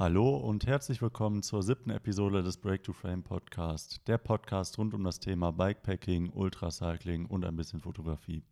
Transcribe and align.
Hallo 0.00 0.34
und 0.34 0.66
herzlich 0.66 1.02
willkommen 1.02 1.42
zur 1.42 1.62
siebten 1.62 1.90
Episode 1.90 2.42
des 2.42 2.56
Break 2.56 2.82
to 2.84 2.94
Frame 2.94 3.22
Podcast, 3.22 4.00
der 4.06 4.16
Podcast 4.16 4.78
rund 4.78 4.94
um 4.94 5.04
das 5.04 5.20
Thema 5.20 5.52
Bikepacking, 5.52 6.30
Ultracycling 6.30 7.26
und 7.26 7.44
ein 7.44 7.54
bisschen 7.54 7.80
Fotografie. 7.80 8.42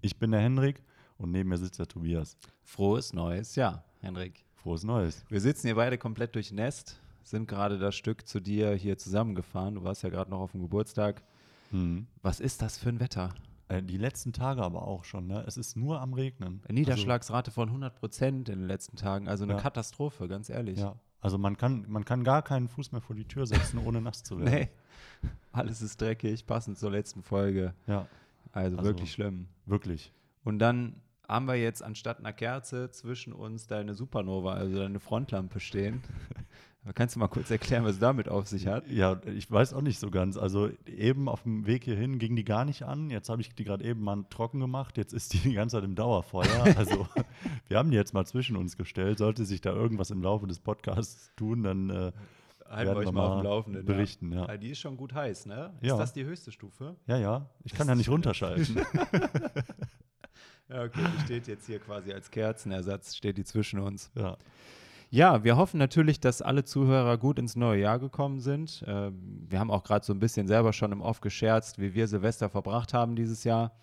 Ich 0.00 0.20
bin 0.20 0.30
der 0.30 0.42
Henrik 0.42 0.80
und 1.18 1.32
neben 1.32 1.48
mir 1.48 1.58
sitzt 1.58 1.80
der 1.80 1.88
Tobias. 1.88 2.36
Frohes 2.62 3.12
neues 3.12 3.56
Jahr, 3.56 3.82
Henrik. 3.98 4.44
Frohes 4.54 4.84
Neues. 4.84 5.24
Wir 5.28 5.40
sitzen 5.40 5.66
hier 5.66 5.74
beide 5.74 5.98
komplett 5.98 6.36
durchnässt, 6.36 7.00
sind 7.24 7.48
gerade 7.48 7.80
das 7.80 7.96
Stück 7.96 8.28
zu 8.28 8.38
dir 8.38 8.72
hier 8.74 8.96
zusammengefahren. 8.96 9.74
Du 9.74 9.82
warst 9.82 10.04
ja 10.04 10.08
gerade 10.08 10.30
noch 10.30 10.38
auf 10.38 10.52
dem 10.52 10.60
Geburtstag. 10.60 11.24
Hm. 11.72 12.06
Was 12.22 12.38
ist 12.38 12.62
das 12.62 12.78
für 12.78 12.90
ein 12.90 13.00
Wetter? 13.00 13.34
Äh, 13.68 13.82
die 13.82 13.96
letzten 13.96 14.32
Tage 14.32 14.62
aber 14.62 14.86
auch 14.86 15.04
schon, 15.04 15.26
ne? 15.26 15.44
Es 15.46 15.56
ist 15.56 15.76
nur 15.76 16.00
am 16.00 16.12
Regnen. 16.14 16.60
Eine 16.68 16.80
Niederschlagsrate 16.80 17.50
von 17.50 17.68
100 17.68 17.94
Prozent 17.94 18.48
in 18.48 18.58
den 18.60 18.68
letzten 18.68 18.96
Tagen. 18.96 19.28
Also 19.28 19.44
eine 19.44 19.54
Ja. 19.54 19.60
Katastrophe, 19.60 20.28
ganz 20.28 20.48
ehrlich. 20.50 20.78
Also, 20.78 20.90
ja. 20.90 20.96
Also 21.20 21.38
man 21.38 21.56
kann, 21.56 21.84
man 21.88 22.04
kann 22.04 22.24
gar 22.24 22.42
keinen 22.42 22.68
Fuß 22.68 22.90
mehr 22.92 23.00
vor 23.00 23.14
die 23.14 23.26
Tür 23.26 23.46
setzen, 23.46 23.78
ohne 23.78 24.00
nass 24.00 24.22
zu 24.24 24.38
werden. 24.40 24.68
Nee. 25.22 25.28
Alles 25.52 25.82
ist 25.82 26.00
dreckig, 26.00 26.46
passend 26.46 26.78
zur 26.78 26.90
letzten 26.90 27.22
Folge. 27.22 27.74
Ja, 27.86 28.06
Also, 28.52 28.76
Also- 28.78 28.88
wirklich 28.90 29.12
schlimm. 29.12 29.46
wirklich. 29.66 30.12
Und 30.44 30.58
dann 30.58 30.96
haben 31.28 31.46
wir 31.46 31.54
jetzt 31.54 31.82
anstatt 31.82 32.18
einer 32.18 32.32
Kerze 32.32 32.90
zwischen 32.90 33.32
uns 33.32 33.66
deine 33.68 33.94
Supernova, 33.94 34.54
also 34.54 34.78
deine 34.78 34.98
Frontlampe 35.00 35.60
stehen. 35.60 36.02
Aber 36.84 36.92
Kannst 36.94 37.14
du 37.14 37.20
mal 37.20 37.28
kurz 37.28 37.48
erklären, 37.50 37.84
was 37.84 37.98
damit 38.00 38.28
auf 38.28 38.48
sich 38.48 38.66
hat? 38.66 38.88
Ja, 38.88 39.20
ich 39.26 39.48
weiß 39.48 39.72
auch 39.74 39.82
nicht 39.82 40.00
so 40.00 40.10
ganz. 40.10 40.36
Also 40.36 40.68
eben 40.86 41.28
auf 41.28 41.44
dem 41.44 41.64
Weg 41.66 41.84
hierhin 41.84 42.18
ging 42.18 42.34
die 42.34 42.44
gar 42.44 42.64
nicht 42.64 42.82
an. 42.82 43.08
Jetzt 43.10 43.28
habe 43.28 43.40
ich 43.40 43.54
die 43.54 43.62
gerade 43.62 43.84
eben 43.84 44.02
mal 44.02 44.24
trocken 44.30 44.58
gemacht. 44.58 44.98
Jetzt 44.98 45.12
ist 45.12 45.32
die 45.32 45.38
die 45.38 45.52
ganze 45.54 45.76
Zeit 45.76 45.84
im 45.84 45.94
Dauerfeuer. 45.94 46.64
Also 46.76 47.06
wir 47.68 47.78
haben 47.78 47.90
die 47.92 47.96
jetzt 47.96 48.14
mal 48.14 48.24
zwischen 48.26 48.56
uns 48.56 48.76
gestellt. 48.76 49.18
Sollte 49.18 49.44
sich 49.44 49.60
da 49.60 49.72
irgendwas 49.72 50.10
im 50.10 50.22
Laufe 50.22 50.46
des 50.48 50.58
Podcasts 50.58 51.30
tun, 51.36 51.62
dann 51.62 51.90
äh, 51.90 52.12
Halten 52.68 52.86
Werden 52.88 53.00
wir 53.02 53.06
euch 53.08 53.12
mal 53.12 53.26
auf 53.26 53.40
dem 53.40 53.44
Laufenden. 53.44 53.84
berichten, 53.84 54.32
ja. 54.32 54.48
Ah, 54.48 54.56
Die 54.56 54.70
ist 54.70 54.78
schon 54.78 54.96
gut 54.96 55.12
heiß, 55.14 55.44
ne? 55.46 55.74
Ist 55.82 55.90
Ja. 55.90 55.98
das 55.98 56.14
die 56.14 56.24
höchste 56.24 56.50
Stufe? 56.50 56.96
ja, 57.06 57.18
ja, 57.18 57.50
ich 57.64 57.74
kann 57.74 57.86
ja 57.86 57.94
nicht 57.94 58.08
runterschalten. 58.08 58.80
Ja, 60.68 60.84
okay, 60.84 61.00
die 61.16 61.20
steht 61.24 61.46
jetzt 61.48 61.66
hier 61.66 61.78
quasi 61.80 62.12
als 62.12 62.30
Kerzenersatz, 62.30 63.14
steht 63.14 63.36
die 63.36 63.44
zwischen 63.44 63.78
uns. 63.78 64.10
ja. 64.14 64.36
Ja, 65.14 65.44
wir 65.44 65.58
hoffen 65.58 65.76
natürlich, 65.76 66.20
dass 66.20 66.40
alle 66.40 66.64
Zuhörer 66.64 67.18
gut 67.18 67.38
ins 67.38 67.54
neue 67.54 67.82
Jahr 67.82 67.98
gekommen 67.98 68.40
sind. 68.40 68.82
Ähm, 68.86 69.46
wir 69.46 69.60
haben 69.60 69.70
auch 69.70 69.84
gerade 69.84 70.06
so 70.06 70.14
ein 70.14 70.18
bisschen 70.18 70.46
selber 70.46 70.72
schon 70.72 70.90
im 70.90 71.02
Off 71.02 71.20
gescherzt, 71.20 71.78
wie 71.78 71.92
wir 71.92 72.08
Silvester 72.08 72.48
verbracht 72.48 72.94
haben 72.94 73.14
dieses 73.14 73.44
Jahr. 73.44 73.76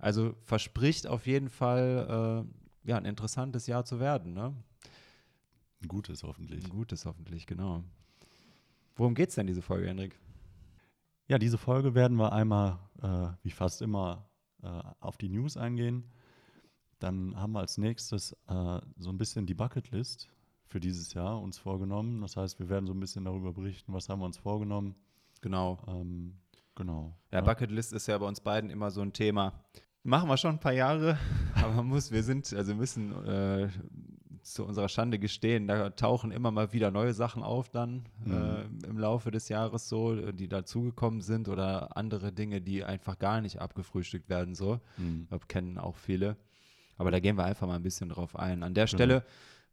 Also 0.00 0.34
verspricht 0.42 1.06
auf 1.06 1.28
jeden 1.28 1.48
Fall 1.48 2.44
äh, 2.84 2.90
ja, 2.90 2.96
ein 2.96 3.04
interessantes 3.04 3.68
Jahr 3.68 3.84
zu 3.84 4.00
werden. 4.00 4.34
Ne? 4.34 4.52
Ein 5.80 5.86
gutes 5.86 6.24
hoffentlich. 6.24 6.64
Ein 6.64 6.70
gutes 6.70 7.06
hoffentlich, 7.06 7.46
genau. 7.46 7.84
Worum 8.96 9.14
geht 9.14 9.28
es 9.28 9.36
denn 9.36 9.46
diese 9.46 9.62
Folge, 9.62 9.86
Henrik? 9.86 10.18
Ja, 11.28 11.38
diese 11.38 11.56
Folge 11.56 11.94
werden 11.94 12.16
wir 12.16 12.32
einmal, 12.32 12.80
äh, 13.00 13.28
wie 13.44 13.52
fast 13.52 13.80
immer, 13.80 14.28
äh, 14.64 14.82
auf 14.98 15.18
die 15.18 15.28
News 15.28 15.56
eingehen. 15.56 16.10
Dann 16.98 17.36
haben 17.36 17.52
wir 17.52 17.60
als 17.60 17.78
nächstes 17.78 18.32
äh, 18.48 18.80
so 18.96 19.10
ein 19.10 19.18
bisschen 19.18 19.46
die 19.46 19.54
Bucketlist 19.54 20.33
für 20.74 20.80
dieses 20.80 21.14
Jahr 21.14 21.40
uns 21.40 21.56
vorgenommen. 21.56 22.20
Das 22.22 22.36
heißt, 22.36 22.58
wir 22.58 22.68
werden 22.68 22.88
so 22.88 22.94
ein 22.94 22.98
bisschen 22.98 23.24
darüber 23.24 23.52
berichten, 23.52 23.92
was 23.92 24.08
haben 24.08 24.18
wir 24.18 24.26
uns 24.26 24.38
vorgenommen. 24.38 24.96
Genau. 25.40 25.78
Ähm, 25.86 26.34
genau. 26.74 27.16
Ja, 27.30 27.42
Bucketlist 27.42 27.92
ist 27.92 28.08
ja 28.08 28.18
bei 28.18 28.26
uns 28.26 28.40
beiden 28.40 28.70
immer 28.70 28.90
so 28.90 29.00
ein 29.00 29.12
Thema. 29.12 29.52
Machen 30.02 30.28
wir 30.28 30.36
schon 30.36 30.56
ein 30.56 30.58
paar 30.58 30.72
Jahre, 30.72 31.16
aber 31.54 31.84
muss, 31.84 32.10
wir 32.10 32.24
sind, 32.24 32.52
also 32.52 32.74
müssen 32.74 33.24
äh, 33.24 33.68
zu 34.42 34.64
unserer 34.64 34.88
Schande 34.88 35.20
gestehen, 35.20 35.68
da 35.68 35.90
tauchen 35.90 36.32
immer 36.32 36.50
mal 36.50 36.72
wieder 36.72 36.90
neue 36.90 37.14
Sachen 37.14 37.44
auf 37.44 37.68
dann 37.68 38.06
äh, 38.26 38.64
im 38.88 38.98
Laufe 38.98 39.30
des 39.30 39.48
Jahres 39.48 39.88
so, 39.88 40.32
die 40.32 40.48
dazugekommen 40.48 41.20
sind 41.20 41.48
oder 41.48 41.96
andere 41.96 42.32
Dinge, 42.32 42.60
die 42.60 42.82
einfach 42.82 43.20
gar 43.20 43.40
nicht 43.40 43.60
abgefrühstückt 43.60 44.28
werden 44.28 44.56
so. 44.56 44.80
Mhm. 44.96 45.20
Ich 45.22 45.28
glaube, 45.28 45.46
kennen 45.46 45.78
auch 45.78 45.94
viele. 45.94 46.36
Aber 46.96 47.12
da 47.12 47.20
gehen 47.20 47.36
wir 47.36 47.44
einfach 47.44 47.68
mal 47.68 47.76
ein 47.76 47.82
bisschen 47.82 48.08
drauf 48.08 48.36
ein. 48.36 48.64
An 48.64 48.74
der 48.74 48.88
Stelle 48.88 49.24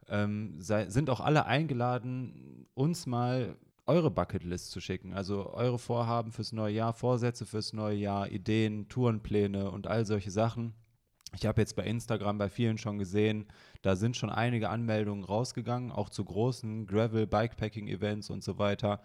ähm, 0.09 0.55
sei, 0.59 0.89
sind 0.89 1.09
auch 1.09 1.19
alle 1.19 1.45
eingeladen, 1.45 2.67
uns 2.73 3.05
mal 3.05 3.57
eure 3.85 4.11
Bucketlist 4.11 4.71
zu 4.71 4.79
schicken. 4.79 5.13
Also 5.13 5.53
eure 5.53 5.79
Vorhaben 5.79 6.31
fürs 6.31 6.51
neue 6.51 6.73
Jahr, 6.73 6.93
Vorsätze 6.93 7.45
fürs 7.45 7.73
neue 7.73 7.97
Jahr, 7.97 8.29
Ideen, 8.29 8.87
Tourenpläne 8.87 9.71
und 9.71 9.87
all 9.87 10.05
solche 10.05 10.31
Sachen. 10.31 10.73
Ich 11.35 11.45
habe 11.45 11.61
jetzt 11.61 11.75
bei 11.75 11.83
Instagram 11.83 12.37
bei 12.37 12.49
vielen 12.49 12.77
schon 12.77 12.97
gesehen, 12.97 13.47
da 13.81 13.95
sind 13.95 14.17
schon 14.17 14.29
einige 14.29 14.69
Anmeldungen 14.69 15.23
rausgegangen, 15.23 15.91
auch 15.91 16.09
zu 16.09 16.25
großen 16.25 16.87
Gravel, 16.87 17.25
Bikepacking-Events 17.25 18.29
und 18.29 18.43
so 18.43 18.57
weiter. 18.57 19.01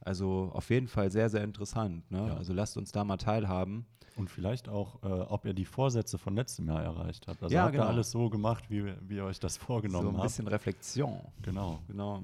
Also 0.00 0.50
auf 0.54 0.70
jeden 0.70 0.88
Fall 0.88 1.10
sehr, 1.10 1.28
sehr 1.28 1.44
interessant. 1.44 2.10
Ne? 2.10 2.28
Ja. 2.28 2.36
Also 2.36 2.52
lasst 2.52 2.76
uns 2.76 2.92
da 2.92 3.04
mal 3.04 3.16
teilhaben. 3.16 3.86
Und 4.16 4.28
vielleicht 4.30 4.68
auch, 4.68 5.02
äh, 5.02 5.06
ob 5.06 5.44
ihr 5.44 5.54
die 5.54 5.64
Vorsätze 5.64 6.18
von 6.18 6.34
letztem 6.34 6.68
Jahr 6.68 6.82
erreicht 6.82 7.28
habt. 7.28 7.42
Also 7.42 7.54
Ja, 7.54 7.64
habt 7.64 7.74
ihr 7.74 7.78
genau. 7.78 7.90
alles 7.90 8.10
so 8.10 8.28
gemacht, 8.28 8.64
wie, 8.68 8.92
wie 9.02 9.16
ihr 9.16 9.24
euch 9.24 9.40
das 9.40 9.56
vorgenommen 9.56 10.04
so 10.04 10.10
ein 10.10 10.16
habt. 10.16 10.24
bisschen 10.24 10.48
Reflexion. 10.48 11.20
Genau. 11.42 11.80
Genau. 11.88 12.22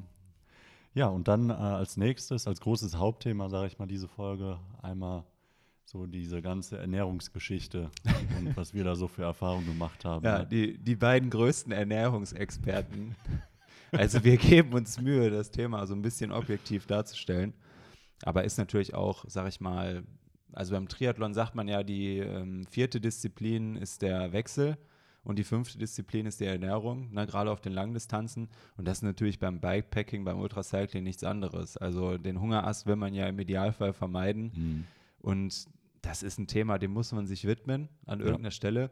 Ja, 0.94 1.08
und 1.08 1.28
dann 1.28 1.50
äh, 1.50 1.52
als 1.52 1.96
nächstes, 1.96 2.46
als 2.46 2.60
großes 2.60 2.96
Hauptthema, 2.96 3.48
sage 3.50 3.66
ich 3.66 3.78
mal, 3.78 3.86
diese 3.86 4.08
Folge 4.08 4.58
einmal 4.82 5.24
so 5.84 6.06
diese 6.06 6.42
ganze 6.42 6.78
Ernährungsgeschichte 6.78 7.90
und 8.38 8.56
was 8.56 8.74
wir 8.74 8.82
da 8.82 8.96
so 8.96 9.06
für 9.06 9.22
Erfahrungen 9.22 9.66
gemacht 9.66 10.04
haben. 10.04 10.24
Ja, 10.24 10.40
ne? 10.40 10.46
die, 10.46 10.78
die 10.78 10.96
beiden 10.96 11.30
größten 11.30 11.72
Ernährungsexperten. 11.72 13.14
Also 13.92 14.24
wir 14.24 14.36
geben 14.36 14.72
uns 14.72 15.00
Mühe, 15.00 15.30
das 15.30 15.50
Thema 15.50 15.86
so 15.86 15.94
ein 15.94 16.02
bisschen 16.02 16.32
objektiv 16.32 16.86
darzustellen. 16.86 17.54
Aber 18.22 18.44
ist 18.44 18.58
natürlich 18.58 18.94
auch, 18.94 19.24
sag 19.28 19.48
ich 19.48 19.60
mal, 19.60 20.04
also 20.52 20.74
beim 20.74 20.88
Triathlon 20.88 21.34
sagt 21.34 21.54
man 21.54 21.68
ja, 21.68 21.82
die 21.82 22.18
ähm, 22.18 22.64
vierte 22.66 23.00
Disziplin 23.00 23.76
ist 23.76 24.00
der 24.02 24.32
Wechsel 24.32 24.78
und 25.22 25.38
die 25.38 25.44
fünfte 25.44 25.76
Disziplin 25.76 26.24
ist 26.24 26.40
die 26.40 26.44
Ernährung, 26.46 27.12
ne, 27.12 27.26
gerade 27.26 27.50
auf 27.50 27.60
den 27.60 27.72
Langdistanzen. 27.72 28.48
Und 28.76 28.86
das 28.88 28.98
ist 28.98 29.02
natürlich 29.02 29.38
beim 29.38 29.60
Bikepacking, 29.60 30.24
beim 30.24 30.38
Ultracycling 30.40 31.02
nichts 31.04 31.24
anderes. 31.24 31.76
Also 31.76 32.16
den 32.16 32.40
Hungerast 32.40 32.86
will 32.86 32.96
man 32.96 33.12
ja 33.12 33.26
im 33.26 33.38
Idealfall 33.38 33.92
vermeiden. 33.92 34.52
Mhm. 34.54 34.84
Und 35.20 35.66
das 36.02 36.22
ist 36.22 36.38
ein 36.38 36.46
Thema, 36.46 36.78
dem 36.78 36.92
muss 36.92 37.12
man 37.12 37.26
sich 37.26 37.46
widmen 37.46 37.88
an 38.06 38.20
Ja. 38.20 38.26
irgendeiner 38.26 38.52
Stelle. 38.52 38.90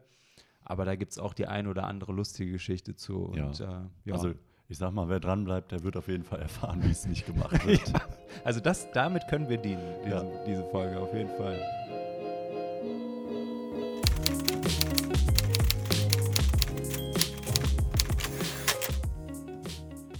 Aber 0.65 0.83
da 0.83 0.95
gibt 0.95 1.13
es 1.13 1.19
auch 1.19 1.33
die 1.33 1.47
ein 1.47 1.67
oder 1.67 1.85
andere 1.85 2.11
lustige 2.11 2.51
Geschichte 2.51 2.95
zu. 2.95 3.31
Ja. 3.35 3.45
Und, 3.47 3.59
äh, 3.61 3.63
ja. 4.05 4.13
Also 4.13 4.33
ich 4.67 4.77
sag 4.77 4.91
mal, 4.91 5.07
wer 5.07 5.19
dran 5.19 5.45
bleibt, 5.45 5.71
der 5.71 5.83
wird 5.83 5.95
auf 5.95 6.07
jeden 6.09 6.23
Fall 6.23 6.41
erfahren, 6.41 6.83
wie 6.83 6.89
es 6.91 7.05
nicht 7.05 7.25
gemacht 7.25 7.51
wird. 7.67 7.93
Also 8.43 8.59
das, 8.59 8.89
damit 8.91 9.27
können 9.27 9.49
wir 9.49 9.57
dienen, 9.57 9.83
diese, 10.03 10.15
Ja. 10.15 10.23
diese 10.45 10.63
Folge, 10.69 10.99
auf 10.99 11.13
jeden 11.13 11.29
Fall. 11.37 11.59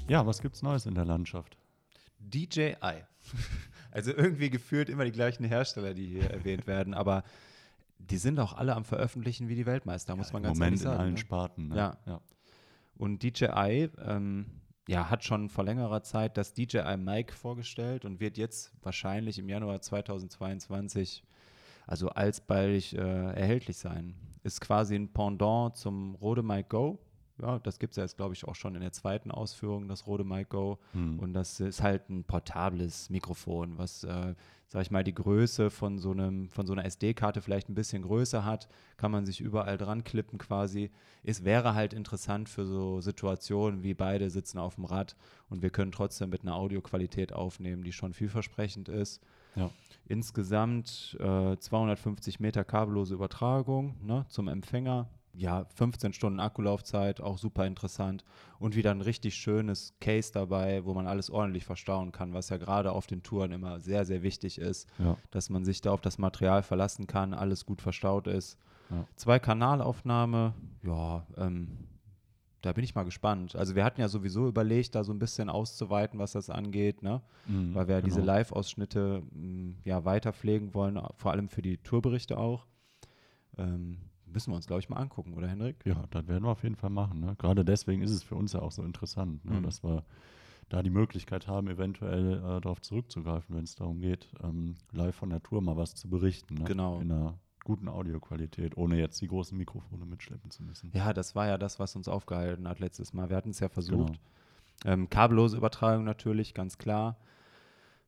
Ja, 0.07 0.25
was 0.25 0.41
gibt's 0.41 0.61
Neues 0.61 0.85
in 0.85 0.93
der 0.95 1.05
Landschaft? 1.05 1.57
DJI. 2.19 2.75
Also 3.91 4.11
irgendwie 4.11 4.49
gefühlt 4.49 4.89
immer 4.89 5.05
die 5.05 5.13
gleichen 5.13 5.45
Hersteller, 5.45 5.93
die 5.93 6.05
hier 6.05 6.29
erwähnt 6.29 6.67
werden, 6.67 6.93
aber 6.93 7.23
die 7.97 8.17
sind 8.17 8.37
auch 8.41 8.51
alle 8.51 8.75
am 8.75 8.83
Veröffentlichen 8.83 9.47
wie 9.47 9.55
die 9.55 9.65
Weltmeister, 9.65 10.17
muss 10.17 10.33
man 10.33 10.43
Im 10.43 10.47
ganz 10.47 10.59
Moment 10.59 10.71
ehrlich 10.73 10.81
in 10.81 10.85
sagen. 10.89 10.99
allen 10.99 11.13
ne? 11.13 11.17
Sparten. 11.17 11.67
Ne? 11.69 11.75
Ja. 11.77 11.97
ja. 12.05 12.21
Und 12.97 13.23
DJI 13.23 13.89
ähm, 14.05 14.47
ja, 14.87 15.09
hat 15.09 15.23
schon 15.23 15.49
vor 15.49 15.63
längerer 15.63 16.03
Zeit 16.03 16.37
das 16.37 16.53
DJI 16.53 16.97
Mic 16.97 17.33
vorgestellt 17.33 18.05
und 18.05 18.19
wird 18.19 18.37
jetzt 18.37 18.71
wahrscheinlich 18.83 19.39
im 19.39 19.49
Januar 19.49 19.81
2022 19.81 21.23
also 21.87 22.09
alsbald 22.09 22.93
äh, 22.93 22.97
erhältlich 23.33 23.77
sein. 23.77 24.15
Ist 24.43 24.61
quasi 24.61 24.95
ein 24.95 25.11
Pendant 25.11 25.75
zum 25.77 26.15
Rode 26.15 26.43
Mic 26.43 26.69
Go. 26.69 26.99
Ja, 27.41 27.59
das 27.59 27.79
gibt 27.79 27.91
es 27.91 27.97
ja 27.97 28.03
jetzt, 28.03 28.15
glaube 28.15 28.33
ich, 28.33 28.47
auch 28.47 28.55
schon 28.55 28.75
in 28.75 28.81
der 28.81 28.93
zweiten 28.93 29.29
Ausführung, 29.29 29.87
das 29.87 30.07
Rode 30.07 30.23
Mic 30.23 30.47
Go. 30.49 30.79
Hm. 30.93 31.19
Und 31.19 31.33
das 31.33 31.59
ist 31.59 31.83
halt 31.83 32.09
ein 32.09 32.23
portables 32.23 33.09
Mikrofon, 33.09 33.77
was, 33.77 34.05
äh, 34.05 34.35
sag 34.67 34.81
ich 34.83 34.91
mal, 34.91 35.03
die 35.03 35.13
Größe 35.13 35.69
von 35.69 35.99
so, 35.99 36.11
einem, 36.11 36.49
von 36.49 36.65
so 36.65 36.71
einer 36.71 36.85
SD-Karte 36.85 37.41
vielleicht 37.41 37.67
ein 37.67 37.75
bisschen 37.75 38.03
größer 38.03 38.45
hat. 38.45 38.69
Kann 38.95 39.11
man 39.11 39.25
sich 39.25 39.41
überall 39.41 39.77
dran 39.77 40.05
klippen 40.05 40.39
quasi. 40.39 40.91
Es 41.23 41.43
wäre 41.43 41.75
halt 41.75 41.93
interessant 41.93 42.47
für 42.47 42.65
so 42.65 43.01
Situationen, 43.01 43.83
wie 43.83 43.93
beide 43.93 44.29
sitzen 44.29 44.57
auf 44.57 44.75
dem 44.75 44.85
Rad 44.85 45.17
und 45.49 45.61
wir 45.61 45.71
können 45.71 45.91
trotzdem 45.91 46.29
mit 46.29 46.43
einer 46.43 46.55
Audioqualität 46.55 47.33
aufnehmen, 47.33 47.83
die 47.83 47.91
schon 47.91 48.13
vielversprechend 48.13 48.87
ist. 48.87 49.21
Ja. 49.55 49.69
Insgesamt 50.07 51.17
äh, 51.19 51.57
250 51.57 52.39
Meter 52.39 52.63
kabellose 52.63 53.13
Übertragung 53.13 53.95
ne, 54.01 54.25
zum 54.29 54.47
Empfänger. 54.47 55.09
Ja, 55.37 55.65
15 55.75 56.13
Stunden 56.13 56.39
Akkulaufzeit, 56.39 57.19
auch 57.21 57.37
super 57.37 57.65
interessant. 57.65 58.23
Und 58.59 58.75
wieder 58.75 58.91
ein 58.91 59.01
richtig 59.01 59.35
schönes 59.35 59.93
Case 59.99 60.31
dabei, 60.33 60.85
wo 60.85 60.93
man 60.93 61.07
alles 61.07 61.29
ordentlich 61.29 61.65
verstauen 61.65 62.11
kann, 62.11 62.33
was 62.33 62.49
ja 62.49 62.57
gerade 62.57 62.91
auf 62.93 63.05
den 63.07 63.21
Touren 63.23 63.51
immer 63.51 63.79
sehr, 63.79 64.05
sehr 64.05 64.23
wichtig 64.23 64.57
ist, 64.59 64.87
Ja. 64.97 65.17
dass 65.31 65.49
man 65.49 65.65
sich 65.65 65.81
da 65.81 65.91
auf 65.91 66.01
das 66.01 66.17
Material 66.17 66.63
verlassen 66.63 67.05
kann, 67.07 67.33
alles 67.33 67.65
gut 67.65 67.81
verstaut 67.81 68.27
ist. 68.27 68.57
Ja. 68.89 69.05
Zwei 69.15 69.39
Kanalaufnahme, 69.39 70.53
ja, 70.83 71.25
ähm, 71.37 71.69
da 72.61 72.71
bin 72.73 72.83
ich 72.83 72.95
mal 72.95 73.03
gespannt. 73.03 73.55
Also 73.55 73.75
wir 73.75 73.83
hatten 73.83 74.01
ja 74.01 74.07
sowieso 74.07 74.47
überlegt, 74.47 74.95
da 74.95 75.03
so 75.03 75.11
ein 75.13 75.19
bisschen 75.19 75.49
auszuweiten, 75.49 76.17
was 76.17 76.31
das 76.31 76.49
angeht, 76.49 77.03
ne? 77.03 77.21
Mhm, 77.47 77.75
weil 77.75 77.87
wir 77.87 77.95
ja 77.95 78.01
diese 78.01 78.21
genau. 78.21 78.33
Live-Ausschnitte 78.33 79.21
mh, 79.33 79.75
ja 79.83 80.03
weiter 80.05 80.33
pflegen 80.33 80.73
wollen, 80.73 80.99
vor 81.17 81.31
allem 81.31 81.49
für 81.49 81.61
die 81.61 81.77
Tourberichte 81.77 82.37
auch. 82.37 82.65
Ähm, 83.57 83.97
müssen 84.25 84.51
wir 84.51 84.55
uns, 84.55 84.67
glaube 84.67 84.79
ich, 84.81 84.89
mal 84.89 84.97
angucken, 84.97 85.33
oder 85.33 85.47
Henrik? 85.47 85.85
Ja, 85.85 86.03
das 86.11 86.27
werden 86.27 86.43
wir 86.43 86.49
auf 86.49 86.63
jeden 86.63 86.75
Fall 86.75 86.89
machen. 86.89 87.19
Ne? 87.19 87.35
Gerade 87.37 87.65
deswegen 87.65 88.01
ist 88.01 88.11
es 88.11 88.23
für 88.23 88.35
uns 88.35 88.53
ja 88.53 88.61
auch 88.61 88.71
so 88.71 88.83
interessant, 88.83 89.43
ne? 89.45 89.59
Mhm. 89.59 89.63
dass 89.63 89.83
wir 89.83 90.03
da 90.69 90.81
die 90.81 90.89
Möglichkeit 90.89 91.47
haben, 91.47 91.67
eventuell 91.67 92.37
äh, 92.37 92.61
darauf 92.61 92.81
zurückzugreifen, 92.81 93.55
wenn 93.55 93.63
es 93.63 93.75
darum 93.75 94.01
geht, 94.01 94.29
ähm, 94.43 94.75
live 94.91 95.15
von 95.15 95.29
der 95.29 95.43
Tour 95.43 95.61
mal 95.61 95.77
was 95.77 95.95
zu 95.95 96.09
berichten. 96.09 96.55
Ne? 96.55 96.63
Genau. 96.63 96.99
In 96.99 97.11
einer 97.11 97.37
guten 97.63 97.87
Audioqualität, 97.87 98.77
ohne 98.77 98.97
jetzt 98.97 99.21
die 99.21 99.27
großen 99.27 99.57
Mikrofone 99.57 100.05
mitschleppen 100.05 100.51
zu 100.51 100.63
müssen. 100.63 100.91
Ja, 100.93 101.13
das 101.13 101.35
war 101.35 101.47
ja 101.47 101.57
das, 101.57 101.79
was 101.79 101.95
uns 101.95 102.07
aufgehalten 102.07 102.67
hat 102.67 102.79
letztes 102.79 103.13
Mal. 103.13 103.29
Wir 103.29 103.37
hatten 103.37 103.49
es 103.49 103.59
ja 103.59 103.69
versucht. 103.69 104.19
Genau. 104.83 104.93
Ähm, 104.93 105.09
kabellose 105.09 105.57
Übertragung 105.57 106.03
natürlich, 106.03 106.53
ganz 106.53 106.77
klar. 106.77 107.17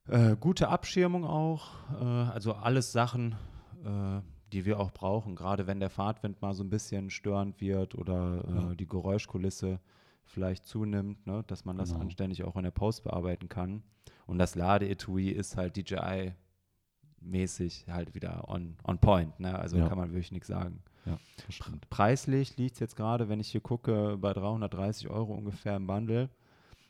Äh, 0.07 0.35
gute 0.39 0.69
Abschirmung 0.69 1.25
auch. 1.25 1.69
Äh, 1.99 2.03
also 2.03 2.53
alles 2.53 2.91
Sachen, 2.91 3.35
äh, 3.83 4.21
die 4.53 4.65
wir 4.65 4.79
auch 4.79 4.91
brauchen, 4.91 5.35
gerade 5.35 5.67
wenn 5.67 5.79
der 5.79 5.89
Fahrtwind 5.89 6.41
mal 6.41 6.53
so 6.53 6.63
ein 6.63 6.69
bisschen 6.69 7.09
störend 7.09 7.59
wird 7.61 7.95
oder 7.95 8.43
äh, 8.47 8.55
Ja. 8.55 8.75
die 8.75 8.87
Geräuschkulisse 8.87 9.79
vielleicht 10.25 10.65
zunimmt, 10.65 11.25
ne, 11.27 11.43
dass 11.47 11.65
man 11.65 11.77
das 11.77 11.89
Genau. 11.89 12.01
anständig 12.01 12.43
auch 12.43 12.55
in 12.55 12.63
der 12.63 12.71
Post 12.71 13.03
bearbeiten 13.03 13.49
kann. 13.49 13.83
Und 14.25 14.39
das 14.39 14.55
Lade-Etui 14.55 15.29
ist 15.29 15.55
halt 15.57 15.75
DJI-mäßig 15.77 17.87
halt 17.89 18.13
wieder 18.15 18.47
on, 18.49 18.75
on 18.83 18.99
point. 18.99 19.39
Ne? 19.39 19.57
Also 19.57 19.77
Ja. 19.77 19.87
kann 19.87 19.97
man 19.97 20.09
wirklich 20.11 20.31
nichts 20.31 20.47
sagen. 20.47 20.81
Ja. 21.05 21.17
Preislich 21.89 22.57
liegt 22.57 22.73
es 22.75 22.79
jetzt 22.79 22.95
gerade, 22.97 23.29
wenn 23.29 23.39
ich 23.39 23.49
hier 23.49 23.61
gucke, 23.61 24.17
bei 24.17 24.33
330 24.33 25.09
Euro 25.09 25.33
ungefähr 25.33 25.75
im 25.77 25.87
Bundle. 25.87 26.29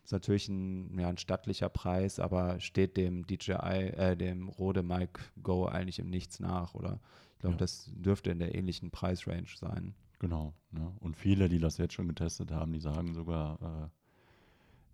Ist 0.04 0.14
natürlich 0.14 0.48
ein, 0.48 0.98
ja, 0.98 1.10
ein 1.10 1.18
stattlicher 1.18 1.70
Preis, 1.70 2.20
aber 2.20 2.60
steht 2.60 2.98
dem 2.98 3.28
DJI, 3.28 3.90
äh, 3.96 4.16
dem 4.16 4.48
Rode 4.48 4.82
Mic 4.82 5.20
Go 5.44 5.66
eigentlich 5.66 6.00
im 6.00 6.10
Nichts 6.10 6.40
nach, 6.40 6.74
oder? 6.76 7.00
Ich 7.38 7.42
glaube, 7.42 7.54
Ja. 7.54 7.60
das 7.60 7.92
dürfte 7.94 8.32
in 8.32 8.40
der 8.40 8.56
ähnlichen 8.56 8.90
Preisrange 8.90 9.46
sein. 9.56 9.94
Genau. 10.18 10.54
Ne? 10.72 10.92
Und 11.02 11.16
viele, 11.16 11.48
die 11.50 11.60
das 11.60 11.78
jetzt 11.78 11.94
schon 11.94 12.08
getestet 12.08 12.52
haben, 12.52 12.74
die 12.74 12.80
sagen 12.80 13.14
sogar, 13.14 13.62
äh, 13.62 13.90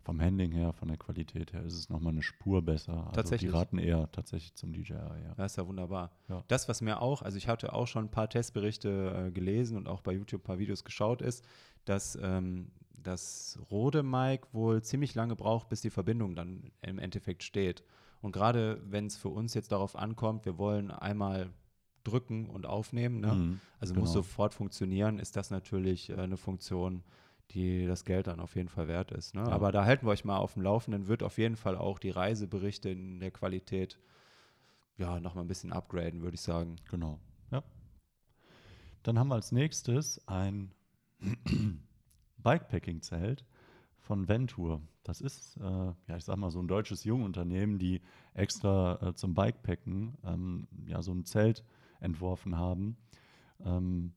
vom 0.01 0.19
Handling 0.19 0.51
her, 0.51 0.74
von 0.74 0.90
der 0.90 0.98
Qualität 0.98 1.54
her, 1.54 1.63
ist 1.63 1.75
es 1.75 1.90
nochmal 1.90 2.12
eine 2.12 2.22
Spur 2.22 2.62
besser. 2.62 2.98
Also 2.98 3.12
Tatsächlich. 3.12 3.50
Die 3.50 3.56
raten 3.57 3.78
eher 3.78 4.12
tatsächlich 4.12 4.54
zum 4.56 4.74
DJI, 4.74 4.92
ja. 4.95 5.34
Das 5.38 5.54
ist 5.54 5.56
ja 5.56 5.66
wunderbar. 5.66 6.12
Ja. 6.28 6.44
Das, 6.50 6.68
was 6.68 6.81
mir 6.81 7.01
auch, 7.01 7.22
also 7.22 7.38
ich 7.38 7.48
hatte 7.48 7.72
auch 7.72 7.88
schon 7.88 8.06
ein 8.06 8.12
paar 8.12 8.30
Testberichte 8.30 9.28
äh, 9.28 9.31
gelesen 9.31 9.78
und 9.78 9.88
auch 9.88 10.01
bei 10.01 10.12
YouTube 10.12 10.42
ein 10.42 10.44
paar 10.44 10.60
Videos 10.60 10.84
geschaut, 10.84 11.22
ist, 11.22 11.46
dass 11.86 12.18
ähm, 12.22 12.72
das 13.01 13.57
Rode 13.72 14.04
Mic 14.04 14.46
wohl 14.51 14.84
ziemlich 14.84 15.16
lange 15.16 15.38
braucht, 15.38 15.69
bis 15.69 15.80
die 15.80 15.89
Verbindung 15.89 16.36
dann 16.36 16.72
im 16.81 17.00
Endeffekt 17.00 17.44
steht. 17.44 17.84
Und 18.22 18.34
gerade 18.34 18.81
wenn 18.86 19.06
es 19.06 19.16
für 19.16 19.30
uns 19.30 19.54
jetzt 19.54 19.72
darauf 19.72 19.96
ankommt, 19.96 20.44
wir 20.46 20.57
wollen 20.57 20.92
einmal 20.92 21.50
drücken 22.03 22.50
und 22.50 22.65
aufnehmen, 22.65 23.19
ne? 23.19 23.33
Mhm, 23.33 23.59
also 23.79 23.94
muss 23.94 24.11
genau. 24.11 24.23
sofort 24.23 24.53
funktionieren, 24.53 25.19
ist 25.19 25.35
das 25.35 25.51
natürlich 25.51 26.09
äh, 26.09 26.15
eine 26.15 26.38
Funktion, 26.38 27.03
die 27.51 27.85
das 27.85 28.05
Geld 28.05 28.27
dann 28.27 28.39
auf 28.39 28.55
jeden 28.55 28.69
Fall 28.69 28.88
wert 28.88 29.11
ist. 29.11 29.35
Ne? 29.35 29.41
Ja. 29.41 29.50
Aber 29.50 29.71
da 29.71 29.85
halten 29.85 30.05
wir 30.05 30.11
euch 30.11 30.25
mal 30.25 30.38
auf 30.38 30.53
dem 30.53 30.63
Laufenden, 30.63 31.07
wird 31.07 31.23
auf 31.23 31.38
jeden 31.38 31.55
Fall 31.55 31.77
auch 31.77 32.00
die 32.00 32.09
Reiseberichte 32.09 32.89
in 32.89 33.19
der 33.19 33.31
Qualität 33.31 34.00
ja, 34.97 35.19
nochmal 35.19 35.44
ein 35.44 35.47
bisschen 35.47 35.73
upgraden, 35.73 36.21
würde 36.21 36.35
ich 36.35 36.41
sagen. 36.41 36.77
Genau, 36.89 37.19
ja. 37.51 37.63
Dann 39.03 39.19
haben 39.19 39.27
wir 39.27 39.35
als 39.35 39.51
nächstes 39.51 40.25
ein 40.27 40.71
Bikepacking-Zelt 42.38 43.45
von 43.97 44.27
Ventur. 44.27 44.81
Das 45.03 45.21
ist, 45.21 45.57
äh, 45.57 45.61
ja, 45.61 46.17
ich 46.17 46.23
sag 46.23 46.38
mal, 46.38 46.51
so 46.51 46.59
ein 46.59 46.67
deutsches 46.67 47.03
Jungunternehmen, 47.03 47.79
die 47.79 48.01
extra 48.33 49.00
äh, 49.01 49.13
zum 49.15 49.33
Bikepacken 49.33 50.17
ähm, 50.25 50.67
ja, 50.88 51.01
so 51.01 51.11
ein 51.11 51.25
Zelt 51.25 51.63
entworfen 52.03 52.57
haben. 52.57 52.97
Ähm, 53.63 54.13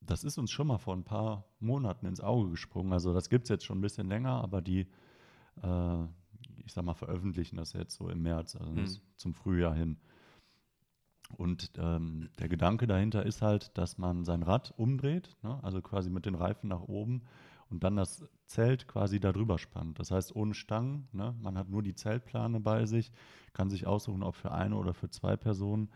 das 0.00 0.22
ist 0.24 0.38
uns 0.38 0.50
schon 0.50 0.66
mal 0.66 0.78
vor 0.78 0.94
ein 0.94 1.04
paar 1.04 1.44
Monaten 1.60 2.06
ins 2.06 2.20
Auge 2.20 2.50
gesprungen. 2.50 2.92
Also 2.92 3.14
das 3.14 3.28
gibt 3.30 3.44
es 3.44 3.48
jetzt 3.48 3.64
schon 3.64 3.78
ein 3.78 3.82
bisschen 3.82 4.08
länger, 4.08 4.42
aber 4.42 4.60
die, 4.60 4.86
äh, 5.62 6.04
ich 6.64 6.72
sag 6.72 6.84
mal, 6.84 6.94
veröffentlichen 6.94 7.56
das 7.56 7.72
jetzt 7.72 7.96
so 7.96 8.08
im 8.08 8.22
März, 8.22 8.56
also 8.56 8.70
Mhm. 8.70 8.86
zum 9.16 9.34
Frühjahr 9.34 9.74
hin. 9.74 9.98
Und 11.38 11.72
ähm, 11.78 12.28
der 12.38 12.48
Gedanke 12.48 12.86
dahinter 12.86 13.24
ist 13.24 13.40
halt, 13.42 13.76
dass 13.78 13.98
man 13.98 14.24
sein 14.24 14.42
Rad 14.42 14.74
umdreht, 14.76 15.36
ne? 15.42 15.58
also 15.62 15.80
quasi 15.80 16.10
mit 16.10 16.26
den 16.26 16.34
Reifen 16.34 16.68
nach 16.68 16.82
oben 16.82 17.22
und 17.70 17.82
dann 17.82 17.96
das 17.96 18.28
Zelt 18.46 18.86
quasi 18.86 19.20
da 19.20 19.32
drüber 19.32 19.58
spannt. 19.58 19.98
Das 19.98 20.10
heißt, 20.10 20.36
ohne 20.36 20.52
Stangen, 20.54 21.08
ne? 21.12 21.34
man 21.40 21.56
hat 21.56 21.70
nur 21.70 21.82
die 21.82 21.94
Zeltplane 21.94 22.60
bei 22.60 22.84
sich, 22.84 23.10
kann 23.54 23.70
sich 23.70 23.86
aussuchen, 23.86 24.22
ob 24.22 24.36
für 24.36 24.52
eine 24.52 24.76
oder 24.76 24.92
für 24.92 25.08
zwei 25.08 25.36
Personen 25.36 25.88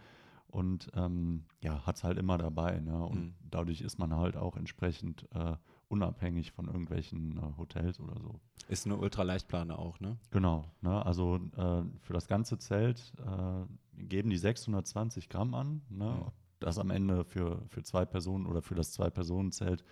und 0.49 0.91
ähm, 0.95 1.45
ja, 1.62 1.85
hat 1.87 1.97
es 1.97 2.05
halt 2.05 2.19
immer 2.19 2.39
dabei. 2.39 2.81
Ne? 2.81 3.05
Und 3.05 3.19
Mhm. 3.19 3.35
dadurch 3.50 3.81
ist 3.81 3.99
man 3.99 4.15
halt 4.17 4.37
auch 4.37 4.56
entsprechend 4.56 5.27
äh, 5.35 5.56
unabhängig 5.89 6.53
von 6.53 6.67
irgendwelchen 6.67 7.37
äh, 7.39 7.56
Hotels 7.56 8.00
oder 8.00 8.19
so. 8.21 8.41
Ist 8.69 8.87
eine 8.87 8.97
Ultraleichtplane 8.97 9.79
auch, 9.79 10.00
ne? 10.00 10.19
Genau, 10.31 10.71
ne? 10.81 11.05
also 11.05 11.37
äh, 11.56 11.83
für 12.00 12.12
das 12.12 12.27
ganze 12.27 12.59
Zelt 12.59 13.12
äh, 13.19 14.03
geben 14.03 14.31
die 14.31 14.37
620 14.39 15.29
Gramm 15.29 15.55
an. 15.55 15.83
Ne? 15.89 16.05
Mhm. 16.05 16.23
Ob 16.23 16.35
das 16.61 16.79
am 16.79 16.91
Ende 16.91 17.25
für, 17.25 17.62
für 17.69 17.83
zwei 17.83 18.05
Personen 18.05 18.47
oder 18.47 18.62
für 18.62 18.75
das 18.75 18.93
Zwei-Personen-Zelt 18.93 19.85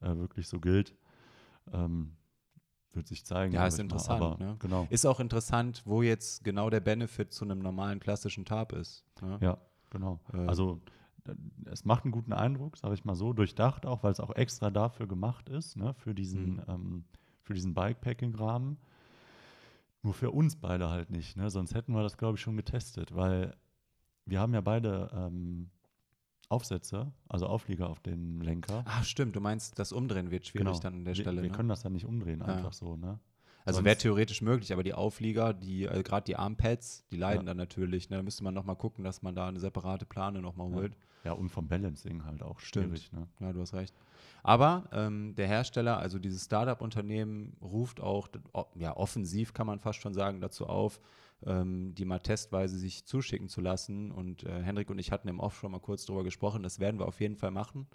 äh, 0.00 0.16
wirklich 0.16 0.48
so 0.48 0.58
gilt, 0.58 0.96
ähm, 1.72 2.16
wird 2.92 3.06
sich 3.08 3.24
zeigen. 3.26 3.52
Ja, 3.52 3.66
ist 3.66 3.78
mal. 3.78 3.82
interessant, 3.82 4.22
Aber, 4.22 4.38
ne? 4.38 4.56
Genau, 4.60 4.86
Ist 4.90 5.04
auch 5.06 5.20
interessant, 5.20 5.82
wo 5.84 6.02
jetzt 6.02 6.44
genau 6.44 6.70
der 6.70 6.80
Benefit 6.80 7.32
zu 7.32 7.44
einem 7.44 7.58
normalen 7.58 8.00
klassischen 8.00 8.44
Tarp 8.44 8.72
ist. 8.72 9.04
Ne? 9.20 9.38
ja, 9.40 9.58
genau. 9.94 10.20
Äh, 10.32 10.46
Also 10.46 10.80
es 11.64 11.84
macht 11.86 12.04
einen 12.04 12.12
guten 12.12 12.34
Eindruck, 12.34 12.76
sage 12.76 12.92
ich 12.94 13.04
mal 13.06 13.14
so, 13.14 13.32
durchdacht 13.32 13.86
auch, 13.86 14.02
weil 14.02 14.12
es 14.12 14.20
auch 14.20 14.34
extra 14.36 14.70
dafür 14.70 15.06
gemacht 15.06 15.48
ist, 15.48 15.76
ne? 15.76 15.94
für 15.94 16.14
diesen, 16.14 16.56
Mhm. 16.56 16.62
ähm, 16.68 17.04
für 17.42 17.54
diesen 17.54 17.72
Bikepacking-Rahmen. 17.74 18.76
Nur 20.02 20.12
für 20.12 20.30
uns 20.32 20.56
beide 20.56 20.90
halt 20.90 21.08
nicht, 21.10 21.36
ne? 21.38 21.48
sonst 21.48 21.74
hätten 21.74 21.94
wir 21.94 22.02
das, 22.02 22.18
glaube 22.18 22.36
ich, 22.36 22.42
schon 22.42 22.58
getestet, 22.58 23.14
weil 23.14 23.56
wir 24.26 24.38
haben 24.40 24.52
ja 24.52 24.60
beide 24.60 25.10
ähm, 25.14 25.70
Aufsätze, 26.50 27.10
also 27.26 27.46
Auflieger 27.46 27.88
auf 27.88 28.00
den 28.00 28.40
Lenker. 28.42 28.82
Ah, 28.86 29.02
stimmt, 29.02 29.34
du 29.34 29.40
meinst, 29.40 29.78
das 29.78 29.92
Umdrehen 29.92 30.30
wird 30.30 30.46
schwierig 30.46 30.66
Genau. 30.66 30.78
dann 30.80 30.94
an 30.96 31.04
der 31.06 31.16
wir, 31.16 31.22
Stelle. 31.22 31.42
Wir 31.42 31.50
ne? 31.50 31.56
können 31.56 31.70
das 31.70 31.82
ja 31.84 31.90
nicht 31.90 32.04
umdrehen, 32.04 32.40
Ja. 32.40 32.46
einfach 32.46 32.74
so. 32.74 32.96
Ne? 32.96 33.18
Also 33.64 33.84
wäre 33.84 33.96
theoretisch 33.96 34.42
möglich, 34.42 34.72
aber 34.72 34.82
die 34.82 34.92
Auflieger, 34.94 35.54
die 35.54 35.84
äh, 35.84 36.02
gerade 36.02 36.24
die 36.24 36.36
Armpads, 36.36 37.04
die 37.10 37.16
leiden 37.16 37.46
Ja. 37.46 37.50
dann 37.50 37.56
natürlich. 37.56 38.10
Ne? 38.10 38.16
Da 38.16 38.22
müsste 38.22 38.44
man 38.44 38.52
nochmal 38.54 38.76
gucken, 38.76 39.04
dass 39.04 39.22
man 39.22 39.34
da 39.34 39.48
eine 39.48 39.58
separate 39.60 40.04
Plane 40.04 40.40
nochmal 40.42 40.68
Ja. 40.70 40.74
holt. 40.74 40.96
Ja, 41.24 41.32
und 41.32 41.48
vom 41.48 41.66
Balancing 41.68 42.24
halt 42.26 42.42
auch 42.42 42.60
Stimmt. 42.60 42.98
schwierig. 42.98 43.12
Ne? 43.12 43.26
Ja, 43.40 43.52
du 43.54 43.60
hast 43.60 43.72
recht. 43.72 43.94
Aber 44.42 44.84
ähm, 44.92 45.34
der 45.36 45.46
Hersteller, 45.46 45.98
also 45.98 46.18
dieses 46.18 46.44
Startup-Unternehmen, 46.44 47.56
ruft 47.62 48.00
auch 48.00 48.28
ja, 48.74 48.94
offensiv, 48.94 49.54
kann 49.54 49.66
man 49.66 49.80
fast 49.80 50.00
schon 50.00 50.12
sagen, 50.12 50.42
dazu 50.42 50.66
auf, 50.66 51.00
ähm, 51.46 51.94
die 51.94 52.04
mal 52.04 52.18
testweise 52.18 52.76
sich 52.76 53.06
zuschicken 53.06 53.48
zu 53.48 53.62
lassen. 53.62 54.10
Und 54.10 54.44
äh, 54.44 54.62
Henrik 54.62 54.90
und 54.90 54.98
ich 54.98 55.10
hatten 55.12 55.28
im 55.28 55.40
Off 55.40 55.56
schon 55.56 55.72
mal 55.72 55.80
kurz 55.80 56.04
drüber 56.04 56.24
gesprochen. 56.24 56.62
Das 56.62 56.78
werden 56.78 57.00
wir 57.00 57.06
auf 57.08 57.20
jeden 57.20 57.36
Fall 57.36 57.50
machen. 57.50 57.86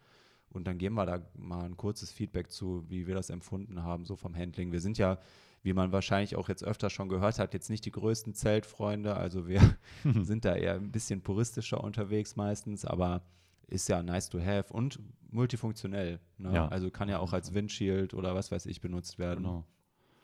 Und 0.51 0.65
dann 0.65 0.79
geben 0.79 0.95
wir 0.95 1.05
da 1.05 1.19
mal 1.35 1.63
ein 1.65 1.77
kurzes 1.77 2.11
Feedback 2.11 2.49
zu, 2.49 2.83
wie 2.89 3.05
wir 3.05 3.13
das 3.13 3.29
empfunden 3.29 3.83
haben, 3.83 4.05
so 4.05 4.15
vom 4.15 4.35
Handling. 4.35 4.71
Wir 4.71 4.81
sind 4.81 4.97
ja, 4.97 5.19
wie 5.63 5.73
man 5.73 5.91
wahrscheinlich 5.91 6.35
auch 6.35 6.49
jetzt 6.49 6.63
öfter 6.63 6.89
schon 6.89 7.09
gehört 7.09 7.39
hat, 7.39 7.53
jetzt 7.53 7.69
nicht 7.69 7.85
die 7.85 7.91
größten 7.91 8.33
Zeltfreunde. 8.33 9.15
Also 9.15 9.47
wir 9.47 9.61
sind 10.21 10.45
da 10.45 10.55
eher 10.55 10.75
ein 10.75 10.91
bisschen 10.91 11.21
puristischer 11.21 11.83
unterwegs 11.83 12.35
meistens, 12.35 12.85
aber 12.85 13.21
ist 13.67 13.87
ja 13.87 14.01
nice 14.01 14.29
to 14.29 14.39
have 14.39 14.73
und 14.73 14.99
multifunktionell. 15.31 16.19
Ne? 16.37 16.53
Ja. 16.53 16.67
Also 16.69 16.89
kann 16.89 17.09
ja 17.09 17.19
auch 17.19 17.33
als 17.33 17.53
Windshield 17.53 18.13
oder 18.13 18.33
was 18.33 18.51
weiß 18.51 18.65
ich 18.65 18.81
benutzt 18.81 19.19
werden. 19.19 19.43
Genau. 19.43 19.65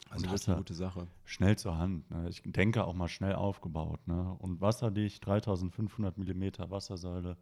Also 0.10 0.26
Und 0.26 0.34
das 0.34 0.42
ist 0.42 0.50
eine 0.50 0.58
gute 0.58 0.74
Sache. 0.74 1.08
schnell 1.26 1.58
zur 1.58 1.78
Hand. 1.78 2.10
Ne? 2.12 2.30
Ich 2.30 2.42
denke 2.46 2.86
auch 2.86 2.94
mal 2.94 3.08
schnell 3.08 3.36
aufgebaut. 3.36 4.08
Ne? 4.08 4.36
Und 4.40 4.62
wasserdicht, 4.62 5.26
3500 5.26 6.18
Millimeter 6.18 6.70
Wassersäule, 6.70 7.38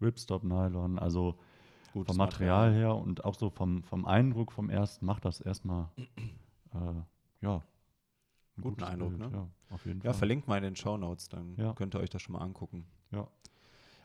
Ripstop 0.00 0.44
Nylon, 0.44 0.98
also 0.98 1.36
Gutes 1.92 2.08
vom 2.08 2.16
Material 2.16 2.72
her 2.72 2.94
und 2.96 3.24
auch 3.24 3.34
so 3.34 3.50
vom, 3.50 3.82
vom 3.84 4.04
Eindruck 4.04 4.52
vom 4.52 4.70
ersten 4.70 5.06
macht 5.06 5.24
das 5.24 5.40
erstmal 5.40 5.88
äh, 6.72 6.76
ja. 7.44 7.62
ein 8.56 8.62
Guten 8.62 8.82
Eindruck, 8.84 9.16
Bild, 9.18 9.30
ne? 9.32 9.36
Ja, 9.36 9.74
auf 9.74 9.84
jeden 9.86 10.00
Ja, 10.00 10.12
Fall. 10.12 10.18
verlinkt 10.18 10.46
mal 10.48 10.56
in 10.58 10.62
den 10.64 10.76
Show 10.76 10.96
Notes, 10.96 11.28
dann 11.28 11.56
Ja. 11.56 11.72
könnt 11.74 11.94
ihr 11.94 12.00
euch 12.00 12.10
das 12.10 12.22
schon 12.22 12.34
mal 12.34 12.40
angucken. 12.40 12.86
Ja. 13.10 13.26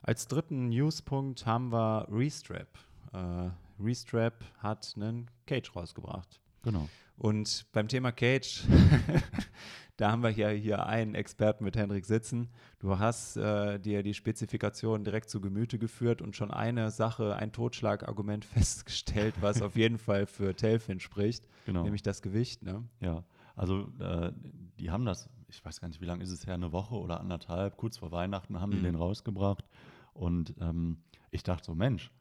Als 0.02 0.28
dritten 0.28 0.70
Newspunkt 0.70 1.46
haben 1.46 1.72
wir 1.72 2.08
Restrap. 2.10 2.68
Äh, 3.14 3.50
Restrap 3.80 4.34
hat 4.60 4.94
einen 4.96 5.30
Cage 5.46 5.76
rausgebracht. 5.76 6.40
Genau. 6.64 6.88
Und 7.18 7.66
beim 7.74 7.88
Thema 7.90 8.12
Cage, 8.14 8.64
da 9.98 10.12
haben 10.12 10.24
wir 10.24 10.30
hier, 10.30 10.50
hier 10.50 10.86
einen 10.86 11.16
Experten 11.16 11.64
mit 11.66 11.76
Hendrik 11.76 12.06
sitzen. 12.06 12.50
Du 12.80 12.98
hast 13.00 13.36
äh, 13.36 13.78
dir 13.80 14.04
die 14.04 14.14
Spezifikation 14.14 15.04
direkt 15.04 15.30
zu 15.30 15.42
Gemüte 15.42 15.78
geführt 15.80 16.22
und 16.22 16.36
schon 16.36 16.52
eine 16.52 16.92
Sache, 16.92 17.36
ein 17.36 17.52
Totschlagargument 17.52 18.46
festgestellt, 18.54 19.36
was 19.42 19.62
auf 19.62 19.76
jeden 19.76 19.98
Fall 19.98 20.26
für 20.26 20.56
Telfin 20.56 21.00
spricht, 21.00 21.48
Genau. 21.66 21.84
nämlich 21.84 22.04
das 22.04 22.22
Gewicht. 22.22 22.64
Ne? 22.64 22.84
Ja, 23.02 23.24
also 23.56 23.90
äh, 24.00 24.32
die 24.80 24.90
haben 24.90 25.04
das, 25.06 25.30
ich 25.50 25.64
weiß 25.66 25.82
gar 25.82 25.90
nicht, 25.90 26.00
wie 26.00 26.06
lange 26.06 26.24
ist 26.24 26.32
es 26.32 26.48
her, 26.48 26.54
eine 26.54 26.72
Woche 26.72 26.96
oder 26.96 27.20
anderthalb, 27.20 27.76
kurz 27.76 27.98
vor 27.98 28.12
Weihnachten 28.14 28.62
haben 28.62 28.72
die 28.72 28.78
Mhm. 28.78 28.84
den 28.84 28.96
rausgebracht. 28.96 29.66
Und 30.14 30.56
ähm, 30.62 30.98
ich 31.32 31.44
dachte 31.44 31.66
so, 31.66 31.76
Mensch, 31.76 32.12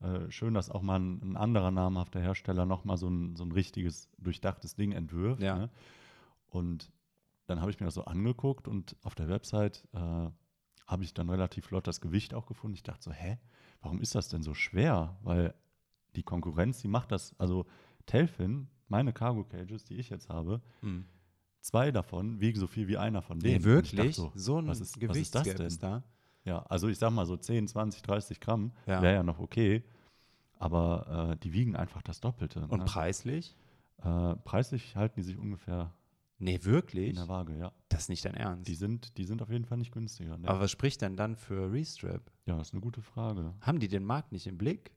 äh, 0.00 0.30
schön, 0.30 0.54
dass 0.54 0.70
auch 0.70 0.82
mal 0.82 0.98
ein, 1.00 1.20
ein 1.22 1.36
anderer 1.36 1.70
namhafter 1.70 2.20
Hersteller 2.20 2.66
nochmal 2.66 2.96
so 2.96 3.08
ein, 3.08 3.36
so 3.36 3.44
ein 3.44 3.52
richtiges, 3.52 4.08
durchdachtes 4.18 4.74
Ding 4.76 4.92
entwirft. 4.92 5.42
Ja. 5.42 5.58
Ne? 5.58 5.70
Und 6.46 6.90
dann 7.46 7.60
habe 7.60 7.70
ich 7.70 7.80
mir 7.80 7.86
das 7.86 7.94
so 7.94 8.04
angeguckt 8.04 8.68
und 8.68 8.96
auf 9.02 9.14
der 9.14 9.28
Website 9.28 9.86
äh, 9.92 9.98
habe 10.86 11.04
ich 11.04 11.14
dann 11.14 11.28
relativ 11.28 11.66
flott 11.66 11.86
das 11.86 12.00
Gewicht 12.00 12.34
auch 12.34 12.46
gefunden. 12.46 12.74
Ich 12.74 12.82
dachte 12.82 13.02
so, 13.04 13.12
hä, 13.12 13.38
warum 13.80 14.00
ist 14.00 14.14
das 14.14 14.28
denn 14.28 14.42
so 14.42 14.54
schwer? 14.54 15.16
Weil 15.22 15.54
die 16.16 16.22
Konkurrenz, 16.22 16.80
die 16.80 16.88
macht 16.88 17.12
das, 17.12 17.34
also 17.38 17.66
Telfin, 18.06 18.68
meine 18.88 19.12
Cargo 19.12 19.44
Cages, 19.44 19.84
die 19.84 19.96
ich 19.96 20.08
jetzt 20.08 20.28
habe, 20.30 20.62
zwei 21.60 21.90
davon 21.92 22.40
wiegen 22.40 22.58
so 22.58 22.66
viel 22.66 22.88
wie 22.88 22.96
einer 22.96 23.20
von 23.20 23.38
denen. 23.40 23.58
Nee, 23.60 23.64
wirklich? 23.64 24.16
So, 24.16 24.32
So, 24.34 24.58
ein 24.58 24.66
was 24.68 24.80
ist- 24.80 24.96
was 25.08 25.16
ist 25.18 25.34
das 25.34 25.42
Gewichtsgap 25.44 25.56
denn? 25.58 25.66
ist 25.66 25.82
da. 25.82 26.02
Ja, 26.44 26.58
also 26.68 26.88
ich 26.88 26.98
sag 26.98 27.10
mal 27.10 27.26
so 27.26 27.36
10, 27.36 27.68
20, 27.68 28.02
30 28.02 28.40
Gramm 28.40 28.72
Ja. 28.86 29.02
wäre 29.02 29.14
ja 29.14 29.22
noch 29.22 29.38
okay. 29.38 29.82
Aber 30.58 31.30
äh, 31.32 31.36
die 31.36 31.52
wiegen 31.52 31.76
einfach 31.76 32.02
das 32.02 32.20
Doppelte. 32.20 32.66
Und 32.68 32.78
ne? 32.80 32.84
preislich? 32.84 33.56
äh, 34.02 34.34
preislich 34.44 34.96
halten 34.96 35.16
die 35.20 35.22
sich 35.22 35.36
ungefähr 35.38 35.92
Nee, 36.40 36.54
in 36.56 36.64
wirklich? 36.64 37.16
der 37.16 37.26
Waage, 37.28 37.56
ja. 37.58 37.72
Das 37.88 38.02
ist 38.02 38.08
nicht 38.10 38.24
dein 38.24 38.34
Ernst. 38.34 38.68
Die 38.68 38.76
sind, 38.76 39.18
die 39.18 39.24
sind 39.24 39.42
auf 39.42 39.50
jeden 39.50 39.64
Fall 39.64 39.78
nicht 39.78 39.90
günstiger. 39.92 40.38
Ne? 40.38 40.48
Aber 40.48 40.60
was 40.60 40.70
spricht 40.70 41.02
denn 41.02 41.16
dann 41.16 41.34
für 41.36 41.72
Restrap? 41.72 42.30
ja, 42.46 42.56
das 42.56 42.68
ist 42.68 42.74
eine 42.74 42.80
gute 42.80 43.02
Frage. 43.02 43.54
Haben 43.60 43.80
die 43.80 43.88
den 43.88 44.04
Markt 44.04 44.30
nicht 44.32 44.46
im 44.46 44.56
Blick? 44.56 44.92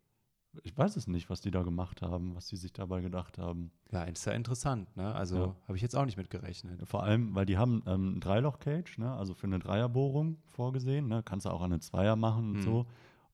Ich 0.64 0.78
weiß 0.78 0.98
es 0.98 1.08
nicht, 1.08 1.30
was 1.30 1.40
die 1.40 1.50
da 1.52 1.64
gemacht 1.64 2.02
haben, 2.02 2.36
was 2.36 2.48
die 2.48 2.58
sich 2.58 2.74
dabei 2.74 3.00
gedacht 3.02 3.38
haben. 3.38 3.72
Ja, 3.92 4.04
ist 4.04 4.26
ja 4.26 4.34
interessant, 4.34 4.96
ne? 4.98 5.14
Also 5.16 5.36
Ja. 5.38 5.56
habe 5.68 5.78
ich 5.78 5.82
jetzt 5.82 5.96
auch 5.96 6.06
nicht 6.06 6.18
mit 6.18 6.30
gerechnet. 6.30 6.86
Vor 6.88 7.04
allem, 7.04 7.34
weil 7.36 7.46
die 7.46 7.58
haben 7.58 7.82
ähm, 7.88 8.16
ein 8.18 8.20
Dreiloch-Cage, 8.20 8.98
ne? 8.98 9.14
also 9.14 9.34
für 9.34 9.48
eine 9.48 9.60
Dreierbohrung 9.60 10.38
vorgesehen. 10.50 11.08
Ne? 11.08 11.24
Kannst 11.24 11.46
du 11.46 11.50
auch 11.52 11.62
an 11.62 11.72
eine 11.72 11.80
Zweier 11.80 12.16
machen 12.18 12.50
und 12.50 12.58
Mhm. 12.58 12.62
so. 12.64 12.86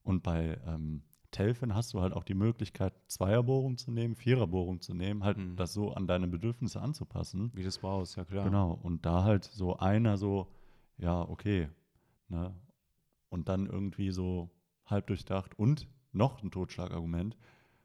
Und 0.04 0.22
bei 0.22 0.60
ähm, 0.68 1.02
Telfin 1.32 1.74
hast 1.74 1.94
du 1.94 2.02
halt 2.02 2.14
auch 2.14 2.24
die 2.24 2.36
Möglichkeit, 2.36 2.94
Zweierbohrung 3.08 3.78
zu 3.78 3.92
nehmen, 3.92 4.16
Viererbohrung 4.16 4.80
zu 4.82 4.94
nehmen, 4.94 5.24
halt 5.24 5.38
Mhm. 5.38 5.56
das 5.56 5.74
so 5.74 5.94
an 5.94 6.06
deine 6.06 6.28
Bedürfnisse 6.28 6.82
anzupassen. 6.82 7.52
Wie 7.56 7.64
du 7.64 7.68
es 7.68 7.80
brauchst, 7.80 8.16
ja 8.16 8.26
klar. 8.26 8.46
Genau. 8.46 8.74
Und 8.84 9.06
da 9.08 9.24
halt 9.24 9.44
so 9.44 9.78
einer 9.78 10.18
so, 10.18 10.48
ja, 10.98 11.22
okay. 11.28 11.70
Ne? 12.30 12.54
Und 13.30 13.50
dann 13.50 13.66
irgendwie 13.66 14.12
so 14.12 14.50
halb 14.86 15.08
durchdacht. 15.08 15.58
Und 15.58 15.88
noch 16.14 16.42
ein 16.44 16.52
Totschlagargument. 16.52 17.38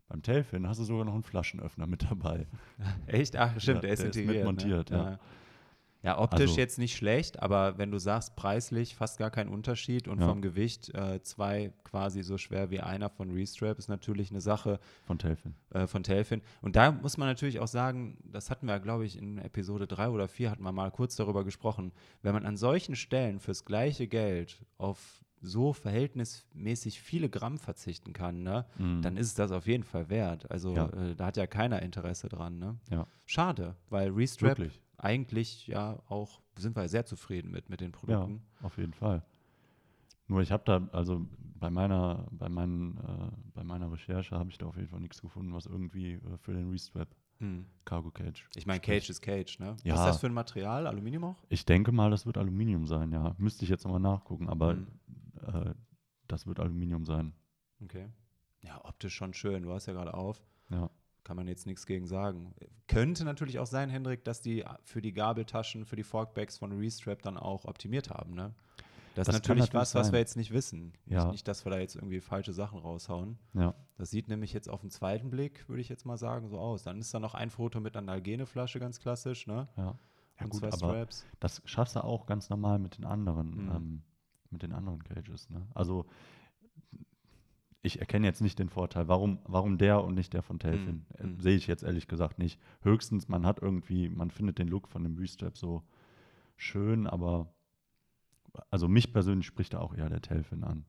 Beim 0.09 0.23
Telfin 0.23 0.69
hast 0.69 0.79
du 0.79 0.85
sogar 0.85 1.05
noch 1.07 1.14
einen 1.14 1.23
Flaschenöffner 1.23 1.87
mit 1.87 2.02
dabei. 2.02 2.47
Echt? 3.07 3.37
Ach, 3.37 3.59
stimmt, 3.61 3.76
Ja, 3.76 3.81
der 3.83 3.93
ist 3.93 4.02
der 4.02 4.11
ist 4.11 4.17
integriert. 4.17 4.37
mit 4.37 4.45
montiert, 4.45 4.91
ne? 4.91 4.97
ja. 4.97 5.19
Ja, 6.05 6.19
optisch 6.19 6.49
Also- 6.49 6.59
jetzt 6.61 6.79
nicht 6.81 6.97
schlecht, 6.97 7.41
aber 7.41 7.79
wenn 7.79 7.93
du 7.93 7.99
sagst, 7.99 8.35
preislich 8.35 8.97
fast 8.97 9.19
gar 9.21 9.31
kein 9.31 9.47
Unterschied 9.49 10.09
und 10.09 10.19
Ja. 10.21 10.26
vom 10.26 10.43
Gewicht 10.43 10.93
äh, 10.97 11.23
zwei 11.23 11.73
quasi 11.85 12.25
so 12.25 12.38
schwer 12.38 12.71
wie 12.73 12.81
einer 12.81 13.09
von 13.09 13.31
Restrap, 13.31 13.79
ist 13.79 13.87
natürlich 13.88 14.33
eine 14.33 14.41
Sache 14.41 14.81
Von 15.07 15.21
Telfin. 15.21 15.55
äh, 15.71 15.87
von 15.87 16.02
Telfin. 16.02 16.43
Und 16.61 16.75
da 16.75 16.91
muss 16.91 17.19
man 17.19 17.29
natürlich 17.29 17.61
auch 17.61 17.69
sagen, 17.69 18.19
das 18.25 18.50
hatten 18.50 18.67
wir, 18.67 18.81
glaube 18.81 19.05
ich, 19.07 19.17
in 19.17 19.38
Episode 19.38 19.87
3 19.87 20.09
oder 20.09 20.26
4 20.26 20.50
hatten 20.50 20.64
wir 20.64 20.73
mal 20.73 20.91
kurz 20.91 21.14
darüber 21.14 21.45
gesprochen, 21.45 21.93
wenn 22.23 22.35
man 22.35 22.47
an 22.47 22.57
solchen 22.57 22.97
Stellen 22.97 23.38
fürs 23.38 23.64
gleiche 23.64 24.09
Geld 24.09 24.61
auf 24.79 25.25
so 25.45 25.73
verhältnismäßig 25.73 27.01
viele 27.03 27.29
Gramm 27.29 27.59
verzichten 27.59 28.13
kann, 28.13 28.43
ne, 28.43 28.65
Mhm. 28.79 29.03
dann 29.03 29.17
ist 29.17 29.27
es 29.27 29.35
das 29.35 29.51
auf 29.53 29.67
jeden 29.67 29.83
Fall 29.83 30.09
wert. 30.09 30.51
Also 30.51 30.75
Ja. 30.75 30.87
äh, 30.91 31.15
da 31.17 31.27
hat 31.27 31.37
ja 31.37 31.47
keiner 31.47 31.83
Interesse 31.83 32.29
dran. 32.29 32.59
Ne? 32.59 32.77
Ja. 32.91 33.07
Schade, 33.27 33.75
weil 33.91 34.11
Restrap 34.11 34.59
Wirklich. 34.59 34.81
eigentlich 34.99 35.67
ja 35.67 35.99
auch, 36.09 36.41
sind 36.57 36.77
wir 36.77 36.89
sehr 36.89 37.05
zufrieden 37.05 37.51
mit, 37.51 37.69
mit 37.71 37.81
den 37.81 37.93
Produkten. 37.93 38.43
Auf 38.63 38.79
jeden 38.79 38.93
Fall. 38.95 39.23
Nur 40.29 40.41
ich 40.43 40.53
habe 40.53 40.63
da, 40.65 40.89
also 40.93 41.27
bei 41.59 41.71
meiner, 41.71 42.27
bei 42.31 42.49
meinen, 42.49 42.97
äh, 42.99 43.37
bei 43.55 43.65
meiner 43.65 43.91
Recherche 43.93 44.39
habe 44.39 44.51
ich 44.51 44.59
da 44.59 44.67
auf 44.67 44.77
jeden 44.77 44.89
Fall 44.89 45.01
nichts 45.01 45.21
gefunden, 45.21 45.53
was 45.53 45.67
irgendwie 45.67 46.13
äh, 46.15 46.21
für 46.39 46.53
den 46.55 46.71
Restrap 46.71 47.09
Hm. 47.39 47.67
Cargo 47.85 48.13
Cage. 48.13 48.49
Ich 48.55 48.67
meine. 48.67 48.79
Cage 48.79 49.11
ist 49.11 49.21
Cage, 49.21 49.59
ne? 49.59 49.77
Ja. 49.83 49.95
Was 49.95 50.01
ist 50.01 50.07
das 50.07 50.21
für 50.21 50.27
ein 50.29 50.33
Material? 50.35 50.87
Aluminium 50.87 51.25
auch? 51.25 51.37
Ich 51.49 51.65
denke 51.67 51.91
mal, 51.91 52.09
das 52.11 52.25
wird 52.25 52.39
Aluminium 52.39 52.87
sein, 52.87 53.11
ja. 53.11 53.35
Müsste 53.37 53.65
ich 53.65 53.71
jetzt 53.71 53.85
nochmal 53.85 53.99
nachgucken, 54.01 54.49
aber 54.49 54.75
Hm. 54.75 54.87
Äh, 55.43 55.75
das 56.29 56.47
wird 56.47 56.61
Aluminium 56.61 57.05
sein. 57.05 57.35
Okay. 57.83 58.09
Ja, 58.61 58.81
optisch 58.85 59.15
schon 59.15 59.35
schön. 59.35 59.63
Du 59.65 59.73
hast 59.73 59.87
ja 59.87 59.93
gerade 59.93 60.15
auf. 60.15 60.43
Ja. 60.71 60.91
Kann 61.25 61.37
man 61.37 61.47
jetzt 61.47 61.67
nichts 61.67 61.87
gegen 61.87 62.07
sagen. 62.07 62.55
Könnte 62.89 63.25
natürlich 63.25 63.59
auch 63.59 63.67
sein, 63.67 63.91
Hendrik, 63.91 64.25
dass 64.25 64.41
die 64.41 64.65
für 64.83 65.01
die 65.03 65.13
Gabeltaschen, 65.13 65.85
für 65.85 65.97
die 65.97 66.03
Forkbacks 66.03 66.59
von 66.59 66.73
Restrap 66.73 67.23
dann 67.23 67.37
auch 67.37 67.65
optimiert 67.65 68.11
haben, 68.11 68.35
ne? 68.35 68.55
Das, 69.15 69.27
Das 69.27 69.35
ist 69.37 69.41
natürlich 69.43 69.61
natürlich 69.65 69.75
was, 69.75 69.95
was 69.95 70.07
sein. 70.07 70.13
wir 70.15 70.19
jetzt 70.21 70.37
nicht 70.39 70.53
wissen. 70.53 70.95
Ja. 71.05 71.31
Nicht, 71.31 71.47
dass 71.47 71.67
wir 71.67 71.71
da 71.71 71.79
jetzt 71.79 71.97
irgendwie 71.97 72.21
falsche 72.21 72.55
Sachen 72.55 72.79
raushauen. 72.79 73.39
Ja. 73.53 73.75
Das 73.99 74.11
sieht 74.11 74.29
nämlich 74.29 74.55
jetzt 74.55 74.71
auf 74.71 74.81
den 74.81 74.91
zweiten 74.91 75.29
Blick, 75.29 75.69
würde 75.69 75.83
ich 75.83 75.91
jetzt 75.91 76.07
mal 76.07 76.17
sagen, 76.17 76.49
so 76.49 76.59
aus. 76.59 76.83
Dann 76.83 76.99
ist 76.99 77.13
da 77.13 77.21
noch 77.21 77.35
ein 77.35 77.51
Foto 77.51 77.79
mit 77.79 77.95
einer 77.97 78.11
Algene-Flasche, 78.11 78.81
ganz 78.81 78.99
klassisch, 79.01 79.47
ne? 79.47 79.69
Ja. 79.77 79.99
Ja, 80.41 80.47
gut, 80.47 80.65
aber 80.65 81.07
das 81.41 81.61
schaffst 81.67 81.95
du 81.95 82.03
auch 82.03 82.25
ganz 82.27 82.49
normal 82.49 82.79
mit 82.79 82.97
den 82.97 83.05
anderen, 83.05 83.67
Mhm. 83.67 83.71
ähm, 83.71 84.03
mit 84.52 84.62
den 84.62 84.73
anderen 84.73 85.02
Cages. 85.02 85.50
Ne? 85.50 85.66
Also 85.75 86.06
ich 87.85 87.99
erkenne 87.99 88.26
jetzt 88.26 88.40
nicht 88.40 88.59
den 88.59 88.68
Vorteil, 88.68 89.09
warum, 89.09 89.38
warum 89.44 89.76
der 89.76 90.04
und 90.04 90.14
nicht 90.14 90.32
der 90.35 90.42
von 90.42 90.59
Telfin. 90.61 91.04
Mhm. 91.21 91.40
Sehe 91.40 91.56
ich 91.56 91.66
jetzt 91.66 91.82
ehrlich 91.82 92.06
gesagt 92.06 92.38
nicht. 92.38 92.61
Höchstens, 92.82 93.28
man 93.28 93.44
hat 93.44 93.61
irgendwie, 93.61 94.09
man 94.09 94.30
findet 94.30 94.59
den 94.59 94.68
Look 94.68 94.87
von 94.88 95.02
dem 95.02 95.16
Restrap 95.18 95.56
so 95.59 95.82
schön, 96.56 97.06
aber 97.09 97.52
also 98.71 98.87
mich 98.87 99.12
persönlich 99.12 99.47
spricht 99.47 99.73
da 99.75 99.80
auch 99.80 99.94
eher 99.94 100.09
der 100.09 100.21
Telfin 100.23 100.62
an. 100.62 100.85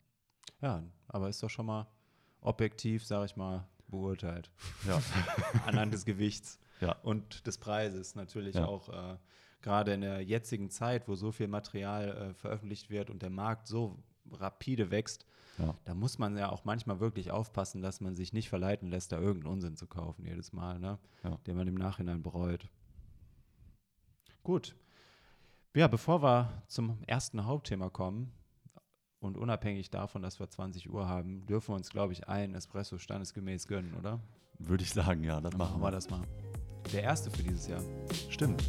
Ja, 0.62 0.84
aber 1.08 1.29
ist 1.29 1.41
doch 1.41 1.50
schon 1.50 1.65
mal 1.65 1.88
objektiv, 2.41 3.05
sage 3.05 3.25
ich 3.25 3.36
mal, 3.38 3.67
beurteilt. 3.88 4.51
Ja. 4.88 5.01
Anhand 5.65 5.93
des 5.93 6.05
Gewichts 6.05 6.60
Ja. 6.79 6.93
und 7.01 7.48
des 7.48 7.58
Preises 7.58 8.13
natürlich 8.15 8.55
Ja. 8.55 8.65
auch. 8.65 8.89
Äh, 8.89 9.17
Gerade 9.63 9.93
in 9.93 10.01
der 10.01 10.22
jetzigen 10.22 10.70
Zeit, 10.70 11.08
wo 11.08 11.15
so 11.15 11.32
viel 11.32 11.48
Material 11.48 12.10
äh, 12.10 12.34
veröffentlicht 12.36 12.89
wird 12.91 13.10
und 13.10 13.22
der 13.24 13.32
Markt 13.32 13.65
so 13.67 13.98
rapide 14.32 14.91
wächst, 14.91 15.25
Ja. 15.58 15.74
da 15.86 15.93
muss 15.96 16.20
man 16.20 16.38
ja 16.38 16.50
auch 16.51 16.65
manchmal 16.65 17.00
wirklich 17.00 17.32
aufpassen, 17.32 17.82
dass 17.82 18.00
man 18.01 18.15
sich 18.15 18.34
nicht 18.34 18.50
verleiten 18.50 18.89
lässt, 18.89 19.12
da 19.12 19.17
irgendeinen 19.20 19.53
Unsinn 19.53 19.75
zu 19.75 19.88
kaufen 19.88 20.25
jedes 20.25 20.53
Mal, 20.53 20.79
ne? 20.79 21.00
Ja. 21.24 21.38
den 21.48 21.55
man 21.58 21.67
im 21.67 21.75
Nachhinein 21.75 22.22
bereut. 22.22 22.70
Gut. 24.43 24.75
Ja, 25.75 25.88
bevor 25.88 26.22
wir 26.22 26.62
zum 26.67 26.98
ersten 27.08 27.46
Hauptthema 27.46 27.89
kommen 27.89 28.32
und 29.20 29.38
unabhängig 29.38 29.89
davon, 29.89 30.22
dass 30.22 30.39
wir 30.39 30.50
20 30.50 30.89
Uhr 30.91 31.08
haben, 31.08 31.46
dürfen 31.46 31.70
wir 31.72 31.75
uns, 31.77 31.89
glaube 31.89 32.13
ich, 32.13 32.27
einen 32.27 32.53
Espresso 32.53 32.98
standesgemäß 32.98 33.67
gönnen, 33.67 33.93
oder? 33.96 34.20
Würde 34.60 34.84
ich 34.84 34.91
sagen, 34.91 35.24
ja, 35.24 35.39
das 35.41 35.51
Dann 35.51 35.58
machen 35.60 35.82
wir. 35.82 35.89
das 35.91 36.10
mal. 36.10 36.22
Der 36.91 37.03
erste 37.03 37.32
für 37.32 37.41
dieses 37.43 37.67
Jahr. 37.67 37.82
Stimmt. 38.29 38.62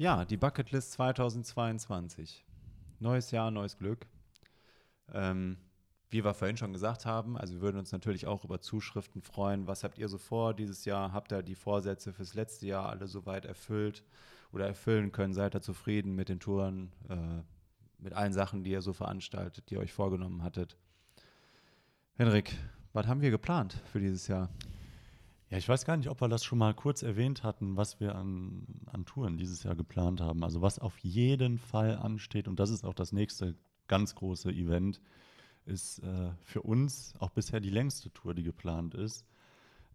Ja, 0.00 0.24
die 0.24 0.38
Bucketlist 0.38 0.92
2022. 0.92 2.42
Neues 3.00 3.32
Jahr, 3.32 3.50
neues 3.50 3.76
Glück. 3.76 4.06
Ähm, 5.12 5.58
wie 6.08 6.24
wir 6.24 6.32
vorhin 6.32 6.56
schon 6.56 6.72
gesagt 6.72 7.04
haben, 7.04 7.36
also 7.36 7.52
wir 7.52 7.60
würden 7.60 7.76
uns 7.76 7.92
natürlich 7.92 8.26
auch 8.26 8.42
über 8.42 8.62
Zuschriften 8.62 9.20
freuen. 9.20 9.66
Was 9.66 9.84
habt 9.84 9.98
ihr 9.98 10.08
so 10.08 10.16
vor 10.16 10.54
dieses 10.54 10.86
Jahr? 10.86 11.12
Habt 11.12 11.32
ihr 11.32 11.42
die 11.42 11.54
Vorsätze 11.54 12.14
fürs 12.14 12.32
letzte 12.32 12.66
Jahr 12.66 12.88
alle 12.88 13.08
soweit 13.08 13.44
erfüllt 13.44 14.02
oder 14.52 14.66
erfüllen 14.66 15.12
können? 15.12 15.34
Seid 15.34 15.54
ihr 15.54 15.62
zufrieden 15.62 16.14
mit 16.14 16.28
den 16.28 16.40
Touren, 16.40 16.92
äh, 17.08 17.42
mit 17.98 18.12
allen 18.12 18.32
Sachen, 18.32 18.64
die 18.64 18.70
ihr 18.70 18.82
so 18.82 18.92
veranstaltet, 18.92 19.70
die 19.70 19.74
ihr 19.74 19.80
euch 19.80 19.92
vorgenommen 19.92 20.42
hattet? 20.42 20.76
Henrik, 22.14 22.56
was 22.92 23.06
haben 23.06 23.20
wir 23.20 23.30
geplant 23.30 23.80
für 23.92 24.00
dieses 24.00 24.26
Jahr? 24.26 24.50
Ja, 25.50 25.58
ich 25.58 25.68
weiß 25.68 25.84
gar 25.84 25.96
nicht, 25.96 26.08
ob 26.08 26.20
wir 26.20 26.28
das 26.28 26.44
schon 26.44 26.58
mal 26.58 26.74
kurz 26.74 27.02
erwähnt 27.02 27.42
hatten, 27.42 27.76
was 27.76 27.98
wir 27.98 28.14
an, 28.14 28.66
an 28.86 29.04
Touren 29.04 29.36
dieses 29.36 29.64
Jahr 29.64 29.74
geplant 29.74 30.20
haben. 30.20 30.44
Also 30.44 30.62
was 30.62 30.78
auf 30.78 30.96
jeden 30.98 31.58
Fall 31.58 31.96
ansteht, 31.96 32.46
und 32.46 32.60
das 32.60 32.70
ist 32.70 32.84
auch 32.84 32.94
das 32.94 33.10
nächste 33.10 33.56
ganz 33.88 34.14
große 34.14 34.50
Event, 34.50 35.00
ist 35.66 35.98
äh, 36.00 36.30
für 36.42 36.62
uns 36.62 37.14
auch 37.18 37.30
bisher 37.30 37.58
die 37.60 37.70
längste 37.70 38.12
Tour, 38.12 38.34
die 38.34 38.44
geplant 38.44 38.94
ist. 38.94 39.26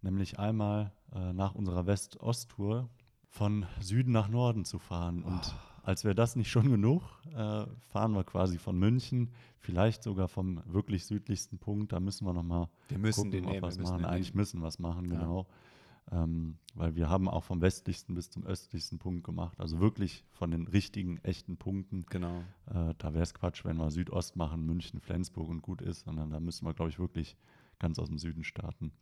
nämlich 0.02 0.38
einmal 0.40 0.92
äh, 1.14 1.32
nach 1.32 1.56
unserer 1.56 1.88
West-Ost-Tour 1.88 2.90
von 3.36 3.66
Süden 3.82 4.14
nach 4.14 4.30
Norden 4.30 4.64
zu 4.64 4.80
fahren. 4.80 5.22
Und 5.22 5.54
als 5.84 6.06
wäre 6.06 6.16
das 6.16 6.38
nicht 6.38 6.50
schon 6.50 6.70
genug, 6.72 7.04
äh, 7.34 7.66
fahren 7.88 8.14
wir 8.14 8.24
quasi 8.24 8.58
von 8.58 8.80
München, 8.80 9.30
vielleicht 9.60 10.04
sogar 10.04 10.30
vom 10.30 10.62
wirklich 10.66 11.06
südlichsten 11.06 11.58
Punkt. 11.60 11.92
Da 11.92 12.00
müssen 12.00 12.26
wir 12.26 12.32
nochmal 12.34 12.70
Wir 12.88 12.98
müssen 12.98 13.26
gucken, 13.26 13.32
den 13.32 13.46
ob 13.46 13.62
was 13.62 13.78
wir 13.78 13.84
machen. 13.84 14.06
Eigentlich 14.06 14.30
nehmen. 14.30 14.38
müssen 14.38 14.62
wir 14.62 14.66
was 14.68 14.80
machen, 14.80 15.12
Ja. 15.12 15.20
genau. 15.20 15.48
Ähm, 16.12 16.60
weil 16.76 16.96
wir 16.96 17.10
haben 17.10 17.28
auch 17.28 17.44
vom 17.44 17.62
westlichsten 17.62 18.14
bis 18.16 18.30
zum 18.30 18.46
östlichsten 18.46 19.00
Punkt 19.00 19.24
gemacht. 19.26 19.60
Also 19.60 19.80
wirklich 19.82 20.24
von 20.32 20.52
den 20.52 20.68
richtigen, 20.68 21.18
echten 21.24 21.58
Punkten. 21.58 22.06
Genau. 22.10 22.42
Äh, 22.68 22.94
da 22.98 23.14
wäre 23.14 23.24
es 23.24 23.34
Quatsch, 23.34 23.66
wenn 23.66 23.76
wir 23.78 23.92
Südost 23.92 24.38
machen, 24.38 24.66
München, 24.66 25.02
Flensburg 25.02 25.50
und 25.50 25.62
gut 25.62 25.82
ist, 25.82 26.06
sondern 26.06 26.30
da 26.30 26.40
müssen 26.40 26.66
wir, 26.66 26.74
glaube 26.74 26.90
ich, 26.92 27.00
wirklich 27.00 27.36
ganz 27.80 28.00
aus 28.00 28.08
dem 28.08 28.18
Süden 28.20 28.44
starten. 28.46 28.94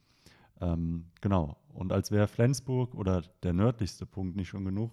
Ähm, 0.62 1.12
genau. 1.22 1.58
Und 1.74 1.92
als 1.92 2.12
wäre 2.12 2.28
Flensburg 2.28 2.94
oder 2.96 3.24
der 3.42 3.54
nördlichste 3.54 4.06
Punkt 4.06 4.36
nicht 4.36 4.50
schon 4.50 4.66
genug, 4.66 4.92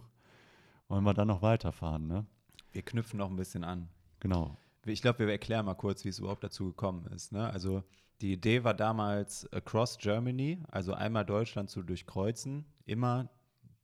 wollen 0.88 1.04
wir 1.04 1.14
dann 1.14 1.28
noch 1.28 1.42
weiterfahren, 1.42 2.06
ne? 2.06 2.26
Wir 2.72 2.82
knüpfen 2.82 3.18
noch 3.18 3.30
ein 3.30 3.36
bisschen 3.36 3.64
an. 3.64 3.88
Genau. 4.20 4.56
Ich 4.86 5.02
glaube, 5.02 5.20
wir 5.20 5.28
erklären 5.28 5.66
mal 5.66 5.74
kurz, 5.74 6.04
wie 6.04 6.08
es 6.08 6.18
überhaupt 6.18 6.44
dazu 6.44 6.66
gekommen 6.66 7.06
ist. 7.06 7.32
Ne? 7.32 7.48
Also 7.50 7.82
die 8.20 8.32
Idee 8.32 8.64
war 8.64 8.74
damals 8.74 9.50
across 9.52 9.98
Germany, 9.98 10.62
also 10.70 10.94
einmal 10.94 11.24
Deutschland 11.24 11.70
zu 11.70 11.82
durchkreuzen, 11.82 12.64
immer, 12.84 13.28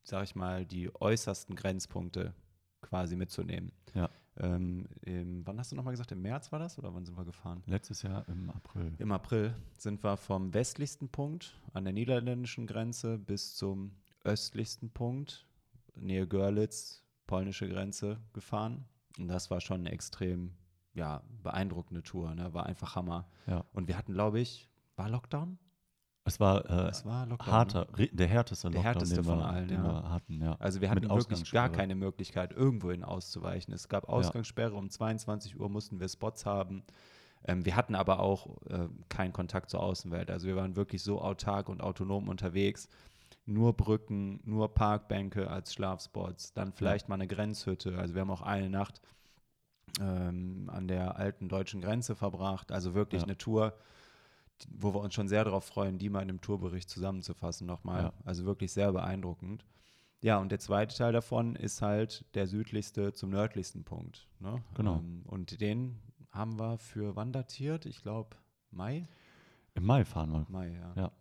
sag 0.03 0.25
ich 0.25 0.35
mal, 0.35 0.65
die 0.65 0.95
äußersten 0.95 1.57
Grenzpunkte 1.57 2.35
quasi 2.81 3.17
mitzunehmen. 3.17 3.73
Ja. 3.95 4.09
Ähm, 4.39 4.87
im, 5.03 5.47
wann 5.47 5.59
hast 5.59 5.73
du 5.73 5.77
nochmal 5.77 5.93
gesagt? 5.93 6.13
Im 6.13 6.23
März 6.23 6.53
war 6.53 6.59
das 6.59 6.79
oder 6.79 6.95
wann 6.95 7.05
sind 7.05 7.17
wir 7.17 7.25
gefahren? 7.25 7.63
Letztes 7.67 8.03
Jahr 8.03 8.29
im 8.29 8.51
April. 8.51 8.93
Im 8.99 9.13
April 9.13 9.55
sind 9.79 10.05
wir 10.05 10.17
vom 10.17 10.53
westlichsten 10.53 11.09
Punkt 11.09 11.55
an 11.73 11.85
der 11.85 11.93
niederländischen 11.93 12.67
Grenze 12.67 13.19
bis 13.19 13.55
zum 13.55 13.93
östlichsten 14.25 14.91
Punkt, 14.91 15.47
Nähe 15.95 16.27
Görlitz, 16.27 17.03
polnische 17.27 17.69
Grenze, 17.69 18.19
gefahren. 18.33 18.85
Und 19.19 19.29
das 19.29 19.51
war 19.51 19.61
schon 19.61 19.81
eine 19.81 19.93
extrem 19.93 20.53
ja, 20.95 21.23
beeindruckende 21.43 22.03
Tour. 22.03 22.35
Ne? 22.35 22.53
War 22.53 22.67
einfach 22.67 22.97
Hammer. 22.97 23.29
Ja. 23.47 23.65
Und 23.73 23.89
wir 23.89 23.97
hatten, 23.97 24.13
glaube 24.13 24.41
ich, 24.41 24.69
war 24.97 25.09
Lockdown? 25.09 25.59
Es 26.27 26.41
war, 26.41 26.69
äh, 26.69 26.89
Es 26.89 27.05
war 27.05 27.25
Lockdown. 27.27 27.47
Ne? 27.49 27.53
harter, 27.53 27.87
re- 27.97 28.09
der 28.13 28.27
härteste 28.27 28.69
Der 28.69 28.75
Lockdown, 28.83 28.93
härteste 28.95 29.15
den, 29.17 29.25
von 29.25 29.39
wir, 29.39 29.47
allen, 29.47 29.69
den 29.69 29.85
ja. 29.85 29.85
wir 30.03 30.11
hatten. 30.11 30.43
Ja. 30.43 30.57
Also 30.59 30.81
wir 30.81 30.91
hatten 30.91 31.09
wirklich 31.09 31.51
gar 31.53 31.69
keine 31.71 31.95
Möglichkeit, 31.95 32.53
irgendwohin 32.53 33.05
auszuweichen. 33.05 33.73
Es 33.73 33.89
gab 33.89 34.09
Ausgangssperre, 34.09 34.75
um 34.75 34.91
22 34.91 35.59
Uhr 35.59 35.69
mussten 35.69 36.01
wir 36.01 36.09
Spots 36.09 36.45
haben. 36.45 36.83
Ähm, 37.45 37.65
wir 37.65 37.77
hatten 37.77 37.95
aber 37.95 38.19
auch 38.21 38.49
äh, 38.69 38.89
keinen 39.09 39.33
Kontakt 39.33 39.71
zur 39.71 39.81
Außenwelt. 39.83 40.31
Also 40.31 40.47
wir 40.49 40.57
waren 40.57 40.75
wirklich 40.77 41.03
so 41.03 41.21
autark 41.21 41.69
und 41.69 41.81
autonom 41.83 42.29
unterwegs. 42.29 42.89
Nur 43.45 43.75
Brücken, 43.75 44.41
nur 44.45 44.75
Parkbänke 44.75 45.49
als 45.49 45.73
Schlafspots, 45.73 46.53
dann 46.53 46.73
vielleicht 46.73 47.09
mal 47.09 47.15
eine 47.15 47.29
Grenzhütte. 47.29 47.97
Also 47.97 48.15
wir 48.15 48.23
haben 48.23 48.31
auch 48.31 48.43
eine 48.43 48.69
Nacht 48.69 49.01
ähm, 50.01 50.69
an 50.73 50.89
der 50.89 51.17
alten 51.17 51.49
deutschen 51.49 51.81
Grenze 51.81 52.17
verbracht. 52.17 52.73
Also 52.73 52.95
wirklich 52.95 53.23
Ja. 53.23 53.27
eine 53.29 53.39
Tour, 53.39 53.75
wo 54.71 54.95
wir 54.95 55.01
uns 55.01 55.15
schon 55.15 55.29
sehr 55.29 55.45
darauf 55.45 55.65
freuen, 55.65 55.99
die 55.99 56.09
mal 56.09 56.23
in 56.23 56.31
einem 56.31 56.41
Tourbericht 56.41 56.89
zusammenzufassen 56.89 57.67
nochmal. 57.67 58.05
Ja. 58.05 58.13
Also 58.25 58.45
wirklich 58.45 58.73
sehr 58.73 58.93
beeindruckend. 58.93 59.65
Ja, 60.23 60.39
und 60.39 60.51
der 60.51 60.59
zweite 60.59 60.97
Teil 60.97 61.13
davon 61.13 61.57
ist 61.57 61.83
halt 61.83 62.25
der 62.35 62.47
südlichste 62.47 63.13
zum 63.13 63.31
nördlichsten 63.31 63.85
Punkt. 63.85 64.29
Ne? 64.41 64.63
Genau. 64.75 64.97
Ähm, 64.97 65.23
und 65.27 65.61
den 65.61 66.01
haben 66.31 66.59
wir 66.59 66.79
für 66.79 67.17
wann 67.17 67.33
datiert? 67.33 67.87
Ich 67.87 68.03
glaube 68.03 68.37
Mai? 68.71 69.07
Im 69.75 69.85
Mai 69.85 70.05
fahren 70.05 70.31
wir. 70.33 70.47
Mai, 70.49 70.73
ja. 70.73 70.93
Ja. 70.97 71.13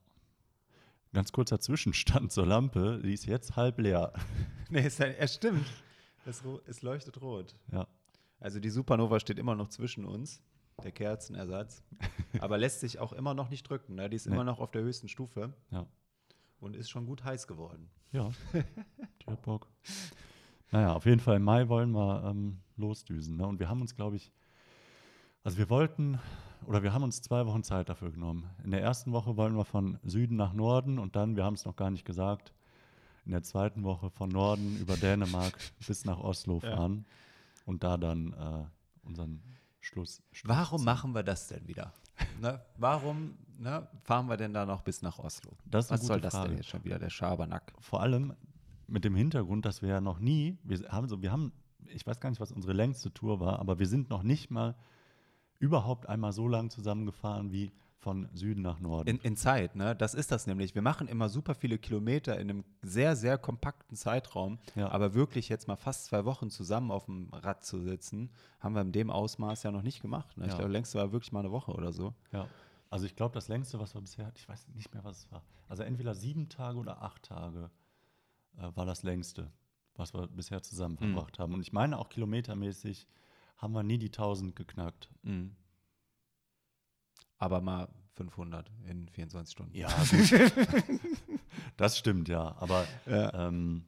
Ganz 1.13 1.31
kurzer 1.31 1.59
Zwischenstand 1.59 2.31
zur 2.31 2.45
Lampe, 2.45 2.99
die 3.03 3.13
ist 3.13 3.25
jetzt 3.25 3.55
halb 3.55 3.79
leer. 3.79 4.13
Nee, 4.67 4.79
es, 4.79 4.99
es 4.99 5.35
stimmt. 5.35 5.67
Es, 6.25 6.41
es 6.65 6.81
leuchtet 6.81 7.21
rot. 7.21 7.55
Ja. 7.71 7.85
Also 8.39 8.59
die 8.59 8.71
Supernova 8.71 9.19
steht 9.19 9.37
immer 9.37 9.53
noch 9.53 9.69
zwischen 9.69 10.05
uns, 10.05 10.41
der 10.84 10.91
Kerzenersatz. 10.91 11.84
aber 12.39 12.58
lässt 12.58 12.79
sich 12.82 13.00
auch 13.00 13.13
immer 13.13 13.34
noch 13.34 13.50
nicht 13.50 13.63
drücken. 13.63 13.96
Ne? 13.96 14.09
Die 14.09 14.16
ist 14.16 14.27
Nee. 14.27 14.33
immer 14.35 14.44
noch 14.44 14.59
auf 14.59 14.72
der 14.72 14.81
höchsten 14.83 15.07
Stufe 15.07 15.53
Ja. 15.72 15.85
und 16.59 16.75
ist 16.75 16.90
schon 16.90 17.05
gut 17.05 17.24
heiß 17.24 17.48
geworden. 17.48 17.90
Ja, 18.11 18.29
die 18.53 19.31
hat 19.31 19.42
Bock. 19.42 19.68
Naja, 20.72 20.94
auf 20.94 21.05
jeden 21.05 21.20
Fall 21.22 21.38
im 21.38 21.44
Mai 21.44 21.68
wollen 21.70 21.92
wir 21.92 22.24
ähm, 22.25 22.59
losdüsen. 22.77 23.38
Ne? 23.38 23.46
Und 23.48 23.59
wir 23.59 23.70
haben 23.70 23.81
uns, 23.81 23.96
glaube 23.96 24.16
ich, 24.16 24.31
also 25.44 25.57
wir 25.57 25.70
wollten, 25.70 26.20
oder 26.66 26.81
wir 26.83 26.92
haben 26.94 27.03
uns 27.03 27.22
zwei 27.22 27.46
Wochen 27.46 27.64
Zeit 27.64 27.88
dafür 27.90 28.11
genommen. 28.11 28.50
In 28.64 28.72
der 28.72 28.81
ersten 28.81 29.11
Woche 29.11 29.38
wollen 29.38 29.55
wir 29.55 29.66
von 29.66 30.00
Süden 30.03 30.35
nach 30.35 30.53
Norden 30.53 30.98
und 31.00 31.16
dann, 31.16 31.35
wir 31.35 31.44
haben 31.44 31.53
es 31.53 31.66
noch 31.66 31.75
gar 31.75 31.92
nicht 31.92 32.03
gesagt, 32.05 32.53
in 33.25 33.31
der 33.31 33.44
zweiten 33.44 33.83
Woche 33.83 34.09
von 34.09 34.29
Norden 34.29 34.77
über 34.79 34.98
Dänemark 34.98 35.57
bis 35.88 36.03
nach 36.05 36.20
Oslo 36.20 36.59
Ja. 36.64 36.75
fahren 36.75 37.05
und 37.66 37.83
da 37.83 37.98
dann 37.98 38.33
äh, 38.33 39.07
unseren 39.07 39.42
Schluss. 39.85 40.21
Schluss 40.31 40.55
Warum 40.55 40.83
machen 40.83 41.13
wir 41.13 41.21
das 41.24 41.48
denn 41.48 41.67
wieder? 41.67 41.93
ne? 42.41 42.59
Warum 42.77 43.37
ne, 43.59 43.87
fahren 44.03 44.27
wir 44.27 44.35
denn 44.35 44.53
da 44.53 44.65
noch 44.65 44.81
bis 44.81 45.01
nach 45.01 45.19
Oslo? 45.19 45.51
Das 45.65 45.91
Was 45.91 46.05
soll 46.05 46.19
das 46.19 46.33
Frage. 46.33 46.50
denn 46.50 46.57
jetzt 46.57 46.69
schon 46.69 46.83
wieder, 46.83 46.98
der 46.98 47.09
Schabernack? 47.09 47.71
vor 47.79 48.01
allem 48.01 48.33
mit 48.87 49.05
dem 49.05 49.15
Hintergrund, 49.15 49.65
dass 49.65 49.81
wir 49.81 49.89
ja 49.89 50.01
noch 50.01 50.19
nie, 50.19 50.57
wir 50.63 50.79
haben 50.89 51.07
so, 51.07 51.21
wir 51.21 51.31
haben, 51.31 51.51
ich 51.87 52.05
weiß 52.05 52.19
gar 52.19 52.29
nicht, 52.29 52.39
was 52.39 52.51
unsere 52.51 52.74
längste 52.74 53.13
Tour 53.13 53.39
war, 53.39 53.59
aber 53.59 53.77
wir 53.79 53.87
sind 53.87 54.09
noch 54.09 54.24
nicht 54.24 54.50
mal 54.50 54.75
überhaupt 55.59 56.07
einmal 56.09 56.33
so 56.33 56.48
lang 56.48 56.69
zusammengefahren 56.69 57.51
wie 57.51 57.71
von 57.98 58.29
Süden 58.34 58.62
nach 58.62 58.79
Norden. 58.79 59.10
In, 59.10 59.18
in 59.20 59.36
Zeit, 59.36 59.75
ne? 59.75 59.96
Das 59.96 60.14
ist 60.14 60.31
das 60.31 60.46
nämlich. 60.48 60.75
Wir 60.75 60.81
machen 60.81 61.08
immer 61.08 61.27
super 61.29 61.55
viele 61.55 61.77
Kilometer 61.79 62.36
in 62.40 62.50
einem 62.50 62.64
sehr, 62.84 63.16
sehr 63.16 63.38
kompakten 63.38 63.96
Zeitraum. 63.98 64.60
Ja. 64.75 64.90
Aber 64.92 65.14
wirklich 65.16 65.50
jetzt 65.50 65.68
mal 65.68 65.75
fast 65.75 66.05
zwei 66.05 66.24
Wochen 66.25 66.50
zusammen 66.50 66.92
auf 66.92 67.05
dem 67.05 67.29
Rad 67.34 67.64
zu 67.66 67.79
sitzen, 67.81 68.29
haben 68.60 68.75
wir 68.75 68.81
in 68.81 68.92
dem 68.92 69.10
Ausmaß 69.10 69.64
ja 69.64 69.72
noch 69.72 69.81
nicht 69.81 70.01
gemacht. 70.01 70.38
Ne? 70.38 70.46
Ich 70.46 70.51
Ja. 70.51 70.58
glaube, 70.60 70.72
längst 70.72 70.94
war 70.96 71.12
wirklich 71.12 71.31
mal 71.31 71.40
eine 71.40 71.51
Woche 71.51 71.72
oder 71.74 71.92
so. 71.92 72.14
ja. 72.31 72.48
Also 72.92 73.08
ich 73.08 73.16
glaube, 73.16 73.34
das 73.34 73.48
längste, 73.50 73.79
was 73.79 73.94
wir 73.96 74.00
bisher 74.00 74.25
hatten, 74.27 74.38
ich 74.38 74.48
weiß 74.48 74.68
nicht 74.75 74.94
mehr, 74.94 75.03
was 75.03 75.18
es 75.25 75.31
war. 75.31 75.42
Also 75.68 75.84
entweder 75.84 76.14
sieben 76.16 76.48
Tage 76.48 76.77
oder 76.77 77.01
acht 77.01 77.24
Tage 77.24 77.70
äh, 78.58 78.70
war 78.75 78.86
das 78.86 79.03
längste, 79.03 79.51
was 79.96 80.14
wir 80.14 80.27
bisher 80.27 80.62
zusammen 80.62 80.94
Mhm. 81.01 81.14
verbracht 81.14 81.40
haben. 81.40 81.53
Und 81.55 81.62
ich 81.62 81.74
meine 81.74 81.98
auch 81.98 82.08
kilometermäßig 82.10 83.08
haben 83.58 83.74
wir 83.74 83.84
nie 83.84 83.98
die 83.98 84.12
1000 84.12 84.55
geknackt. 84.55 85.10
Mhm. 85.24 85.55
Aber 87.37 87.61
mal 87.61 87.87
500 88.13 88.71
in 88.87 89.07
24 89.09 89.51
Stunden. 89.51 89.75
Ja, 89.75 89.89
das 91.77 91.98
stimmt, 91.98 92.27
ja. 92.29 92.55
Aber 92.59 92.85
Ja. 93.05 93.48
ähm, 93.48 93.85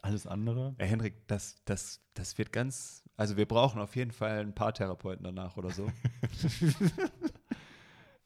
alles 0.00 0.26
andere 0.26 0.74
Herr 0.78 0.86
Henrik, 0.88 1.26
das, 1.28 1.56
das, 1.64 2.00
das 2.14 2.36
wird 2.38 2.52
ganz. 2.52 3.04
Also, 3.16 3.36
wir 3.36 3.46
brauchen 3.46 3.80
auf 3.80 3.94
jeden 3.94 4.10
Fall 4.10 4.40
ein 4.40 4.54
paar 4.54 4.72
Therapeuten 4.72 5.22
danach 5.24 5.56
oder 5.56 5.70
so. 5.70 5.90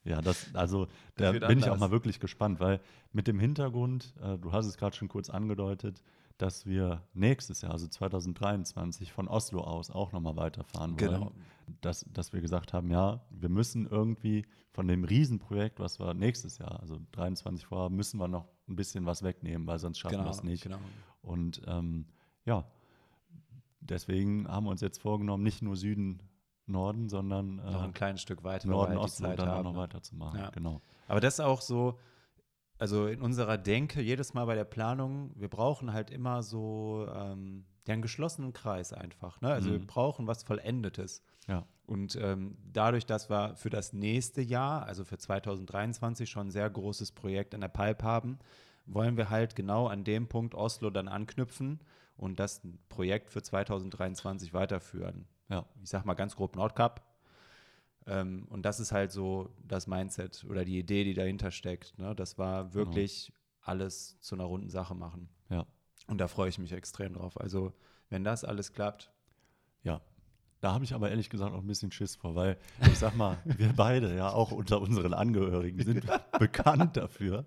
Ja, 0.04 0.22
das, 0.22 0.54
also 0.54 0.86
da 1.16 1.32
wird 1.32 1.48
bin 1.48 1.58
ich 1.58 1.64
auch 1.64 1.72
anders. 1.72 1.80
mal 1.80 1.90
wirklich 1.90 2.20
gespannt, 2.20 2.60
weil 2.60 2.80
mit 3.12 3.26
dem 3.26 3.40
Hintergrund, 3.40 4.14
äh, 4.22 4.38
du 4.38 4.52
hast 4.52 4.66
es 4.66 4.76
gerade 4.76 4.94
schon 4.94 5.08
kurz 5.08 5.28
angedeutet, 5.30 6.00
dass 6.38 6.66
wir 6.66 7.02
nächstes 7.14 7.62
Jahr, 7.62 7.72
also 7.72 7.86
2023, 7.86 9.12
von 9.12 9.28
Oslo 9.28 9.60
aus 9.60 9.90
auch 9.90 10.12
nochmal 10.12 10.36
weiterfahren 10.36 11.00
wollen. 11.00 11.10
Genau. 11.10 11.32
Dass, 11.80 12.04
dass 12.12 12.32
wir 12.32 12.40
gesagt 12.40 12.72
haben, 12.72 12.90
ja, 12.90 13.20
wir 13.30 13.48
müssen 13.48 13.86
irgendwie 13.86 14.44
von 14.70 14.86
dem 14.86 15.04
Riesenprojekt, 15.04 15.80
was 15.80 15.98
wir 15.98 16.14
nächstes 16.14 16.58
Jahr, 16.58 16.80
also 16.80 17.00
23 17.12 17.66
vorhaben, 17.66 17.96
müssen 17.96 18.20
wir 18.20 18.28
noch 18.28 18.46
ein 18.68 18.76
bisschen 18.76 19.06
was 19.06 19.22
wegnehmen, 19.22 19.66
weil 19.66 19.78
sonst 19.78 19.98
schaffen 19.98 20.22
wir 20.22 20.30
es 20.30 20.42
nicht. 20.42 20.64
Genau. 20.64 20.78
Und 21.22 21.62
ähm, 21.66 22.06
ja, 22.44 22.64
deswegen 23.80 24.46
haben 24.46 24.66
wir 24.66 24.70
uns 24.70 24.80
jetzt 24.80 25.00
vorgenommen, 25.00 25.42
nicht 25.42 25.62
nur 25.62 25.76
Süden, 25.76 26.20
Norden, 26.66 27.08
sondern 27.08 27.56
Noch 27.56 27.82
äh, 27.82 27.84
ein 27.84 27.94
kleines 27.94 28.20
Stück 28.22 28.44
weiter, 28.44 28.68
Norden, 28.68 28.96
Oslo 28.96 29.28
Zeit 29.28 29.38
dann 29.38 29.48
haben. 29.48 29.64
noch 29.64 29.72
ne? 29.72 29.78
weiterzumachen. 29.78 30.40
Ja. 30.40 30.50
Genau. 30.50 30.82
Aber 31.08 31.20
das 31.20 31.34
ist 31.34 31.40
auch 31.40 31.60
so, 31.60 31.98
also 32.78 33.06
in 33.06 33.22
unserer 33.22 33.58
Denke, 33.58 34.00
jedes 34.00 34.34
Mal 34.34 34.44
bei 34.46 34.54
der 34.54 34.64
Planung, 34.64 35.30
wir 35.34 35.48
brauchen 35.48 35.92
halt 35.92 36.10
immer 36.10 36.42
so 36.42 37.06
ähm, 37.14 37.64
ja, 37.86 37.92
einen 37.94 38.02
geschlossenen 38.02 38.52
Kreis 38.52 38.92
einfach. 38.92 39.40
Ne? 39.40 39.48
Also 39.48 39.70
wir 39.70 39.78
Mhm. 39.78 39.86
brauchen 39.86 40.26
was 40.26 40.42
Vollendetes. 40.42 41.22
Ja. 41.48 41.64
Und 41.86 42.16
ähm, 42.20 42.56
dadurch, 42.72 43.06
dass 43.06 43.30
wir 43.30 43.54
für 43.56 43.70
das 43.70 43.92
nächste 43.92 44.42
Jahr, 44.42 44.84
also 44.86 45.04
für 45.04 45.18
2023, 45.18 46.28
schon 46.28 46.48
ein 46.48 46.50
sehr 46.50 46.68
großes 46.68 47.12
Projekt 47.12 47.54
in 47.54 47.60
der 47.60 47.68
Pipe 47.68 48.04
haben, 48.04 48.38
wollen 48.86 49.16
wir 49.16 49.30
halt 49.30 49.54
genau 49.56 49.86
an 49.86 50.04
dem 50.04 50.26
Punkt 50.28 50.54
Oslo 50.54 50.90
dann 50.90 51.08
anknüpfen 51.08 51.80
und 52.16 52.38
das 52.40 52.60
Projekt 52.88 53.30
für 53.30 53.42
2023 53.42 54.52
weiterführen. 54.52 55.26
Ja. 55.48 55.64
Ich 55.82 55.90
sag 55.90 56.04
mal 56.04 56.14
ganz 56.14 56.34
grob 56.36 56.56
Nordcup. 56.56 57.02
Ähm, 58.06 58.46
und 58.50 58.62
das 58.62 58.80
ist 58.80 58.92
halt 58.92 59.10
so 59.12 59.50
das 59.66 59.86
Mindset 59.86 60.44
oder 60.48 60.64
die 60.64 60.78
Idee, 60.78 61.04
die 61.04 61.14
dahinter 61.14 61.50
steckt. 61.50 61.98
Ne? 61.98 62.14
Das 62.14 62.38
war 62.38 62.74
wirklich 62.74 63.32
alles 63.62 64.18
zu 64.20 64.36
einer 64.36 64.44
runden 64.44 64.70
Sache 64.70 64.94
machen. 64.94 65.28
Ja. 65.50 65.66
Und 66.06 66.18
da 66.18 66.28
freue 66.28 66.48
ich 66.48 66.58
mich 66.58 66.72
extrem 66.72 67.14
drauf. 67.14 67.40
Also, 67.40 67.72
wenn 68.08 68.22
das 68.24 68.44
alles 68.44 68.72
klappt, 68.72 69.10
Ja. 69.82 70.00
Da 70.60 70.72
habe 70.72 70.84
ich 70.84 70.94
aber 70.94 71.10
ehrlich 71.10 71.28
gesagt 71.28 71.52
auch 71.52 71.60
ein 71.60 71.66
bisschen 71.66 71.92
Schiss 71.92 72.16
vor, 72.16 72.34
weil 72.34 72.56
ich 72.80 72.98
sag 72.98 73.14
mal, 73.14 73.36
wir 73.44 73.72
beide 73.74 74.16
ja 74.16 74.30
auch 74.30 74.52
unter 74.52 74.80
unseren 74.80 75.12
Angehörigen 75.12 75.84
sind 75.84 76.06
bekannt 76.38 76.96
dafür, 76.96 77.44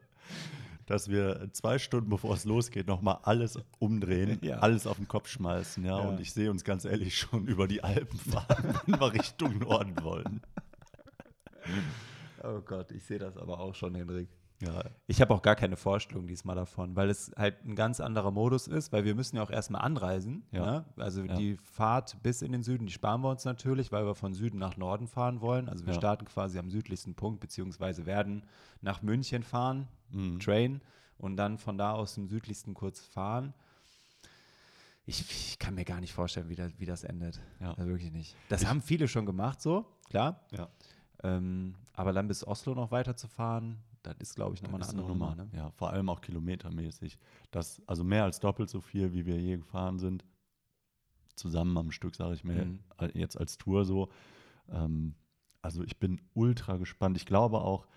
dass 0.89 1.09
wir 1.09 1.49
zwei 1.53 1.77
Stunden 1.79 2.09
bevor 2.09 2.33
es 2.33 2.45
losgeht, 2.45 2.87
nochmal 2.87 3.19
alles 3.23 3.59
umdrehen, 3.79 4.39
Ja. 4.41 4.59
alles 4.59 4.87
auf 4.87 4.97
den 4.97 5.07
Kopf 5.07 5.27
schmeißen, 5.29 5.83
ja? 5.85 5.99
Ja. 6.01 6.09
Und 6.09 6.19
ich 6.19 6.33
sehe 6.33 6.49
uns 6.49 6.63
ganz 6.63 6.85
ehrlich 6.85 7.17
schon 7.17 7.45
über 7.47 7.67
die 7.67 7.83
Alpen 7.83 8.17
fahren, 8.19 8.79
wenn 8.87 8.99
wir 8.99 9.13
Richtung 9.13 9.57
Norden 9.59 9.95
wollen. 10.03 10.41
Oh 12.41 12.61
Gott, 12.61 12.91
ich 12.91 13.03
sehe 13.03 13.19
das 13.19 13.35
aber 13.37 13.59
auch 13.59 13.75
schon, 13.75 13.95
Henrik. 13.95 14.29
Ja, 14.61 14.83
Ich 15.07 15.21
habe 15.21 15.33
auch 15.33 15.41
gar 15.41 15.55
keine 15.55 15.77
Vorstellung 15.77 16.27
diesmal 16.27 16.55
davon, 16.55 16.95
weil 16.97 17.09
es 17.09 17.31
halt 17.37 17.63
ein 17.65 17.75
ganz 17.75 18.01
anderer 18.01 18.31
Modus 18.31 18.67
ist, 18.67 18.91
weil 18.91 19.05
wir 19.05 19.15
müssen 19.15 19.37
ja 19.37 19.43
auch 19.43 19.51
erstmal 19.51 19.81
anreisen. 19.81 20.43
Ja. 20.51 20.65
Ne? 20.65 20.85
Also 20.97 21.23
Ja. 21.23 21.35
die 21.35 21.55
Fahrt 21.55 22.21
bis 22.23 22.41
in 22.41 22.51
den 22.51 22.63
Süden, 22.63 22.85
die 22.85 22.91
sparen 22.91 23.21
wir 23.21 23.29
uns 23.29 23.45
natürlich, 23.45 23.91
weil 23.93 24.05
wir 24.05 24.15
von 24.15 24.33
Süden 24.33 24.57
nach 24.57 24.75
Norden 24.75 25.07
fahren 25.07 25.39
wollen. 25.39 25.69
Also 25.69 25.85
wir 25.85 25.93
Ja. 25.93 25.99
starten 25.99 26.25
quasi 26.25 26.59
am 26.59 26.69
südlichsten 26.69 27.13
Punkt, 27.15 27.39
beziehungsweise 27.39 28.05
werden 28.05 28.43
nach 28.81 29.01
München 29.01 29.43
fahren, 29.43 29.87
Mhm. 30.11 30.39
Train, 30.39 30.81
und 31.17 31.35
dann 31.37 31.57
von 31.57 31.77
da 31.77 31.91
aus 31.93 32.13
zum 32.13 32.27
südlichsten 32.29 32.73
kurz 32.73 33.01
fahren. 33.01 33.53
Ich, 35.05 35.21
ich 35.21 35.59
kann 35.59 35.75
mir 35.75 35.85
gar 35.85 35.99
nicht 35.99 36.13
vorstellen, 36.13 36.49
wie 36.49 36.55
das, 36.55 36.71
wie 36.77 36.85
das 36.85 37.03
endet. 37.03 37.39
Ja. 37.59 37.73
Also 37.73 37.89
wirklich 37.89 38.11
nicht. 38.11 38.35
Das 38.47 38.65
haben 38.65 38.81
viele 38.81 39.07
schon 39.07 39.25
gemacht, 39.25 39.61
so, 39.61 39.85
klar. 40.09 40.45
ja. 40.51 40.69
Ähm, 41.23 41.75
aber 41.93 42.13
dann 42.13 42.27
bis 42.27 42.47
Oslo 42.47 42.73
noch 42.75 42.91
weiter 42.91 43.17
zu 43.17 43.27
fahren, 43.27 43.79
das 44.03 44.15
ist, 44.19 44.35
glaube 44.35 44.55
ich, 44.55 44.61
nochmal 44.61 44.81
eine 44.81 44.89
andere 44.89 45.07
Nummer. 45.07 45.35
Ne? 45.35 45.49
Ja, 45.51 45.71
vor 45.71 45.89
allem 45.89 46.07
auch 46.09 46.21
kilometermäßig. 46.21 47.17
Das, 47.51 47.81
also 47.87 48.05
mehr 48.05 48.23
als 48.23 48.39
doppelt 48.39 48.69
so 48.69 48.79
viel, 48.79 49.11
wie 49.13 49.25
wir 49.25 49.37
je 49.37 49.57
gefahren 49.57 49.99
sind. 49.99 50.23
Zusammen 51.35 51.77
am 51.77 51.91
Stück, 51.91 52.15
sage 52.15 52.35
ich 52.35 52.43
mir 52.45 52.65
Mhm. 52.65 52.79
jetzt 53.13 53.37
als 53.37 53.57
Tour 53.57 53.83
so. 53.83 54.09
Ähm, 54.69 55.15
also 55.61 55.83
ich 55.83 55.97
bin 55.99 56.21
ultra 56.33 56.77
gespannt. 56.77 57.17
Ich 57.17 57.25
glaube 57.25 57.59
auch, 57.59 57.87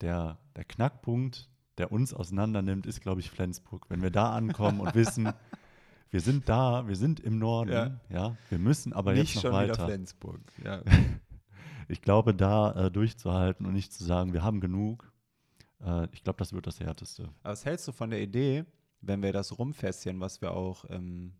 der, 0.00 0.38
der 0.56 0.64
Knackpunkt, 0.64 1.48
der 1.78 1.92
uns 1.92 2.12
auseinander 2.14 2.62
nimmt, 2.62 2.86
ist, 2.86 3.00
glaube 3.00 3.20
ich, 3.20 3.30
Flensburg. 3.30 3.86
Wenn 3.88 4.02
wir 4.02 4.10
da 4.10 4.32
ankommen 4.34 4.80
und 4.80 4.94
wissen, 4.94 5.32
wir 6.10 6.20
sind 6.20 6.48
da, 6.48 6.86
wir 6.88 6.96
sind 6.96 7.20
im 7.20 7.38
Norden, 7.38 7.72
ja, 7.72 8.00
Ja. 8.08 8.36
wir 8.48 8.58
müssen 8.58 8.92
aber 8.92 9.12
nicht 9.12 9.34
jetzt 9.34 9.44
noch 9.44 9.52
schon 9.52 9.62
wieder 9.62 9.72
weiter. 9.74 9.86
Flensburg. 9.86 10.40
Ja. 10.64 10.82
Ich 11.88 12.02
glaube, 12.02 12.32
da 12.36 12.86
äh, 12.86 12.90
durchzuhalten 12.92 13.66
und 13.66 13.72
nicht 13.72 13.92
zu 13.92 14.04
sagen, 14.04 14.32
wir 14.32 14.44
haben 14.44 14.60
genug, 14.60 15.12
äh, 15.84 16.06
ich 16.12 16.22
glaube, 16.22 16.36
das 16.36 16.52
wird 16.52 16.68
das 16.68 16.78
Härteste. 16.78 17.24
Aber 17.42 17.50
was 17.50 17.64
hältst 17.64 17.88
du 17.88 17.90
von 17.90 18.10
der 18.10 18.22
Idee, 18.22 18.64
wenn 19.00 19.24
wir 19.24 19.32
das 19.32 19.58
Rumfässchen, 19.58 20.20
was 20.20 20.40
wir 20.40 20.52
auch 20.52 20.84
im 20.84 21.32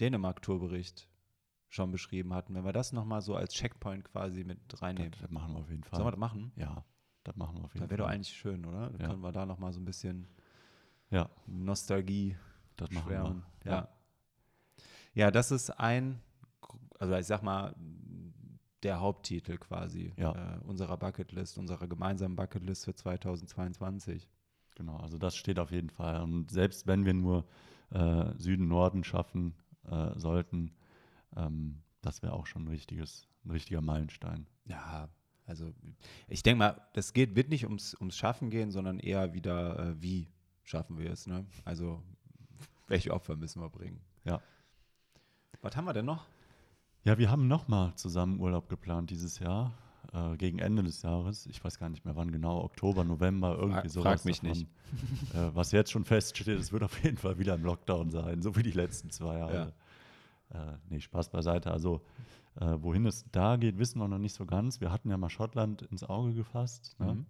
Dänemark-Tourbericht 0.00 1.10
schon 1.68 1.90
beschrieben 1.90 2.32
hatten, 2.32 2.54
wenn 2.54 2.64
wir 2.64 2.72
das 2.72 2.92
nochmal 2.94 3.20
so 3.20 3.34
als 3.36 3.52
Checkpoint 3.52 4.04
quasi 4.04 4.44
mit 4.44 4.60
Das, 4.68 4.80
reinnehmen? 4.80 5.12
das 5.20 5.30
machen 5.30 5.52
wir 5.54 5.60
auf 5.60 5.68
jeden 5.70 5.84
Fall. 5.84 5.98
Sollen 5.98 6.06
wir 6.06 6.12
das 6.12 6.20
machen? 6.20 6.52
Ja, 6.56 6.84
das 7.24 7.36
machen 7.36 7.56
wir 7.58 7.64
auf 7.64 7.74
jeden 7.74 7.82
Das 7.84 7.90
wäre 7.90 7.98
doch 7.98 8.06
Fall. 8.06 8.14
eigentlich 8.14 8.36
schön, 8.36 8.64
oder? 8.64 8.90
Dann 8.90 9.00
Ja. 9.00 9.08
können 9.08 9.22
wir 9.22 9.32
da 9.32 9.46
nochmal 9.46 9.72
so 9.72 9.80
ein 9.80 9.84
bisschen 9.84 10.26
Ja, 11.10 11.28
Nostalgie 11.46 12.36
das 12.76 12.90
schwärmen. 12.92 13.42
wir. 13.62 13.70
Ja. 13.72 13.88
ja, 15.14 15.30
das 15.30 15.50
ist 15.50 15.70
ein, 15.70 16.20
also 16.98 17.14
ich 17.14 17.26
sag 17.26 17.42
mal, 17.42 17.74
der 18.82 18.98
Haupttitel 19.00 19.58
quasi 19.58 20.12
Ja. 20.16 20.56
äh, 20.56 20.58
unserer 20.64 20.96
Bucketlist, 20.96 21.58
unserer 21.58 21.86
gemeinsamen 21.86 22.34
Bucketlist 22.34 22.84
für 22.86 22.94
2022. 22.94 24.28
Genau, 24.74 24.96
also 24.96 25.18
das 25.18 25.36
steht 25.36 25.58
auf 25.58 25.70
jeden 25.70 25.90
Fall. 25.90 26.22
Und 26.22 26.50
selbst 26.50 26.86
wenn 26.86 27.04
wir 27.04 27.14
nur 27.14 27.44
äh, 27.90 28.32
Süden, 28.38 28.68
Norden 28.68 29.04
schaffen 29.04 29.54
äh, 29.84 30.18
sollten, 30.18 30.72
ähm, 31.36 31.82
das 32.00 32.22
wäre 32.22 32.32
auch 32.32 32.46
schon 32.46 32.64
ein, 32.64 32.68
richtiges, 32.68 33.28
ein 33.44 33.50
richtiger 33.50 33.80
Meilenstein. 33.82 34.46
Ja, 34.64 35.08
also 35.46 35.72
ich 36.28 36.42
denke 36.42 36.58
mal, 36.58 36.80
das 36.94 37.12
geht, 37.12 37.34
wird 37.36 37.48
nicht 37.48 37.64
ums, 37.64 37.94
ums 37.94 38.16
Schaffen 38.16 38.50
gehen, 38.50 38.70
sondern 38.70 38.98
eher 38.98 39.34
wieder, 39.34 39.78
äh, 39.78 40.02
wie 40.02 40.28
schaffen 40.62 40.98
wir 40.98 41.10
es. 41.10 41.26
Ne? 41.26 41.44
Also 41.64 42.02
welche 42.88 43.12
Opfer 43.12 43.36
müssen 43.36 43.60
wir 43.60 43.68
bringen. 43.70 44.00
Ja. 44.24 44.40
Was 45.60 45.76
haben 45.76 45.84
wir 45.84 45.92
denn 45.92 46.06
noch? 46.06 46.26
Ja, 47.04 47.18
wir 47.18 47.30
haben 47.30 47.48
nochmal 47.48 47.94
zusammen 47.96 48.38
Urlaub 48.40 48.68
geplant 48.68 49.10
dieses 49.10 49.38
Jahr, 49.40 49.72
äh, 50.12 50.36
gegen 50.36 50.58
Ende 50.60 50.82
des 50.82 51.02
Jahres. 51.02 51.46
Ich 51.46 51.62
weiß 51.64 51.78
gar 51.78 51.88
nicht 51.88 52.04
mehr 52.04 52.14
wann 52.16 52.30
genau, 52.30 52.62
Oktober, 52.62 53.02
November, 53.04 53.56
irgendwie 53.56 53.80
Frag- 53.80 53.90
sowas. 53.90 54.22
frag 54.22 54.24
mich 54.24 54.40
davon. 54.40 54.66
Äh, 55.34 55.54
was 55.54 55.72
jetzt 55.72 55.90
schon 55.90 56.04
feststeht, 56.04 56.48
es 56.58 56.70
wird 56.72 56.82
auf 56.82 57.02
jeden 57.02 57.16
Fall 57.16 57.38
wieder 57.38 57.54
im 57.54 57.64
Lockdown 57.64 58.10
sein, 58.10 58.42
so 58.42 58.54
wie 58.56 58.62
die 58.62 58.72
letzten 58.72 59.10
zwei 59.10 59.38
Jahre. 59.38 59.72
Äh, 60.52 60.76
nee, 60.88 61.00
Spaß 61.00 61.30
beiseite. 61.30 61.70
Also, 61.70 62.02
äh, 62.60 62.76
wohin 62.78 63.06
es 63.06 63.24
da 63.32 63.56
geht, 63.56 63.78
wissen 63.78 63.98
wir 63.98 64.08
noch 64.08 64.18
nicht 64.18 64.34
so 64.34 64.44
ganz. 64.46 64.80
Wir 64.80 64.92
hatten 64.92 65.10
ja 65.10 65.16
mal 65.16 65.30
Schottland 65.30 65.82
ins 65.82 66.04
Auge 66.04 66.34
gefasst. 66.34 66.94
Ne? 66.98 67.14
Mhm. 67.14 67.26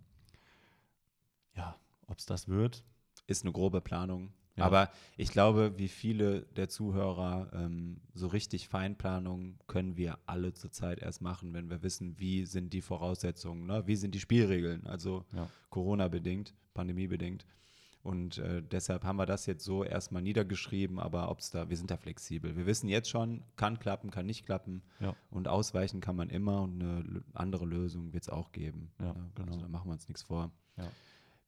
Ja, 1.56 1.76
ob 2.06 2.18
es 2.18 2.26
das 2.26 2.48
wird, 2.48 2.85
Ist 3.28 3.44
eine 3.44 3.52
grobe 3.52 3.80
Planung. 3.80 4.32
Ja. 4.56 4.64
Aber 4.64 4.90
ich 5.16 5.30
glaube, 5.30 5.78
wie 5.78 5.88
viele 5.88 6.42
der 6.42 6.68
Zuhörer, 6.68 7.50
ähm, 7.54 8.00
so 8.12 8.26
richtig 8.26 8.68
Feinplanung 8.68 9.58
können 9.66 9.96
wir 9.96 10.18
alle 10.26 10.52
zurzeit 10.52 10.98
erst 11.00 11.22
machen, 11.22 11.54
wenn 11.54 11.70
wir 11.70 11.82
wissen, 11.82 12.18
wie 12.18 12.44
sind 12.44 12.72
die 12.72 12.82
Voraussetzungen, 12.82 13.66
ne? 13.66 13.87
wie 13.87 13.96
sind 13.96 14.14
die 14.14 14.20
Spielregeln, 14.20 14.87
also 14.87 15.24
Ja. 15.32 15.48
Corona-bedingt, 15.70 16.54
Pandemie-bedingt. 16.74 17.46
Und 18.02 18.38
äh, 18.38 18.62
deshalb 18.62 19.04
haben 19.04 19.16
wir 19.16 19.26
das 19.26 19.46
jetzt 19.46 19.64
so 19.64 19.84
erstmal 19.84 20.22
niedergeschrieben, 20.22 20.98
aber 20.98 21.30
ob 21.30 21.38
es 21.38 21.50
da, 21.50 21.70
wir 21.70 21.76
sind 21.76 21.90
da 21.90 21.96
flexibel. 21.96 22.56
Wir 22.56 22.66
wissen 22.66 22.88
jetzt 22.88 23.08
schon, 23.08 23.44
kann 23.54 23.78
klappen, 23.78 24.10
kann 24.10 24.26
nicht 24.26 24.44
klappen. 24.44 24.82
Ja. 24.98 25.14
Und 25.30 25.46
ausweichen 25.46 26.00
kann 26.00 26.16
man 26.16 26.28
immer 26.28 26.62
und 26.62 26.82
eine 26.82 27.22
andere 27.32 27.64
Lösung 27.64 28.12
wird 28.12 28.24
es 28.24 28.28
auch 28.28 28.50
geben. 28.50 28.90
Ja, 28.98 29.12
ne? 29.12 29.30
genau. 29.36 29.52
Also 29.52 29.60
da 29.60 29.68
machen 29.68 29.88
wir 29.88 29.92
uns 29.92 30.08
nichts 30.08 30.22
vor. 30.22 30.50
Ja. 30.76 30.88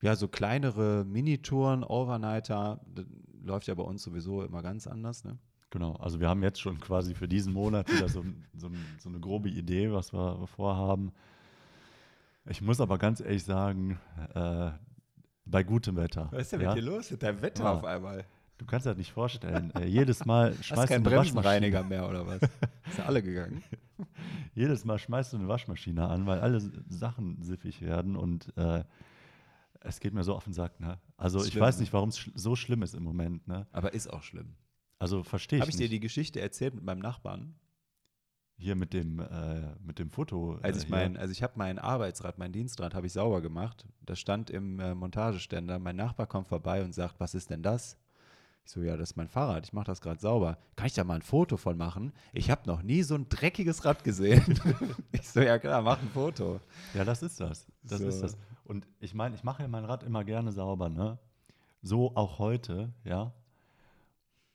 Ja, 0.02 0.16
so 0.16 0.28
kleinere 0.28 1.04
Minitouren, 1.04 1.82
Overnighter, 1.82 2.80
das 2.94 3.06
läuft 3.42 3.66
ja 3.68 3.74
bei 3.74 3.82
uns 3.82 4.02
sowieso 4.02 4.42
immer 4.42 4.62
ganz 4.62 4.86
anders, 4.86 5.24
ne? 5.24 5.38
Genau, 5.70 5.94
also 5.96 6.20
wir 6.20 6.28
haben 6.28 6.42
jetzt 6.42 6.60
schon 6.60 6.78
quasi 6.78 7.14
für 7.14 7.26
diesen 7.26 7.52
Monat 7.52 7.90
wieder 7.90 8.08
so, 8.08 8.22
so, 8.54 8.70
so 8.98 9.08
eine 9.08 9.18
grobe 9.18 9.48
Idee, 9.48 9.90
was 9.90 10.12
wir 10.12 10.46
vorhaben. 10.46 11.10
Ich 12.46 12.60
muss 12.60 12.80
aber 12.80 12.98
ganz 12.98 13.20
ehrlich 13.20 13.42
sagen, 13.42 13.98
äh, 14.34 14.70
bei 15.46 15.62
gutem 15.62 15.96
Wetter. 15.96 16.30
ja? 16.52 16.74
los 16.74 17.10
mit 17.10 17.22
deinem 17.22 17.42
Wetter 17.42 17.64
Ja. 17.64 17.72
auf 17.72 17.84
einmal? 17.84 18.24
Du 18.56 18.66
kannst 18.66 18.86
dir 18.86 18.90
das 18.90 18.98
nicht 18.98 19.12
vorstellen. 19.12 19.72
Äh, 19.74 19.86
jedes 19.86 20.24
Mal 20.24 20.50
Hast 20.50 20.64
schmeißt 20.66 20.82
du 20.84 20.86
keinen 20.94 21.06
eine 21.06 21.16
Waschmaschine, 21.16 21.42
Bremsenreiniger 21.42 21.82
mehr 21.82 22.08
oder 22.08 22.26
was? 22.26 22.40
Ist 22.88 22.98
ja 22.98 23.04
alle 23.06 23.22
gegangen. 23.22 23.62
jedes 24.54 24.84
Mal 24.84 24.98
schmeißt 24.98 25.32
du 25.32 25.38
eine 25.38 25.48
Waschmaschine 25.48 26.06
an, 26.08 26.26
weil 26.26 26.40
alle 26.40 26.60
Sachen 26.88 27.42
siffig 27.42 27.82
werden 27.82 28.14
und 28.16 28.56
äh, 28.56 28.84
es 29.80 29.98
geht 30.00 30.14
mir 30.14 30.22
so 30.22 30.34
auf 30.34 30.44
den 30.44 30.52
Sack. 30.52 30.78
Ne? 30.80 30.98
Also 31.16 31.40
Ist 31.40 31.48
ich 31.48 31.58
weiß 31.58 31.80
nicht, 31.80 31.92
warum 31.92 32.08
es 32.10 32.18
schl 32.18 32.30
so 32.36 32.54
schlimm 32.56 32.82
ist 32.82 32.94
im 32.94 33.02
Moment. 33.02 33.46
Ne? 33.48 33.66
Aber 33.72 33.92
ist 33.92 34.06
auch 34.12 34.22
schlimm. 34.22 34.54
Also 35.00 35.24
verstehe 35.24 35.58
ich, 35.58 35.60
Habe 35.62 35.70
ich 35.70 35.76
dir 35.76 35.82
nicht. 35.82 35.92
die 35.94 36.00
Geschichte 36.00 36.40
erzählt 36.40 36.74
mit 36.74 36.84
meinem 36.84 37.00
Nachbarn? 37.00 37.56
Hier 38.56 38.76
mit 38.76 38.92
dem, 38.92 39.18
äh, 39.20 39.74
mit 39.84 39.98
dem 39.98 40.10
Foto. 40.10 40.58
Als 40.62 40.76
äh, 40.78 40.80
ich 40.82 40.88
mein, 40.88 41.16
also 41.16 41.32
ich 41.32 41.42
habe 41.42 41.54
mein 41.56 41.78
Arbeitsrad, 41.78 42.38
mein 42.38 42.52
Dienstrad 42.52 42.94
habe 42.94 43.06
ich 43.06 43.12
sauber 43.12 43.40
gemacht. 43.40 43.84
Das 44.06 44.20
stand 44.20 44.48
im 44.50 44.78
äh, 44.78 44.94
Montageständer. 44.94 45.78
Mein 45.78 45.96
Nachbar 45.96 46.26
kommt 46.26 46.48
vorbei 46.48 46.82
und 46.84 46.94
sagt, 46.94 47.18
was 47.18 47.34
ist 47.34 47.50
denn 47.50 47.62
das? 47.62 47.98
Ich 48.64 48.72
so, 48.72 48.80
ja, 48.82 48.96
das 48.96 49.10
ist 49.10 49.16
mein 49.16 49.28
Fahrrad. 49.28 49.66
Ich 49.66 49.72
mache 49.72 49.86
das 49.86 50.00
gerade 50.00 50.20
sauber. 50.20 50.56
Kann 50.76 50.86
ich 50.86 50.94
da 50.94 51.04
mal 51.04 51.16
ein 51.16 51.22
Foto 51.22 51.56
von 51.56 51.76
machen? 51.76 52.12
Ich 52.32 52.50
habe 52.50 52.62
noch 52.66 52.82
nie 52.82 53.02
so 53.02 53.14
ein 53.14 53.28
dreckiges 53.28 53.84
Rad 53.84 54.04
gesehen. 54.04 54.58
ich 55.12 55.28
so, 55.28 55.40
ja 55.40 55.58
klar, 55.58 55.82
mach 55.82 56.00
ein 56.00 56.08
Foto. 56.08 56.60
Ja, 56.94 57.04
das 57.04 57.22
ist 57.22 57.40
das. 57.40 57.66
Das 57.82 58.00
So. 58.00 58.08
ist 58.08 58.20
das. 58.22 58.38
Und 58.64 58.86
ich 59.00 59.12
meine, 59.12 59.34
ich 59.34 59.44
mache 59.44 59.62
ja 59.62 59.68
mein 59.68 59.84
Rad 59.84 60.02
immer 60.02 60.24
gerne 60.24 60.52
sauber, 60.52 60.88
ne? 60.88 61.18
So 61.82 62.16
auch 62.16 62.38
heute, 62.38 62.94
ja. 63.04 63.34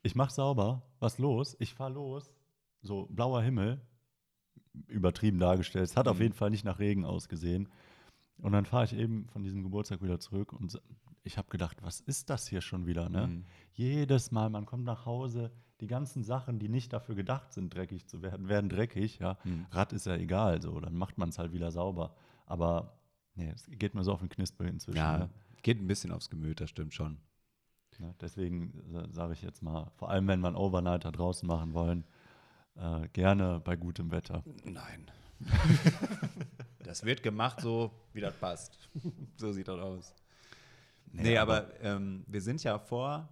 Ich 0.02 0.16
mache 0.16 0.34
sauber, 0.34 0.82
was 1.00 1.20
los? 1.20 1.56
Ich 1.60 1.76
fahre 1.76 1.94
los, 1.94 2.34
so 2.82 3.06
blauer 3.12 3.44
Himmel, 3.44 3.80
übertrieben 4.88 5.40
dargestellt. 5.40 5.86
Es 5.86 5.98
hat 5.98 6.08
auf 6.08 6.18
Mhm. 6.18 6.24
jeden 6.24 6.34
Fall 6.36 6.50
nicht 6.50 6.66
nach 6.66 6.80
Regen 6.80 7.06
ausgesehen. 7.06 7.68
Und 8.38 8.54
dann 8.54 8.66
fahre 8.66 8.86
ich 8.86 8.94
eben 8.94 9.28
von 9.28 9.44
diesem 9.44 9.64
Geburtstag 9.64 10.02
wieder 10.02 10.20
zurück 10.20 10.54
und 10.54 10.80
ich 11.24 11.38
habe 11.38 11.50
gedacht, 11.50 11.78
was 11.84 12.00
ist 12.00 12.30
das 12.30 12.48
hier 12.48 12.62
schon 12.62 12.86
wieder, 12.86 13.10
ne? 13.10 13.28
Mhm. 13.28 13.46
Jedes 13.74 14.32
Mal, 14.32 14.50
man 14.50 14.66
kommt 14.66 14.86
nach 14.86 15.06
Hause, 15.06 15.52
die 15.82 15.88
ganzen 15.88 16.24
Sachen, 16.24 16.58
die 16.60 16.70
nicht 16.70 16.94
dafür 16.94 17.16
gedacht 17.16 17.52
sind, 17.52 17.74
dreckig 17.74 18.08
zu 18.08 18.22
werden, 18.22 18.48
werden 18.48 18.70
dreckig, 18.70 19.20
ja. 19.20 19.38
Mhm. 19.44 19.66
Rad 19.72 19.92
ist 19.94 20.06
ja 20.06 20.16
egal, 20.16 20.62
so, 20.62 20.80
dann 20.80 20.96
macht 20.96 21.18
man 21.18 21.30
es 21.30 21.38
halt 21.40 21.52
wieder 21.52 21.72
sauber. 21.72 22.16
Aber 22.46 22.98
nee, 23.36 23.52
es 23.54 23.66
geht 23.70 23.94
mir 23.96 24.04
so 24.04 24.14
auf 24.14 24.20
den 24.20 24.30
Knisper 24.30 24.66
inzwischen. 24.66 24.98
Ja, 24.98 25.18
Ne? 25.18 25.30
geht 25.62 25.80
ein 25.82 25.88
bisschen 25.88 26.12
aufs 26.14 26.30
Gemüt, 26.30 26.62
das 26.62 26.70
stimmt 26.70 26.94
schon. 26.94 27.18
Ne? 28.00 28.16
Deswegen 28.22 28.72
sage 29.12 29.34
ich 29.34 29.42
jetzt 29.42 29.62
mal, 29.62 29.92
vor 29.98 30.10
allem 30.10 30.26
wenn 30.30 30.46
einen 30.46 30.56
Overnighter 30.56 31.12
draußen 31.12 31.46
machen 31.46 31.74
wollen, 31.74 32.06
äh, 32.76 33.08
gerne 33.10 33.60
bei 33.60 33.76
gutem 33.76 34.12
Wetter. 34.12 34.44
Nein. 34.64 35.12
das 36.84 37.04
wird 37.04 37.24
gemacht 37.24 37.62
so, 37.62 37.92
wie 38.14 38.22
das 38.22 38.36
passt. 38.36 38.78
so 39.38 39.52
sieht 39.52 39.68
das 39.68 39.80
aus. 39.80 40.14
Nee, 41.12 41.38
aber, 41.38 41.80
ähm, 41.82 42.24
wir 42.28 42.42
sind 42.42 42.64
ja 42.64 42.78
vor 42.78 43.30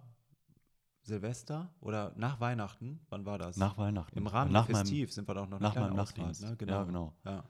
Silvester 1.02 1.70
oder 1.80 2.12
nach 2.16 2.40
Weihnachten, 2.40 3.00
wann 3.08 3.24
war 3.24 3.38
das? 3.38 3.56
Nach 3.56 3.78
Weihnachten. 3.78 4.18
Im 4.18 4.26
Rahmen 4.26 4.52
nach 4.52 4.66
Festiv 4.66 5.12
sind 5.12 5.26
wir 5.28 5.34
doch 5.34 5.48
noch 5.48 5.60
nach 5.60 5.74
meinem 5.74 5.98
Ausfahrt, 5.98 6.18
Nachtdienst. 6.18 6.42
Ne? 6.42 6.56
Genau. 6.56 6.72
Ja, 6.72 6.84
genau. 6.84 7.14
Ja. 7.24 7.44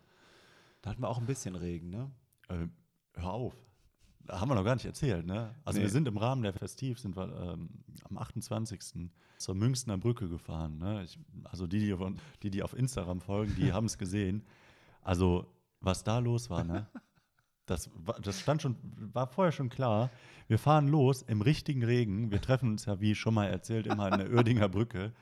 Da 0.82 0.90
hatten 0.90 1.02
wir 1.02 1.08
auch 1.08 1.18
ein 1.18 1.26
bisschen 1.26 1.56
Regen, 1.56 1.90
ne? 1.90 2.10
Äh, 2.48 2.66
hör 3.14 3.32
auf. 3.32 3.54
Haben 4.28 4.50
wir 4.50 4.54
noch 4.54 4.64
gar 4.64 4.74
nicht 4.74 4.84
erzählt, 4.86 5.26
ne? 5.26 5.54
Also 5.64 5.78
Nee. 5.78 5.84
wir 5.84 5.90
sind 5.90 6.06
im 6.08 6.16
Rahmen 6.16 6.42
der 6.42 6.52
Festiv, 6.52 6.98
sind 6.98 7.16
wir 7.16 7.54
ähm, 7.54 7.68
am 8.08 8.18
28. 8.18 9.10
zur 9.38 9.54
Münchner 9.54 9.98
Brücke 9.98 10.28
gefahren. 10.28 10.78
Ne? 10.78 11.04
Ich, 11.04 11.18
also 11.44 11.66
die 11.66 11.80
die, 11.80 11.92
auf- 11.94 12.12
die, 12.42 12.50
die 12.50 12.62
auf 12.62 12.74
Instagram 12.74 13.20
folgen, 13.20 13.54
die 13.56 13.72
haben 13.72 13.86
es 13.86 13.98
gesehen. 13.98 14.42
Also 15.02 15.46
was 15.80 16.02
da 16.04 16.18
los 16.18 16.50
war, 16.50 16.64
ne? 16.64 16.86
Das, 17.66 17.90
war- 17.94 18.18
das 18.20 18.40
stand 18.40 18.62
schon, 18.62 18.76
war 19.12 19.26
vorher 19.26 19.52
schon 19.52 19.68
klar. 19.68 20.10
Wir 20.48 20.58
fahren 20.58 20.88
los 20.88 21.20
im 21.20 21.42
richtigen 21.42 21.84
Regen. 21.84 22.30
Wir 22.30 22.40
treffen 22.40 22.70
uns 22.70 22.86
ja, 22.86 22.98
wie 23.02 23.14
schon 23.14 23.34
mal 23.34 23.44
erzählt, 23.48 23.86
immer 23.86 24.10
an 24.10 24.18
der 24.18 24.30
Uerdinger 24.32 24.68
Brücke. 24.70 25.12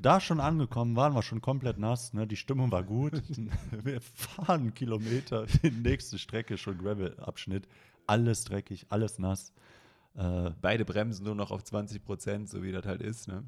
Da 0.00 0.20
schon 0.20 0.38
angekommen, 0.38 0.94
waren 0.94 1.12
wir 1.14 1.22
schon 1.22 1.40
komplett 1.40 1.76
nass. 1.78 2.14
Ne? 2.14 2.28
Die 2.28 2.36
Stimmung 2.36 2.70
war 2.70 2.84
gut. 2.84 3.20
Wir 3.82 4.00
fahren 4.00 4.60
einen 4.60 4.74
Kilometer, 4.74 5.46
die 5.46 5.72
nächste 5.72 6.18
Strecke 6.20 6.56
schon 6.56 6.78
Gravel-Abschnitt. 6.78 7.66
Alles 8.08 8.44
dreckig, 8.44 8.86
alles 8.88 9.18
nass. 9.18 9.52
Äh, 10.14 10.50
Beide 10.60 10.84
bremsen 10.84 11.24
nur 11.24 11.34
noch 11.36 11.50
auf 11.52 11.62
20 11.62 12.04
Prozent, 12.04 12.48
so 12.48 12.62
wie 12.62 12.72
das 12.72 12.84
halt 12.84 13.02
ist. 13.02 13.28
Ne? 13.28 13.44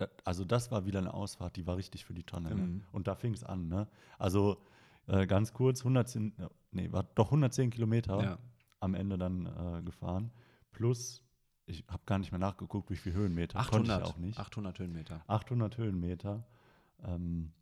da, 0.00 0.08
also 0.24 0.44
das 0.44 0.70
war 0.70 0.86
wieder 0.86 0.98
eine 0.98 1.12
Ausfahrt, 1.14 1.56
die 1.56 1.66
war 1.66 1.76
richtig 1.76 2.04
für 2.04 2.14
die 2.14 2.24
Tonne. 2.24 2.50
Ne? 2.50 2.54
Mhm. 2.62 2.84
Und 2.92 3.06
da 3.06 3.14
fing 3.14 3.34
es 3.34 3.44
an. 3.44 3.68
Ne? 3.68 3.86
Also 4.18 4.62
äh, 5.06 5.26
ganz 5.26 5.52
kurz, 5.52 5.80
110, 5.80 6.34
ja, 6.38 6.48
nee, 6.72 6.90
war 6.90 7.04
doch 7.14 7.26
110 7.26 7.70
Kilometer 7.70 8.22
Ja. 8.22 8.38
am 8.80 8.94
Ende 8.94 9.18
dann 9.18 9.46
äh, 9.46 9.82
gefahren. 9.82 10.32
Plus, 10.72 11.22
ich 11.66 11.84
habe 11.88 12.02
gar 12.06 12.18
nicht 12.18 12.32
mehr 12.32 12.38
nachgeguckt, 12.38 12.90
wie 12.90 12.96
viel 12.96 13.12
Höhenmeter. 13.12 13.58
Konnte 13.58 13.92
800, 13.92 14.00
ich 14.02 14.12
auch 14.12 14.18
nicht. 14.18 14.38
800 14.38 14.78
Höhenmeter. 14.78 15.24
800 15.26 15.76
Höhenmeter. 15.76 16.46
Ähm, 17.04 17.52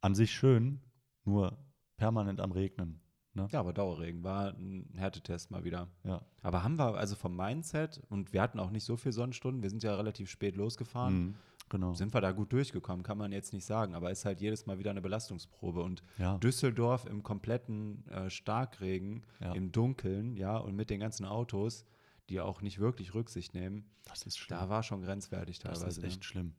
an 0.00 0.14
sich 0.14 0.32
schön, 0.32 0.80
nur 1.24 1.56
permanent 1.96 2.40
am 2.40 2.52
Regnen. 2.52 3.00
Ne? 3.36 3.48
Ja, 3.52 3.60
aber 3.60 3.72
Dauerregen 3.72 4.24
war 4.24 4.48
ein 4.54 4.88
Härtetest 4.96 5.50
mal 5.50 5.62
wieder. 5.64 5.88
Ja. 6.04 6.22
Aber 6.42 6.64
haben 6.64 6.78
wir 6.78 6.96
also 6.96 7.14
vom 7.14 7.36
Mindset, 7.36 8.00
und 8.08 8.32
wir 8.32 8.40
hatten 8.42 8.58
auch 8.58 8.70
nicht 8.70 8.84
so 8.84 8.96
viele 8.96 9.12
Sonnenstunden, 9.12 9.62
wir 9.62 9.70
sind 9.70 9.82
ja 9.82 9.94
relativ 9.94 10.30
spät 10.30 10.56
losgefahren, 10.56 11.14
Mhm, 11.14 11.34
genau. 11.68 11.92
sind 11.94 12.14
wir 12.14 12.20
da 12.22 12.32
gut 12.32 12.52
durchgekommen, 12.52 13.02
kann 13.02 13.18
man 13.18 13.32
jetzt 13.32 13.52
nicht 13.52 13.66
sagen, 13.66 13.94
aber 13.94 14.10
ist 14.10 14.24
halt 14.24 14.40
jedes 14.40 14.64
Mal 14.66 14.78
wieder 14.78 14.90
eine 14.90 15.02
Belastungsprobe. 15.02 15.82
Und 15.82 16.02
Ja. 16.18 16.38
Düsseldorf 16.38 17.04
im 17.06 17.22
kompletten 17.22 18.06
äh, 18.08 18.30
Starkregen, 18.30 19.22
Ja. 19.40 19.52
im 19.52 19.70
Dunkeln, 19.70 20.36
ja, 20.36 20.56
und 20.56 20.74
mit 20.74 20.88
den 20.90 21.00
ganzen 21.00 21.26
Autos, 21.26 21.84
die 22.30 22.40
auch 22.40 22.62
nicht 22.62 22.78
wirklich 22.80 23.14
Rücksicht 23.14 23.52
nehmen, 23.54 23.84
Das 24.06 24.22
ist 24.24 24.38
schlimm. 24.38 24.58
da 24.58 24.68
war 24.70 24.82
schon 24.82 25.02
grenzwertig 25.02 25.58
Das 25.58 25.80
teilweise. 25.80 26.00
ist 26.00 26.06
echt 26.06 26.18
ne? 26.20 26.24
schlimm. 26.24 26.54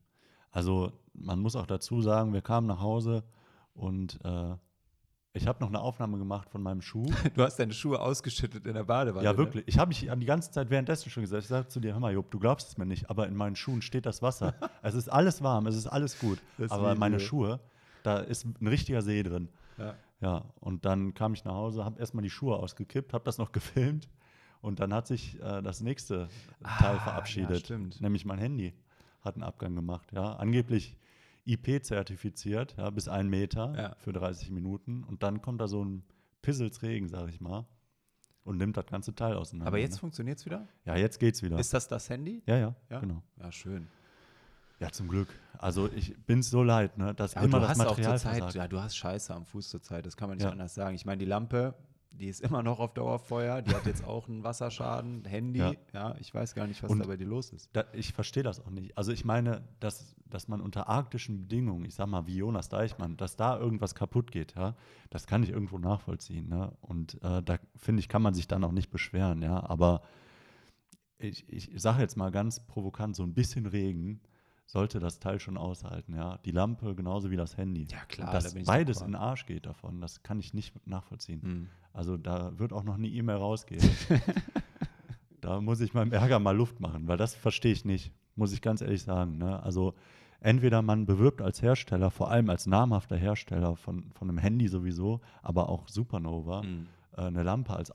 Also 0.52 0.92
man 1.13 1.40
muss 1.40 1.56
auch 1.56 1.66
dazu 1.66 2.02
sagen, 2.02 2.34
wir 2.34 2.42
kamen 2.42 2.68
nach 2.68 2.80
Hause 2.82 3.24
und 3.74 4.20
äh, 4.24 4.56
ich 5.38 5.47
habe 5.47 5.60
noch 5.62 5.69
eine 5.69 5.80
Aufnahme 5.80 6.17
gemacht 6.17 6.50
von 6.50 6.62
meinem 6.62 6.82
Schuh. 6.82 7.06
Du 7.36 7.43
hast 7.43 7.58
deine 7.58 7.73
Schuhe 7.73 8.00
ausgeschüttet 8.00 8.65
in 8.65 8.73
der 8.73 8.84
Badewanne. 8.84 9.23
ja, 9.23 9.32
ne? 9.32 9.38
wirklich. 9.38 9.63
Ich 9.67 9.78
habe 9.80 9.89
mich 9.89 10.00
die 10.02 10.26
ganze 10.26 10.52
Zeit 10.52 10.69
währenddessen 10.69 11.10
schon 11.10 11.23
gesagt, 11.23 11.43
ich 11.43 11.50
sage 11.50 11.67
zu 11.67 11.80
dir, 11.80 11.93
hör 11.93 12.00
mal, 12.00 12.13
Job, 12.13 12.30
du 12.32 12.39
glaubst 12.39 12.69
es 12.69 12.78
mir 12.78 12.86
nicht, 12.86 13.10
aber 13.10 13.28
in 13.28 13.36
meinen 13.36 13.56
Schuhen 13.56 13.82
steht 13.82 14.06
das 14.06 14.21
Wasser. 14.21 14.54
es 14.82 14.95
ist 14.95 15.10
alles 15.10 15.41
warm, 15.41 15.67
es 15.67 15.76
ist 15.76 15.88
alles 15.88 16.19
gut. 16.19 16.39
Das 16.58 16.71
aber 16.71 16.95
meine 16.95 17.19
Schuhe, 17.19 17.60
da 18.04 18.19
ist 18.19 18.45
ein 18.45 18.67
richtiger 18.67 19.02
See 19.02 19.23
drin. 19.23 19.50
Ja. 19.78 19.93
Ja, 20.19 20.45
und 20.60 20.84
dann 20.86 21.13
kam 21.13 21.34
ich 21.36 21.45
nach 21.45 21.54
Hause, 21.54 21.86
habe 21.86 22.00
erstmal 22.00 22.23
die 22.23 22.32
Schuhe 22.32 22.56
ausgekippt, 22.58 23.13
habe 23.13 23.23
das 23.23 23.38
noch 23.38 23.52
gefilmt 23.54 24.10
und 24.62 24.80
dann 24.80 24.93
hat 24.93 25.06
sich 25.06 25.39
äh, 25.41 25.62
das 25.62 25.82
nächste 25.82 26.28
Teil 26.80 26.95
Ah, 26.95 27.00
verabschiedet, 27.00 27.50
ja, 27.52 27.60
stimmt. 27.60 28.02
nämlich 28.02 28.26
mein 28.26 28.39
Handy 28.39 28.73
hat 29.21 29.36
einen 29.36 29.43
Abgang 29.43 29.76
gemacht. 29.76 30.12
Ja, 30.13 30.34
angeblich 30.34 30.97
IP-zertifiziert, 31.48 32.76
ja, 32.78 32.90
bis 32.90 33.08
einen 33.08 33.30
Meter 33.30 33.74
Ja. 33.78 33.96
für 34.00 34.14
30 34.14 34.52
Minuten 34.52 35.04
und 35.04 35.24
dann 35.24 35.42
kommt 35.42 35.62
da 35.62 35.68
so 35.68 35.84
ein 35.84 36.04
Pisselsregen, 36.42 37.08
sag 37.10 37.30
ich 37.30 37.42
mal, 37.42 37.66
und 38.44 38.58
nimmt 38.58 38.78
das 38.78 38.86
ganze 38.86 39.14
Teil 39.16 39.36
auseinander. 39.36 39.68
Aber 39.68 39.78
jetzt 39.80 39.94
ne? 39.94 40.00
funktioniert 40.00 40.38
es 40.40 40.46
wieder? 40.46 40.68
ja, 40.86 40.96
jetzt 40.96 41.20
geht's 41.20 41.42
wieder. 41.44 41.58
Ist 41.60 41.74
das 41.74 41.88
das 41.88 42.10
Handy? 42.10 42.42
ja, 42.46 42.58
ja, 42.58 42.76
Ja? 42.90 43.00
genau. 43.00 43.24
Ja, 43.40 43.52
schön. 43.52 43.88
Ja, 44.80 44.92
zum 44.92 45.08
Glück. 45.08 45.30
Also 45.58 45.90
ich 45.92 46.16
bin's 46.26 46.52
so 46.52 46.62
leid, 46.62 46.98
ne, 47.00 47.14
dass 47.16 47.34
Ja, 47.34 47.42
immer 47.42 47.58
du 47.60 47.62
das 47.62 47.70
hast 47.72 47.80
auch 47.82 47.86
Material 47.98 48.20
zur 48.20 48.30
Zeit, 48.30 48.38
versagt. 48.38 48.56
ja, 48.56 48.68
du 48.68 48.80
hast 48.80 48.96
Scheiße 48.96 49.34
am 49.34 49.46
Fuß 49.46 49.70
zur 49.70 49.82
Zeit, 49.82 50.06
das 50.06 50.16
kann 50.16 50.30
man 50.30 50.38
nicht 50.38 50.46
anders 50.48 50.76
sagen. 50.76 50.96
Ich 50.96 51.04
meine, 51.06 51.18
die 51.18 51.26
Lampe, 51.26 51.74
die 52.12 52.28
ist 52.28 52.41
immer 52.41 52.63
noch 52.63 52.80
auf 52.80 52.93
Dauerfeuer, 52.93 53.62
die 53.62 53.74
hat 53.76 53.86
jetzt 53.86 54.04
auch 54.04 54.28
einen 54.28 54.43
Wasserschaden, 54.43 55.24
Handy, 55.26 55.60
ja, 55.60 55.74
Ja. 55.93 56.15
ich 56.20 56.34
weiß 56.34 56.56
gar 56.56 56.65
nicht, 56.67 56.82
was 56.82 56.89
Und- 56.91 57.00
da 57.00 57.06
bei 57.06 57.17
dir 57.17 57.28
los 57.28 57.52
ist. 57.52 57.70
Da, 57.74 57.86
ich 57.93 58.13
verstehe 58.13 58.43
das 58.43 58.60
auch 58.60 58.70
nicht. 58.72 58.98
Also 58.98 59.12
ich 59.12 59.24
meine, 59.26 59.63
dass, 59.80 60.15
dass 60.26 60.48
man 60.48 60.60
unter 60.62 60.89
arktischen 60.89 61.39
Bedingungen, 61.41 61.86
ich 61.86 61.93
sag 61.96 62.08
mal 62.08 62.26
wie 62.26 62.38
Jonas 62.38 62.70
Deichmann, 62.70 63.17
dass 63.17 63.36
da 63.36 63.58
irgendwas 63.60 63.93
kaputt 63.93 64.32
geht, 64.32 64.56
ja, 64.56 64.76
das 65.10 65.28
kann 65.28 65.43
ich 65.43 65.50
irgendwo 65.50 65.78
nachvollziehen. 65.78 66.50
Ne? 66.50 66.72
Und 66.82 67.22
äh, 67.24 67.43
da 67.43 67.58
finde 67.76 68.00
ich, 68.00 68.10
kann 68.10 68.22
man 68.24 68.34
sich 68.34 68.48
dann 68.48 68.63
auch 68.63 68.72
nicht 68.72 68.89
beschweren, 68.89 69.41
ja. 69.41 69.63
Aber 69.70 70.02
ich, 71.20 71.48
ich 71.52 71.72
sage 71.76 72.02
jetzt 72.02 72.15
mal 72.17 72.32
ganz 72.32 72.60
provokant, 72.65 73.15
so 73.15 73.24
ein 73.24 73.34
bisschen 73.34 73.65
Regen 73.65 74.22
sollte 74.68 75.00
das 75.00 75.20
Teil 75.20 75.40
schon 75.40 75.58
aushalten, 75.58 76.14
ja. 76.14 76.38
Die 76.46 76.52
Lampe 76.52 76.94
genauso 76.94 77.32
wie 77.32 77.38
das 77.38 77.58
Handy. 77.58 77.88
Ja, 77.90 78.04
klar, 78.06 78.28
Und 78.28 78.34
da 78.34 78.40
dass 78.40 78.54
ich 78.54 78.66
beides 78.66 79.02
in 79.02 79.08
den 79.08 79.16
Arsch 79.16 79.46
geht 79.46 79.66
davon, 79.66 80.02
das 80.02 80.22
kann 80.24 80.40
ich 80.40 80.54
nicht 80.54 80.76
nachvollziehen. 80.86 81.42
Hm. 81.42 81.68
Also 81.94 82.18
da 82.18 82.58
wird 82.60 82.74
auch 82.74 82.84
noch 82.84 82.96
eine 82.96 83.08
E-Mail 83.08 83.38
rausgehen. 83.38 83.82
da 85.42 85.62
muss 85.62 85.80
ich 85.82 85.94
meinem 85.94 86.12
Ärger 86.12 86.40
mal 86.40 86.56
Luft 86.56 86.80
machen, 86.80 87.08
weil 87.08 87.18
das 87.18 87.34
verstehe 87.34 87.72
ich 87.72 87.86
nicht, 87.86 88.12
muss 88.36 88.54
ich 88.54 88.62
ganz 88.62 88.82
ehrlich 88.82 89.04
sagen. 89.04 89.38
Ne? 89.38 89.62
Also 89.64 89.94
entweder 90.42 90.82
man 90.82 91.06
bewirbt 91.06 91.42
als 91.42 91.62
Hersteller, 91.62 92.12
vor 92.12 92.30
allem 92.30 92.50
als 92.50 92.68
namhafter 92.68 93.16
Hersteller 93.16 93.76
von, 93.76 94.12
von 94.12 94.30
einem 94.30 94.38
Handy 94.38 94.68
sowieso, 94.68 95.22
aber 95.42 95.70
auch 95.70 95.88
Supernova, 95.88 96.62
Hm. 96.64 96.88
äh, 97.16 97.22
eine 97.22 97.44
Lampe 97.44 97.74
als 97.74 97.92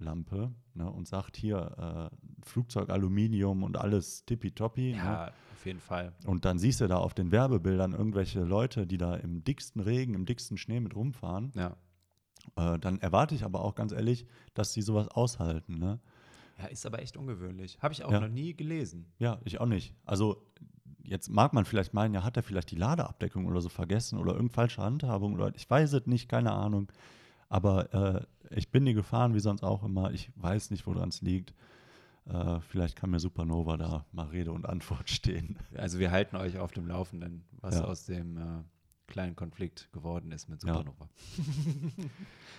Outdoor-Lampe 0.00 0.52
ne? 0.74 0.90
und 0.90 1.06
sagt 1.06 1.36
hier 1.36 2.10
äh, 2.10 2.16
Flugzeug, 2.44 2.90
Aluminium 2.90 3.62
und 3.62 3.76
alles 3.76 4.24
tippitoppi. 4.24 4.92
Ne? 4.92 4.96
Ja, 4.96 5.26
auf 5.52 5.66
jeden 5.66 5.80
Fall. 5.80 6.12
Und 6.26 6.44
dann 6.44 6.58
siehst 6.58 6.80
du 6.80 6.88
da 6.88 6.96
auf 6.98 7.14
den 7.14 7.30
Werbebildern 7.32 7.92
irgendwelche 7.92 8.40
Leute, 8.42 8.86
die 8.86 8.98
da 8.98 9.16
im 9.16 9.44
dicksten 9.44 9.80
Regen, 9.80 10.14
im 10.14 10.26
dicksten 10.26 10.56
Schnee 10.56 10.80
mit 10.80 10.94
rumfahren. 10.96 11.52
Ja. 11.54 11.76
Äh, 12.56 12.78
dann 12.78 12.98
erwarte 13.00 13.34
ich 13.34 13.44
aber 13.44 13.62
auch 13.62 13.74
ganz 13.74 13.92
ehrlich, 13.92 14.26
dass 14.54 14.72
sie 14.72 14.82
sowas 14.82 15.08
aushalten. 15.08 15.78
Ne? 15.78 16.00
ja, 16.58 16.66
ist 16.66 16.86
aber 16.86 17.00
echt 17.00 17.16
ungewöhnlich. 17.16 17.78
Habe 17.80 17.92
ich 17.94 18.04
auch 18.04 18.12
Ja. 18.12 18.20
noch 18.20 18.28
nie 18.28 18.54
gelesen. 18.54 19.06
Ja, 19.18 19.38
ich 19.44 19.60
auch 19.60 19.66
nicht. 19.66 19.94
Also 20.04 20.42
jetzt 21.02 21.28
mag 21.30 21.52
man 21.52 21.64
vielleicht 21.64 21.94
meinen, 21.94 22.14
ja, 22.14 22.22
hat 22.22 22.36
er 22.36 22.42
vielleicht 22.42 22.70
die 22.70 22.76
Ladeabdeckung 22.76 23.46
oder 23.46 23.60
so 23.60 23.68
vergessen 23.68 24.18
oder 24.18 24.32
irgendeine 24.32 24.54
falsche 24.54 24.82
Handhabung 24.82 25.34
oder 25.34 25.54
ich 25.54 25.68
weiß 25.68 25.92
es 25.92 26.06
nicht, 26.06 26.28
keine 26.28 26.52
Ahnung. 26.52 26.90
Aber 27.48 27.92
äh, 27.92 28.26
ich 28.50 28.70
bin 28.70 28.84
die 28.84 28.94
gefahren, 28.94 29.34
wie 29.34 29.40
sonst 29.40 29.62
auch 29.62 29.82
immer. 29.82 30.12
Ich 30.12 30.30
weiß 30.36 30.70
nicht, 30.70 30.86
woran 30.86 31.08
es 31.08 31.22
liegt. 31.22 31.54
Äh, 32.26 32.60
vielleicht 32.60 32.96
kann 32.96 33.10
mir 33.10 33.18
Supernova 33.20 33.76
da 33.76 34.04
mal 34.12 34.26
Rede 34.26 34.52
und 34.52 34.66
Antwort 34.68 35.08
stehen. 35.10 35.58
Also 35.74 35.98
wir 35.98 36.10
halten 36.10 36.36
euch 36.36 36.58
auf 36.58 36.72
dem 36.72 36.86
Laufenden, 36.86 37.44
was 37.60 37.76
Ja. 37.76 37.84
aus 37.84 38.04
dem 38.04 38.36
äh, 38.36 38.62
kleinen 39.10 39.36
Konflikt 39.36 39.92
geworden 39.92 40.32
ist 40.32 40.48
mit 40.48 40.62
Ja. 40.64 40.72
Supernova. 40.72 41.08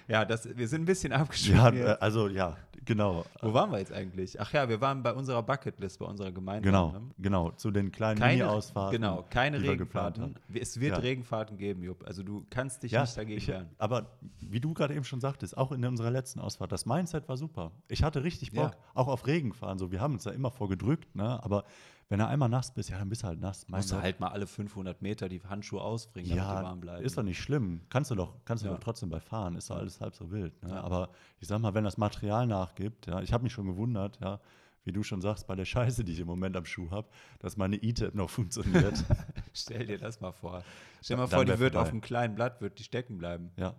Ja, 0.08 0.26
das, 0.26 0.48
wir 0.58 0.68
sind 0.68 0.82
ein 0.82 0.86
bisschen 0.86 1.14
abgeschwungen. 1.14 1.78
Ja, 1.78 1.94
äh, 1.94 1.98
also 2.00 2.28
ja, 2.28 2.58
genau. 2.86 3.24
Wo 3.42 3.54
waren 3.54 3.72
wir 3.72 3.80
jetzt 3.80 3.94
eigentlich? 3.94 4.40
Ach 4.42 4.52
ja, 4.52 4.68
wir 4.68 4.82
waren 4.82 5.04
bei 5.04 5.14
unserer 5.14 5.42
Bucketlist, 5.44 6.00
bei 6.00 6.06
unserer 6.06 6.32
gemeinsamen. 6.32 6.64
Genau, 6.64 6.92
ne? 6.92 7.02
genau. 7.20 7.52
Zu 7.52 7.72
den 7.72 7.92
kleinen 7.92 8.20
Mini-Ausfahrten. 8.20 9.00
genau, 9.00 9.24
keine 9.30 9.58
die 9.60 9.64
wir 9.64 9.72
Regenfahrten. 9.72 10.36
Es 10.54 10.80
wird 10.80 10.98
Ja. 10.98 11.02
Regenfahrten 11.02 11.58
geben, 11.58 11.84
Jupp. 11.84 12.04
Also 12.06 12.24
du 12.24 12.46
kannst 12.50 12.84
dich 12.84 12.92
Ja, 12.92 13.02
nicht 13.02 13.16
dagegen 13.16 13.38
ich, 13.38 13.48
wehren. 13.48 13.70
aber 13.78 14.08
wie 14.42 14.60
du 14.60 14.74
gerade 14.74 14.96
eben 14.96 15.04
schon 15.06 15.22
sagtest, 15.22 15.56
auch 15.58 15.72
in 15.72 15.86
unserer 15.86 16.12
letzten 16.12 16.40
Ausfahrt, 16.40 16.72
das 16.72 16.86
Mindset 16.86 17.30
war 17.30 17.38
super. 17.38 17.72
Ich 17.88 18.04
hatte 18.04 18.24
richtig 18.24 18.52
Bock, 18.52 18.72
Ja. 18.74 18.78
auch 18.96 19.08
auf 19.08 19.28
Regen 19.28 19.54
fahren. 19.54 19.78
So, 19.78 19.92
wir 19.92 20.02
haben 20.02 20.14
uns 20.16 20.24
da 20.24 20.32
immer 20.32 20.52
vorgedrückt, 20.52 21.16
ne? 21.16 21.42
aber 21.44 21.64
wenn 22.12 22.20
du 22.20 22.28
einmal 22.28 22.50
nass 22.50 22.74
bist, 22.74 22.90
ja, 22.90 23.00
dann 23.00 23.08
bist 23.10 23.24
du 23.24 23.28
halt 23.28 23.40
nass. 23.40 23.66
Mein 23.70 23.80
Musst 23.80 23.92
du 23.92 24.02
halt 24.02 24.20
mal 24.20 24.28
alle 24.28 24.46
500 24.46 25.02
Meter 25.02 25.30
die 25.30 25.42
Handschuhe 25.42 25.82
ausbringen, 25.82 26.30
damit 26.36 26.44
die 26.44 26.64
warm 26.64 26.80
bleiben. 26.82 27.04
ist 27.06 27.18
doch 27.18 27.24
nicht 27.24 27.40
schlimm. 27.42 27.82
Kannst 27.90 28.12
du 28.12 28.16
doch, 28.16 28.36
kannst 28.46 28.64
du 28.64 28.68
Ja. 28.68 28.74
doch 28.74 28.82
trotzdem 28.82 29.10
bei 29.10 29.20
fahren. 29.20 29.56
Ist 29.56 29.70
doch 29.70 29.78
alles 29.78 30.00
halb 30.02 30.14
so 30.14 30.30
wild. 30.30 30.62
Ne? 30.62 30.70
Ja. 30.72 30.82
Aber 30.82 31.10
ich 31.40 31.48
sag 31.48 31.60
mal, 31.60 31.74
wenn 31.74 31.84
das 31.86 31.98
Material 31.98 32.46
nachgibt, 32.48 33.08
ja, 33.08 33.22
ich 33.22 33.32
habe 33.34 33.44
mich 33.44 33.54
schon 33.54 33.66
gewundert, 33.66 34.20
ja, 34.22 34.40
wie 34.84 34.92
du 34.92 35.04
schon 35.04 35.22
sagst, 35.22 35.48
bei 35.48 35.56
der 35.56 35.66
Scheiße, 35.66 36.04
die 36.04 36.12
ich 36.12 36.20
im 36.20 36.28
Moment 36.28 36.58
am 36.58 36.66
Schuh 36.66 36.90
habe, 36.92 37.08
dass 37.40 37.56
meine 37.56 37.78
E-Tap 37.78 38.14
noch 38.16 38.30
funktioniert. 38.30 39.04
Stell 39.54 39.86
dir 39.86 39.98
das 39.98 40.20
mal 40.22 40.32
vor. 40.32 40.64
Stell 41.02 41.18
dir 41.18 41.22
mal 41.22 41.28
vor, 41.28 41.46
die 41.46 41.60
wird 41.60 41.74
vorbei. 41.74 41.80
auf 41.88 41.90
einem 41.92 42.02
kleinen 42.02 42.36
Blatt 42.36 42.62
wird 42.62 42.78
die 42.80 42.84
stecken 42.84 43.18
bleiben. 43.18 43.52
ja, 43.58 43.74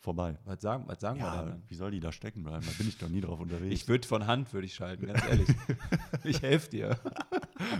vorbei. 0.00 0.38
Was 0.44 0.60
sagen, 0.60 0.84
was 0.86 1.00
sagen 1.00 1.18
wir 1.18 1.26
Ja, 1.26 1.44
dann? 1.44 1.62
wie 1.66 1.74
soll 1.74 1.90
die 1.90 2.00
da 2.00 2.12
stecken 2.12 2.42
bleiben? 2.42 2.64
Da 2.64 2.72
bin 2.78 2.88
ich 2.88 2.98
doch 2.98 3.08
nie 3.08 3.20
drauf 3.20 3.40
unterwegs. 3.40 3.74
Ich 3.74 3.88
würde 3.88 4.06
von 4.06 4.26
Hand 4.26 4.52
würde 4.52 4.66
ich 4.66 4.74
schalten, 4.74 5.06
ganz 5.06 5.24
ehrlich. 5.24 5.48
ich 6.24 6.42
helfe 6.42 6.70
dir. 6.70 6.98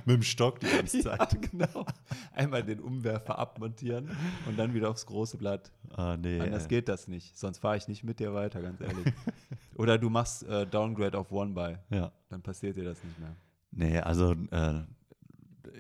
mit 0.05 0.17
dem 0.17 0.23
Stock 0.23 0.61
die 0.61 0.67
ganze 0.67 1.01
Zeit. 1.01 1.33
Ja, 1.33 1.39
genau. 1.51 1.87
Einmal 2.35 2.63
den 2.65 2.81
Umwerfer 2.81 3.39
abmontieren 3.39 4.11
und 4.47 4.59
dann 4.59 4.75
wieder 4.75 4.91
aufs 4.91 5.07
große 5.07 5.37
Blatt. 5.39 5.71
Ah, 5.91 6.17
nee. 6.17 6.41
Anders 6.41 6.65
ey. 6.65 6.69
geht 6.69 6.89
das 6.89 7.09
nicht. 7.09 7.37
Sonst 7.37 7.59
fahre 7.59 7.77
ich 7.77 7.89
nicht 7.89 8.05
mit 8.05 8.19
dir 8.21 8.35
weiter, 8.35 8.61
ganz 8.61 8.81
ehrlich. 8.81 9.13
Oder 9.77 9.97
du 9.99 10.11
machst 10.11 10.43
äh, 10.45 10.67
Downgrade 10.67 11.17
auf 11.17 11.31
One 11.31 11.55
by. 11.55 11.77
Ja. 11.95 12.13
Dann 12.29 12.43
passiert 12.43 12.77
dir 12.77 12.85
das 12.85 13.03
nicht 13.05 13.19
mehr. 13.19 13.37
Nee, 13.71 13.99
also 14.01 14.33
äh, 14.51 14.83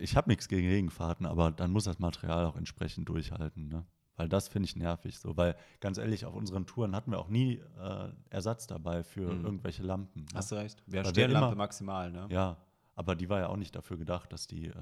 ich 0.00 0.16
habe 0.16 0.28
nichts 0.30 0.48
gegen 0.48 0.68
Regenfahrten, 0.68 1.26
aber 1.26 1.50
dann 1.50 1.70
muss 1.72 1.84
das 1.84 1.98
Material 1.98 2.46
auch 2.46 2.56
entsprechend 2.56 3.08
durchhalten. 3.08 3.68
Ne? 3.68 3.84
Weil 4.18 4.28
das 4.28 4.48
finde 4.48 4.66
ich 4.66 4.76
nervig 4.76 5.18
so. 5.18 5.36
Weil 5.38 5.56
ganz 5.80 5.96
ehrlich, 5.96 6.26
auf 6.26 6.34
unseren 6.34 6.66
Touren 6.66 6.94
hatten 6.94 7.10
wir 7.12 7.18
auch 7.20 7.28
nie 7.28 7.62
äh, 7.80 8.08
Ersatz 8.28 8.66
dabei 8.66 9.02
für 9.04 9.32
Mhm. 9.32 9.44
irgendwelche 9.46 9.82
Lampen. 9.82 10.22
ne? 10.22 10.26
Hast 10.34 10.52
du 10.52 10.56
recht? 10.56 10.82
Ja, 10.88 11.02
immer- 11.24 11.54
maximal, 11.54 12.10
ne? 12.10 12.26
Ja, 12.30 12.56
aber 12.96 13.14
die 13.16 13.28
war 13.30 13.38
ja 13.40 13.46
auch 13.48 13.56
nicht 13.56 13.74
dafür 13.74 13.96
gedacht, 13.96 14.32
dass 14.32 14.46
die 14.46 14.66
äh, 14.66 14.70
äh, 14.70 14.74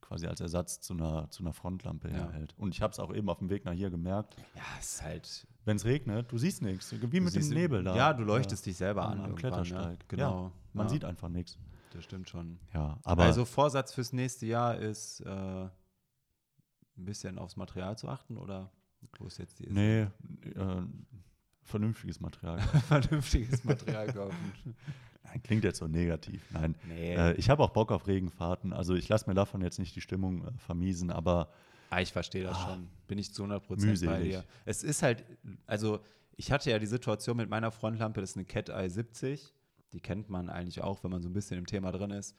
quasi 0.00 0.26
als 0.26 0.40
Ersatz 0.40 0.80
zu 0.80 0.94
einer, 0.94 1.30
zu 1.30 1.42
einer 1.42 1.52
Frontlampe 1.52 2.08
Ja. 2.08 2.14
herhält. 2.14 2.54
Und 2.56 2.74
ich 2.74 2.80
habe 2.80 2.92
es 2.92 2.98
auch 2.98 3.12
eben 3.14 3.28
auf 3.28 3.38
dem 3.38 3.50
Weg 3.50 3.66
nach 3.66 3.74
hier 3.74 3.90
gemerkt. 3.90 4.36
Ja, 4.54 4.62
ist 4.80 5.02
halt. 5.02 5.46
Wenn 5.66 5.76
es 5.76 5.84
regnet, 5.84 6.32
du 6.32 6.38
siehst 6.38 6.62
nichts. 6.62 6.90
Wie 6.98 7.20
mit 7.20 7.34
dem 7.34 7.48
Nebel 7.50 7.84
da. 7.84 7.94
Ja, 7.94 8.12
du 8.14 8.22
leuchtest 8.24 8.64
dich 8.64 8.76
selber 8.78 9.02
an. 9.04 9.18
am 9.18 9.18
irgendwann, 9.26 9.36
Klettersteig. 9.36 9.98
Ne? 9.98 10.04
Genau. 10.08 10.44
Ja, 10.46 10.52
man 10.72 10.86
ja, 10.86 10.90
sieht 10.90 11.04
einfach 11.04 11.28
nichts. 11.28 11.58
Das 11.92 12.04
stimmt 12.04 12.28
schon. 12.30 12.58
Ja, 12.72 12.98
aber 13.04 13.24
also 13.24 13.44
Vorsatz 13.44 13.92
fürs 13.92 14.14
nächste 14.14 14.46
Jahr 14.46 14.76
ist, 14.78 15.20
äh, 15.20 15.68
ein 16.98 17.04
bisschen 17.04 17.38
aufs 17.38 17.56
Material 17.56 17.96
zu 17.96 18.08
achten 18.08 18.36
oder 18.36 18.70
wo 19.18 19.26
ist 19.26 19.38
jetzt 19.38 19.58
die 19.60 19.70
nee, 19.70 20.02
äh, 20.02 20.08
vernünftiges 21.62 22.20
Material. 22.20 22.60
vernünftiges 22.88 23.64
Material 23.64 24.12
kaufen? 24.12 24.52
Nein, 25.24 25.42
klingt 25.42 25.64
jetzt 25.64 25.78
so 25.78 25.86
negativ. 25.86 26.42
Nein, 26.50 26.74
Nee. 26.86 27.14
äh, 27.14 27.34
ich 27.34 27.50
habe 27.50 27.62
auch 27.62 27.70
Bock 27.70 27.92
auf 27.92 28.06
Regenfahrten. 28.06 28.72
Also 28.72 28.94
ich 28.94 29.08
lasse 29.08 29.28
mir 29.28 29.34
davon 29.34 29.60
jetzt 29.60 29.78
nicht 29.78 29.94
die 29.94 30.00
Stimmung 30.00 30.44
äh, 30.46 30.50
vermiesen, 30.58 31.10
aber 31.10 31.50
Ah, 31.90 32.00
ich 32.02 32.12
verstehe 32.12 32.44
das 32.44 32.56
Ah, 32.58 32.68
schon. 32.74 32.88
Bin 33.06 33.18
ich 33.18 33.32
zu 33.32 33.42
100 33.44 33.62
Prozent 33.66 34.04
bei 34.04 34.22
dir. 34.22 34.44
Es 34.66 34.82
ist 34.82 35.02
halt, 35.02 35.24
also 35.66 36.00
ich 36.36 36.52
hatte 36.52 36.70
ja 36.70 36.78
die 36.78 36.86
Situation 36.86 37.36
mit 37.38 37.48
meiner 37.48 37.70
Frontlampe, 37.70 38.20
das 38.20 38.30
ist 38.30 38.36
eine 38.36 38.44
Cat 38.44 38.68
Eye 38.68 38.88
70. 38.90 39.54
Die 39.94 40.00
kennt 40.00 40.28
man 40.28 40.50
eigentlich 40.50 40.82
auch, 40.82 41.02
wenn 41.02 41.10
man 41.10 41.22
so 41.22 41.30
ein 41.30 41.32
bisschen 41.32 41.56
im 41.58 41.66
Thema 41.66 41.90
drin 41.92 42.10
ist. 42.10 42.36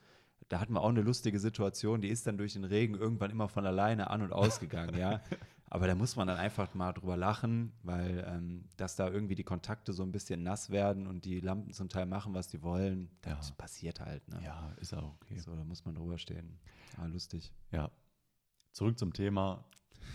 Da 0.50 0.60
hatten 0.60 0.74
wir 0.74 0.82
auch 0.82 0.90
eine 0.90 1.02
lustige 1.02 1.40
Situation, 1.40 2.02
die 2.02 2.10
ist 2.10 2.26
dann 2.28 2.38
durch 2.38 2.54
den 2.54 2.64
Regen 2.64 2.96
irgendwann 2.96 3.32
immer 3.32 3.48
von 3.48 3.66
alleine 3.66 4.10
an- 4.10 4.22
und 4.24 4.34
ausgegangen, 4.34 4.98
ja. 4.98 5.22
Aber 5.72 5.86
da 5.86 5.94
muss 5.94 6.16
man 6.16 6.28
dann 6.28 6.38
einfach 6.38 6.74
mal 6.74 6.94
drüber 6.94 7.16
lachen, 7.16 7.72
weil 7.84 8.26
ähm, 8.28 8.66
dass 8.76 8.96
da 8.96 9.08
irgendwie 9.08 9.36
die 9.36 9.44
Kontakte 9.44 9.94
so 9.94 10.02
ein 10.02 10.12
bisschen 10.12 10.42
nass 10.42 10.72
werden 10.72 11.06
und 11.06 11.26
die 11.26 11.40
Lampen 11.40 11.72
zum 11.74 11.90
Teil 11.90 12.08
machen, 12.08 12.34
was 12.34 12.48
die 12.48 12.64
wollen, 12.64 13.12
das 13.22 13.50
Ja. 13.50 13.56
passiert 13.56 14.00
halt. 14.00 14.28
Ne? 14.30 14.42
ja, 14.44 14.72
ist 14.82 14.96
auch 14.96 15.14
okay. 15.22 15.38
So, 15.38 15.56
da 15.56 15.64
muss 15.64 15.86
man 15.86 15.94
drüber 15.94 16.18
stehen. 16.18 16.58
Ah, 16.98 17.06
lustig. 17.06 17.54
Ja. 17.72 17.92
Zurück 18.72 18.98
zum 18.98 19.14
Thema. 19.14 19.64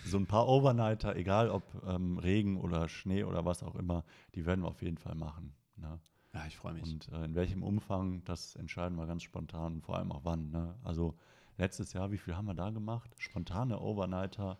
So 0.04 0.16
ein 0.18 0.26
paar 0.26 0.48
Overnighter, 0.48 1.14
egal 1.14 1.48
ob 1.50 1.62
ähm, 1.86 2.18
Regen 2.18 2.56
oder 2.60 2.88
Schnee 2.88 3.22
oder 3.22 3.44
was 3.44 3.62
auch 3.62 3.76
immer, 3.76 4.04
die 4.34 4.44
werden 4.46 4.62
wir 4.62 4.68
auf 4.68 4.82
jeden 4.82 4.98
Fall 4.98 5.14
machen. 5.14 5.54
Ne? 5.76 6.00
Ja, 6.34 6.44
ich 6.46 6.56
freue 6.56 6.74
mich. 6.74 6.82
Und 6.82 7.08
äh, 7.12 7.24
in 7.24 7.34
welchem 7.34 7.62
Umfang, 7.62 8.24
das 8.24 8.56
entscheiden 8.56 8.96
wir 8.98 9.06
ganz 9.06 9.22
spontan, 9.22 9.80
vor 9.82 9.96
allem 9.96 10.10
auch 10.12 10.24
wann. 10.24 10.50
Ne? 10.50 10.74
Also 10.82 11.14
letztes 11.56 11.92
Jahr, 11.92 12.10
wie 12.10 12.18
viel 12.18 12.34
haben 12.36 12.46
wir 12.46 12.54
da 12.54 12.70
gemacht? 12.70 13.14
Spontane 13.18 13.80
Overnighter. 13.80 14.58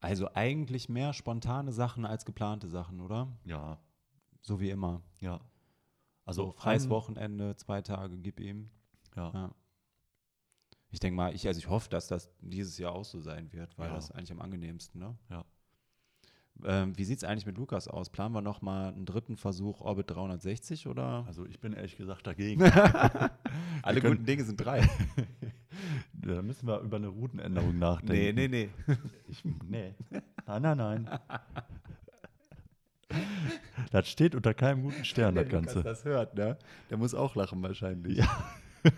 Also 0.00 0.28
eigentlich 0.34 0.88
mehr 0.88 1.12
spontane 1.12 1.72
Sachen 1.72 2.04
als 2.04 2.24
geplante 2.24 2.66
Sachen, 2.68 3.00
oder? 3.00 3.28
Ja, 3.44 3.78
So 4.40 4.58
wie 4.60 4.70
immer. 4.70 5.00
ja. 5.20 5.40
Also 6.24 6.52
freies 6.52 6.84
ein- 6.84 6.90
Wochenende, 6.90 7.56
zwei 7.56 7.82
Tage, 7.82 8.16
gib 8.18 8.38
ihm. 8.40 8.70
Ja. 9.16 9.30
Ja. 9.32 9.54
Ich 10.90 11.00
denke 11.00 11.16
mal, 11.16 11.34
ich, 11.34 11.46
also 11.46 11.58
ich 11.58 11.68
hoffe, 11.68 11.88
dass 11.88 12.06
das 12.08 12.28
dieses 12.40 12.78
Jahr 12.78 12.92
auch 12.92 13.04
so 13.04 13.20
sein 13.20 13.52
wird, 13.52 13.76
weil 13.78 13.88
Ja. 13.88 13.94
das 13.94 14.04
ist 14.06 14.10
eigentlich 14.12 14.32
am 14.32 14.40
angenehmsten, 14.40 15.00
ne? 15.00 15.16
Ja. 15.30 15.44
Ähm, 16.64 16.96
wie 16.96 17.04
sieht 17.04 17.18
es 17.18 17.24
eigentlich 17.24 17.46
mit 17.46 17.56
Lukas 17.56 17.88
aus? 17.88 18.10
Planen 18.10 18.34
wir 18.34 18.40
nochmal 18.42 18.92
einen 18.92 19.04
dritten 19.04 19.36
Versuch 19.36 19.80
Orbit 19.80 20.10
360 20.10 20.86
oder? 20.86 21.24
Also 21.26 21.44
ich 21.46 21.58
bin 21.60 21.72
ehrlich 21.72 21.96
gesagt 21.96 22.26
dagegen. 22.26 22.62
Alle 23.82 24.00
können- 24.00 24.14
guten 24.14 24.26
Dinge 24.26 24.44
sind 24.44 24.56
drei. 24.58 24.88
da 26.12 26.42
müssen 26.42 26.68
wir 26.68 26.80
über 26.80 26.98
eine 26.98 27.08
Routenänderung 27.08 27.78
nachdenken. 27.78 28.34
nee, 28.36 28.48
nee. 28.48 28.68
Ich, 29.28 29.44
nee. 29.44 29.94
Nein, 30.46 30.62
nein, 30.62 30.76
nein. 30.76 31.10
Das 33.90 34.08
steht 34.08 34.34
unter 34.34 34.54
keinem 34.54 34.82
guten 34.82 35.04
Stern, 35.04 35.34
das 35.34 35.48
Ganze. 35.48 35.82
das 35.82 36.04
hört, 36.04 36.34
ne? 36.34 36.56
Der 36.90 36.96
muss 36.96 37.14
auch 37.14 37.34
lachen 37.34 37.62
wahrscheinlich. 37.62 38.18
Ja. 38.18 38.54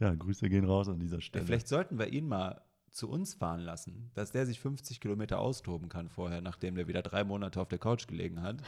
ja, 0.00 0.14
Grüße 0.14 0.48
gehen 0.48 0.64
raus 0.64 0.88
an 0.88 0.98
dieser 1.00 1.20
Stelle. 1.20 1.44
vielleicht 1.44 1.68
sollten 1.68 1.98
wir 1.98 2.12
ihn 2.12 2.26
mal 2.26 2.60
zu 2.94 3.10
uns 3.10 3.34
fahren 3.34 3.60
lassen, 3.60 4.10
dass 4.14 4.30
der 4.30 4.46
sich 4.46 4.60
50 4.60 5.00
Kilometer 5.00 5.40
austoben 5.40 5.88
kann 5.88 6.08
vorher, 6.08 6.40
nachdem 6.40 6.76
der 6.76 6.86
wieder 6.86 7.02
drei 7.02 7.24
Monate 7.24 7.60
auf 7.60 7.68
der 7.68 7.78
Couch 7.78 8.06
gelegen 8.06 8.40
hat. 8.40 8.62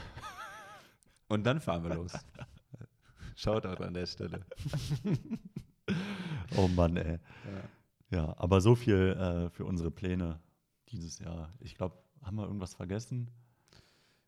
Und 1.29 1.45
dann 1.45 1.61
fahren 1.61 1.85
wir 1.85 1.95
los. 1.95 2.12
Shoutout 3.37 3.83
an 3.83 3.95
der 3.95 4.07
Stelle. 4.07 4.45
Oh 6.57 6.67
Mann, 6.67 6.97
ey. 6.97 7.19
Ja. 8.11 8.19
Ja, 8.19 8.35
aber 8.39 8.61
so 8.61 8.75
viel 8.75 9.17
äh, 9.19 9.51
für 9.51 9.65
unsere 9.65 9.91
Pläne 9.91 10.41
dieses 10.89 11.19
Jahr. 11.19 11.53
Ich 11.61 11.77
glaube, 11.77 11.97
haben 12.23 12.37
wir 12.37 12.45
irgendwas 12.45 12.75
vergessen? 12.75 13.31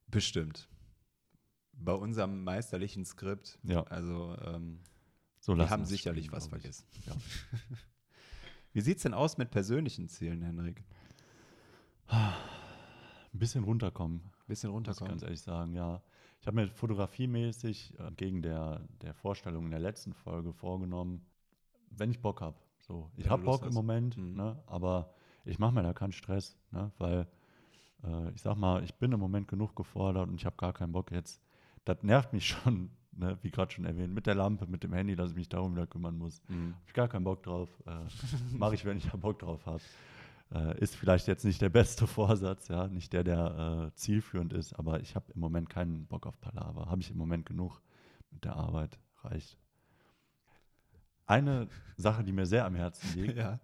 Bestimmt. 0.07 0.69
Bei 1.73 1.93
unserem 1.93 2.45
meisterlichen 2.45 3.05
Skript, 3.05 3.59
Ja, 3.63 3.83
also 3.85 4.37
ähm, 4.45 4.81
so 5.41 5.57
wir 5.57 5.69
haben 5.71 5.85
sicherlich 5.85 6.31
was 6.33 6.47
vergessen. 6.49 6.87
Ja. 7.07 7.15
Wie 8.79 8.83
sieht 8.83 8.99
es 8.99 9.03
denn 9.03 9.13
aus 9.13 9.39
mit 9.39 9.51
persönlichen 9.51 10.07
Zielen, 10.07 10.41
Henrik? 10.41 10.85
Ein 12.07 12.31
bisschen 13.33 13.65
runterkommen, 13.65 14.21
Bisschen 14.47 14.71
muss 14.71 14.83
ich 14.83 14.89
runterkommen. 14.89 15.11
ganz 15.11 15.23
ehrlich 15.25 15.41
sagen, 15.43 15.73
ja. 15.75 16.01
Ich 16.41 16.47
habe 16.47 16.55
mir 16.55 16.69
fotografiemäßig 16.69 17.99
äh, 17.99 18.13
gegen 18.13 18.41
der, 18.41 18.87
der 19.03 19.15
Vorstellung 19.15 19.65
in 19.65 19.73
der 19.73 19.81
letzten 19.81 20.13
Folge 20.13 20.53
vorgenommen, 20.53 21.27
wenn 21.91 22.13
ich 22.13 22.21
Bock 22.23 22.41
habe. 22.41 22.57
So, 22.87 23.11
ich 23.17 23.29
habe 23.29 23.43
Bock 23.43 23.63
im 23.63 23.67
hast. 23.71 23.75
Moment, 23.75 24.17
Mhm. 24.17 24.35
ne, 24.37 24.63
aber 24.67 25.13
ich 25.45 25.59
mache 25.59 25.75
mir 25.75 25.83
da 25.83 25.93
keinen 25.93 26.13
Stress, 26.13 26.57
ne, 26.71 26.93
weil 26.99 27.27
äh, 28.05 28.31
ich 28.31 28.43
sag 28.43 28.55
mal, 28.57 28.85
ich 28.85 28.95
bin 28.95 29.11
im 29.11 29.19
Moment 29.19 29.49
genug 29.49 29.75
gefordert 29.75 30.29
und 30.29 30.37
ich 30.37 30.47
habe 30.47 30.55
gar 30.57 30.73
keinen 30.73 30.93
Bock 30.93 31.11
jetzt. 31.11 31.43
Das 31.85 32.05
nervt 32.05 32.33
mich 32.33 32.47
schon, 32.51 32.91
ne, 33.19 33.39
wie 33.43 33.51
gerade 33.51 33.73
schon 33.73 33.85
erwähnt, 33.85 34.15
mit 34.15 34.27
der 34.27 34.35
Lampe, 34.35 34.67
mit 34.67 34.83
dem 34.83 34.93
Handy, 34.93 35.17
dass 35.17 35.31
ich 35.31 35.37
mich 35.37 35.49
darum 35.49 35.75
wieder 35.75 35.87
kümmern 35.87 36.17
muss. 36.17 36.41
Mhm. 36.49 36.75
Habe 36.75 36.83
ich 36.87 36.95
gar 36.95 37.09
keinen 37.09 37.25
Bock 37.25 37.43
drauf. 37.43 37.69
Äh, 37.87 37.91
Mache 38.57 38.75
ich, 38.75 38.85
wenn 38.85 38.97
ich 38.99 39.07
da 39.09 39.17
Bock 39.17 39.39
drauf 39.41 39.67
habe. 39.67 39.83
Äh, 40.55 40.81
ist 40.81 40.97
vielleicht 40.97 41.27
jetzt 41.29 41.45
nicht 41.45 41.61
der 41.61 41.69
beste 41.69 42.07
Vorsatz, 42.07 42.69
ja, 42.69 42.87
nicht 42.89 43.13
der, 43.13 43.25
der 43.25 43.91
äh, 43.91 43.95
zielführend 43.97 44.53
ist, 44.53 44.73
aber 44.79 45.01
ich 45.01 45.15
habe 45.15 45.31
im 45.35 45.41
Moment 45.41 45.69
keinen 45.69 46.07
Bock 46.07 46.27
auf 46.27 46.41
Palaver. 46.41 46.87
Habe 46.87 47.01
ich 47.03 47.11
im 47.11 47.19
Moment 47.19 47.45
genug 47.45 47.83
mit 48.31 48.45
der 48.45 48.57
Arbeit, 48.57 48.99
reicht. 49.23 49.59
Eine 51.27 51.69
Sache, 51.97 52.25
die 52.25 52.33
mir 52.33 52.47
sehr 52.47 52.65
am 52.65 52.75
Herzen 52.75 53.21
liegt, 53.21 53.37
Ja. 53.37 53.61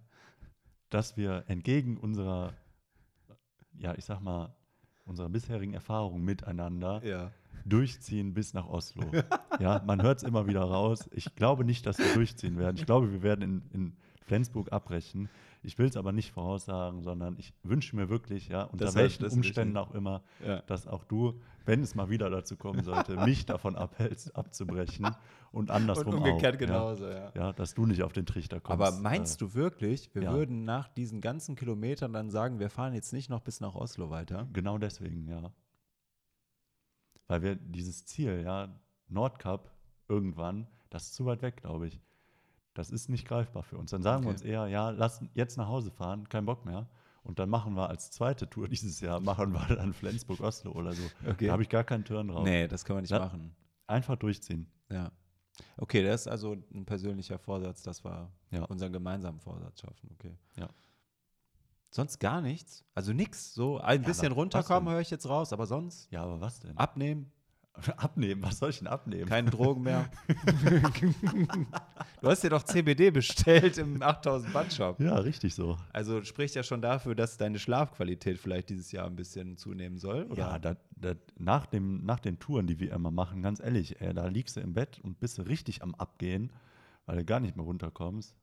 dass 0.90 1.16
wir 1.16 1.44
entgegen 1.46 1.96
unserer, 1.96 2.52
ja, 3.78 3.94
ich 3.94 4.04
sag 4.04 4.20
mal, 4.20 4.54
unserer 5.06 5.28
bisherigen 5.30 5.74
Erfahrung 5.74 6.22
miteinander 6.22 7.02
ja. 7.04 7.30
Durchziehen 7.64 8.34
bis 8.34 8.54
nach 8.54 8.66
Oslo. 8.68 9.04
ja, 9.60 9.82
man 9.86 10.02
hört 10.02 10.18
es 10.18 10.22
immer 10.24 10.46
wieder 10.46 10.62
raus. 10.62 11.08
Ich 11.12 11.34
glaube 11.34 11.64
nicht, 11.64 11.86
dass 11.86 11.98
wir 11.98 12.12
durchziehen 12.14 12.58
werden. 12.58 12.76
Ich 12.76 12.86
glaube, 12.86 13.12
wir 13.12 13.22
werden 13.22 13.42
in, 13.42 13.62
in 13.72 13.96
Flensburg 14.22 14.72
abbrechen. 14.72 15.28
Ich 15.62 15.78
will 15.78 15.86
es 15.86 15.96
aber 15.96 16.12
nicht 16.12 16.30
voraussagen, 16.32 17.02
sondern 17.02 17.36
ich 17.38 17.54
wünsche 17.62 17.96
mir 17.96 18.10
wirklich, 18.10 18.48
ja, 18.48 18.64
unter 18.64 18.84
Das 18.84 18.94
ist- 18.94 19.00
welchen 19.00 19.26
Umständen 19.38 19.76
auch 19.78 19.92
immer, 19.94 20.22
Ja. 20.46 20.60
dass 20.62 20.86
auch 20.86 21.04
du, 21.04 21.40
wenn 21.64 21.82
es 21.82 21.94
mal 21.94 22.10
wieder 22.10 22.28
dazu 22.28 22.56
kommen 22.56 22.84
sollte, 22.84 23.16
mich 23.24 23.46
davon 23.46 23.74
abhältst, 23.74 24.36
abzubrechen 24.36 25.08
und 25.52 25.70
andersrum 25.70 26.14
Und 26.14 26.18
umgekehrt 26.18 26.56
auch. 26.56 26.58
genauso, 26.58 27.06
ja. 27.06 27.14
Ja. 27.14 27.32
ja, 27.34 27.52
dass 27.54 27.72
du 27.72 27.86
nicht 27.86 28.02
auf 28.02 28.12
den 28.12 28.26
Trichter 28.26 28.60
kommst. 28.60 28.82
Aber 28.82 29.00
meinst 29.00 29.40
äh, 29.40 29.46
du 29.46 29.54
wirklich, 29.54 30.14
wir 30.14 30.24
ja. 30.24 30.32
würden 30.34 30.66
nach 30.66 30.88
diesen 30.88 31.22
ganzen 31.22 31.56
Kilometern 31.56 32.12
dann 32.12 32.28
sagen, 32.28 32.58
wir 32.58 32.68
fahren 32.68 32.92
jetzt 32.92 33.14
nicht 33.14 33.30
noch 33.30 33.40
bis 33.40 33.60
nach 33.60 33.74
Oslo 33.74 34.10
weiter? 34.10 34.46
Genau 34.52 34.76
deswegen, 34.76 35.26
ja. 35.28 35.50
Weil 37.26 37.42
wir 37.42 37.56
dieses 37.56 38.04
Ziel, 38.06 38.42
ja, 38.44 38.68
Nordkap 39.08 39.70
irgendwann, 40.08 40.66
das 40.90 41.04
ist 41.04 41.14
zu 41.14 41.24
weit 41.26 41.42
weg, 41.42 41.58
glaube 41.58 41.86
ich. 41.88 42.00
Das 42.74 42.90
ist 42.90 43.08
nicht 43.08 43.26
greifbar 43.26 43.62
für 43.62 43.78
uns. 43.78 43.90
Dann 43.92 44.02
sagen 44.02 44.22
wir 44.24 44.28
Okay. 44.28 44.34
uns 44.34 44.42
eher, 44.42 44.66
ja, 44.66 44.90
lass 44.90 45.22
jetzt 45.34 45.56
nach 45.56 45.68
Hause 45.68 45.90
fahren, 45.90 46.28
kein 46.28 46.44
Bock 46.44 46.64
mehr. 46.64 46.88
Und 47.22 47.38
dann 47.38 47.48
machen 47.48 47.74
wir 47.74 47.88
als 47.88 48.10
zweite 48.10 48.50
Tour 48.50 48.68
dieses 48.68 49.00
Jahr, 49.00 49.20
machen 49.20 49.52
wir 49.52 49.64
dann 49.76 49.92
Flensburg-Oslo 49.94 50.72
oder 50.72 50.92
so. 50.92 51.02
Okay. 51.26 51.46
Da 51.46 51.52
habe 51.52 51.62
ich 51.62 51.68
gar 51.68 51.84
keinen 51.84 52.04
Turn 52.04 52.28
drauf. 52.28 52.44
Nee, 52.44 52.68
das 52.68 52.84
können 52.84 52.98
wir 52.98 53.02
nicht 53.02 53.10
Ja. 53.10 53.20
machen. 53.20 53.54
Einfach 53.86 54.16
durchziehen. 54.16 54.66
Ja. 54.90 55.10
Okay, 55.76 56.02
das 56.02 56.22
ist 56.22 56.28
also 56.28 56.56
ein 56.74 56.84
persönlicher 56.84 57.38
Vorsatz, 57.38 57.82
dass 57.82 58.04
wir 58.04 58.30
Ja. 58.50 58.64
unseren 58.64 58.92
gemeinsamen 58.92 59.38
Vorsatz 59.40 59.80
schaffen. 59.80 60.10
Okay. 60.14 60.36
Ja. 60.56 60.68
Sonst 61.94 62.18
gar 62.18 62.40
nichts? 62.40 62.84
Also 62.96 63.12
nichts? 63.12 63.54
So 63.54 63.78
ein 63.78 64.02
Ja, 64.02 64.08
bisschen 64.08 64.32
runterkommen 64.32 64.92
höre 64.92 65.00
ich 65.00 65.10
jetzt 65.10 65.28
raus, 65.28 65.52
aber 65.52 65.64
sonst 65.66 66.10
Ja, 66.10 66.24
aber 66.24 66.40
was 66.40 66.58
denn? 66.58 66.76
abnehmen, 66.76 67.30
abnehmen, 67.96 68.42
was 68.42 68.58
soll 68.58 68.70
ich 68.70 68.78
denn 68.78 68.88
abnehmen? 68.88 69.26
keine 69.26 69.50
Drogen 69.50 69.82
mehr. 69.82 70.08
du 72.20 72.28
hast 72.28 72.42
dir 72.42 72.50
doch 72.50 72.64
CBD 72.64 73.12
bestellt 73.12 73.78
im 73.78 74.02
8000 74.02 74.52
Watt 74.54 74.72
Shop. 74.72 74.98
ja, 75.00 75.14
richtig 75.18 75.54
so. 75.54 75.76
Also 75.92 76.24
spricht 76.24 76.56
ja 76.56 76.64
schon 76.64 76.82
dafür, 76.82 77.14
dass 77.14 77.36
deine 77.36 77.60
Schlafqualität 77.60 78.38
vielleicht 78.40 78.70
dieses 78.70 78.90
Jahr 78.90 79.06
ein 79.06 79.14
bisschen 79.14 79.56
zunehmen 79.56 79.96
soll. 79.98 80.24
Oder? 80.24 80.36
Ja, 80.36 80.58
da, 80.58 80.76
da, 80.96 81.14
nach, 81.38 81.66
dem, 81.66 82.04
nach 82.04 82.18
den 82.18 82.40
Touren, 82.40 82.66
die 82.66 82.80
wir 82.80 82.92
immer 82.92 83.12
machen, 83.12 83.40
ganz 83.40 83.60
ehrlich, 83.60 84.00
ey, 84.00 84.12
da 84.12 84.26
liegst 84.26 84.56
du 84.56 84.60
im 84.60 84.74
Bett 84.74 84.98
und 85.04 85.20
bist 85.20 85.38
du 85.38 85.42
richtig 85.42 85.80
am 85.82 85.94
Abgehen, 85.94 86.52
weil 87.06 87.18
du 87.18 87.24
gar 87.24 87.38
nicht 87.38 87.54
mehr 87.54 87.64
runterkommst. 87.64 88.34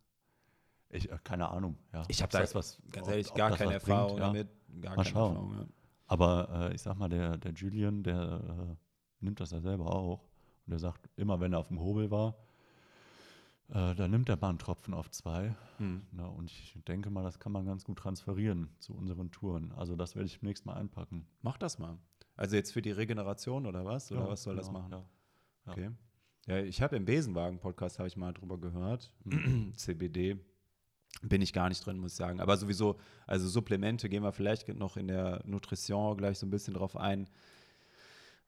Ich, 0.91 1.09
äh, 1.11 1.17
keine 1.23 1.49
Ahnung. 1.49 1.77
Ja. 1.93 2.03
Ich 2.07 2.21
habe 2.21 2.27
Ob 2.27 2.31
da 2.31 2.39
das 2.39 2.55
was, 2.55 2.81
ganz 2.91 3.07
ob- 3.07 3.11
ehrlich 3.13 3.29
ob 3.31 3.37
gar 3.37 3.49
das 3.49 3.57
keine 3.59 3.71
bringt, 3.71 3.81
Erfahrung 3.89 4.17
ja. 4.17 4.25
damit. 4.27 4.47
Gar 4.81 4.95
Mal 4.95 5.03
keine 5.03 5.05
schauen. 5.09 5.35
Erfahrung. 5.35 5.53
Ja. 5.59 5.65
Aber 6.07 6.49
äh, 6.69 6.75
ich 6.75 6.81
sag 6.81 6.97
mal, 6.97 7.09
der, 7.09 7.37
der 7.37 7.53
Julian, 7.53 8.03
der 8.03 8.41
äh, 8.71 8.75
nimmt 9.23 9.39
das 9.39 9.51
ja 9.51 9.61
selber 9.61 9.95
auch. 9.95 10.19
Und 10.65 10.71
der 10.71 10.79
sagt, 10.79 11.09
immer 11.15 11.39
wenn 11.39 11.53
er 11.53 11.59
auf 11.59 11.69
dem 11.69 11.79
Hobel 11.79 12.11
war, 12.11 12.35
äh, 13.69 13.95
da 13.95 14.07
nimmt 14.07 14.27
er 14.29 14.37
mal 14.37 14.49
einen 14.49 14.59
Tropfen 14.59 14.93
auf 14.93 15.09
zwei. 15.11 15.55
Hm. 15.77 16.01
Ne? 16.11 16.29
Und 16.29 16.51
ich 16.51 16.77
denke 16.87 17.09
mal, 17.09 17.23
das 17.23 17.39
kann 17.39 17.51
man 17.53 17.65
ganz 17.65 17.83
gut 17.85 17.97
transferieren 17.99 18.69
zu 18.79 18.93
unseren 18.93 19.31
Touren. 19.31 19.71
Also 19.71 19.95
das 19.95 20.15
werde 20.15 20.27
ich 20.27 20.39
demnächst 20.39 20.65
mal 20.65 20.73
einpacken. 20.73 21.25
Mach 21.41 21.57
das 21.57 21.79
mal. 21.79 21.97
Also 22.35 22.55
jetzt 22.55 22.71
für 22.73 22.81
die 22.81 22.91
Regeneration 22.91 23.65
oder 23.65 23.85
was? 23.85 24.11
Oder 24.11 24.21
Ja, 24.21 24.27
was 24.27 24.43
soll 24.43 24.55
das 24.57 24.67
genau, 24.67 24.79
machen? 24.79 24.91
Ja. 24.91 25.71
Okay. 25.71 25.91
Ja, 26.47 26.57
ich 26.57 26.81
habe 26.81 26.95
im 26.95 27.05
Besenwagen-Podcast, 27.05 27.99
habe 27.99 28.07
ich 28.07 28.17
mal 28.17 28.33
drüber 28.33 28.57
gehört, 28.59 29.13
Mhm. 29.23 29.73
CBD. 29.75 30.39
Bin 31.21 31.41
ich 31.41 31.53
gar 31.53 31.69
nicht 31.69 31.85
drin, 31.85 31.97
muss 31.97 32.13
ich 32.13 32.17
sagen. 32.17 32.39
Aber 32.39 32.57
sowieso, 32.57 32.97
also 33.27 33.47
Supplemente 33.47 34.09
gehen 34.09 34.23
wir 34.23 34.31
vielleicht 34.31 34.67
noch 34.69 34.97
in 34.97 35.07
der 35.07 35.41
Nutrition 35.45 36.17
gleich 36.17 36.39
so 36.39 36.47
ein 36.47 36.49
bisschen 36.49 36.73
drauf 36.73 36.95
ein. 36.95 37.29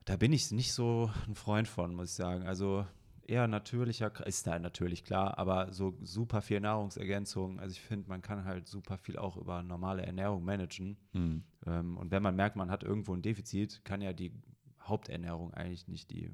Da 0.06 0.18
bin 0.18 0.34
ich 0.34 0.52
nicht 0.52 0.74
so 0.74 1.12
ein 1.28 1.36
Freund 1.36 1.68
von, 1.68 1.94
muss 1.94 2.10
ich 2.10 2.16
sagen. 2.16 2.48
Also 2.48 2.86
eher 3.28 3.48
natürlicher, 3.48 4.12
ist 4.26 4.48
da 4.48 4.60
natürlich 4.60 5.04
klar, 5.04 5.38
aber 5.38 5.72
so 5.72 5.98
super 6.02 6.42
viel 6.42 6.60
Nahrungsergänzung. 6.60 7.60
Also 7.60 7.74
ich 7.74 7.82
finde, 7.82 8.10
man 8.10 8.22
kann 8.22 8.46
halt 8.46 8.68
super 8.68 8.98
viel 8.98 9.18
auch 9.18 9.38
über 9.38 9.64
normale 9.64 10.06
Ernährung 10.06 10.44
managen. 10.44 10.98
Mhm. 11.14 11.44
Ähm, 11.66 11.98
und 11.98 12.12
wenn 12.12 12.24
man 12.24 12.36
merkt, 12.36 12.56
man 12.56 12.72
hat 12.72 12.84
irgendwo 12.84 13.14
ein 13.14 13.22
Defizit, 13.22 13.84
kann 13.86 14.02
ja 14.02 14.14
die 14.14 14.34
Haupternährung 14.82 15.54
eigentlich 15.54 15.88
nicht 15.88 16.12
die 16.12 16.32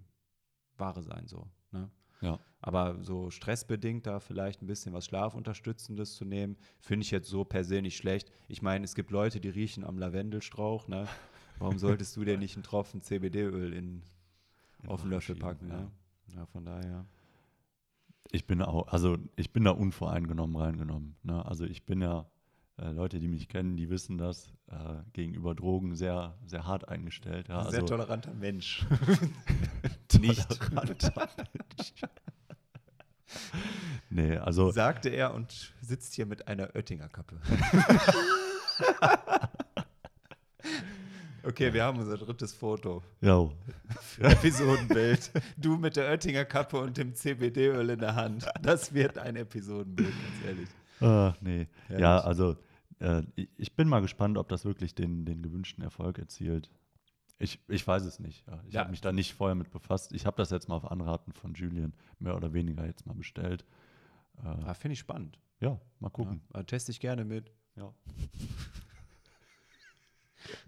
wahre 0.78 1.04
sein, 1.04 1.28
so. 1.28 1.48
Ne? 1.72 1.90
Ja. 2.22 2.40
Aber 2.62 2.98
so 3.02 3.30
stressbedingt 3.30 4.06
da 4.06 4.20
vielleicht 4.20 4.62
ein 4.62 4.68
bisschen 4.68 4.94
was 4.94 5.06
Schlafunterstützendes 5.06 6.16
zu 6.16 6.26
nehmen, 6.26 6.58
finde 6.80 7.04
ich 7.06 7.12
jetzt 7.12 7.30
so 7.30 7.46
per 7.46 7.64
se 7.64 7.82
nicht 7.82 7.96
schlecht. 7.96 8.32
Ich 8.48 8.62
meine, 8.62 8.84
es 8.84 8.96
gibt 8.96 9.12
Leute, 9.12 9.40
die 9.40 9.50
riechen 9.50 9.86
am 9.86 9.98
Lavendelstrauch, 9.98 10.88
ne? 10.88 11.08
Warum 11.60 11.78
solltest 11.80 12.18
du 12.18 12.26
dir 12.26 12.38
nicht 12.38 12.56
einen 12.56 12.64
Tropfen 12.64 13.02
CBD-Öl 13.02 13.74
in, 13.74 14.04
auf 14.88 15.02
den 15.02 15.12
Löffel 15.12 15.36
packen, 15.36 15.70
ja. 15.70 15.78
ne? 15.78 15.92
Ja, 16.36 16.46
von 16.48 16.66
daher. 16.66 17.06
Ich 18.32 18.46
bin 18.46 18.62
auch, 18.62 18.88
also 18.90 19.18
ich 19.36 19.52
bin 19.52 19.64
da 19.64 19.72
unvoreingenommen 19.72 20.56
reingenommen. 20.56 21.16
Ne? 21.24 21.44
Also 21.46 21.66
ich 21.66 21.86
bin 21.86 22.02
ja, 22.02 22.30
äh, 22.78 22.92
Leute, 22.92 23.20
die 23.20 23.28
mich 23.28 23.48
kennen, 23.48 23.76
die 23.76 23.90
wissen 23.90 24.18
das, 24.18 24.54
äh, 24.68 25.02
gegenüber 25.14 25.56
Drogen 25.56 25.96
sehr, 25.96 26.38
sehr 26.46 26.68
hart 26.68 26.88
eingestellt. 26.88 27.48
Ja? 27.48 27.64
Sehr 27.64 27.82
also, 27.82 27.96
toleranter 27.96 28.34
Mensch. 28.36 28.86
nicht. 30.20 30.48
nee, 34.10 34.38
also 34.38 34.72
Sagte 34.72 35.10
er 35.10 35.34
und 35.34 35.74
sitzt 35.82 36.14
hier 36.14 36.26
mit 36.26 36.48
einer 36.48 36.76
Oettinger 36.76 37.10
Kappe. 37.10 37.40
okay, 41.44 41.74
wir 41.74 41.84
haben 41.84 42.00
unser 42.00 42.18
drittes 42.18 42.54
Foto. 42.54 43.04
ja, 43.22 43.50
Episodenbild. 44.20 45.32
Du 45.58 45.78
mit 45.78 45.96
der 45.96 46.10
Oettinger 46.10 46.46
Kappe 46.46 46.80
und 46.80 46.98
dem 46.98 47.14
CBD-Öl 47.14 47.90
in 47.90 48.00
der 48.00 48.16
Hand. 48.16 48.48
Das 48.62 48.94
wird 48.94 49.18
ein 49.18 49.36
Episodenbild, 49.36 50.12
ganz 50.12 50.48
ehrlich. 50.48 50.70
Ah, 51.02 51.34
nee. 51.42 51.68
Herrlich. 51.88 52.02
Ja, 52.02 52.20
also 52.20 52.56
äh, 53.00 53.24
ich, 53.36 53.50
ich 53.58 53.76
bin 53.76 53.88
mal 53.88 54.02
gespannt, 54.02 54.38
ob 54.38 54.50
das 54.50 54.66
wirklich 54.66 54.96
den, 54.96 55.26
den 55.26 55.42
gewünschten 55.42 55.84
Erfolg 55.84 56.20
erzielt. 56.20 56.70
Ich, 57.42 57.60
ich 57.70 57.88
weiß 57.88 58.04
es 58.04 58.20
nicht. 58.20 58.46
Ja. 58.48 58.64
Ich 58.68 58.74
Ja. 58.74 58.82
habe 58.82 58.92
mich 58.92 59.00
da 59.02 59.12
nicht 59.14 59.34
vorher 59.34 59.56
mit 59.56 59.72
befasst. 59.72 60.12
Ich 60.12 60.26
habe 60.26 60.36
das 60.38 60.50
jetzt 60.50 60.68
mal 60.68 60.76
auf 60.76 60.92
Anraten 60.92 61.32
von 61.34 61.54
Julian 61.54 61.94
mehr 62.20 62.36
oder 62.36 62.54
weniger 62.54 62.86
jetzt 62.86 63.06
mal 63.06 63.14
bestellt. 63.16 63.66
Äh, 64.44 64.48
Ah, 64.48 64.74
Finde 64.74 64.94
ich 64.94 65.00
spannend. 65.00 65.40
ja, 65.62 65.80
mal 66.00 66.10
gucken. 66.10 66.42
Ja, 66.54 66.64
teste 66.64 66.92
ich 66.92 67.00
gerne 67.00 67.24
mit. 67.26 67.52
Ja. 67.76 67.94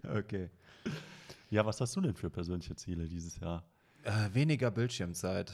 Okay. 0.06 0.50
ja, 1.50 1.64
was 1.64 1.80
hast 1.80 1.96
du 1.96 2.00
denn 2.00 2.14
für 2.14 2.28
persönliche 2.30 2.76
Ziele 2.76 3.08
dieses 3.08 3.38
Jahr? 3.40 3.64
Äh, 4.04 4.28
weniger 4.34 4.70
Bildschirmzeit. 4.70 5.52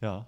Ja, 0.00 0.26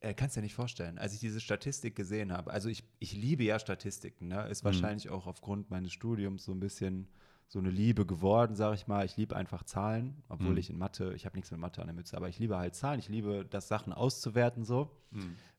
Äh, 0.00 0.14
kannst 0.14 0.36
dir 0.36 0.40
nicht 0.42 0.54
vorstellen, 0.54 0.98
als 0.98 1.14
ich 1.14 1.20
diese 1.20 1.40
Statistik 1.40 1.94
gesehen 1.96 2.32
habe, 2.32 2.50
also 2.52 2.68
ich, 2.68 2.84
ich 2.98 3.12
liebe 3.14 3.44
ja 3.44 3.58
Statistiken, 3.58 4.28
ne? 4.28 4.46
ist 4.48 4.64
wahrscheinlich 4.64 5.08
auch 5.10 5.26
aufgrund 5.26 5.70
meines 5.70 5.92
Studiums 5.92 6.44
so 6.44 6.52
ein 6.52 6.60
bisschen 6.60 7.08
so 7.48 7.58
eine 7.58 7.70
Liebe 7.70 8.06
geworden, 8.06 8.56
sage 8.56 8.74
ich 8.76 8.86
mal. 8.86 9.04
Ich 9.04 9.16
liebe 9.16 9.36
einfach 9.36 9.62
Zahlen, 9.64 10.22
obwohl 10.28 10.52
Mhm. 10.52 10.56
ich 10.58 10.70
in 10.70 10.78
Mathe, 10.78 11.12
ich 11.14 11.26
habe 11.26 11.36
nichts 11.36 11.50
mit 11.50 11.60
Mathe 11.60 11.80
an 11.82 11.86
der 11.88 11.94
Mütze, 11.94 12.16
aber 12.16 12.28
ich 12.28 12.38
liebe 12.38 12.56
halt 12.56 12.74
Zahlen, 12.74 12.98
ich 12.98 13.08
liebe 13.08 13.44
das, 13.44 13.68
Sachen 13.68 13.92
auszuwerten 13.92 14.64
so. 14.64 14.90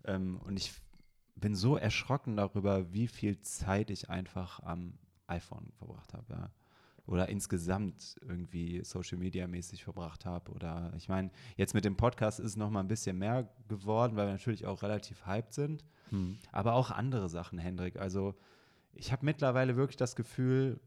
Ähm, 0.05 0.37
und 0.43 0.57
ich 0.57 0.73
bin 1.35 1.55
so 1.55 1.77
erschrocken 1.77 2.35
darüber, 2.37 2.91
wie 2.93 3.07
viel 3.07 3.39
Zeit 3.41 3.89
ich 3.89 4.09
einfach 4.09 4.59
am 4.61 4.93
iPhone 5.27 5.71
verbracht 5.77 6.13
habe, 6.13 6.25
ja. 6.33 6.49
Oder 7.05 7.27
insgesamt 7.27 8.15
irgendwie 8.21 8.81
Social 8.85 9.17
Media 9.17 9.45
mäßig 9.45 9.83
verbracht 9.83 10.25
habe. 10.25 10.49
Oder 10.53 10.93
ich 10.95 11.09
meine, 11.09 11.31
jetzt 11.57 11.73
mit 11.73 11.83
dem 11.83 11.97
Podcast 11.97 12.39
ist 12.39 12.45
es 12.51 12.55
noch 12.55 12.69
mal 12.69 12.79
ein 12.79 12.87
bisschen 12.87 13.17
mehr 13.17 13.49
geworden, 13.67 14.15
weil 14.15 14.27
wir 14.27 14.31
natürlich 14.31 14.65
auch 14.65 14.83
relativ 14.83 15.25
hyped 15.25 15.53
sind. 15.53 15.83
Hm. 16.11 16.37
Aber 16.53 16.75
auch 16.75 16.91
andere 16.91 17.27
Sachen, 17.27 17.59
Hendrik. 17.59 17.97
Also 17.97 18.35
ich 18.93 19.11
habe 19.11 19.25
mittlerweile 19.25 19.75
wirklich 19.75 19.97
das 19.97 20.15
Gefühl, 20.15 20.79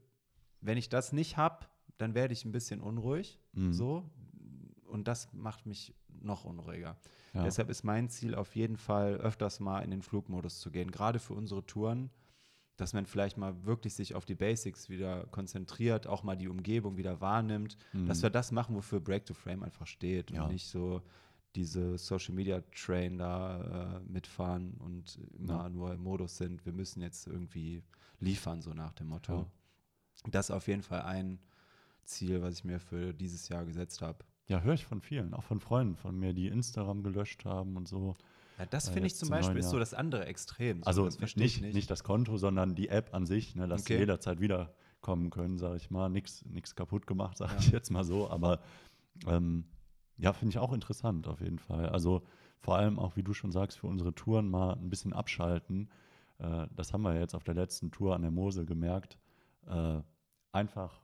wenn 0.60 0.78
ich 0.78 0.88
das 0.88 1.12
nicht 1.12 1.36
habe, 1.36 1.66
dann 1.98 2.14
werde 2.14 2.32
ich 2.32 2.44
ein 2.44 2.52
bisschen 2.52 2.80
unruhig. 2.80 3.38
Mhm. 3.52 3.72
So. 3.72 4.10
Und 4.86 5.08
das 5.08 5.32
macht 5.32 5.66
mich 5.66 5.94
noch 6.20 6.44
unruhiger. 6.44 6.96
Ja. 7.34 7.42
Deshalb 7.44 7.68
ist 7.70 7.82
mein 7.84 8.08
Ziel 8.08 8.34
auf 8.34 8.56
jeden 8.56 8.76
Fall, 8.76 9.16
öfters 9.16 9.60
mal 9.60 9.80
in 9.80 9.90
den 9.90 10.02
Flugmodus 10.02 10.60
zu 10.60 10.70
gehen. 10.70 10.90
Gerade 10.90 11.18
für 11.18 11.34
unsere 11.34 11.64
Touren, 11.66 12.10
dass 12.76 12.92
man 12.92 13.06
vielleicht 13.06 13.36
mal 13.38 13.64
wirklich 13.64 13.94
sich 13.94 14.14
auf 14.14 14.24
die 14.24 14.34
Basics 14.34 14.88
wieder 14.88 15.26
konzentriert, 15.28 16.06
auch 16.06 16.22
mal 16.22 16.36
die 16.36 16.48
Umgebung 16.48 16.96
wieder 16.98 17.20
wahrnimmt, 17.20 17.76
dass 17.92 18.22
wir 18.22 18.30
das 18.30 18.52
machen, 18.52 18.74
wofür 18.76 19.00
Break 19.00 19.24
to 19.26 19.34
Frame 19.34 19.62
einfach 19.62 19.86
steht 19.86 20.30
Ja. 20.30 20.44
und 20.44 20.52
nicht 20.52 20.66
so 20.68 21.02
diese 21.54 21.96
Social 21.96 22.34
Media 22.34 22.60
Train 22.74 23.16
da 23.16 23.96
äh, 23.96 24.00
mitfahren 24.12 24.74
und 24.78 25.18
immer 25.38 25.62
Ja. 25.64 25.68
nur 25.70 25.94
im 25.94 26.02
Modus 26.02 26.36
sind, 26.36 26.66
wir 26.66 26.72
müssen 26.74 27.00
jetzt 27.00 27.26
irgendwie 27.26 27.82
liefern, 28.20 28.60
so 28.60 28.74
nach 28.74 28.92
dem 28.92 29.08
Motto. 29.08 29.46
Das 30.24 30.46
ist 30.50 30.54
auf 30.54 30.66
jeden 30.68 30.82
Fall 30.82 31.02
ein 31.02 31.38
Ziel, 32.04 32.42
was 32.42 32.54
ich 32.54 32.64
mir 32.64 32.80
für 32.80 33.12
dieses 33.12 33.48
Jahr 33.48 33.64
gesetzt 33.64 34.02
habe. 34.02 34.24
Ja, 34.48 34.60
höre 34.60 34.74
ich 34.74 34.84
von 34.86 35.00
vielen, 35.00 35.34
auch 35.34 35.42
von 35.42 35.58
Freunden 35.60 35.96
von 35.96 36.18
mir, 36.18 36.32
die 36.32 36.46
Instagram 36.46 37.02
gelöscht 37.02 37.44
haben 37.44 37.76
und 37.76 37.88
so. 37.88 38.14
Ja, 38.58 38.66
das 38.66 38.86
Ja, 38.86 38.92
finde 38.92 39.08
ich 39.08 39.16
zum 39.16 39.28
Beispiel 39.28 39.58
ist 39.58 39.70
so 39.70 39.78
das 39.78 39.92
andere 39.92 40.26
Extrem. 40.26 40.82
So, 40.82 40.88
Also 40.88 41.04
nicht, 41.20 41.40
ich 41.40 41.60
nicht. 41.60 41.90
das 41.90 42.04
Konto, 42.04 42.36
sondern 42.36 42.74
die 42.74 42.88
App 42.88 43.12
an 43.12 43.26
sich, 43.26 43.54
ne, 43.56 43.66
dass 43.68 43.82
Okay. 43.82 43.94
sie 43.94 43.98
jederzeit 44.00 44.40
wiederkommen 44.40 45.30
können, 45.30 45.58
sage 45.58 45.76
ich 45.76 45.90
mal. 45.90 46.08
Nichts 46.08 46.44
kaputt 46.76 47.06
gemacht, 47.06 47.36
sage 47.36 47.52
Ja. 47.54 47.58
ich 47.58 47.70
jetzt 47.72 47.90
mal 47.90 48.04
so. 48.04 48.30
Aber 48.30 48.60
ähm, 49.26 49.64
ja, 50.16 50.32
finde 50.32 50.50
ich 50.50 50.58
auch 50.58 50.72
interessant 50.72 51.26
auf 51.26 51.40
jeden 51.40 51.58
Fall. 51.58 51.88
Also 51.88 52.22
vor 52.60 52.76
allem 52.76 52.98
auch, 52.98 53.16
wie 53.16 53.22
du 53.22 53.34
schon 53.34 53.52
sagst, 53.52 53.78
für 53.78 53.86
unsere 53.88 54.14
Touren 54.14 54.48
mal 54.48 54.74
ein 54.74 54.88
bisschen 54.88 55.12
abschalten. 55.12 55.90
Äh, 56.38 56.66
das 56.74 56.92
haben 56.92 57.02
wir 57.02 57.18
jetzt 57.18 57.34
auf 57.34 57.44
der 57.44 57.54
letzten 57.54 57.90
Tour 57.90 58.14
an 58.14 58.22
der 58.22 58.30
Mosel 58.30 58.64
gemerkt. 58.64 59.18
Äh, 59.66 60.02
einfach 60.52 61.00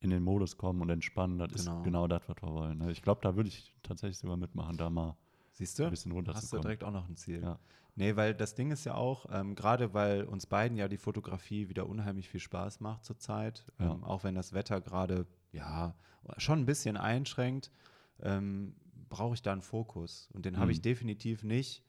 in 0.00 0.10
den 0.10 0.22
Modus 0.22 0.56
kommen 0.56 0.82
und 0.82 0.90
entspannen, 0.90 1.38
das 1.38 1.52
Genau. 1.52 1.78
ist 1.78 1.84
genau 1.84 2.06
das, 2.06 2.22
was 2.28 2.36
wir 2.42 2.52
wollen. 2.52 2.78
ne. 2.78 2.90
Ich 2.92 3.02
glaube, 3.02 3.20
da 3.22 3.34
würde 3.36 3.48
ich 3.48 3.74
tatsächlich 3.82 4.18
sogar 4.18 4.36
mitmachen, 4.36 4.76
da 4.76 4.90
mal 4.90 5.16
Siehst 5.52 5.78
du? 5.78 5.84
ein 5.84 5.90
bisschen 5.90 6.10
Hast 6.12 6.14
du 6.14 6.16
runterzukommen. 6.16 6.62
direkt 6.62 6.84
auch 6.84 6.90
noch 6.90 7.08
ein 7.08 7.16
Ziel. 7.16 7.42
Ja. 7.42 7.58
Nee, 7.94 8.14
weil 8.14 8.34
das 8.34 8.54
Ding 8.54 8.70
ist 8.70 8.84
ja 8.84 8.94
auch, 8.94 9.26
ähm, 9.32 9.54
gerade 9.54 9.94
weil 9.94 10.24
uns 10.24 10.46
beiden 10.46 10.76
ja 10.76 10.86
die 10.86 10.98
Fotografie 10.98 11.70
wieder 11.70 11.88
unheimlich 11.88 12.28
viel 12.28 12.40
Spaß 12.40 12.80
macht 12.80 13.04
zurzeit, 13.06 13.64
Ja. 13.78 13.92
ähm, 13.92 14.04
auch 14.04 14.22
wenn 14.22 14.34
das 14.34 14.52
Wetter 14.52 14.82
gerade, 14.82 15.26
ja, 15.52 15.94
schon 16.36 16.58
ein 16.60 16.66
bisschen 16.66 16.98
einschränkt, 16.98 17.70
ähm, 18.20 18.74
brauche 19.08 19.34
ich 19.34 19.40
da 19.42 19.52
einen 19.52 19.62
Fokus. 19.62 20.28
Und 20.34 20.44
den 20.44 20.58
habe 20.58 20.72
ich 20.72 20.78
Mhm. 20.78 20.82
definitiv 20.82 21.42
nicht, 21.42 21.82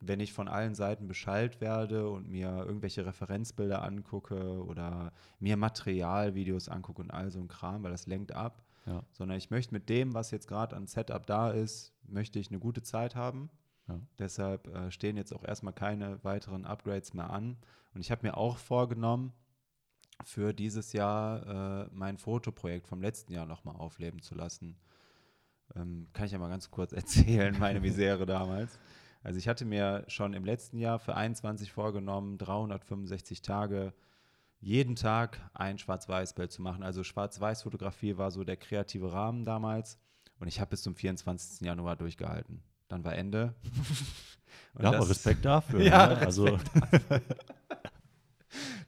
wenn 0.00 0.20
ich 0.20 0.32
von 0.32 0.48
allen 0.48 0.74
Seiten 0.74 1.06
beschallt 1.06 1.60
werde 1.60 2.08
und 2.08 2.28
mir 2.28 2.64
irgendwelche 2.64 3.04
Referenzbilder 3.04 3.82
angucke 3.82 4.64
oder 4.64 5.12
mir 5.40 5.56
Materialvideos 5.56 6.68
angucke 6.68 7.02
und 7.02 7.10
all 7.10 7.30
so 7.30 7.40
ein 7.40 7.48
Kram, 7.48 7.82
weil 7.82 7.90
das 7.90 8.06
lenkt 8.06 8.32
ab. 8.32 8.62
Ja. 8.86 9.02
Sondern 9.12 9.36
ich 9.36 9.50
möchte 9.50 9.74
mit 9.74 9.88
dem, 9.88 10.14
was 10.14 10.30
jetzt 10.30 10.46
gerade 10.46 10.74
an 10.76 10.86
Setup 10.86 11.26
da 11.26 11.50
ist, 11.50 11.92
möchte 12.04 12.38
ich 12.38 12.48
eine 12.48 12.58
gute 12.58 12.82
Zeit 12.82 13.16
haben. 13.16 13.50
Ja. 13.86 14.00
Deshalb 14.18 14.68
äh, 14.68 14.90
stehen 14.90 15.16
jetzt 15.16 15.34
auch 15.34 15.44
erstmal 15.44 15.74
keine 15.74 16.22
weiteren 16.24 16.64
Upgrades 16.64 17.12
mehr 17.12 17.30
an. 17.30 17.58
Und 17.94 18.00
ich 18.00 18.10
habe 18.10 18.26
mir 18.26 18.36
auch 18.36 18.56
vorgenommen, 18.56 19.32
für 20.24 20.52
dieses 20.52 20.92
Jahr 20.92 21.86
äh, 21.86 21.88
mein 21.92 22.18
Fotoprojekt 22.18 22.86
vom 22.88 23.00
letzten 23.00 23.32
Jahr 23.32 23.46
nochmal 23.46 23.76
aufleben 23.76 24.20
zu 24.20 24.34
lassen. 24.34 24.76
Ähm, 25.76 26.08
kann 26.12 26.26
ich 26.26 26.32
ja 26.32 26.38
mal 26.38 26.48
ganz 26.48 26.70
kurz 26.70 26.92
erzählen, 26.94 27.56
meine 27.58 27.80
Misere 27.80 28.26
damals. 28.26 28.78
Also 29.28 29.38
ich 29.38 29.46
hatte 29.46 29.66
mir 29.66 30.04
schon 30.08 30.32
im 30.32 30.44
letzten 30.46 30.78
Jahr 30.78 30.98
für 30.98 31.14
21 31.14 31.70
vorgenommen, 31.70 32.38
365 32.38 33.42
Tage 33.42 33.92
jeden 34.60 34.96
Tag 34.96 35.38
ein 35.52 35.78
Schwarz-Weiß-Bild 35.78 36.50
zu 36.50 36.62
machen. 36.62 36.82
Also 36.82 37.04
Schwarz-Weiß-Fotografie 37.04 38.16
war 38.16 38.30
so 38.30 38.42
der 38.42 38.56
kreative 38.56 39.12
Rahmen 39.12 39.44
damals. 39.44 39.98
Und 40.40 40.48
ich 40.48 40.60
habe 40.60 40.70
bis 40.70 40.80
zum 40.82 40.94
24. 40.94 41.60
Januar 41.66 41.96
durchgehalten. 41.96 42.62
dann 42.88 43.04
war 43.04 43.14
Ende. 43.14 43.54
Und 44.74 44.82
Ja, 44.82 44.88
aber 44.88 44.98
das- 45.00 45.10
Respekt 45.10 45.44
dafür. 45.44 45.80
Ja, 45.84 46.06
ne? 46.06 46.18
Also, 46.18 46.58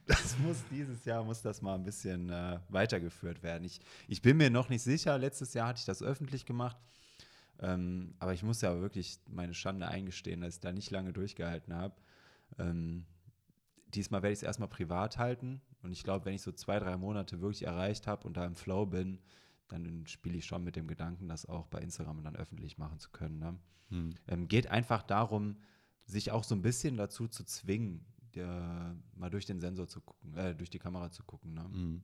Das 0.07 0.37
muss 0.39 0.57
dieses 0.71 1.05
Jahr 1.05 1.23
muss 1.23 1.41
das 1.43 1.61
mal 1.61 1.75
ein 1.75 1.83
bisschen 1.83 2.29
äh, 2.31 2.59
weitergeführt 2.69 3.43
werden. 3.43 3.63
Ich, 3.63 3.79
ich 4.07 4.21
bin 4.23 4.37
mir 4.37 4.49
noch 4.49 4.69
nicht 4.69 4.81
sicher. 4.81 5.17
Letztes 5.19 5.53
Jahr 5.53 5.67
hatte 5.67 5.79
ich 5.79 5.85
das 5.85 6.01
öffentlich 6.01 6.45
gemacht. 6.47 6.77
Ähm, 7.61 8.15
aber 8.19 8.33
ich 8.33 8.43
muss 8.43 8.61
ja 8.61 8.79
wirklich 8.81 9.19
meine 9.27 9.53
Schande 9.53 9.87
eingestehen, 9.87 10.41
dass 10.41 10.55
ich 10.55 10.59
da 10.59 10.71
nicht 10.71 10.89
lange 10.91 11.13
durchgehalten 11.13 11.73
habe. 11.73 11.95
Ähm, 12.57 13.05
diesmal 13.93 14.23
werde 14.23 14.33
ich 14.33 14.39
es 14.39 14.43
erstmal 14.43 14.69
privat 14.69 15.17
halten. 15.17 15.61
Und 15.83 15.91
ich 15.91 16.03
glaube, 16.03 16.25
wenn 16.25 16.33
ich 16.33 16.41
so 16.41 16.51
zwei, 16.51 16.79
drei 16.79 16.97
Monate 16.97 17.41
wirklich 17.41 17.65
erreicht 17.65 18.07
habe 18.07 18.27
und 18.27 18.37
da 18.37 18.45
im 18.45 18.55
Flow 18.55 18.85
bin, 18.85 19.19
dann 19.67 20.05
spiele 20.07 20.37
ich 20.37 20.45
schon 20.45 20.63
mit 20.63 20.75
dem 20.75 20.87
Gedanken, 20.87 21.27
das 21.27 21.45
auch 21.45 21.67
bei 21.67 21.79
Instagram 21.79 22.23
dann 22.23 22.35
öffentlich 22.35 22.77
machen 22.77 22.99
zu 22.99 23.09
können. 23.11 23.39
Ne? 23.39 23.59
hm, 23.89 24.13
Ähm, 24.27 24.47
geht 24.47 24.67
einfach 24.67 25.03
darum, 25.03 25.57
sich 26.05 26.31
auch 26.31 26.43
so 26.43 26.55
ein 26.55 26.61
bisschen 26.61 26.97
dazu 26.97 27.27
zu 27.27 27.43
zwingen, 27.45 28.05
der, 28.35 28.95
mal 29.13 29.29
durch 29.29 29.45
den 29.45 29.59
Sensor 29.59 29.87
zu 29.87 30.01
gucken, 30.01 30.35
äh, 30.35 30.55
durch 30.55 30.69
die 30.69 30.79
Kamera 30.79 31.09
zu 31.11 31.23
gucken. 31.23 31.53
Ne? 31.53 31.63
hm, 31.63 32.03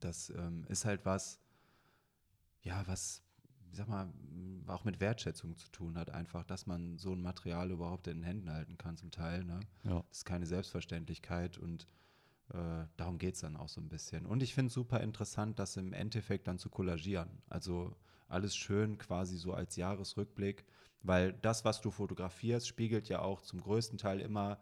Das 0.00 0.30
ähm, 0.30 0.64
ist 0.68 0.84
halt 0.84 1.04
was, 1.04 1.40
ja, 2.62 2.86
was, 2.86 3.23
ich 3.74 3.78
sag 3.78 3.88
mal, 3.88 4.08
auch 4.68 4.84
mit 4.84 5.00
Wertschätzung 5.00 5.56
zu 5.56 5.68
tun 5.68 5.98
hat, 5.98 6.08
einfach, 6.10 6.44
dass 6.44 6.64
man 6.64 6.96
so 6.96 7.10
ein 7.10 7.20
Material 7.20 7.72
überhaupt 7.72 8.06
in 8.06 8.18
den 8.18 8.22
Händen 8.22 8.52
halten 8.52 8.78
kann, 8.78 8.96
zum 8.96 9.10
Teil. 9.10 9.42
Ne? 9.42 9.58
ja. 9.82 10.04
Das 10.08 10.18
ist 10.18 10.24
keine 10.24 10.46
Selbstverständlichkeit 10.46 11.58
und 11.58 11.88
äh, 12.50 12.84
darum 12.96 13.18
geht 13.18 13.34
es 13.34 13.40
dann 13.40 13.56
auch 13.56 13.68
so 13.68 13.80
ein 13.80 13.88
bisschen. 13.88 14.26
Und 14.26 14.44
ich 14.44 14.54
finde 14.54 14.68
es 14.68 14.74
super 14.74 15.00
interessant, 15.00 15.58
das 15.58 15.76
im 15.76 15.92
Endeffekt 15.92 16.46
dann 16.46 16.58
zu 16.60 16.70
kollagieren. 16.70 17.42
Also 17.48 17.96
alles 18.28 18.54
schön 18.54 18.96
quasi 18.96 19.36
so 19.36 19.52
als 19.52 19.74
Jahresrückblick, 19.74 20.64
weil 21.02 21.32
das, 21.32 21.64
was 21.64 21.80
du 21.80 21.90
fotografierst, 21.90 22.68
spiegelt 22.68 23.08
ja 23.08 23.22
auch 23.22 23.42
zum 23.42 23.60
größten 23.60 23.98
Teil 23.98 24.20
immer 24.20 24.60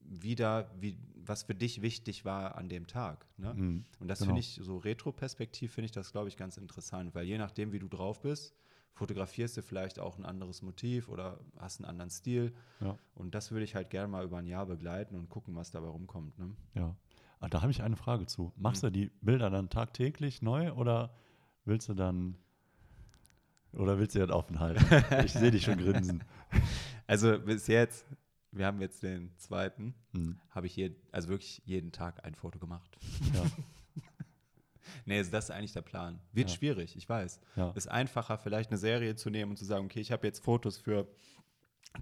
wieder, 0.00 0.70
wie, 0.80 0.96
was 1.26 1.44
für 1.44 1.54
dich 1.54 1.82
wichtig 1.82 2.24
war 2.24 2.56
an 2.56 2.68
dem 2.68 2.86
Tag. 2.86 3.26
Ne? 3.36 3.50
hm, 3.54 3.84
Und 4.00 4.08
das 4.08 4.20
genau. 4.20 4.30
finde 4.30 4.40
ich, 4.40 4.58
so 4.62 4.78
Retro-Perspektiv 4.78 5.72
finde 5.72 5.86
ich 5.86 5.92
das, 5.92 6.12
glaube 6.12 6.28
ich, 6.28 6.36
ganz 6.36 6.56
interessant, 6.56 7.14
weil 7.14 7.24
je 7.24 7.38
nachdem, 7.38 7.72
wie 7.72 7.78
du 7.78 7.88
drauf 7.88 8.20
bist, 8.20 8.54
fotografierst 8.94 9.56
du 9.56 9.62
vielleicht 9.62 9.98
auch 9.98 10.18
ein 10.18 10.24
anderes 10.24 10.62
Motiv 10.62 11.08
oder 11.08 11.40
hast 11.58 11.80
einen 11.80 11.88
anderen 11.88 12.10
Stil. 12.10 12.52
Ja. 12.80 12.96
Und 13.14 13.34
das 13.34 13.50
würde 13.50 13.64
ich 13.64 13.74
halt 13.74 13.90
gerne 13.90 14.08
mal 14.08 14.24
über 14.24 14.38
ein 14.38 14.46
Jahr 14.46 14.66
begleiten 14.66 15.16
und 15.16 15.28
gucken, 15.28 15.54
was 15.56 15.70
dabei 15.70 15.88
rumkommt. 15.88 16.38
Ne? 16.38 16.54
Ja. 16.74 16.94
Ah, 17.40 17.48
da 17.48 17.62
habe 17.62 17.72
ich 17.72 17.82
eine 17.82 17.96
Frage 17.96 18.26
zu. 18.26 18.52
Mhm. 18.54 18.62
Machst 18.62 18.82
du 18.82 18.90
die 18.90 19.10
Bilder 19.20 19.50
dann 19.50 19.68
tagtäglich 19.70 20.42
neu 20.42 20.72
oder 20.72 21.14
willst 21.64 21.88
du 21.88 21.94
dann 21.94 22.36
oder 23.72 23.98
willst 23.98 24.14
du 24.14 24.18
das 24.20 24.30
offen 24.30 24.60
halten? 24.60 24.84
Ich 25.24 25.32
sehe 25.32 25.50
dich 25.50 25.64
schon 25.64 25.78
grinsen. 25.78 26.22
Also 27.06 27.38
bis 27.38 27.66
jetzt, 27.66 28.06
wir 28.52 28.66
haben 28.66 28.80
jetzt 28.80 29.02
den 29.02 29.36
zweiten, 29.38 29.94
Hm, 30.12 30.38
habe 30.50 30.66
ich 30.66 30.76
je, 30.76 30.94
also 31.10 31.28
wirklich 31.28 31.62
jeden 31.64 31.90
Tag 31.92 32.24
ein 32.24 32.34
Foto 32.34 32.58
gemacht. 32.58 32.96
ja, 33.34 33.44
Nee, 35.06 35.18
also 35.18 35.30
das 35.30 35.44
ist 35.44 35.50
eigentlich 35.50 35.72
der 35.72 35.82
Plan. 35.82 36.20
Wird 36.32 36.50
Ja. 36.50 36.56
schwierig, 36.56 36.96
ich 36.96 37.08
weiß. 37.08 37.40
ja, 37.56 37.70
Ist 37.70 37.88
einfacher, 37.88 38.36
vielleicht 38.38 38.70
eine 38.70 38.78
Serie 38.78 39.16
zu 39.16 39.30
nehmen 39.30 39.52
und 39.52 39.56
zu 39.56 39.64
sagen, 39.64 39.86
okay, 39.86 40.00
ich 40.00 40.12
habe 40.12 40.26
jetzt 40.26 40.44
Fotos 40.44 40.76
für 40.76 41.08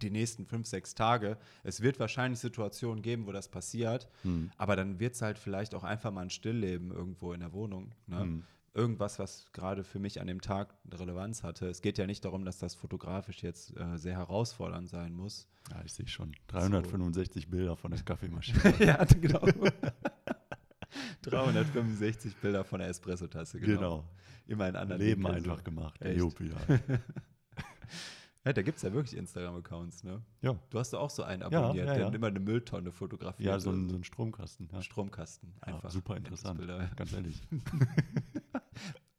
die 0.03 0.11
nächsten 0.11 0.47
fünf, 0.47 0.67
sechs 0.67 0.95
Tage. 0.95 1.37
Es 1.63 1.81
wird 1.83 1.99
wahrscheinlich 2.01 2.41
Situationen 2.41 3.03
geben, 3.03 3.27
wo 3.27 3.33
das 3.33 3.49
passiert, 3.49 4.09
hm, 4.23 4.51
aber 4.57 4.77
dann 4.77 4.99
wird 5.01 5.15
es 5.15 5.23
halt 5.23 5.39
vielleicht 5.39 5.75
auch 5.75 5.85
einfach 5.85 6.11
mal 6.11 6.23
ein 6.23 6.31
Stillleben 6.31 6.91
irgendwo 6.91 7.33
in 7.33 7.41
der 7.41 7.53
Wohnung. 7.53 7.93
Ne? 8.07 8.21
hm, 8.21 8.45
Irgendwas, 8.73 9.19
was 9.19 9.51
gerade 9.53 9.83
für 9.83 9.99
mich 9.99 10.21
an 10.21 10.29
dem 10.29 10.41
Tag 10.41 10.75
Relevanz 10.93 11.43
hatte. 11.43 11.67
Es 11.69 11.83
geht 11.83 11.99
ja 11.99 12.07
nicht 12.07 12.25
darum, 12.25 12.45
dass 12.45 12.59
das 12.59 12.77
fotografisch 12.77 13.43
jetzt 13.43 13.77
äh, 13.77 13.97
sehr 13.97 14.17
herausfordernd 14.17 14.89
sein 14.89 15.13
muss. 15.13 15.49
ja, 15.71 15.83
ich 15.85 15.93
sehe 15.93 16.07
schon. 16.07 16.37
365 16.49 17.51
Bilder 17.51 17.77
von 17.77 17.91
der 17.91 18.01
Kaffeemaschine. 18.03 18.75
ja, 18.79 19.05
genau. 19.05 19.45
365 21.23 22.37
Bilder 22.37 22.65
von 22.65 22.81
der 22.81 22.89
Espresso-Tasse, 22.89 23.61
genau. 23.61 23.75
genau. 23.75 24.05
Immer 24.47 24.69
in 24.69 24.77
anderen 24.77 25.01
Leben 25.01 25.23
so. 25.23 25.29
einfach 25.29 25.63
gemacht. 25.63 26.01
Der? 26.03 26.17
Juppie, 26.17 26.53
ja. 28.45 28.53
Da 28.53 28.63
gibt 28.63 28.79
es 28.79 28.83
ja 28.83 28.93
wirklich 28.93 29.17
Instagram-Accounts, 29.17 30.03
ne? 30.03 30.23
ja. 30.41 30.57
Du 30.71 30.79
hast 30.79 30.93
doch 30.93 31.01
auch 31.01 31.11
so 31.11 31.23
einen 31.23 31.43
abonniert, 31.43 31.87
ja, 31.87 31.95
der 31.95 32.03
ja. 32.07 32.09
immer 32.09 32.29
eine 32.29 32.41
Mülltonne 32.41 32.91
fotografiert. 32.91 33.47
Ja, 33.47 33.61
so 33.61 33.71
ein, 33.71 33.89
so 33.91 33.97
ein 33.97 34.05
Stromkasten. 34.05 34.69
Ja. 34.73 34.83
Stromkasten. 34.83 35.53
Einfach. 35.61 35.91
super 35.91 36.17
interessant, 36.17 36.61
ganz 36.97 37.13
ehrlich. 37.13 37.43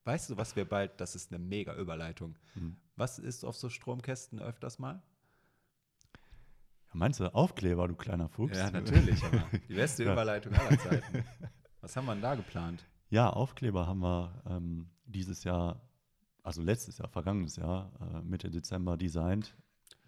Weißt 0.04 0.30
du, 0.30 0.38
was 0.38 0.56
wir 0.56 0.66
bald, 0.66 1.00
das 1.00 1.16
ist 1.16 1.32
eine 1.32 1.40
mega 1.44 1.76
Überleitung. 1.76 2.38
Hm. 2.54 2.76
Was 2.96 3.20
ist 3.20 3.44
auf 3.44 3.56
so 3.56 3.70
Stromkästen 3.70 4.40
öfters 4.40 4.80
mal? 4.80 5.02
Ja, 6.88 6.92
Meinst 6.94 7.20
du 7.20 7.34
Aufkleber, 7.34 7.88
du 7.88 7.96
kleiner 7.96 8.28
Fuchs? 8.30 8.58
aber 8.60 8.82
die 8.82 9.74
beste 9.74 10.04
Ja. 10.04 10.14
Überleitung 10.14 10.54
aller 10.54 10.78
Zeiten. 10.80 11.24
Was 11.82 11.96
haben 11.96 12.06
wir 12.06 12.14
denn 12.14 12.22
da 12.22 12.36
geplant? 12.36 12.86
Ja, 13.10 13.30
Aufkleber 13.30 13.88
haben 13.88 14.00
wir 14.00 14.42
ähm, 14.48 14.90
dieses 15.06 15.44
Jahr, 15.44 15.82
also 16.44 16.62
letztes 16.62 16.98
Jahr, 16.98 17.10
vergangenes 17.10 17.56
Jahr, 17.58 17.92
äh, 18.02 18.22
Mitte 18.22 18.50
Dezember 18.50 18.98
designt. 18.98 19.56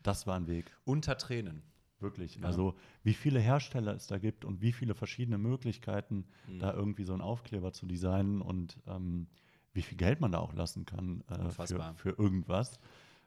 Das 0.02 0.26
war 0.28 0.36
ein 0.36 0.48
Weg, 0.48 0.66
Unter 0.86 1.18
Tränen. 1.18 1.64
wirklich. 2.00 2.36
Ja. 2.36 2.44
Also 2.44 2.76
wie 3.04 3.14
viele 3.14 3.39
Hersteller 3.39 3.94
es 3.96 4.08
da 4.08 4.18
gibt 4.18 4.44
und 4.46 4.62
wie 4.62 4.74
viele 4.74 4.96
verschiedene 4.96 5.38
Möglichkeiten, 5.38 6.26
Mhm. 6.48 6.60
da 6.60 6.74
irgendwie 6.74 7.04
so 7.06 7.14
einen 7.14 7.22
Aufkleber 7.22 7.72
zu 7.74 7.86
designen 7.86 8.41
und 8.41 8.78
ähm, 8.88 9.28
wie 9.74 9.82
viel 9.82 9.98
Geld 9.98 10.22
man 10.22 10.32
da 10.32 10.40
auch 10.40 10.54
lassen 10.54 10.86
kann 10.86 11.24
äh, 11.30 11.50
für, 11.50 11.94
für 11.96 12.10
irgendwas. 12.12 12.78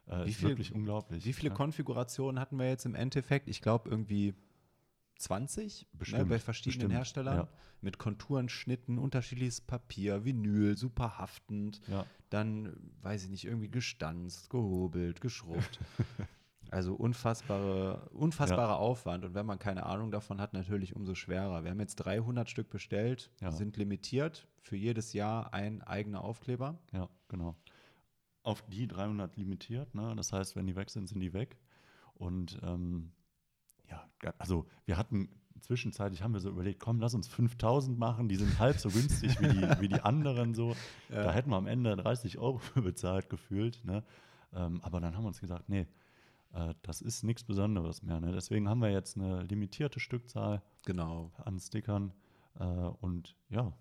Äh, 0.07 0.25
Wie 0.25 0.29
ist 0.29 0.37
viel- 0.37 0.49
wirklich 0.49 0.73
unglaublich. 0.73 1.25
Wie 1.25 1.33
viele 1.33 1.49
ja. 1.49 1.55
Konfigurationen 1.55 2.39
hatten 2.39 2.57
wir 2.57 2.67
jetzt 2.69 2.85
im 2.85 2.95
Endeffekt? 2.95 3.49
Ich 3.49 3.61
glaube 3.61 3.89
irgendwie 3.89 4.33
20 5.17 5.87
Bestimmt, 5.93 6.21
ne, 6.23 6.25
bei 6.27 6.39
verschiedenen 6.39 6.75
bestimmt, 6.79 6.93
Herstellern. 6.93 7.35
ja. 7.37 7.47
Mit 7.81 7.99
Konturen, 7.99 8.49
Schnitten, 8.49 8.97
unterschiedliches 8.97 9.61
Papier, 9.61 10.25
Vinyl, 10.25 10.77
super 10.77 11.17
haftend. 11.19 11.79
Ja, 11.87 12.05
Dann, 12.31 12.75
weiß 13.01 13.25
ich 13.25 13.29
nicht, 13.29 13.45
irgendwie 13.45 13.69
gestanzt, 13.69 14.49
gehobelt, 14.49 15.21
geschrubbt. 15.21 15.79
also 16.71 16.93
unfassbare, 16.95 18.09
unfassbarer 18.11 18.77
Aufwand. 18.79 19.25
Und 19.25 19.33
wenn 19.33 19.45
man 19.45 19.59
keine 19.59 19.85
Ahnung 19.85 20.11
davon 20.11 20.39
hat, 20.41 20.53
natürlich 20.53 20.95
umso 20.95 21.15
schwerer. 21.15 21.63
Wir 21.63 21.71
haben 21.71 21.79
jetzt 21.79 21.95
300 21.97 22.49
Stück 22.49 22.69
bestellt, 22.69 23.31
Ja. 23.41 23.51
sind 23.51 23.77
limitiert. 23.77 24.47
Für 24.61 24.75
jedes 24.75 25.13
Jahr 25.13 25.53
ein 25.53 25.81
eigener 25.81 26.23
Aufkleber. 26.23 26.77
ja, 26.91 27.07
genau. 27.29 27.55
Auf 28.43 28.61
die 28.63 28.87
300 28.87 29.35
limitiert, 29.35 29.93
ne? 29.93 30.13
das 30.15 30.31
heißt, 30.31 30.55
wenn 30.55 30.67
die 30.67 30.75
weg 30.77 30.89
sind, 30.89 31.07
sind 31.09 31.19
die 31.19 31.33
weg. 31.33 31.57
Und 32.13 32.57
ähm, 32.63 33.11
ja, 33.89 34.05
also 34.37 34.65
wir 34.85 34.97
hatten 34.97 35.29
zwischenzeitlich 35.59 36.21
haben 36.21 36.33
wir 36.33 36.39
so 36.39 36.49
überlegt, 36.49 36.79
komm, 36.79 36.99
lass 36.99 37.13
uns 37.13 37.27
5000 37.27 37.97
machen, 37.97 38.29
die 38.29 38.35
sind 38.35 38.57
halb 38.59 38.77
so 38.77 38.89
günstig 38.89 39.39
wie 39.41 39.47
die, 39.49 39.81
wie 39.81 39.87
die 39.87 40.01
anderen 40.01 40.53
so. 40.53 40.75
Da 41.09 41.31
hätten 41.31 41.49
wir 41.49 41.57
am 41.57 41.67
Ende 41.67 41.95
30 41.95 42.37
Euro 42.37 42.57
für 42.59 42.81
bezahlt 42.81 43.29
gefühlt. 43.29 43.83
Ne? 43.83 44.03
Ähm, 44.53 44.79
aber 44.83 44.99
dann 44.99 45.15
haben 45.15 45.23
wir 45.23 45.29
uns 45.29 45.41
gesagt, 45.41 45.67
nee, 45.69 45.87
äh, 46.57 46.73
das 46.81 47.01
ist 47.01 47.23
nichts 47.23 47.43
Besonderes 47.43 48.01
mehr. 48.01 48.19
Ne? 48.19 48.31
Deswegen 48.31 48.67
haben 48.69 48.79
wir 48.81 48.91
jetzt 48.91 49.15
eine 49.17 49.43
limitierte 49.43 49.99
Stückzahl 49.99 50.61
Genau. 50.85 51.31
an 51.37 51.59
Stickern 51.59 52.13
äh, 52.59 52.63
und 52.63 53.35
ja, 53.49 53.73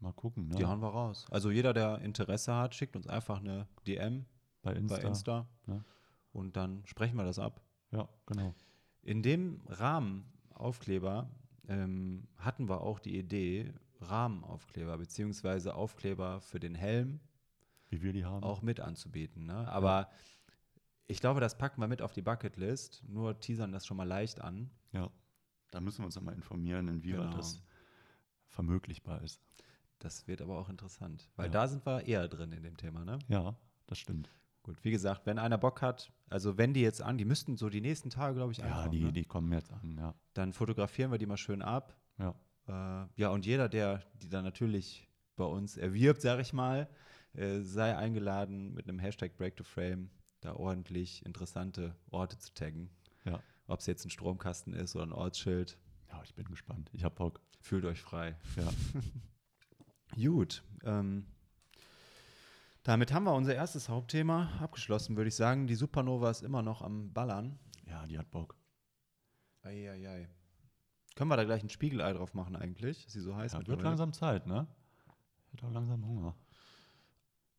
mal 0.00 0.12
gucken. 0.12 0.48
Ne? 0.48 0.56
Die 0.56 0.64
hauen 0.66 0.80
wir 0.80 0.88
raus. 0.88 1.26
Also 1.30 1.50
jeder, 1.50 1.72
der 1.72 1.98
Interesse 2.00 2.54
hat, 2.54 2.74
schickt 2.74 2.96
uns 2.96 3.06
einfach 3.06 3.40
eine 3.40 3.68
DM 3.86 4.24
bei 4.62 4.72
Insta. 4.72 4.96
bei 4.96 5.02
Insta 5.02 5.48
ne? 5.66 5.84
und 6.32 6.56
dann 6.56 6.82
sprechen 6.86 7.16
wir 7.16 7.24
das 7.24 7.38
ab. 7.38 7.60
Ja, 7.92 8.08
genau. 8.26 8.54
In 9.02 9.22
dem 9.22 9.60
Rahmen 9.68 10.32
Aufkleber 10.54 11.30
ähm, 11.68 12.26
hatten 12.38 12.68
wir 12.68 12.80
auch 12.80 12.98
die 12.98 13.16
Idee, 13.18 13.72
Rahmenaufkleber 14.00 14.98
beziehungsweise 14.98 15.74
Aufkleber 15.74 16.40
für 16.40 16.60
den 16.60 16.74
Helm 16.74 17.20
Wie 17.88 18.02
wir 18.02 18.12
die 18.12 18.24
haben. 18.24 18.42
auch 18.42 18.62
mit 18.62 18.80
anzubieten. 18.80 19.46
Ne? 19.46 19.68
Aber 19.68 20.08
ich 21.06 21.20
glaube, 21.20 21.40
das 21.40 21.56
packen 21.58 21.80
wir 21.80 21.88
mit 21.88 22.02
auf 22.02 22.12
die 22.12 22.22
Bucketlist, 22.22 23.02
nur 23.08 23.38
teasern 23.40 23.72
das 23.72 23.86
schon 23.86 23.96
mal 23.96 24.04
leicht 24.08 24.40
an. 24.40 24.70
Ja. 24.92 25.10
Da 25.70 25.80
müssen 25.80 25.98
wir 26.02 26.06
uns 26.06 26.16
nochmal 26.16 26.34
informieren, 26.34 26.88
inwieweit 26.88 27.22
Genau. 27.26 27.36
das 27.36 27.62
vermöglichbar 28.48 29.22
ist. 29.22 29.40
Das 29.98 30.26
wird 30.26 30.42
aber 30.42 30.58
auch 30.58 30.68
interessant, 30.68 31.28
weil 31.36 31.46
Ja. 31.46 31.52
da 31.52 31.68
sind 31.68 31.84
wir 31.86 32.06
eher 32.06 32.28
drin 32.28 32.52
in 32.52 32.62
dem 32.62 32.76
Thema. 32.76 33.04
Ne? 33.04 33.18
Ja, 33.28 33.56
das 33.86 33.98
stimmt. 33.98 34.30
Gut, 34.62 34.82
wie 34.84 34.90
gesagt, 34.90 35.26
wenn 35.26 35.38
einer 35.38 35.58
Bock 35.58 35.80
hat, 35.80 36.12
also 36.28 36.58
wenn 36.58 36.74
die 36.74 36.80
jetzt 36.80 37.00
an, 37.00 37.18
die 37.18 37.24
müssten 37.24 37.56
so 37.56 37.68
die 37.70 37.80
nächsten 37.80 38.10
Tage, 38.10 38.34
glaube 38.34 38.52
ich, 38.52 38.58
Ja, 38.58 38.64
ankommen, 38.66 38.90
die, 38.90 39.04
ne? 39.04 39.12
die 39.12 39.24
kommen 39.24 39.52
jetzt 39.52 39.72
an, 39.72 39.96
ja. 39.96 40.14
dann 40.34 40.52
fotografieren 40.52 41.12
wir 41.12 41.18
die 41.18 41.26
mal 41.26 41.36
schön 41.36 41.62
ab. 41.62 41.96
Ja, 42.18 42.34
Äh, 42.68 43.06
ja, 43.14 43.28
und 43.30 43.46
jeder, 43.46 43.68
der 43.68 44.02
die 44.14 44.28
dann 44.28 44.42
natürlich 44.42 45.08
bei 45.36 45.44
uns 45.44 45.76
erwirbt, 45.76 46.20
sage 46.20 46.42
ich 46.42 46.52
mal, 46.52 46.88
äh, 47.34 47.60
sei 47.60 47.96
eingeladen, 47.96 48.74
mit 48.74 48.88
einem 48.88 48.98
Hashtag 48.98 49.36
Break 49.36 49.54
to 49.56 49.62
Frame 49.62 50.10
da 50.40 50.54
ordentlich 50.54 51.24
interessante 51.24 51.96
Orte 52.10 52.38
zu 52.38 52.52
taggen. 52.54 52.90
ja. 53.24 53.40
Ob 53.68 53.80
es 53.80 53.86
jetzt 53.86 54.04
ein 54.04 54.10
Stromkasten 54.10 54.74
ist 54.74 54.94
oder 54.94 55.06
ein 55.06 55.12
Ortsschild, 55.12 55.76
Ja, 56.08 56.22
ich 56.22 56.34
bin 56.36 56.44
gespannt. 56.46 56.88
Ich 56.92 57.02
hab 57.02 57.16
Bock. 57.16 57.40
fühlt 57.60 57.84
euch 57.84 58.00
frei. 58.00 58.36
Ja. 58.56 58.68
Gut. 60.14 60.62
Ähm, 60.84 61.26
Damit 62.84 63.12
haben 63.12 63.24
wir 63.24 63.34
unser 63.34 63.56
erstes 63.56 63.88
Hauptthema 63.88 64.50
abgeschlossen, 64.60 65.16
würde 65.16 65.26
ich 65.28 65.34
sagen. 65.34 65.66
Die 65.66 65.74
Supernova 65.74 66.30
ist 66.30 66.42
immer 66.42 66.62
noch 66.62 66.80
am 66.82 67.12
Ballern. 67.12 67.58
Ja, 67.88 68.06
die 68.06 68.16
hat 68.18 68.30
Bock. 68.30 68.54
Eieiei. 69.62 70.28
Können 71.16 71.28
wir 71.30 71.36
da 71.36 71.42
gleich 71.44 71.64
ein 71.64 71.68
Spiegelei 71.70 72.12
drauf 72.12 72.34
machen 72.34 72.54
eigentlich, 72.54 73.02
dass 73.04 73.14
sie 73.14 73.20
so 73.20 73.34
heiß 73.34 73.54
Ja, 73.54 73.66
wird 73.66 73.82
langsam 73.82 74.12
Zeit, 74.12 74.46
ne? 74.46 74.68
Wird 75.50 75.64
auch 75.64 75.72
langsam 75.72 76.06
Hunger. 76.06 76.36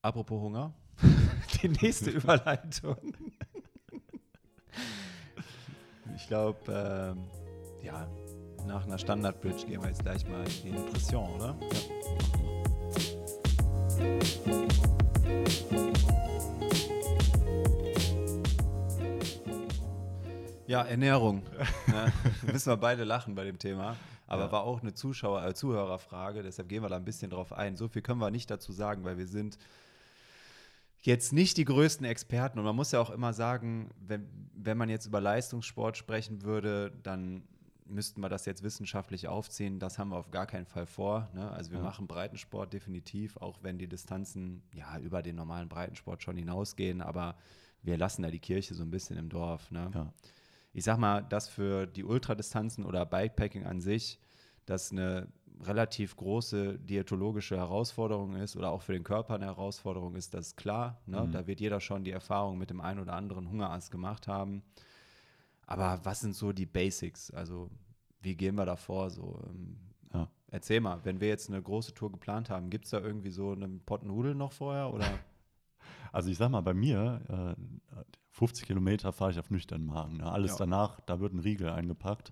Apropos 0.02 0.40
Hunger. 0.42 0.74
Die 1.62 1.70
nächste 1.70 2.10
Überleitung. 2.12 2.98
ich 6.16 6.28
glaube, 6.28 7.16
ähm, 7.16 7.24
ja, 7.84 8.08
nach 8.66 8.86
einer 8.86 8.98
Standard-Bridge 8.98 9.66
gehen 9.68 9.82
wir 9.82 9.90
jetzt 9.90 10.04
gleich 10.04 10.28
mal 10.28 10.44
in 10.64 10.72
die 10.72 10.72
Nutrition, 10.72 11.30
oder? 11.36 11.56
Ja, 20.68 20.82
Ernährung. 20.84 21.44
ja, 21.88 22.12
müssen 22.52 22.70
wir 22.72 22.78
beide 22.78 23.04
lachen 23.06 23.36
bei 23.36 23.46
dem 23.46 23.58
Thema. 23.58 23.96
Aber 24.28 24.46
Ja. 24.46 24.52
war 24.52 24.64
auch 24.64 24.82
eine 24.82 24.94
Zuschauer, 24.94 25.46
äh, 25.46 25.54
Zuhörerfrage, 25.54 26.44
deshalb 26.44 26.68
gehen 26.68 26.84
wir 26.84 26.90
da 26.90 26.98
ein 26.98 27.06
bisschen 27.06 27.30
drauf 27.32 27.54
ein. 27.54 27.78
So 27.78 27.88
viel 27.88 28.02
können 28.02 28.20
wir 28.20 28.30
nicht 28.32 28.52
dazu 28.52 28.74
sagen, 28.74 29.06
weil 29.06 29.18
wir 29.18 29.28
sind 29.28 29.58
jetzt 31.08 31.34
nicht 31.34 31.58
die 31.58 31.66
größten 31.66 32.06
Experten. 32.06 32.60
Und 32.60 32.66
man 32.66 32.76
muss 32.76 32.92
ja 32.92 33.00
auch 33.00 33.10
immer 33.10 33.34
sagen, 33.34 33.90
wenn, 34.00 34.28
wenn 34.54 34.78
man 34.78 34.90
jetzt 34.90 35.06
über 35.08 35.22
Leistungssport 35.22 35.98
sprechen 35.98 36.44
würde, 36.44 36.92
dann 37.02 37.44
müssten 37.86 38.20
wir 38.20 38.28
das 38.28 38.46
jetzt 38.46 38.64
wissenschaftlich 38.64 39.30
aufziehen. 39.30 39.80
Das 39.80 39.98
haben 39.98 40.10
wir 40.10 40.18
auf 40.18 40.30
gar 40.32 40.46
keinen 40.46 40.66
Fall 40.66 40.86
vor. 40.86 41.30
Ne? 41.34 41.50
Also 41.52 41.72
wir 41.72 41.78
Ja. 41.80 41.84
machen 41.86 42.06
Breitensport 42.08 42.74
definitiv, 42.74 43.38
auch 43.38 43.64
wenn 43.64 43.78
die 43.78 43.88
Distanzen 43.88 44.62
ja 44.74 45.00
über 45.00 45.22
den 45.22 45.38
normalen 45.38 45.70
Breitensport 45.70 46.22
schon 46.22 46.36
hinausgehen. 46.36 47.02
Aber 47.02 47.38
wir 47.82 47.98
lassen 47.98 48.24
da 48.24 48.30
die 48.30 48.40
Kirche 48.40 48.74
so 48.76 48.84
ein 48.84 48.92
bisschen 48.92 49.18
im 49.18 49.30
Dorf. 49.30 49.72
Ne? 49.72 49.90
Ja. 49.94 50.14
ich 50.74 50.84
sag 50.84 50.98
mal, 50.98 51.22
dass 51.24 51.48
für 51.48 51.88
die 51.88 52.04
Ultradistanzen 52.04 52.86
oder 52.86 53.06
Bikepacking 53.06 53.66
an 53.66 53.80
sich 53.80 54.20
das 54.66 54.92
eine 54.92 55.28
relativ 55.62 56.16
große 56.16 56.78
diätologische 56.80 57.58
Herausforderung 57.58 58.36
ist 58.36 58.56
oder 58.56 58.72
auch 58.72 58.82
für 58.82 58.94
den 58.94 59.04
Körper 59.04 59.36
eine 59.36 59.46
Herausforderung 59.46 60.16
ist, 60.16 60.34
das 60.34 60.48
ist 60.48 60.58
klar. 60.58 61.02
Ne? 61.06 61.22
Mhm. 61.22 61.32
Da 61.32 61.48
wird 61.48 61.60
jeder 61.60 61.80
schon 61.80 62.04
die 62.04 62.12
Erfahrung 62.12 62.58
mit 62.58 62.70
dem 62.70 62.82
einen 62.82 63.00
oder 63.00 63.14
anderen 63.14 63.50
Hungerass 63.50 63.90
gemacht 63.92 64.28
haben. 64.28 64.62
Aber 65.66 66.00
was 66.04 66.22
sind 66.22 66.36
so 66.36 66.54
die 66.54 66.66
Basics? 66.66 67.32
Also, 67.32 67.70
wie 68.22 68.36
gehen 68.36 68.56
wir 68.56 68.66
da 68.66 68.76
vor? 68.76 69.10
So, 69.10 69.40
ähm, 69.50 69.78
Ja. 70.14 70.30
Erzähl 70.50 70.80
mal, 70.80 71.04
wenn 71.04 71.20
wir 71.20 71.28
jetzt 71.28 71.50
eine 71.50 71.62
große 71.62 71.94
Tour 71.94 72.12
geplant 72.12 72.50
haben, 72.50 72.70
gibt 72.70 72.86
es 72.86 72.92
da 72.92 73.00
irgendwie 73.00 73.32
so 73.32 73.52
einen 73.52 73.82
Pott 73.82 74.04
Nudeln 74.04 74.38
noch 74.38 74.52
vorher? 74.54 74.94
Oder? 74.94 75.06
Also 76.14 76.32
ich 76.32 76.38
sag 76.38 76.50
mal, 76.50 76.62
bei 76.62 76.74
mir, 76.74 77.22
äh, 77.58 77.62
50 78.32 78.66
Kilometer 78.66 79.12
fahre 79.12 79.32
ich 79.32 79.40
auf 79.40 79.50
nüchternen 79.52 79.86
Magen. 79.86 80.18
Ne? 80.18 80.32
Alles 80.32 80.52
Ja. 80.52 80.58
danach, 80.60 81.02
da 81.02 81.20
wird 81.20 81.34
ein 81.34 81.40
Riegel 81.40 81.70
eingepackt 81.70 82.32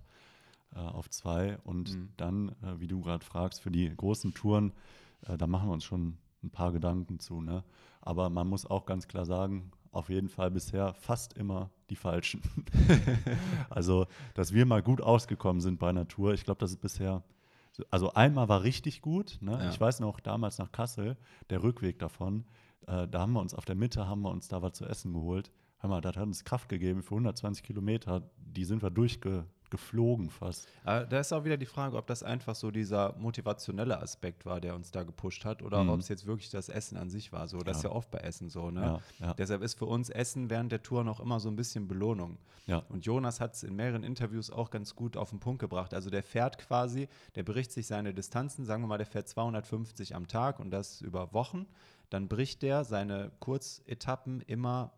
äh, 0.75 0.79
auf 0.79 1.09
zwei. 1.09 1.57
Und 1.63 1.93
Mhm. 1.95 2.09
dann, 2.17 2.49
äh, 2.63 2.79
wie 2.79 2.87
du 2.87 3.01
gerade 3.01 3.23
fragst, 3.25 3.61
für 3.61 3.71
die 3.71 3.93
großen 3.95 4.33
Touren, 4.33 4.73
äh, 5.21 5.37
da 5.37 5.47
machen 5.47 5.69
wir 5.69 5.73
uns 5.73 5.83
schon 5.83 6.17
ein 6.43 6.49
paar 6.51 6.71
Gedanken 6.71 7.19
zu. 7.19 7.41
Ne? 7.41 7.63
Aber 8.01 8.29
man 8.29 8.47
muss 8.47 8.65
auch 8.65 8.85
ganz 8.85 9.07
klar 9.07 9.25
sagen, 9.25 9.71
auf 9.91 10.09
jeden 10.09 10.29
Fall 10.29 10.51
bisher 10.51 10.93
fast 10.93 11.33
immer 11.37 11.69
die 11.89 11.95
falschen. 11.95 12.41
also, 13.69 14.05
dass 14.33 14.53
wir 14.53 14.65
mal 14.65 14.81
gut 14.83 15.01
ausgekommen 15.01 15.61
sind 15.61 15.79
bei 15.79 15.89
einer 15.89 16.07
Tour, 16.07 16.33
ich 16.33 16.43
glaube, 16.43 16.59
das 16.59 16.71
ist 16.71 16.81
bisher. 16.81 17.23
Also 17.89 18.13
einmal 18.13 18.47
war 18.47 18.63
richtig 18.63 19.01
gut. 19.01 19.37
Ne? 19.41 19.51
Ja. 19.51 19.69
Ich 19.69 19.79
weiß 19.79 19.99
noch, 19.99 20.19
damals 20.19 20.57
nach 20.57 20.71
Kassel, 20.71 21.17
der 21.49 21.61
Rückweg 21.63 21.99
davon, 21.99 22.45
äh, 22.87 23.07
da 23.07 23.21
haben 23.21 23.33
wir 23.33 23.41
uns 23.41 23.53
auf 23.53 23.65
der 23.65 23.75
Mitte, 23.75 24.07
haben 24.07 24.21
wir 24.21 24.31
uns 24.31 24.47
da 24.47 24.61
was 24.61 24.73
zu 24.73 24.85
essen 24.85 25.13
geholt. 25.13 25.51
Hör 25.79 25.89
mal, 25.89 26.01
das 26.01 26.15
hat 26.15 26.23
uns 26.23 26.43
Kraft 26.45 26.69
gegeben 26.69 27.03
für 27.03 27.15
120 27.15 27.63
Kilometer. 27.63 28.21
Die 28.37 28.63
sind 28.63 28.81
wir 28.81 28.89
durchgeflogen 29.69 30.29
fast. 30.29 30.67
Aber 30.83 31.05
da 31.05 31.19
ist 31.19 31.33
auch 31.33 31.43
wieder 31.43 31.57
die 31.57 31.65
Frage, 31.65 31.97
ob 31.97 32.07
das 32.07 32.23
einfach 32.23 32.55
so 32.55 32.71
dieser 32.71 33.15
motivationelle 33.17 33.99
Aspekt 33.99 34.45
war, 34.45 34.61
der 34.61 34.75
uns 34.75 34.91
da 34.91 35.03
gepusht 35.03 35.45
hat, 35.45 35.61
oder 35.61 35.83
Mhm. 35.83 35.89
ob 35.89 35.99
es 35.99 36.07
jetzt 36.07 36.25
wirklich 36.25 36.49
das 36.49 36.69
Essen 36.69 36.97
an 36.97 37.09
sich 37.09 37.31
war. 37.31 37.47
So, 37.47 37.59
das 37.59 37.77
ist 37.77 37.83
Ja. 37.83 37.89
ja 37.89 37.95
oft 37.95 38.11
bei 38.11 38.19
Essen 38.19 38.49
so. 38.49 38.71
Ne? 38.71 38.81
Ja, 39.19 39.27
ja. 39.27 39.33
Deshalb 39.33 39.61
ist 39.61 39.77
für 39.77 39.85
uns 39.85 40.09
Essen 40.09 40.49
während 40.49 40.71
der 40.71 40.83
Tour 40.83 41.03
noch 41.03 41.19
immer 41.19 41.39
so 41.39 41.49
ein 41.49 41.55
bisschen 41.55 41.87
Belohnung. 41.87 42.37
Ja. 42.67 42.83
Und 42.89 43.05
Jonas 43.05 43.39
hat 43.39 43.53
es 43.53 43.63
in 43.63 43.75
mehreren 43.75 44.03
Interviews 44.03 44.49
auch 44.49 44.69
ganz 44.71 44.95
gut 44.95 45.17
auf 45.17 45.29
den 45.29 45.39
Punkt 45.39 45.59
gebracht. 45.59 45.93
Also 45.93 46.09
der 46.09 46.23
fährt 46.23 46.57
quasi, 46.57 47.07
der 47.35 47.43
bricht 47.43 47.71
sich 47.71 47.87
seine 47.87 48.13
Distanzen, 48.13 48.65
sagen 48.65 48.83
wir 48.83 48.87
mal, 48.87 48.97
der 48.97 49.05
fährt 49.07 49.27
250 49.27 50.15
am 50.15 50.27
Tag 50.27 50.59
und 50.59 50.71
das 50.71 51.01
über 51.01 51.33
Wochen. 51.33 51.65
Dann 52.09 52.27
bricht 52.27 52.61
der 52.61 52.83
seine 52.83 53.31
Kurzetappen 53.39 54.41
immer 54.41 54.93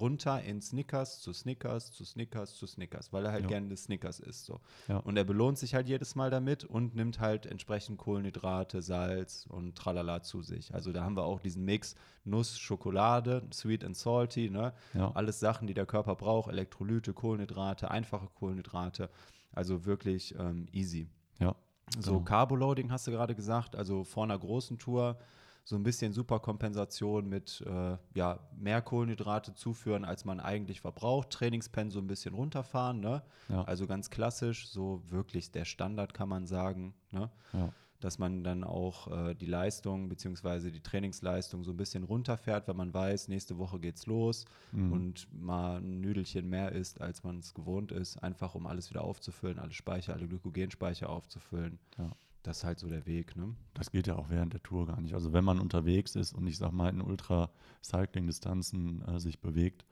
runter 0.00 0.42
in 0.42 0.60
Snickers 0.62 1.20
zu 1.20 1.32
Snickers 1.32 1.92
zu 1.92 2.04
Snickers 2.04 2.54
zu 2.54 2.66
Snickers, 2.66 3.12
weil 3.12 3.26
er 3.26 3.32
halt 3.32 3.42
Ja. 3.42 3.48
gerne 3.48 3.76
Snickers 3.76 4.20
isst. 4.20 4.46
So. 4.46 4.60
Ja. 4.88 4.96
Und 4.98 5.16
er 5.16 5.24
belohnt 5.24 5.58
sich 5.58 5.74
halt 5.74 5.86
jedes 5.86 6.14
Mal 6.14 6.30
damit 6.30 6.64
und 6.64 6.94
nimmt 6.94 7.20
halt 7.20 7.46
entsprechend 7.46 7.98
Kohlenhydrate, 7.98 8.80
Salz 8.80 9.46
und 9.48 9.76
tralala 9.76 10.22
zu 10.22 10.42
sich. 10.42 10.72
Also 10.74 10.92
da 10.92 11.04
haben 11.04 11.16
wir 11.16 11.24
auch 11.24 11.40
diesen 11.40 11.64
Mix 11.64 11.94
Nuss, 12.24 12.58
Schokolade, 12.58 13.42
sweet 13.52 13.84
and 13.84 13.96
salty, 13.96 14.48
ne? 14.48 14.72
Ja. 14.94 15.10
Alles 15.12 15.40
Sachen, 15.40 15.66
die 15.66 15.74
der 15.74 15.86
Körper 15.86 16.14
braucht, 16.14 16.50
Elektrolyte, 16.50 17.12
Kohlenhydrate, 17.12 17.90
einfache 17.90 18.28
Kohlenhydrate. 18.34 19.10
Also 19.52 19.84
wirklich 19.84 20.34
ähm, 20.38 20.66
easy. 20.72 21.08
Ja. 21.38 21.54
So 21.98 22.12
Genau. 22.12 22.24
Carboloading 22.24 22.90
hast 22.90 23.06
du 23.06 23.10
gerade 23.10 23.34
gesagt, 23.34 23.76
also 23.76 24.04
vor 24.04 24.24
einer 24.24 24.38
großen 24.38 24.78
Tour 24.78 25.18
so 25.64 25.76
ein 25.76 25.82
bisschen 25.84 26.12
Superkompensation 26.12 27.28
mit 27.28 27.62
äh, 27.66 27.96
ja, 28.14 28.40
mehr 28.56 28.82
Kohlenhydrate 28.82 29.54
zuführen, 29.54 30.04
als 30.04 30.24
man 30.24 30.40
eigentlich 30.40 30.80
verbraucht. 30.80 31.30
Trainingspensum 31.30 32.04
ein 32.04 32.08
bisschen 32.08 32.34
runterfahren, 32.34 33.00
ne? 33.00 33.22
Ja. 33.48 33.62
Also 33.64 33.86
ganz 33.86 34.10
klassisch, 34.10 34.68
so 34.68 35.02
wirklich 35.08 35.50
der 35.52 35.64
Standard 35.64 36.14
kann 36.14 36.28
man 36.28 36.46
sagen, 36.46 36.94
ne? 37.12 37.30
Ja. 37.52 37.72
Dass 38.00 38.18
man 38.18 38.42
dann 38.42 38.64
auch 38.64 39.06
äh, 39.12 39.34
die 39.36 39.46
Leistung 39.46 40.08
bzw. 40.08 40.72
die 40.72 40.80
Trainingsleistung 40.80 41.62
so 41.62 41.70
ein 41.70 41.76
bisschen 41.76 42.02
runterfährt, 42.02 42.66
wenn 42.66 42.76
man 42.76 42.92
weiß, 42.92 43.28
nächste 43.28 43.58
Woche 43.58 43.78
geht's 43.78 44.06
los 44.06 44.44
Mhm. 44.72 44.92
und 44.92 45.28
mal 45.32 45.76
ein 45.78 46.00
Nüdelchen 46.00 46.48
mehr 46.48 46.72
isst, 46.72 47.00
als 47.00 47.22
man 47.22 47.38
es 47.38 47.54
gewohnt 47.54 47.92
ist, 47.92 48.20
einfach 48.20 48.56
um 48.56 48.66
alles 48.66 48.90
wieder 48.90 49.04
aufzufüllen, 49.04 49.60
alle 49.60 49.72
Speicher, 49.72 50.14
alle 50.14 50.26
Glykogenspeicher 50.26 51.08
aufzufüllen. 51.08 51.78
Ja. 51.96 52.10
Das 52.42 52.58
ist 52.58 52.64
halt 52.64 52.78
so 52.78 52.88
der 52.88 53.06
Weg, 53.06 53.36
ne? 53.36 53.54
Das 53.74 53.90
geht 53.90 54.06
ja 54.06 54.16
auch 54.16 54.28
während 54.28 54.52
der 54.52 54.62
Tour 54.62 54.86
gar 54.86 55.00
nicht. 55.00 55.14
Also 55.14 55.32
wenn 55.32 55.44
man 55.44 55.60
unterwegs 55.60 56.16
ist 56.16 56.32
und 56.32 56.46
ich 56.46 56.58
sag 56.58 56.72
mal 56.72 56.88
in 56.88 57.00
Ultra-Cycling-Distanzen 57.00 59.02
äh, 59.06 59.20
sich 59.20 59.40
bewegt, 59.40 59.84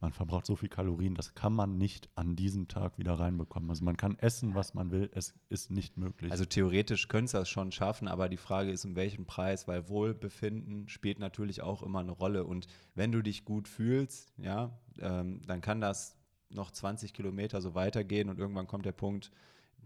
man 0.00 0.12
verbraucht 0.12 0.46
so 0.46 0.56
viel 0.56 0.68
Kalorien, 0.68 1.14
das 1.14 1.34
kann 1.34 1.52
man 1.52 1.78
nicht 1.78 2.08
an 2.14 2.36
diesem 2.36 2.68
Tag 2.68 2.98
wieder 2.98 3.14
reinbekommen. 3.14 3.70
Also 3.70 3.84
man 3.84 3.96
kann 3.96 4.18
essen, 4.18 4.54
was 4.54 4.74
man 4.74 4.90
will, 4.90 5.10
es 5.14 5.34
ist 5.48 5.70
nicht 5.70 5.96
möglich. 5.96 6.30
Also 6.30 6.44
theoretisch 6.44 7.08
könnte 7.08 7.26
es 7.26 7.32
das 7.32 7.48
schon 7.48 7.72
schaffen, 7.72 8.06
aber 8.06 8.28
die 8.28 8.36
Frage 8.36 8.70
ist, 8.70 8.84
um 8.84 8.94
welchen 8.94 9.26
Preis, 9.26 9.66
weil 9.66 9.88
Wohlbefinden 9.88 10.88
spielt 10.88 11.18
natürlich 11.18 11.62
auch 11.62 11.82
immer 11.82 12.00
eine 12.00 12.12
Rolle. 12.12 12.44
Und 12.44 12.66
wenn 12.94 13.10
du 13.10 13.22
dich 13.22 13.44
gut 13.44 13.68
fühlst, 13.68 14.32
ja, 14.36 14.78
ähm, 15.00 15.40
dann 15.46 15.60
kann 15.60 15.80
das 15.80 16.16
noch 16.50 16.70
20 16.70 17.12
Kilometer 17.12 17.60
so 17.60 17.74
weitergehen 17.74 18.28
und 18.28 18.38
irgendwann 18.38 18.66
kommt 18.66 18.84
der 18.84 18.92
Punkt, 18.92 19.30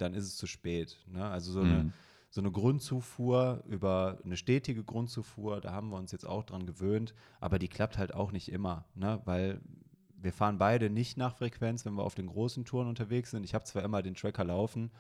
dann 0.01 0.15
ist 0.15 0.25
es 0.25 0.37
zu 0.37 0.47
spät. 0.47 0.99
Ne? 1.07 1.25
Also 1.25 1.53
so 1.53 1.61
eine 1.61 1.85
Mhm. 1.85 1.93
so 2.33 2.41
eine 2.41 2.53
Grundzufuhr 2.53 3.65
über 3.67 4.19
eine 4.25 4.37
stetige 4.37 4.85
Grundzufuhr, 4.85 5.61
da 5.61 5.73
haben 5.73 5.89
wir 5.91 5.97
uns 5.97 6.13
jetzt 6.13 6.27
auch 6.27 6.45
dran 6.45 6.65
gewöhnt, 6.65 7.13
aber 7.41 7.59
die 7.59 7.67
klappt 7.69 7.99
halt 7.99 8.15
auch 8.15 8.31
nicht 8.31 8.53
immer, 8.53 8.85
ne? 8.95 9.21
weil 9.25 9.61
wir 10.23 10.33
fahren 10.33 10.59
beide 10.59 10.91
nicht 10.91 11.17
nach 11.17 11.35
Frequenz, 11.35 11.85
wenn 11.85 11.95
wir 11.95 12.05
auf 12.05 12.15
den 12.15 12.27
großen 12.29 12.65
Touren 12.65 12.87
unterwegs 12.89 13.31
sind. 13.33 13.43
Ich 13.43 13.55
habe 13.55 13.65
zwar 13.65 13.83
immer 13.83 14.03
den 14.03 14.15
Tracker 14.15 14.45
laufen, 14.45 14.91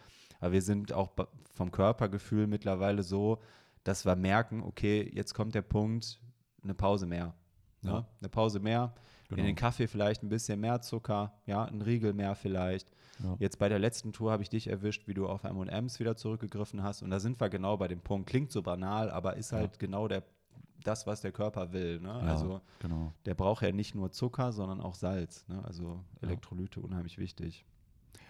aber 0.40 0.52
wir 0.52 0.62
sind 0.62 0.92
auch 0.92 1.10
vom 1.54 1.70
Körpergefühl 1.70 2.46
mittlerweile 2.46 3.02
so, 3.02 3.38
dass 3.84 4.04
wir 4.06 4.16
merken, 4.16 4.62
okay, 4.62 5.08
jetzt 5.14 5.34
kommt 5.34 5.54
der 5.54 5.62
Punkt, 5.62 6.20
eine 6.64 6.74
Pause 6.74 7.06
mehr. 7.06 7.34
Ne? 7.82 7.90
Ja. 7.90 8.06
Eine 8.20 8.28
Pause 8.28 8.58
mehr, 8.60 8.92
Genau. 9.28 9.40
in 9.40 9.46
den 9.46 9.54
Kaffee 9.56 9.86
vielleicht 9.86 10.24
ein 10.24 10.28
bisschen 10.28 10.58
mehr 10.58 10.80
Zucker, 10.80 11.32
ja, 11.46 11.64
ein 11.64 11.80
Riegel 11.82 12.12
mehr 12.12 12.34
vielleicht. 12.34 12.90
Ja. 13.22 13.36
Jetzt 13.38 13.58
bei 13.58 13.68
der 13.68 13.78
letzten 13.78 14.12
Tour 14.12 14.32
habe 14.32 14.42
ich 14.42 14.48
dich 14.48 14.66
erwischt, 14.68 15.06
wie 15.06 15.14
du 15.14 15.28
auf 15.28 15.44
M&M's 15.44 16.00
wieder 16.00 16.16
zurückgegriffen 16.16 16.82
hast. 16.82 17.02
Und 17.02 17.10
da 17.10 17.20
sind 17.20 17.40
wir 17.40 17.48
genau 17.50 17.76
bei 17.76 17.88
dem 17.88 18.00
Punkt. 18.00 18.28
Klingt 18.28 18.50
so 18.50 18.62
banal, 18.62 19.10
aber 19.10 19.36
ist 19.36 19.52
Ja. 19.52 19.58
halt 19.58 19.78
genau 19.78 20.08
der, 20.08 20.22
das, 20.84 21.06
was 21.06 21.20
der 21.20 21.32
Körper 21.32 21.72
will. 21.72 22.00
Ne? 22.00 22.08
Ja, 22.08 22.18
Also 22.20 22.60
genau. 22.78 23.12
der 23.26 23.34
braucht 23.34 23.62
ja 23.62 23.72
nicht 23.72 23.94
nur 23.94 24.10
Zucker, 24.10 24.52
sondern 24.52 24.80
auch 24.80 24.94
Salz. 24.94 25.46
Ne? 25.48 25.62
Also 25.64 26.00
Elektrolyte 26.22 26.80
unheimlich 26.80 27.18
wichtig. 27.18 27.64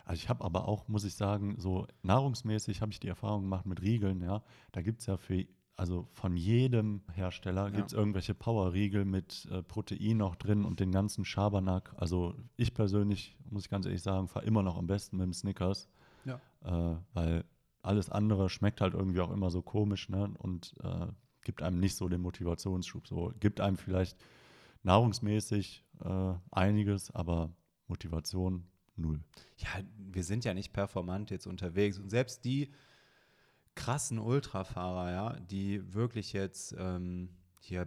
Also 0.04 0.18
ich 0.20 0.28
habe 0.28 0.44
aber 0.44 0.66
auch, 0.66 0.88
muss 0.88 1.04
ich 1.04 1.14
sagen, 1.14 1.54
so 1.58 1.86
nahrungsmäßig 2.02 2.80
habe 2.80 2.90
ich 2.90 2.98
die 2.98 3.06
Erfahrung 3.08 3.42
gemacht 3.42 3.66
mit 3.66 3.80
Riegeln, 3.82 4.20
ja. 4.22 4.42
Da 4.72 4.82
gibt 4.82 5.00
es 5.00 5.06
ja 5.06 5.16
für, 5.16 5.44
also 5.80 6.06
von 6.12 6.36
jedem 6.36 7.00
Hersteller 7.14 7.64
Ja. 7.64 7.70
gibt 7.70 7.88
es 7.88 7.92
irgendwelche 7.94 8.34
Power-Riegel 8.34 9.06
mit 9.06 9.48
äh, 9.50 9.62
Protein 9.62 10.18
noch 10.18 10.36
drin 10.36 10.66
und 10.66 10.78
den 10.78 10.92
ganzen 10.92 11.24
Schabernack. 11.24 11.94
Also 11.96 12.34
ich 12.56 12.74
persönlich, 12.74 13.34
muss 13.48 13.64
ich 13.64 13.70
ganz 13.70 13.86
ehrlich 13.86 14.02
sagen, 14.02 14.28
fahre 14.28 14.44
immer 14.44 14.62
noch 14.62 14.76
am 14.76 14.86
besten 14.86 15.16
mit 15.16 15.24
dem 15.24 15.32
Snickers. 15.32 15.88
Ja. 16.26 16.38
Äh, 16.64 16.96
weil 17.14 17.44
alles 17.80 18.10
andere 18.10 18.50
schmeckt 18.50 18.82
halt 18.82 18.92
irgendwie 18.92 19.20
auch 19.20 19.30
immer 19.30 19.50
so 19.50 19.62
komisch, 19.62 20.10
ne? 20.10 20.30
Und 20.38 20.74
äh, 20.82 21.06
gibt 21.44 21.62
einem 21.62 21.80
nicht 21.80 21.96
so 21.96 22.08
den 22.10 22.20
Motivationsschub. 22.20 23.08
So 23.08 23.32
gibt 23.40 23.58
einem 23.62 23.78
vielleicht 23.78 24.18
nahrungsmäßig 24.82 25.82
äh, 26.04 26.34
einiges, 26.50 27.10
aber 27.10 27.50
Motivation 27.88 28.64
null. 28.96 29.20
Ja, 29.56 29.68
wir 29.96 30.24
sind 30.24 30.44
ja 30.44 30.52
nicht 30.52 30.74
performant 30.74 31.30
jetzt 31.30 31.46
unterwegs. 31.46 31.98
Und 31.98 32.10
selbst 32.10 32.44
die 32.44 32.70
krassen 33.74 34.18
Ultrafahrer, 34.18 35.10
ja, 35.10 35.40
die 35.40 35.94
wirklich 35.94 36.32
jetzt 36.32 36.74
ähm, 36.78 37.30
hier 37.60 37.86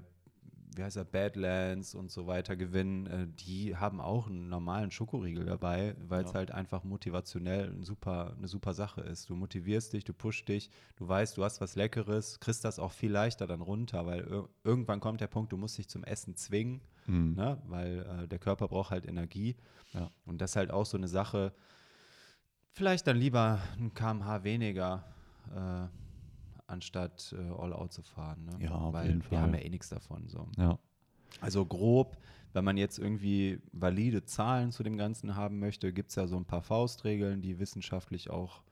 wie 0.76 0.84
heißt 0.84 0.98
er, 0.98 1.06
Badlands 1.06 1.96
und 1.96 2.12
so 2.12 2.28
weiter 2.28 2.56
gewinnen, 2.56 3.08
äh, 3.08 3.28
die 3.28 3.76
haben 3.76 4.02
auch 4.02 4.28
einen 4.28 4.50
normalen 4.50 4.92
Schokoriegel 4.92 5.46
dabei, 5.46 5.96
weil 6.08 6.24
es 6.24 6.32
ja. 6.32 6.36
halt 6.36 6.52
einfach 6.52 6.84
motivationell 6.84 7.70
ein 7.70 7.84
super, 7.84 8.34
eine 8.38 8.48
super 8.48 8.74
Sache 8.74 9.02
ist. 9.02 9.30
Du 9.30 9.36
motivierst 9.36 9.94
dich, 9.94 10.04
du 10.04 10.14
pushst 10.14 10.48
dich, 10.48 10.70
du 10.96 11.08
weißt, 11.08 11.38
du 11.38 11.44
hast 11.44 11.62
was 11.62 11.76
Leckeres, 11.76 12.40
kriegst 12.40 12.66
das 12.66 12.80
auch 12.80 12.92
viel 12.92 13.12
leichter 13.12 13.48
dann 13.48 13.62
runter, 13.62 14.06
weil 14.06 14.22
ir 14.22 14.50
irgendwann 14.64 15.00
kommt 15.00 15.22
der 15.22 15.28
Punkt, 15.28 15.52
du 15.52 15.58
musst 15.58 15.78
dich 15.78 15.88
zum 15.88 16.04
Essen 16.04 16.36
zwingen, 16.36 16.82
mhm. 17.08 17.36
ne? 17.36 17.62
weil 17.66 18.24
äh, 18.24 18.28
der 18.28 18.40
Körper 18.40 18.68
braucht 18.68 18.92
halt 18.92 19.06
Energie. 19.06 19.56
Ja. 19.94 20.10
Und 20.26 20.42
das 20.42 20.52
ist 20.52 20.56
halt 20.56 20.72
auch 20.72 20.86
so 20.86 20.98
eine 20.98 21.08
Sache, 21.08 21.54
vielleicht 22.72 23.08
dann 23.08 23.18
lieber 23.18 23.62
ein 23.78 23.94
kmh 23.94 24.44
weniger. 24.44 25.06
Äh, 25.56 25.88
anstatt 26.68 27.36
äh, 27.38 27.62
all 27.62 27.74
out 27.74 27.94
zu 27.94 28.02
fahren. 28.02 28.46
Ne? 28.46 28.66
Ja, 28.66 28.72
auf 28.72 28.94
Weil 28.94 29.08
jeden 29.08 29.22
wir 29.24 29.30
Fall. 29.30 29.40
haben 29.40 29.54
ja 29.54 29.62
eh 29.62 29.70
nichts 29.70 29.90
davon. 29.90 30.28
So. 30.28 30.48
Ja. 30.58 30.80
Also 31.42 31.66
grob, 31.66 32.18
wenn 32.54 32.64
man 32.64 32.78
jetzt 32.78 33.00
irgendwie 33.00 33.60
valide 33.72 34.24
Zahlen 34.24 34.72
zu 34.72 34.84
dem 34.84 34.98
Ganzen 34.98 35.36
haben 35.36 35.60
möchte, 35.60 35.92
gibt 35.94 36.10
es 36.10 36.16
ja 36.16 36.28
so 36.28 36.38
ein 36.38 36.46
paar 36.46 36.62
Faustregeln, 36.62 37.42
die 37.42 37.60
wissenschaftlich 37.60 38.30
auch 38.30 38.64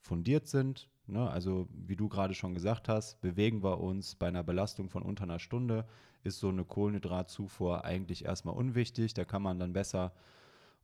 fundiert 0.00 0.46
sind. 0.46 0.88
Ne? 1.06 1.28
Also 1.28 1.68
wie 1.72 1.96
du 1.96 2.08
gerade 2.08 2.34
schon 2.34 2.54
gesagt 2.54 2.88
hast, 2.88 3.20
bewegen 3.20 3.62
wir 3.62 3.80
uns 3.80 4.14
bei 4.14 4.28
einer 4.28 4.44
Belastung 4.44 4.90
von 4.90 5.02
unter 5.02 5.24
einer 5.24 5.38
Stunde, 5.38 5.86
ist 6.24 6.40
so 6.40 6.48
eine 6.48 6.64
Kohlenhydratzufuhr 6.64 7.84
eigentlich 7.84 8.24
erstmal 8.24 8.54
unwichtig. 8.54 9.14
Da 9.14 9.24
kann 9.24 9.42
man 9.42 9.58
dann 9.58 9.72
besser 9.72 10.12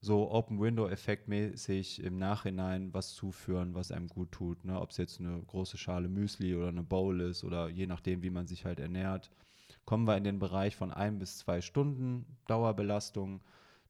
so 0.04 0.30
Open-Window-Effekt-mäßig 0.30 2.02
im 2.02 2.18
Nachhinein 2.18 2.92
was 2.92 3.14
zuführen, 3.14 3.74
was 3.74 3.90
einem 3.90 4.08
gut 4.08 4.32
tut. 4.32 4.64
Ne? 4.64 4.78
Ob 4.80 4.90
es 4.90 4.98
jetzt 4.98 5.18
eine 5.18 5.42
große 5.42 5.78
Schale 5.78 6.08
Müsli 6.08 6.54
oder 6.54 6.68
eine 6.68 6.82
Bowl 6.82 7.20
ist 7.20 7.42
oder 7.42 7.68
je 7.68 7.86
nachdem, 7.86 8.22
wie 8.22 8.30
man 8.30 8.46
sich 8.46 8.64
halt 8.64 8.80
ernährt. 8.80 9.30
Kommen 9.86 10.06
wir 10.06 10.16
in 10.16 10.24
den 10.24 10.38
Bereich 10.38 10.76
von 10.76 10.92
ein 10.92 11.18
bis 11.18 11.38
zwei 11.38 11.60
Stunden 11.60 12.26
Dauerbelastung, 12.46 13.40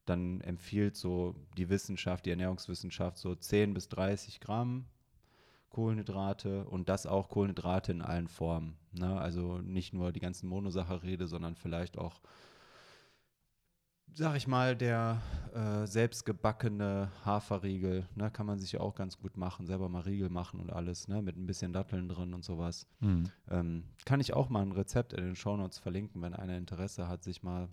dann 0.05 0.41
empfiehlt 0.41 0.95
so 0.95 1.35
die 1.57 1.69
Wissenschaft, 1.69 2.25
die 2.25 2.29
Ernährungswissenschaft 2.29 3.17
so 3.17 3.35
10 3.35 3.73
bis 3.73 3.89
30 3.89 4.39
Gramm 4.39 4.85
Kohlenhydrate 5.69 6.63
und 6.65 6.87
das 6.87 7.05
auch 7.05 7.27
Kohlenhydrate 7.27 7.91
in 7.91 8.01
allen 8.01 8.29
Formen. 8.29 8.77
Ne? 8.93 9.19
Also 9.19 9.57
nicht 9.57 9.93
nur 9.93 10.13
die 10.13 10.21
ganzen 10.21 10.47
Monosaccharide, 10.47 11.27
sondern 11.27 11.55
vielleicht 11.55 11.97
auch 11.97 12.21
sag 14.15 14.37
ich 14.37 14.47
mal, 14.47 14.75
der 14.75 15.21
äh, 15.53 15.85
selbstgebackene 15.85 17.11
Haferriegel, 17.25 18.07
ne, 18.15 18.31
kann 18.31 18.45
man 18.45 18.59
sich 18.59 18.71
ja 18.71 18.79
auch 18.79 18.95
ganz 18.95 19.17
gut 19.17 19.35
machen, 19.35 19.67
selber 19.67 19.89
mal 19.89 20.01
Riegel 20.01 20.29
machen 20.29 20.59
und 20.59 20.71
alles, 20.71 21.07
ne, 21.07 21.21
mit 21.21 21.35
ein 21.37 21.45
bisschen 21.45 21.73
Datteln 21.73 22.07
drin 22.07 22.33
und 22.33 22.43
sowas. 22.43 22.87
Mhm. 23.01 23.25
Ähm, 23.49 23.83
kann 24.05 24.21
ich 24.21 24.33
auch 24.33 24.49
mal 24.49 24.61
ein 24.61 24.71
Rezept 24.71 25.13
in 25.13 25.23
den 25.23 25.35
Shownotes 25.35 25.79
verlinken, 25.79 26.21
wenn 26.21 26.33
einer 26.33 26.57
Interesse 26.57 27.07
hat, 27.07 27.23
sich 27.23 27.43
mal 27.43 27.67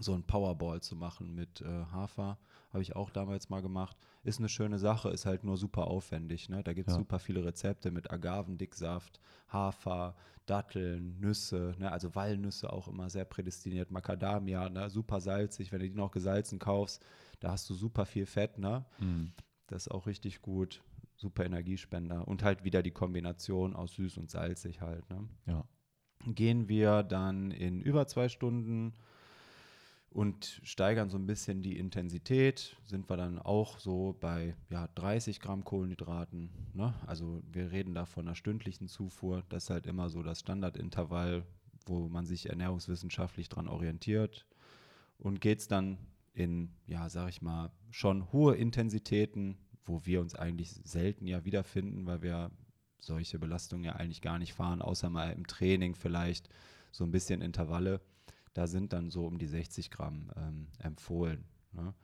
so 0.00 0.12
ein 0.12 0.24
Powerball 0.24 0.82
zu 0.82 0.96
machen 0.96 1.34
mit 1.34 1.62
äh, 1.62 1.84
Hafer. 1.92 2.38
Habe 2.74 2.82
ich 2.82 2.96
auch 2.96 3.10
damals 3.10 3.50
mal 3.50 3.62
gemacht. 3.62 3.96
Ist 4.24 4.40
eine 4.40 4.48
schöne 4.48 4.80
Sache, 4.80 5.08
ist 5.10 5.26
halt 5.26 5.44
nur 5.44 5.56
super 5.56 5.86
aufwendig. 5.86 6.48
Ne? 6.48 6.64
Da 6.64 6.72
gibt 6.72 6.88
es 6.88 6.94
ja. 6.94 6.98
super 6.98 7.20
viele 7.20 7.44
Rezepte 7.44 7.92
mit 7.92 8.10
Agavendicksaft, 8.10 9.20
Hafer, 9.46 10.16
Datteln, 10.44 11.20
Nüsse, 11.20 11.76
ne? 11.78 11.92
also 11.92 12.16
Walnüsse 12.16 12.72
auch 12.72 12.88
immer 12.88 13.08
sehr 13.10 13.26
prädestiniert, 13.26 13.92
Macadamia, 13.92 14.68
ne? 14.70 14.90
super 14.90 15.20
salzig. 15.20 15.70
Wenn 15.70 15.78
du 15.78 15.88
die 15.88 15.94
noch 15.94 16.10
gesalzen 16.10 16.58
kaufst, 16.58 17.06
da 17.38 17.52
hast 17.52 17.70
du 17.70 17.74
super 17.74 18.06
viel 18.06 18.26
Fett. 18.26 18.58
Ne? 18.58 18.84
Mhm. 18.98 19.30
Das 19.68 19.86
ist 19.86 19.92
auch 19.92 20.08
richtig 20.08 20.42
gut. 20.42 20.82
Super 21.14 21.44
Energiespender. 21.44 22.26
Und 22.26 22.42
halt 22.42 22.64
wieder 22.64 22.82
die 22.82 22.90
Kombination 22.90 23.76
aus 23.76 23.94
süß 23.94 24.18
und 24.18 24.32
salzig 24.32 24.80
halt. 24.80 25.08
Ne? 25.10 25.28
Ja. 25.46 25.64
Gehen 26.26 26.68
wir 26.68 27.04
dann 27.04 27.52
in 27.52 27.80
über 27.80 28.08
zwei 28.08 28.28
Stunden 28.28 28.94
und 30.14 30.60
steigern 30.62 31.10
so 31.10 31.18
ein 31.18 31.26
bisschen 31.26 31.60
die 31.60 31.76
Intensität, 31.76 32.76
sind 32.84 33.10
wir 33.10 33.16
dann 33.16 33.40
auch 33.40 33.80
so 33.80 34.16
bei 34.20 34.54
ja, 34.70 34.86
30 34.94 35.40
Gramm 35.40 35.64
Kohlenhydraten. 35.64 36.50
Ne? 36.72 36.94
Also 37.04 37.42
wir 37.50 37.72
reden 37.72 37.94
da 37.94 38.06
von 38.06 38.28
einer 38.28 38.36
stündlichen 38.36 38.86
Zufuhr. 38.86 39.42
Das 39.48 39.64
ist 39.64 39.70
halt 39.70 39.86
immer 39.86 40.08
so 40.10 40.22
das 40.22 40.38
Standardintervall, 40.38 41.44
wo 41.86 42.08
man 42.08 42.26
sich 42.26 42.48
ernährungswissenschaftlich 42.48 43.48
dran 43.48 43.66
orientiert. 43.66 44.46
Und 45.18 45.40
geht 45.40 45.58
es 45.58 45.66
dann 45.66 45.98
in, 46.32 46.70
ja, 46.86 47.08
sag 47.08 47.28
ich 47.30 47.42
mal, 47.42 47.72
schon 47.90 48.32
hohe 48.32 48.54
Intensitäten, 48.54 49.58
wo 49.84 50.06
wir 50.06 50.20
uns 50.20 50.36
eigentlich 50.36 50.70
selten 50.84 51.26
ja 51.26 51.44
wiederfinden, 51.44 52.06
weil 52.06 52.22
wir 52.22 52.52
solche 53.00 53.40
Belastungen 53.40 53.84
ja 53.84 53.96
eigentlich 53.96 54.22
gar 54.22 54.38
nicht 54.38 54.54
fahren, 54.54 54.80
außer 54.80 55.10
mal 55.10 55.32
im 55.32 55.48
Training 55.48 55.96
vielleicht 55.96 56.48
so 56.92 57.02
ein 57.02 57.10
bisschen 57.10 57.40
Intervalle 57.40 58.00
da 58.54 58.66
sind 58.66 58.92
dann 58.92 59.10
so 59.10 59.26
um 59.26 59.38
die 59.38 59.46
60 59.46 59.90
Gramm 59.90 60.30
ähm, 60.36 60.66
empfohlen. 60.78 61.44
Ne? 61.72 61.94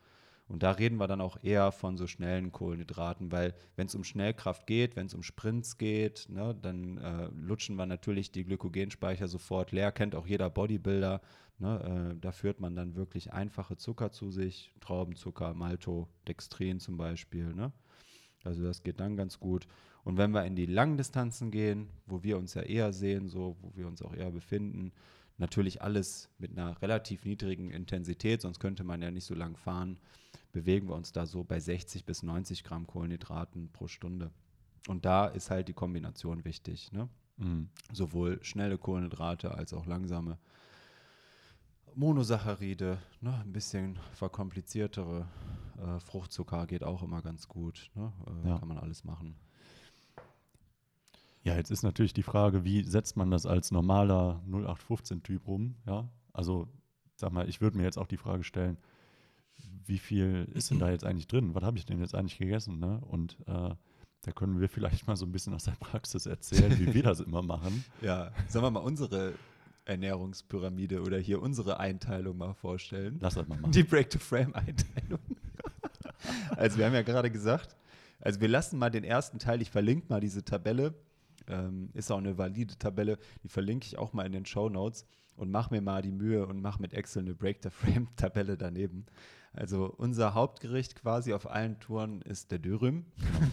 Und 0.51 0.65
da 0.65 0.73
reden 0.73 0.97
wir 0.97 1.07
dann 1.07 1.21
auch 1.21 1.39
eher 1.45 1.71
von 1.71 1.97
so 1.97 2.09
schnellen 2.09 2.51
Kohlenhydraten, 2.51 3.31
weil 3.31 3.55
wenn 3.77 3.87
es 3.87 3.95
um 3.95 4.03
Schnellkraft 4.03 4.67
geht, 4.67 4.97
wenn 4.97 5.07
es 5.07 5.15
um 5.15 5.23
Sprints 5.23 5.79
geht, 5.79 6.27
ne, 6.29 6.57
dann 6.61 6.99
äh, 6.99 7.29
lutschen 7.29 7.77
wir 7.77 7.87
natürlich 7.87 8.33
die 8.33 8.43
Glykogenspeicher 8.43 9.29
sofort 9.29 9.71
leer. 9.71 9.93
Kennt 9.93 10.17
auch 10.17 10.27
jeder 10.27 10.51
Bodybuilder. 10.51 11.21
Ne, 11.61 12.15
äh, 12.17 12.19
da 12.21 12.33
führt 12.33 12.59
man 12.59 12.75
dann 12.75 12.97
wirklich 12.97 13.33
einfache 13.33 13.77
Zucker 13.77 14.11
zu 14.11 14.33
sich, 14.33 14.73
Traubenzucker, 14.81 15.55
Maltodextrin 15.55 16.81
zum 16.81 16.97
Beispiel. 16.97 17.55
Ne? 17.55 17.71
Also 18.43 18.65
das 18.65 18.83
geht 18.83 18.99
dann 18.99 19.17
ganz 19.17 19.39
gut. 19.39 19.69
Und 20.03 20.17
wenn 20.17 20.33
wir 20.33 20.45
in 20.47 20.57
die 20.57 20.67
langen 20.67 20.97
Distanzen 20.97 21.53
gehen, 21.53 21.91
wo 22.07 22.25
wir 22.25 22.37
uns 22.37 22.55
ja 22.55 22.63
eher 22.63 22.93
sehen, 22.93 23.29
so 23.29 23.57
wo 23.61 23.71
wir 23.77 23.87
uns 23.87 24.03
auch 24.03 24.15
eher 24.15 24.33
befinden, 24.33 24.91
Natürlich 25.41 25.81
alles 25.81 26.29
mit 26.39 26.53
einer 26.53 26.81
relativ 26.83 27.25
niedrigen 27.25 27.71
Intensität, 27.71 28.43
sonst 28.43 28.61
könnte 28.61 28.85
man 28.85 29.01
ja 29.01 29.11
nicht 29.11 29.25
so 29.25 29.35
lang 29.35 29.57
fahren. 29.57 29.99
Bewegen 30.53 30.87
wir 30.89 30.95
uns 30.95 31.13
da 31.13 31.25
so 31.25 31.45
bei 31.45 31.59
60 31.59 32.05
bis 32.05 32.23
90 32.23 32.63
Gramm 32.63 32.87
Kohlenhydraten 32.87 33.71
pro 33.73 33.89
Stunde. 33.89 34.31
Und 34.87 35.07
da 35.07 35.27
ist 35.27 35.51
halt 35.51 35.69
die 35.69 35.73
Kombination 35.73 36.45
wichtig. 36.45 36.93
Ne? 36.93 37.09
Mhm. 37.39 37.71
Sowohl 37.91 38.39
schnelle 38.43 38.77
Kohlenhydrate 38.77 39.55
als 39.55 39.73
auch 39.73 39.87
langsame. 39.87 40.37
Monosaccharide, 41.95 42.99
ne? 43.23 43.41
ein 43.43 43.53
bisschen 43.53 43.99
verkompliziertere 44.13 45.27
äh, 45.79 46.01
Fruchtzucker 46.01 46.67
geht 46.67 46.85
auch 46.85 47.03
immer 47.03 47.23
ganz 47.23 47.49
gut. 47.49 47.91
Ne? 47.95 48.13
Äh, 48.45 48.49
ja. 48.51 48.59
Kann 48.59 48.69
man 48.69 48.77
alles 48.79 49.05
machen. 49.05 49.37
Ja, 51.43 51.57
jetzt 51.57 51.71
ist 51.71 51.83
natürlich 51.83 52.13
die 52.13 52.23
Frage, 52.23 52.65
wie 52.65 52.85
setzt 52.85 53.17
man 53.17 53.31
das 53.31 53.47
als 53.47 53.71
normaler 53.71 54.43
0815-Typ 54.49 55.47
rum? 55.47 55.77
Ja, 55.87 56.09
also 56.33 56.69
sag 57.17 57.33
mal, 57.33 57.49
ich 57.49 57.61
würde 57.61 57.77
mir 57.77 57.85
jetzt 57.85 57.99
auch 57.99 58.07
die 58.07 58.17
Frage 58.17 58.45
stellen, 58.45 58.77
wie 59.87 59.99
viel 59.99 60.49
ist 60.55 60.71
denn 60.71 60.79
da 60.79 60.91
jetzt 60.91 61.05
eigentlich 61.05 61.27
drin? 61.27 61.55
Was 61.55 61.63
habe 61.63 61.79
ich 61.79 61.87
denn 61.87 62.01
jetzt 62.01 62.15
eigentlich 62.15 62.39
gegessen? 62.39 62.79
Ne? 62.79 63.01
Und 63.07 63.39
äh, 63.47 63.75
da 64.23 64.33
können 64.33 64.61
wir 64.61 64.69
vielleicht 64.69 65.07
mal 65.07 65.17
so 65.17 65.27
ein 65.27 65.33
bisschen 65.33 65.55
aus 65.55 65.65
der 65.65 65.73
Praxis 65.73 66.27
erzählen, 66.27 66.79
wie 66.79 66.93
wir 66.93 67.03
das 67.03 67.21
immer 67.27 67.43
machen. 67.43 67.85
Ja, 68.01 68.33
sollen 68.49 68.65
wir 68.65 68.71
mal 68.71 68.81
unsere 68.81 69.35
Ernährungspyramide 69.87 71.01
oder 71.03 71.19
hier 71.19 71.41
unsere 71.41 71.81
Einteilung 71.81 72.37
mal 72.37 72.55
vorstellen? 72.55 73.19
Lass 73.21 73.35
das 73.35 73.49
mal 73.49 73.59
machen. 73.59 73.73
Die 73.73 73.83
Break-to-Frame-Einteilung. 73.83 75.21
also 76.57 76.79
wir 76.79 76.87
haben 76.87 76.95
ja 76.95 77.03
gerade 77.03 77.31
gesagt, 77.31 77.77
also 78.21 78.41
wir 78.41 78.49
lassen 78.49 78.79
mal 78.79 78.91
den 78.91 79.05
ersten 79.05 79.39
Teil, 79.39 79.63
ich 79.63 79.71
verlinke 79.71 80.07
mal 80.09 80.21
diese 80.21 80.45
Tabelle 80.45 80.95
ähm, 81.51 81.91
ist 81.95 82.11
auch 82.11 82.19
eine 82.19 82.39
valide 82.39 82.77
Tabelle, 82.77 83.19
die 83.43 83.49
verlinke 83.49 83.87
ich 83.87 83.99
auch 83.99 84.13
mal 84.13 84.25
in 84.27 84.33
den 84.33 84.47
Show 84.47 84.69
Notes 84.69 85.07
und 85.37 85.51
mach 85.51 85.71
mir 85.71 85.81
mal 85.81 86.03
die 86.03 86.13
Mühe 86.13 86.47
und 86.47 86.61
mach 86.61 86.79
mit 86.79 86.93
Excel 86.93 87.23
eine 87.23 87.35
Break-the-Frame-Tabelle 87.35 88.57
daneben. 88.57 89.07
Also 89.53 89.93
unser 89.97 90.35
Hauptgericht 90.35 90.95
quasi 90.95 91.33
auf 91.33 91.51
allen 91.51 91.81
Touren 91.81 92.23
ist 92.23 92.53
der 92.53 92.59
Dürüm. 92.59 93.07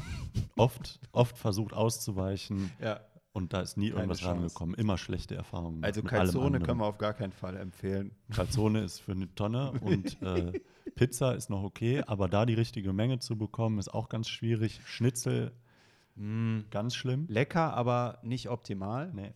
oft, 0.58 1.00
oft 1.12 1.38
versucht 1.38 1.74
auszuweichen. 1.74 2.72
Ja. 2.80 3.00
Und 3.34 3.54
da 3.54 3.62
ist 3.62 3.78
nie 3.78 3.90
Keine 3.90 4.02
irgendwas 4.02 4.20
Chance. 4.20 4.36
rangekommen. 4.36 4.76
Immer 4.76 4.98
schlechte 4.98 5.36
Erfahrungen. 5.36 5.84
Also 5.84 6.02
Calzone 6.02 6.60
können 6.60 6.80
wir 6.80 6.88
auf 6.88 6.98
gar 6.98 7.14
keinen 7.14 7.32
Fall 7.32 7.56
empfehlen. 7.56 8.12
Calzone 8.32 8.84
ist 8.84 9.00
für 9.00 9.12
eine 9.12 9.34
Tonne 9.36 9.72
und 9.82 10.22
äh, 10.24 10.54
Pizza 10.96 11.36
ist 11.36 11.50
noch 11.50 11.64
okay, 11.64 12.04
aber 12.06 12.28
da 12.28 12.46
die 12.46 12.56
richtige 12.56 12.94
Menge 12.94 13.20
zu 13.20 13.38
bekommen, 13.38 13.78
ist 13.78 13.94
auch 13.94 14.10
ganz 14.10 14.28
schwierig. 14.28 14.82
Schnitzel 14.86 15.52
Mm, 16.18 16.62
ganz 16.72 16.96
schlimm. 16.96 17.26
Lecker, 17.30 17.74
aber 17.74 18.20
nicht 18.24 18.50
optimal. 18.50 19.12
Nee. 19.14 19.34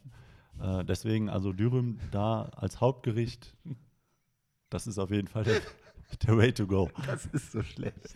Äh, 0.59 0.83
deswegen, 0.83 1.29
also 1.29 1.53
Dürüm 1.53 1.99
da 2.11 2.43
als 2.55 2.81
Hauptgericht, 2.81 3.55
das 4.69 4.87
ist 4.87 4.97
auf 4.97 5.11
jeden 5.11 5.27
Fall 5.27 5.43
der, 5.43 5.61
der 6.27 6.37
Way 6.37 6.53
to 6.53 6.67
go. 6.67 6.89
Das 7.05 7.25
ist 7.27 7.51
so 7.51 7.61
schlecht. 7.63 8.15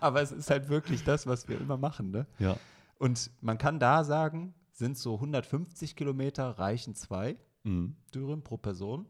Aber 0.00 0.22
es 0.22 0.32
ist 0.32 0.50
halt 0.50 0.68
wirklich 0.68 1.04
das, 1.04 1.26
was 1.26 1.48
wir 1.48 1.60
immer 1.60 1.76
machen, 1.76 2.10
ne? 2.10 2.26
Ja. 2.38 2.56
Und 2.98 3.30
man 3.40 3.58
kann 3.58 3.78
da 3.78 4.04
sagen, 4.04 4.54
sind 4.72 4.96
so 4.96 5.14
150 5.14 5.96
Kilometer, 5.96 6.50
reichen 6.58 6.94
zwei. 6.94 7.36
Mhm. 7.64 7.96
Dürüm 8.14 8.42
pro 8.42 8.56
Person. 8.56 9.06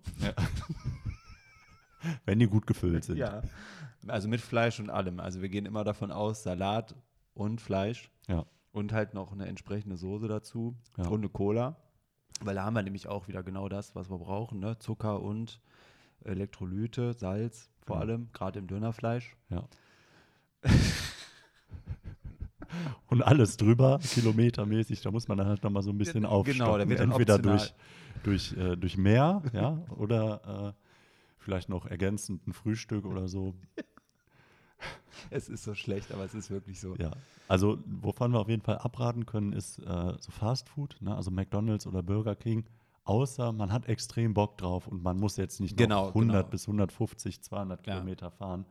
Wenn 2.25 2.39
die 2.39 2.47
gut 2.47 2.67
gefüllt 2.67 3.05
sind. 3.05 3.17
Ja. 3.17 3.43
Also 4.07 4.29
mit 4.29 4.41
Fleisch 4.41 4.79
und 4.81 4.91
allem. 4.91 5.21
Also 5.21 5.43
wir 5.43 5.49
gehen 5.49 5.67
immer 5.67 5.85
davon 5.85 6.11
aus, 6.11 6.43
Salat 6.43 6.95
und 7.33 7.61
Fleisch. 7.61 8.11
Ja. 8.29 8.45
Und 8.75 8.93
halt 8.93 9.15
noch 9.15 9.33
eine 9.33 9.47
entsprechende 9.47 9.97
Soße 9.97 10.29
dazu 10.29 10.75
Ja. 10.99 11.07
und 11.07 11.21
eine 11.21 11.29
Cola. 11.31 11.77
Weil 12.43 12.57
da 12.57 12.65
haben 12.65 12.75
wir 12.75 12.83
nämlich 12.83 13.07
auch 13.07 13.29
wieder 13.29 13.43
genau 13.45 13.69
das, 13.69 13.95
was 13.95 14.11
wir 14.11 14.19
brauchen. 14.19 14.59
Ne? 14.59 14.77
Zucker 14.81 15.23
und 15.23 15.61
Elektrolyte, 16.25 17.15
Salz 17.15 17.71
vor 17.87 17.97
Genau. 18.01 18.13
allem, 18.13 18.29
gerade 18.33 18.59
im 18.59 18.67
Dönerfleisch. 18.67 19.37
Ja. 19.49 19.67
Und 23.09 23.23
alles 23.23 23.57
drüber, 23.57 24.01
kilometermäßig, 24.03 25.01
da 25.03 25.11
muss 25.13 25.29
man 25.29 25.39
dann 25.39 25.47
halt 25.47 25.63
nochmal 25.63 25.83
so 25.85 25.91
ein 25.91 25.99
bisschen 25.99 26.23
Genau, 26.23 26.31
aufstocken. 26.41 26.79
da 26.81 26.89
wird 26.89 26.99
dann 27.01 27.11
Entweder 27.13 27.35
optional. 27.37 27.59
durch, 28.25 28.53
durch, 28.53 28.57
äh, 28.57 28.77
durch 28.77 28.97
mehr, 28.97 29.43
ja, 29.53 29.79
oder 29.97 30.75
äh, 30.75 30.83
vielleicht 31.39 31.69
noch 31.69 31.87
ergänzend 31.87 32.45
ein 32.49 32.53
Frühstück 32.53 33.05
oder 33.05 33.29
so. 33.29 33.55
Es 35.35 35.49
ist 35.49 35.65
so 35.65 35.75
schlecht, 35.75 36.13
aber 36.13 36.25
es 36.25 36.35
ist 36.35 36.51
wirklich 36.51 36.81
so. 36.81 36.95
Ja. 36.97 37.11
Also, 37.49 37.79
wovon 37.87 38.33
wir 38.33 38.41
auf 38.41 38.49
jeden 38.49 38.63
Fall 38.63 38.79
abraten 38.79 39.27
können, 39.27 39.53
ist 39.53 39.79
äh, 39.81 40.15
so 40.21 40.31
Fast 40.31 40.69
Food, 40.69 40.97
ne? 41.01 41.15
also 41.15 41.31
McDonalds 41.31 41.87
oder 41.87 42.03
Burger 42.03 42.37
King. 42.37 42.65
Außer 43.05 43.53
man 43.53 43.71
hat 43.71 43.87
extrem 43.87 44.33
Bock 44.33 44.57
drauf 44.57 44.87
und 44.89 45.03
man 45.03 45.19
muss 45.19 45.37
jetzt 45.37 45.61
nicht 45.61 45.77
Genau, 45.77 46.07
noch 46.07 46.15
100 46.15 46.37
genau. 46.45 46.51
bis 46.51 46.67
150, 46.67 47.43
200 47.43 47.87
Ja. 47.87 47.95
Kilometer 47.95 48.31
fahren, 48.31 48.65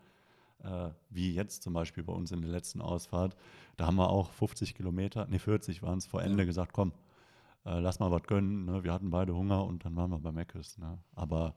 äh, 0.63 0.89
wie 1.11 1.33
jetzt 1.35 1.61
zum 1.61 1.73
Beispiel 1.73 2.03
bei 2.03 2.13
uns 2.13 2.31
in 2.31 2.41
der 2.41 2.49
letzten 2.49 2.81
Ausfahrt. 2.81 3.35
Da 3.77 3.85
haben 3.85 3.95
wir 3.97 4.09
auch 4.09 4.31
50 4.31 4.73
Kilometer, 4.73 5.27
nee 5.29 5.37
40 5.37 5.83
waren 5.83 5.99
es 5.99 6.07
vor 6.07 6.23
Ende 6.23 6.45
gesagt, 6.47 6.73
komm, 6.73 6.93
äh, 7.65 7.79
lass 7.79 7.99
mal 7.99 8.09
was 8.09 8.23
gönnen. 8.23 8.65
Ne? 8.65 8.83
Wir 8.83 8.91
hatten 8.93 9.11
beide 9.11 9.35
Hunger 9.35 9.63
und 9.65 9.85
dann 9.85 9.95
waren 9.95 10.09
wir 10.09 10.17
bei 10.19 10.31
Mc's. 10.31 10.77
Ne? 10.79 10.97
Aber 11.15 11.53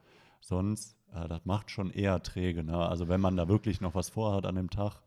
sonst, 0.46 0.96
äh, 1.12 1.26
das 1.28 1.44
macht 1.44 1.70
schon 1.70 1.90
eher 1.90 2.22
träge. 2.22 2.62
Ne? 2.62 2.76
Also 2.76 3.08
wenn 3.08 3.20
man 3.20 3.36
da 3.36 3.48
wirklich 3.48 3.80
noch 3.80 3.94
was 3.94 4.08
vorhat 4.10 4.46
an 4.46 4.54
dem 4.54 4.70
Tag, 4.70 5.00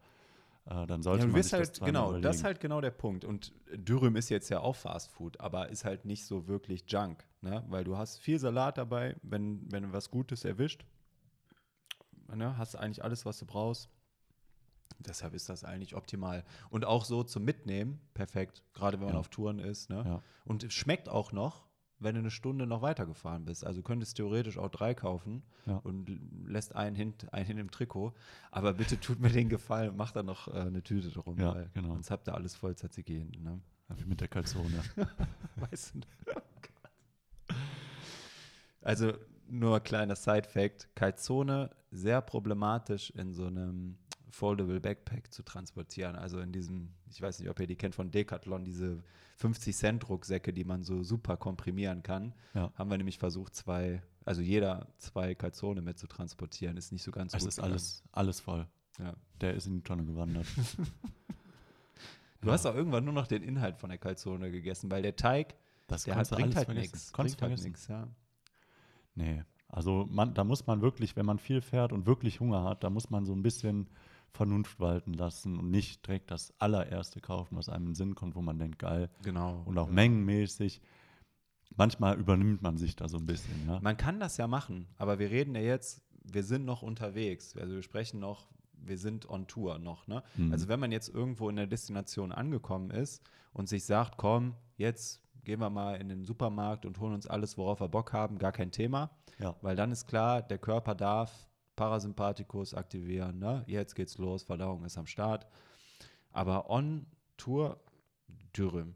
äh, 0.65 0.85
dann 0.85 1.01
sollte 1.01 1.25
Ja, 1.25 1.31
man 1.31 1.41
sich 1.41 1.51
das 1.51 1.59
halt, 1.59 1.75
zweimal 1.75 1.87
genau, 1.91 2.05
das 2.07 2.19
überlegen. 2.19 2.35
ist 2.35 2.43
halt 2.43 2.59
genau 2.59 2.81
der 2.81 2.91
Punkt. 2.91 3.25
Und 3.25 3.53
Dürüm 3.73 4.15
ist 4.15 4.29
jetzt 4.29 4.49
ja 4.49 4.59
auch 4.59 4.75
Fast 4.75 5.11
Food, 5.11 5.39
aber 5.39 5.69
ist 5.69 5.85
halt 5.85 6.05
nicht 6.05 6.25
so 6.25 6.47
wirklich 6.47 6.83
Junk, 6.87 7.25
ne? 7.41 7.63
Weil 7.69 7.83
du 7.83 7.97
hast 7.97 8.19
viel 8.19 8.37
Salat 8.39 8.77
dabei, 8.77 9.15
wenn, 9.23 9.71
wenn 9.71 9.83
du 9.83 9.93
was 9.93 10.11
Gutes 10.11 10.43
erwischt, 10.45 10.85
ne? 12.27 12.57
hast 12.57 12.73
du 12.73 12.77
eigentlich 12.79 13.03
alles, 13.03 13.25
was 13.25 13.37
du 13.39 13.45
brauchst. 13.45 13.89
Deshalb 14.99 15.33
ist 15.33 15.47
das 15.47 15.63
eigentlich 15.63 15.95
optimal. 15.95 16.43
Und 16.69 16.83
auch 16.83 17.05
so 17.05 17.23
zum 17.23 17.45
Mitnehmen, 17.45 18.01
perfekt, 18.13 18.63
gerade 18.73 18.97
wenn 18.99 19.05
man 19.05 19.13
Ja. 19.13 19.19
auf 19.21 19.29
Touren 19.29 19.59
ist. 19.59 19.89
Ne? 19.89 20.03
Ja. 20.05 20.21
Und 20.43 20.63
es 20.65 20.73
schmeckt 20.73 21.07
auch 21.07 21.31
noch, 21.31 21.68
wenn 21.99 22.15
du 22.15 22.19
eine 22.19 22.31
Stunde 22.31 22.65
noch 22.65 22.81
weitergefahren 22.81 23.45
bist. 23.45 23.65
Also 23.65 23.81
könntest 23.81 24.15
theoretisch 24.17 24.57
auch 24.57 24.69
drei 24.69 24.93
kaufen 24.93 25.43
Ja. 25.65 25.77
und 25.83 26.09
lässt 26.47 26.75
einen 26.75 26.95
hin, 26.95 27.13
einen 27.31 27.45
hin 27.45 27.57
im 27.57 27.71
Trikot. 27.71 28.13
Aber 28.51 28.73
bitte 28.73 28.99
tut 28.99 29.19
mir 29.19 29.29
den 29.29 29.49
Gefallen 29.49 29.89
und 29.89 29.97
macht 29.97 30.15
da 30.15 30.23
noch 30.23 30.47
äh, 30.47 30.51
eine 30.61 30.81
Tüte 30.81 31.09
drum. 31.09 31.37
Ja, 31.39 31.55
weil 31.55 31.69
genau. 31.73 31.89
Sonst 31.93 32.09
habt 32.11 32.27
ihr 32.27 32.33
alles 32.35 32.55
voll 32.55 32.75
Tzatziki. 32.75 33.27
Ne? 33.39 33.59
Ja, 33.89 33.99
wie 33.99 34.05
mit 34.05 34.21
der 34.21 34.27
Calzone. 34.27 34.81
Weißt 35.57 35.93
du? 35.95 35.99
Also 38.81 39.13
nur 39.47 39.79
kleiner 39.81 40.15
Side-Fact: 40.15 40.89
Calzone 40.95 41.69
sehr 41.91 42.21
problematisch 42.21 43.09
in 43.11 43.33
so 43.33 43.45
einem 43.47 43.97
Foldable 44.31 44.79
Backpack 44.79 45.33
zu 45.33 45.43
transportieren. 45.43 46.15
Also 46.15 46.39
in 46.39 46.51
diesem, 46.51 46.89
ich 47.09 47.21
weiß 47.21 47.39
nicht, 47.39 47.49
ob 47.49 47.59
ihr 47.59 47.67
die 47.67 47.75
kennt 47.75 47.95
von 47.95 48.11
Decathlon, 48.11 48.63
diese 48.65 49.03
50 49.37 49.75
Cent 49.75 50.09
Rucksäcke, 50.09 50.53
die 50.53 50.63
man 50.65 50.83
so 50.83 51.03
super 51.03 51.37
komprimieren 51.37 52.03
kann. 52.03 52.33
Ja. 52.53 52.71
Haben 52.75 52.89
wir 52.89 52.97
nämlich 52.97 53.17
versucht, 53.19 53.55
zwei, 53.55 54.01
also 54.25 54.41
jeder 54.41 54.87
zwei 54.97 55.33
Calzone 55.35 55.81
mit 55.81 55.97
zu 55.97 56.07
transportieren. 56.07 56.77
Ist 56.77 56.91
nicht 56.91 57.03
so 57.03 57.11
ganz 57.11 57.33
Es 57.33 57.39
gut. 57.41 57.49
ist 57.49 57.59
alles, 57.59 58.03
alles 58.11 58.39
voll. 58.39 58.67
Ja. 58.99 59.13
Der 59.41 59.53
ist 59.53 59.65
in 59.67 59.73
die 59.75 59.81
Tonne 59.83 60.05
gewandert. 60.05 60.47
Du 62.41 62.47
Ja. 62.47 62.53
hast 62.53 62.65
auch 62.65 62.75
irgendwann 62.75 63.03
nur 63.03 63.13
noch 63.13 63.27
den 63.27 63.43
Inhalt 63.43 63.77
von 63.77 63.89
der 63.89 63.97
Calzone 63.99 64.49
gegessen, 64.49 64.89
weil 64.89 65.01
der 65.01 65.15
Teig, 65.17 65.55
Das 65.87 66.03
der 66.03 66.15
hat, 66.15 66.29
bringt 66.29 66.55
halt 66.55 66.69
nichts. 66.69 67.11
Bringt 67.11 67.41
halt 67.41 67.61
nichts, 67.61 67.87
ja. 67.87 68.07
Nee, 69.15 69.43
also 69.67 70.07
man, 70.09 70.33
da 70.33 70.43
muss 70.45 70.65
man 70.65 70.81
wirklich, 70.81 71.15
wenn 71.17 71.25
man 71.25 71.37
viel 71.37 71.59
fährt 71.61 71.91
und 71.91 72.05
wirklich 72.05 72.39
Hunger 72.39 72.63
hat, 72.63 72.83
da 72.85 72.89
muss 72.89 73.09
man 73.09 73.25
so 73.25 73.33
ein 73.33 73.43
bisschen 73.43 73.89
Vernunft 74.33 74.79
walten 74.79 75.13
lassen 75.13 75.57
und 75.57 75.69
nicht 75.69 76.05
direkt 76.05 76.31
das 76.31 76.53
allererste 76.59 77.19
kaufen, 77.19 77.57
was 77.57 77.69
einem 77.69 77.83
in 77.83 77.89
den 77.89 77.95
Sinn 77.95 78.15
kommt, 78.15 78.35
wo 78.35 78.41
man 78.41 78.57
denkt, 78.57 78.79
geil. 78.79 79.09
Genau. 79.23 79.63
Und 79.65 79.77
auch 79.77 79.87
ja. 79.87 79.93
mengenmäßig. 79.93 80.81
Manchmal 81.75 82.19
übernimmt 82.19 82.61
man 82.61 82.77
sich 82.77 82.95
da 82.95 83.07
so 83.07 83.17
ein 83.17 83.25
bisschen, 83.25 83.67
ja. 83.67 83.79
Man 83.81 83.95
kann 83.95 84.19
das 84.19 84.37
ja 84.37 84.47
machen, 84.47 84.87
aber 84.97 85.19
wir 85.19 85.29
reden 85.29 85.55
ja 85.55 85.61
jetzt, 85.61 86.01
wir 86.23 86.43
sind 86.43 86.65
noch 86.65 86.81
unterwegs. 86.81 87.55
Also 87.55 87.75
wir 87.75 87.83
sprechen 87.83 88.19
noch, 88.19 88.47
wir 88.73 88.97
sind 88.97 89.29
on 89.29 89.47
Tour 89.47 89.79
noch. 89.79 90.07
Ne? 90.07 90.23
Mhm. 90.35 90.51
Also 90.51 90.67
wenn 90.67 90.79
man 90.79 90.91
jetzt 90.91 91.09
irgendwo 91.09 91.49
in 91.49 91.55
der 91.55 91.67
Destination 91.67 92.31
angekommen 92.31 92.91
ist 92.91 93.21
und 93.53 93.69
sich 93.69 93.85
sagt, 93.85 94.17
komm, 94.17 94.55
jetzt 94.77 95.21
gehen 95.43 95.59
wir 95.59 95.69
mal 95.69 95.95
in 95.95 96.09
den 96.09 96.23
Supermarkt 96.23 96.85
und 96.85 96.99
holen 96.99 97.13
uns 97.13 97.27
alles, 97.27 97.57
worauf 97.57 97.81
wir 97.81 97.87
Bock 97.87 98.13
haben, 98.13 98.37
gar 98.37 98.51
kein 98.51 98.71
Thema. 98.71 99.11
Ja. 99.39 99.55
Weil 99.61 99.75
dann 99.75 99.91
ist 99.91 100.07
klar, 100.07 100.41
der 100.41 100.57
Körper 100.57 100.95
darf 100.95 101.48
Parasympathikus 101.79 102.73
aktivieren. 102.73 103.39
Ne? 103.39 103.63
Jetzt 103.65 103.95
geht's 103.95 104.17
los, 104.17 104.43
Verdauung 104.43 104.83
ist 104.83 104.97
am 104.97 105.05
Start. 105.07 105.47
Aber 106.31 106.69
on 106.69 107.05
Tour 107.37 107.79
Dürüm. 108.55 108.95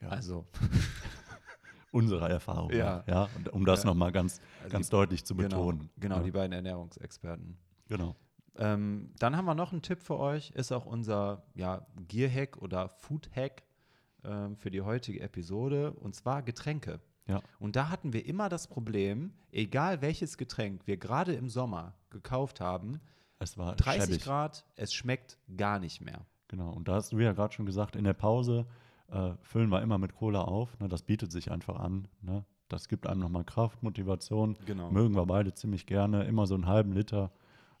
Ja. 0.00 0.08
Also, 0.10 0.46
Unserer 1.90 2.30
Erfahrung. 2.30 2.70
Ja. 2.72 2.98
nach, 2.98 3.08
ja. 3.08 3.28
Und 3.36 3.48
um 3.52 3.64
das 3.66 3.82
Ja. 3.82 3.90
nochmal 3.90 4.12
ganz, 4.12 4.40
Also 4.62 4.72
ganz 4.72 4.86
die- 4.86 4.90
deutlich 4.92 5.24
zu 5.24 5.34
genau, 5.34 5.48
betonen. 5.48 5.90
genau, 5.98 6.16
ja. 6.18 6.22
die 6.22 6.30
beiden 6.30 6.52
Ernährungsexperten. 6.52 7.58
genau. 7.88 8.14
Ähm, 8.56 9.12
dann 9.18 9.34
haben 9.36 9.46
wir 9.46 9.54
noch 9.54 9.72
einen 9.72 9.80
Tipp 9.82 10.02
für 10.02 10.18
euch, 10.18 10.50
ist 10.50 10.72
auch 10.72 10.84
unser 10.86 11.42
ja, 11.54 11.86
Gear-Hack 12.06 12.58
oder 12.58 12.88
Food-Hack 12.90 13.62
ähm, 14.24 14.56
für 14.56 14.70
die 14.70 14.82
heutige 14.82 15.20
Episode, 15.20 15.92
und 15.94 16.14
zwar 16.14 16.42
Getränke. 16.42 17.00
Ja. 17.26 17.40
Und 17.58 17.76
da 17.76 17.88
hatten 17.88 18.12
wir 18.12 18.26
immer 18.26 18.48
das 18.48 18.66
Problem, 18.66 19.32
egal 19.52 20.02
welches 20.02 20.36
Getränk 20.36 20.86
wir 20.86 20.96
gerade 20.96 21.34
im 21.34 21.48
Sommer 21.48 21.94
gekauft 22.10 22.60
haben, 22.60 23.00
Es 23.38 23.56
war 23.58 23.74
30 23.76 24.04
schäbig. 24.04 24.24
Grad, 24.24 24.64
es 24.76 24.92
schmeckt 24.92 25.38
gar 25.56 25.78
nicht 25.78 26.00
mehr. 26.00 26.26
Genau, 26.48 26.70
und 26.72 26.88
da 26.88 26.94
hast 26.94 27.12
du 27.12 27.18
ja 27.18 27.32
gerade 27.32 27.54
schon 27.54 27.66
gesagt, 27.66 27.96
in 27.96 28.04
der 28.04 28.12
Pause 28.12 28.66
äh, 29.10 29.32
füllen 29.42 29.70
wir 29.70 29.82
immer 29.82 29.98
mit 29.98 30.14
Cola 30.14 30.42
auf. 30.42 30.78
Ne? 30.80 30.88
Das 30.88 31.02
bietet 31.02 31.32
sich 31.32 31.50
einfach 31.50 31.76
an. 31.78 32.08
Ne? 32.20 32.44
Das 32.68 32.88
gibt 32.88 33.06
einem 33.06 33.20
nochmal 33.20 33.44
Kraft, 33.44 33.82
Motivation. 33.82 34.56
Genau. 34.66 34.90
Mögen 34.90 35.14
wir 35.14 35.26
beide 35.26 35.54
ziemlich 35.54 35.86
gerne. 35.86 36.24
Immer 36.24 36.46
so 36.46 36.54
einen 36.54 36.66
halben 36.66 36.92
Liter. 36.92 37.30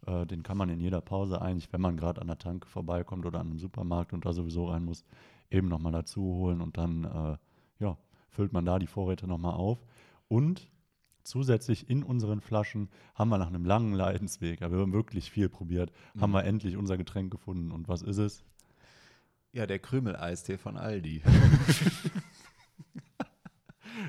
Äh, 0.06 0.26
den 0.26 0.42
kann 0.42 0.56
man 0.56 0.68
in 0.68 0.80
jeder 0.80 1.00
Pause 1.00 1.40
eigentlich, 1.40 1.72
wenn 1.72 1.80
man 1.80 1.96
gerade 1.96 2.20
an 2.20 2.26
der 2.26 2.38
Tanke 2.38 2.68
vorbeikommt 2.68 3.24
oder 3.24 3.40
an 3.40 3.48
einem 3.48 3.58
Supermarkt 3.58 4.12
und 4.12 4.24
da 4.24 4.32
sowieso 4.32 4.66
rein 4.66 4.84
muss, 4.84 5.04
eben 5.50 5.68
nochmal 5.68 5.92
dazu 5.92 6.22
holen 6.22 6.60
und 6.60 6.76
dann 6.76 7.04
äh, 7.04 7.36
ja, 7.82 7.96
füllt 8.32 8.52
man 8.52 8.64
da 8.64 8.78
die 8.80 8.86
Vorräte 8.88 9.26
nochmal 9.28 9.54
auf. 9.54 9.78
Und 10.28 10.68
zusätzlich 11.22 11.88
in 11.88 12.02
unseren 12.02 12.40
Flaschen 12.40 12.88
haben 13.14 13.28
wir 13.28 13.38
nach 13.38 13.46
einem 13.46 13.64
langen 13.64 13.92
Leidensweg, 13.94 14.60
aber 14.62 14.74
wir 14.76 14.80
haben 14.82 14.92
wirklich 14.92 15.30
viel 15.30 15.48
probiert, 15.48 15.92
haben 16.18 16.30
Mhm. 16.30 16.34
wir 16.34 16.44
endlich 16.44 16.76
unser 16.76 16.96
Getränk 16.96 17.30
gefunden. 17.30 17.70
Und 17.70 17.86
was 17.88 18.02
ist 18.02 18.18
es? 18.18 18.44
Ja, 19.52 19.66
der 19.66 19.78
Krümeleistee 19.78 20.58
von 20.58 20.76
Aldi. 20.76 21.22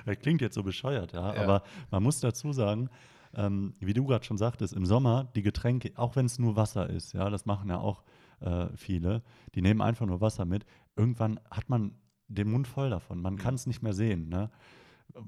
Das 0.05 0.17
klingt 0.19 0.41
jetzt 0.41 0.55
so 0.55 0.63
bescheuert, 0.63 1.13
ja, 1.13 1.33
Ja. 1.35 1.41
aber 1.43 1.63
man 1.91 2.03
muss 2.03 2.19
dazu 2.19 2.51
sagen, 2.53 2.89
ähm, 3.35 3.73
wie 3.79 3.93
du 3.93 4.05
gerade 4.05 4.23
schon 4.25 4.37
sagtest, 4.37 4.73
im 4.73 4.85
Sommer 4.85 5.25
die 5.35 5.41
Getränke, 5.41 5.91
auch 5.95 6.15
wenn 6.15 6.25
es 6.25 6.39
nur 6.39 6.55
Wasser 6.55 6.89
ist, 6.89 7.13
ja, 7.13 7.29
das 7.29 7.45
machen 7.45 7.69
ja 7.69 7.79
auch 7.79 8.03
äh, 8.39 8.67
viele, 8.75 9.23
die 9.55 9.61
nehmen 9.61 9.81
einfach 9.81 10.05
nur 10.05 10.21
Wasser 10.21 10.45
mit. 10.45 10.65
Irgendwann 10.95 11.39
hat 11.51 11.69
man 11.69 11.95
den 12.27 12.49
Mund 12.51 12.67
voll 12.67 12.89
davon, 12.89 13.21
man 13.21 13.37
kann 13.37 13.55
es 13.55 13.67
nicht 13.67 13.81
mehr 13.81 13.93
sehen, 13.93 14.29
ne? 14.29 14.49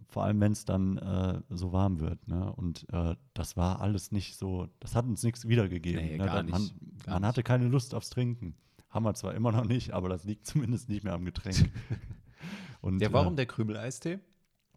Vor 0.08 0.24
allem, 0.24 0.40
wenn 0.42 0.52
es 0.52 0.66
dann 0.66 0.98
äh, 0.98 1.42
so 1.50 1.72
warm 1.72 2.00
wird, 2.00 2.28
ne? 2.28 2.52
Und 2.54 2.88
äh, 2.92 3.16
das 3.36 3.56
war 3.56 3.82
alles 3.82 4.12
nicht 4.12 4.36
so, 4.36 4.68
das 4.80 4.96
hat 4.96 5.06
uns 5.06 5.22
nichts 5.22 5.48
wiedergegeben. 5.48 6.04
Nee, 6.04 6.18
ne? 6.18 6.26
gar 6.26 6.38
Da- 6.38 6.44
nicht, 6.44 6.52
Man, 6.52 6.72
man 7.08 7.26
hatte 7.26 7.44
keine 7.44 7.68
Lust 7.68 7.94
aufs 7.94 8.10
Trinken. 8.10 8.56
Haben 8.90 9.04
wir 9.06 9.14
zwar 9.14 9.36
immer 9.36 9.52
noch 9.52 9.66
nicht, 9.66 9.92
aber 9.92 10.10
das 10.10 10.24
liegt 10.24 10.46
zumindest 10.48 10.90
nicht 10.90 11.04
mehr 11.04 11.14
am 11.14 11.26
Getränk. 11.26 11.72
Und, 12.82 13.00
Ja, 13.02 13.12
warum 13.14 13.34
äh, 13.34 13.36
der 13.38 13.46
Krümeleistee? 13.46 14.20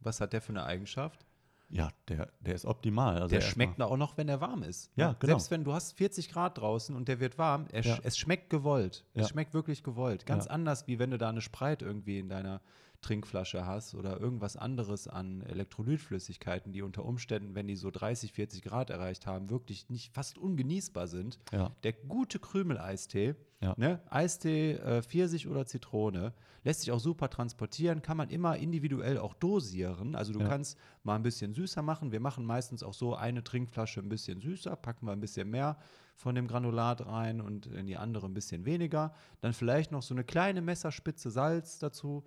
Was 0.01 0.21
hat 0.21 0.33
der 0.33 0.41
für 0.43 0.51
eine 0.51 0.65
Eigenschaft? 0.65 1.25
Ja, 1.71 1.91
der, 2.09 2.31
der 2.41 2.55
ist 2.55 2.65
optimal. 2.65 3.17
Also 3.21 3.29
Der 3.29 3.41
schmeckt 3.43 3.81
auch 3.83 3.97
noch, 3.99 4.17
wenn 4.17 4.29
er 4.29 4.41
warm 4.41 4.63
ist. 4.63 4.91
Ja, 4.97 5.09
Ne? 5.11 5.17
genau. 5.21 5.33
Selbst 5.33 5.51
wenn 5.51 5.65
du 5.65 5.75
hast 5.75 5.93
40 5.99 6.31
Grad 6.31 6.57
draußen 6.59 6.97
und 6.97 7.09
der 7.09 7.21
wird 7.21 7.37
warm, 7.37 7.67
er 7.71 7.83
Ja. 7.83 7.99
es 8.03 8.17
schmeckt 8.17 8.49
gewollt. 8.49 9.05
Ja. 9.15 9.23
Es 9.23 9.29
schmeckt 9.29 9.53
wirklich 9.53 9.83
gewollt. 9.83 10.25
Ganz 10.25 10.47
Ja. 10.47 10.53
anders, 10.53 10.87
wie 10.87 10.99
wenn 10.99 11.11
du 11.11 11.19
da 11.19 11.29
eine 11.29 11.43
Sprite 11.43 11.85
irgendwie 11.85 12.19
in 12.21 12.29
deiner 12.31 12.63
Trinkflasche 13.01 13.65
hast 13.65 13.95
oder 13.95 14.21
irgendwas 14.21 14.57
anderes 14.57 15.07
an 15.09 15.43
Elektrolytflüssigkeiten, 15.43 16.73
die 16.73 16.83
unter 16.83 17.05
Umständen, 17.05 17.55
wenn 17.55 17.67
die 17.67 17.77
so 17.77 17.91
30, 17.91 18.33
40 18.33 18.63
Grad 18.63 18.91
erreicht 18.91 19.27
haben, 19.27 19.51
wirklich 19.51 19.89
nicht 19.89 20.13
fast 20.13 20.39
ungenießbar 20.39 21.07
sind. 21.07 21.39
Ja. 21.53 21.71
Der 21.85 21.93
gute 21.93 22.39
Krümel-Eistee, 22.39 23.35
Ja. 23.61 23.75
ne? 23.77 24.01
Eistee, 24.11 24.73
äh, 24.73 25.03
Pfirsich 25.03 25.47
oder 25.49 25.65
Zitrone, 25.67 26.33
lässt 26.65 26.81
sich 26.81 26.91
auch 26.93 27.01
super 27.01 27.31
transportieren, 27.31 28.03
kann 28.03 28.17
man 28.17 28.31
immer 28.31 28.57
individuell 28.57 29.19
auch 29.19 29.35
dosieren. 29.35 30.15
Also 30.15 30.33
du 30.33 30.41
Ja. 30.41 30.49
kannst 30.49 30.77
mal 31.05 31.15
ein 31.15 31.23
bisschen 31.23 31.55
süßer 31.55 31.83
machen. 31.83 32.11
Wir 32.13 32.21
machen 32.21 32.45
meistens 32.45 32.83
auch 32.83 32.95
so 32.95 33.15
eine 33.15 33.45
Trinkflasche 33.45 34.01
ein 34.01 34.09
bisschen 34.09 34.41
süßer, 34.41 34.75
packen 34.77 35.07
wir 35.07 35.13
ein 35.13 35.21
bisschen 35.21 35.49
mehr 35.51 35.79
von 36.17 36.35
dem 36.35 36.49
Granulat 36.49 37.07
rein 37.07 37.41
und 37.41 37.67
in 37.67 37.87
die 37.87 37.97
andere 37.97 38.27
ein 38.27 38.35
bisschen 38.35 38.65
weniger. 38.65 39.15
Dann 39.41 39.53
vielleicht 39.53 39.93
noch 39.93 40.03
so 40.03 40.15
eine 40.15 40.25
kleine 40.25 40.61
Messerspitze 40.63 41.31
Salz 41.31 41.79
dazu 41.79 42.25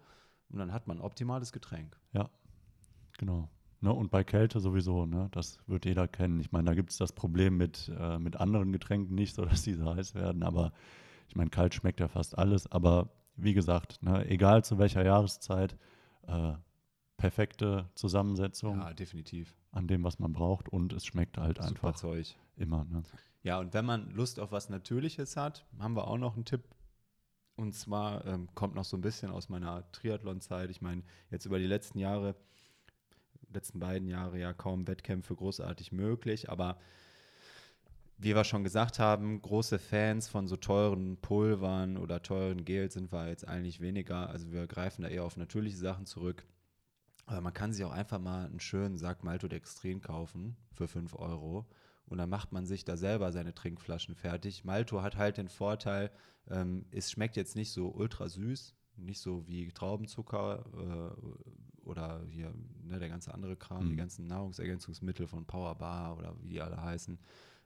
und 0.52 0.60
dann 0.60 0.72
hat 0.74 0.88
man 0.88 0.97
ein 0.97 1.02
optimales 1.02 1.52
Getränk. 1.52 1.97
Ja, 2.14 2.30
genau. 3.18 3.49
Ne, 3.84 3.91
und 3.91 4.12
bei 4.12 4.24
Kälte 4.24 4.60
sowieso, 4.60 5.08
ne? 5.08 5.30
das 5.32 5.58
wird 5.66 5.86
jeder 5.86 6.08
kennen. 6.08 6.39
Ich 6.39 6.52
meine, 6.52 6.66
da 6.66 6.76
gibt 6.76 6.91
es 6.91 6.97
das 6.97 7.14
Problem 7.14 7.58
mit, 7.58 7.91
äh, 7.97 8.20
mit 8.20 8.36
anderen 8.36 8.72
Getränken 8.72 9.16
nicht, 9.16 9.34
so 9.36 9.43
dass 9.45 9.64
diese 9.64 9.86
heiß 9.95 10.14
werden. 10.14 10.43
Aber 10.43 10.72
ich 11.28 11.36
meine, 11.36 11.49
kalt 11.49 11.74
schmeckt 11.74 11.99
ja 11.99 12.08
fast 12.08 12.38
alles. 12.38 12.72
Aber 12.72 13.10
wie 13.36 13.54
gesagt, 13.56 14.04
ne, 14.04 14.28
egal 14.30 14.64
zu 14.64 14.78
welcher 14.78 15.04
Jahreszeit, 15.04 15.76
äh, 16.28 16.54
perfekte 17.18 17.89
Zusammensetzung 17.95 18.80
Ja, 18.80 18.93
definitiv. 18.93 19.56
an 19.72 19.88
dem, 19.88 20.04
was 20.04 20.20
man 20.20 20.32
braucht. 20.34 20.70
Und 20.70 20.93
es 20.93 21.06
schmeckt 21.06 21.38
halt 21.39 21.58
Super 21.58 21.68
einfach 21.70 21.95
Zeug. 21.95 22.36
immer. 22.58 22.86
Ne? 22.86 23.02
Ja, 23.43 23.60
und 23.60 23.74
wenn 23.74 23.86
man 23.86 24.12
Lust 24.12 24.39
auf 24.39 24.52
was 24.52 24.70
Natürliches 24.70 25.38
hat, 25.38 25.66
haben 25.80 25.95
wir 25.95 26.08
auch 26.08 26.18
noch 26.20 26.36
einen 26.36 26.45
Tipp. 26.45 26.64
Und 27.62 27.74
zwar 27.76 28.26
ähm, 28.26 28.49
kommt 28.55 28.74
noch 28.74 28.86
so 28.86 28.97
ein 28.97 29.01
bisschen 29.01 29.30
aus 29.30 29.47
meiner 29.47 29.89
Triathlon-Zeit. 29.91 30.72
Ich 30.72 30.82
meine, 30.82 31.03
jetzt 31.30 31.45
über 31.45 31.59
die 31.59 31.68
letzten 31.68 31.99
Jahre, 31.99 32.34
letzten 33.53 33.80
beiden 33.80 34.07
Jahre 34.07 34.39
ja 34.39 34.51
kaum 34.51 34.88
Wettkämpfe 34.88 35.36
großartig 35.36 35.91
möglich, 35.91 36.49
aber 36.49 36.80
wie 38.18 38.36
wir 38.36 38.45
schon 38.45 38.64
gesagt 38.64 38.97
haben, 38.97 39.43
große 39.43 39.78
Fans 39.78 40.28
von 40.28 40.47
so 40.47 40.55
teuren 40.55 41.18
Pulvern 41.18 41.97
oder 41.97 42.24
teuren 42.24 42.66
Gels 42.66 42.95
sind 42.95 43.12
wir 43.12 43.28
jetzt 43.28 43.47
eigentlich 43.47 43.80
weniger. 43.80 44.28
Also 44.30 44.51
wir 44.51 44.66
greifen 44.66 45.03
da 45.03 45.07
eher 45.07 45.24
auf 45.24 45.38
natürliche 45.38 45.78
Sachen 45.78 46.07
zurück. 46.07 46.43
Aber 47.28 47.41
man 47.41 47.53
kann 47.53 47.74
sich 47.74 47.86
auch 47.86 47.91
einfach 47.91 48.20
mal 48.20 48.47
einen 48.47 48.59
schönen 48.59 48.97
Sack 48.97 49.24
Maltodextrin 49.24 50.01
kaufen 50.01 50.55
für 50.74 50.88
5 50.88 51.14
Euro. 51.14 51.68
Und 52.12 52.18
dann 52.18 52.30
macht 52.30 52.51
man 52.51 52.66
sich 52.66 52.84
da 52.84 52.97
selber 52.97 53.32
seine 53.32 53.53
Trinkflaschen 53.53 54.16
fertig. 54.16 54.66
Malto 54.66 55.01
hat 55.01 55.16
halt 55.16 55.38
den 55.38 55.47
Vorteil, 55.47 56.12
ähm, 56.49 56.86
es 56.91 57.09
schmeckt 57.09 57.38
jetzt 57.38 57.55
nicht 57.55 57.72
so 57.72 57.88
ultra 57.89 58.28
süß, 58.28 58.76
nicht 58.97 59.20
so 59.22 59.47
wie 59.47 59.70
Traubenzucker 59.72 60.66
äh, 61.16 61.88
oder 61.88 62.22
hier 62.30 62.53
ne, 62.84 62.99
der 62.99 63.07
ganze 63.07 63.34
andere 63.34 63.55
Kram, 63.55 63.86
die 63.88 63.93
Mhm. 63.93 63.97
ganzen 63.97 64.28
Nahrungsergänzungsmittel 64.28 65.26
von 65.26 65.45
Powerbar 65.45 66.18
oder 66.18 66.36
wie 66.41 66.49
die 66.49 66.62
alle 66.62 66.82
heißen. 66.82 67.18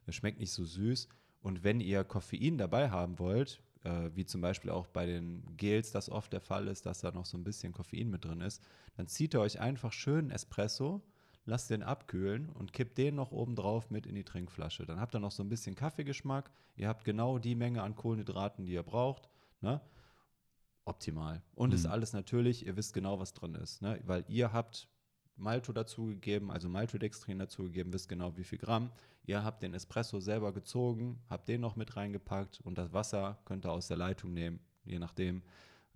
Es 0.05 0.15
schmeckt 0.15 0.39
nicht 0.39 0.51
so 0.51 0.63
süß. 0.63 1.09
Und 1.41 1.63
wenn 1.63 1.79
ihr 1.79 2.03
Koffein 2.03 2.57
dabei 2.59 2.91
haben 2.91 3.17
wollt, 3.17 3.61
äh, 3.83 4.11
wie 4.13 4.25
zum 4.25 4.41
Beispiel 4.41 4.69
auch 4.69 4.85
bei 4.87 5.07
den 5.07 5.43
Gels 5.57 5.91
das 5.91 6.09
oft 6.09 6.31
der 6.33 6.41
Fall 6.41 6.67
ist, 6.67 6.85
dass 6.85 7.01
da 7.01 7.11
noch 7.11 7.25
so 7.25 7.37
ein 7.37 7.43
bisschen 7.43 7.73
Koffein 7.73 8.09
mit 8.11 8.25
drin 8.25 8.41
ist, 8.41 8.61
dann 8.95 9.07
zieht 9.07 9.33
ihr 9.33 9.41
euch 9.41 9.59
einfach 9.59 9.91
schön 9.91 10.29
Espresso, 10.29 11.01
lasst 11.45 11.69
den 11.69 11.83
abkühlen 11.83 12.49
und 12.49 12.73
kippt 12.73 12.97
den 12.97 13.15
noch 13.15 13.31
oben 13.31 13.55
drauf 13.55 13.89
mit 13.91 14.05
in 14.07 14.15
die 14.15 14.23
Trinkflasche. 14.23 14.85
Dann 14.85 14.99
habt 14.99 15.15
ihr 15.15 15.19
noch 15.19 15.31
so 15.31 15.43
ein 15.43 15.49
bisschen 15.49 15.75
Kaffeegeschmack. 15.75 16.49
Ihr 16.75 16.87
habt 16.87 17.03
genau 17.05 17.37
die 17.39 17.55
Menge 17.55 17.83
an 17.83 17.95
Kohlenhydraten, 17.95 18.65
die 18.65 18.73
ihr 18.73 18.83
braucht. 18.83 19.29
Ne? 19.61 19.79
Optimal. 20.85 21.41
Und 21.55 21.73
ist 21.73 21.85
Mhm. 21.85 21.91
alles 21.91 22.13
natürlich, 22.13 22.65
ihr 22.65 22.75
wisst 22.77 22.93
genau, 22.93 23.19
was 23.19 23.33
drin 23.33 23.55
ist. 23.55 23.81
Ne? 23.81 23.99
Weil 24.05 24.23
ihr 24.27 24.53
habt 24.53 24.87
Malto 25.35 25.73
dazugegeben, 25.73 26.51
also 26.51 26.69
Maltodextrin 26.69 27.39
dazugegeben, 27.39 27.91
wisst 27.91 28.07
genau, 28.07 28.37
wie 28.37 28.43
viel 28.43 28.59
Gramm. 28.59 28.91
Ihr 29.25 29.43
habt 29.43 29.63
den 29.63 29.73
Espresso 29.73 30.19
selber 30.19 30.53
gezogen, 30.53 31.19
habt 31.29 31.47
den 31.47 31.61
noch 31.61 31.75
mit 31.75 31.95
reingepackt 31.95 32.61
und 32.61 32.77
das 32.77 32.93
Wasser 32.93 33.39
könnt 33.45 33.65
ihr 33.65 33.71
aus 33.71 33.87
der 33.87 33.97
Leitung 33.97 34.33
nehmen, 34.33 34.59
je 34.85 34.99
nachdem. 34.99 35.41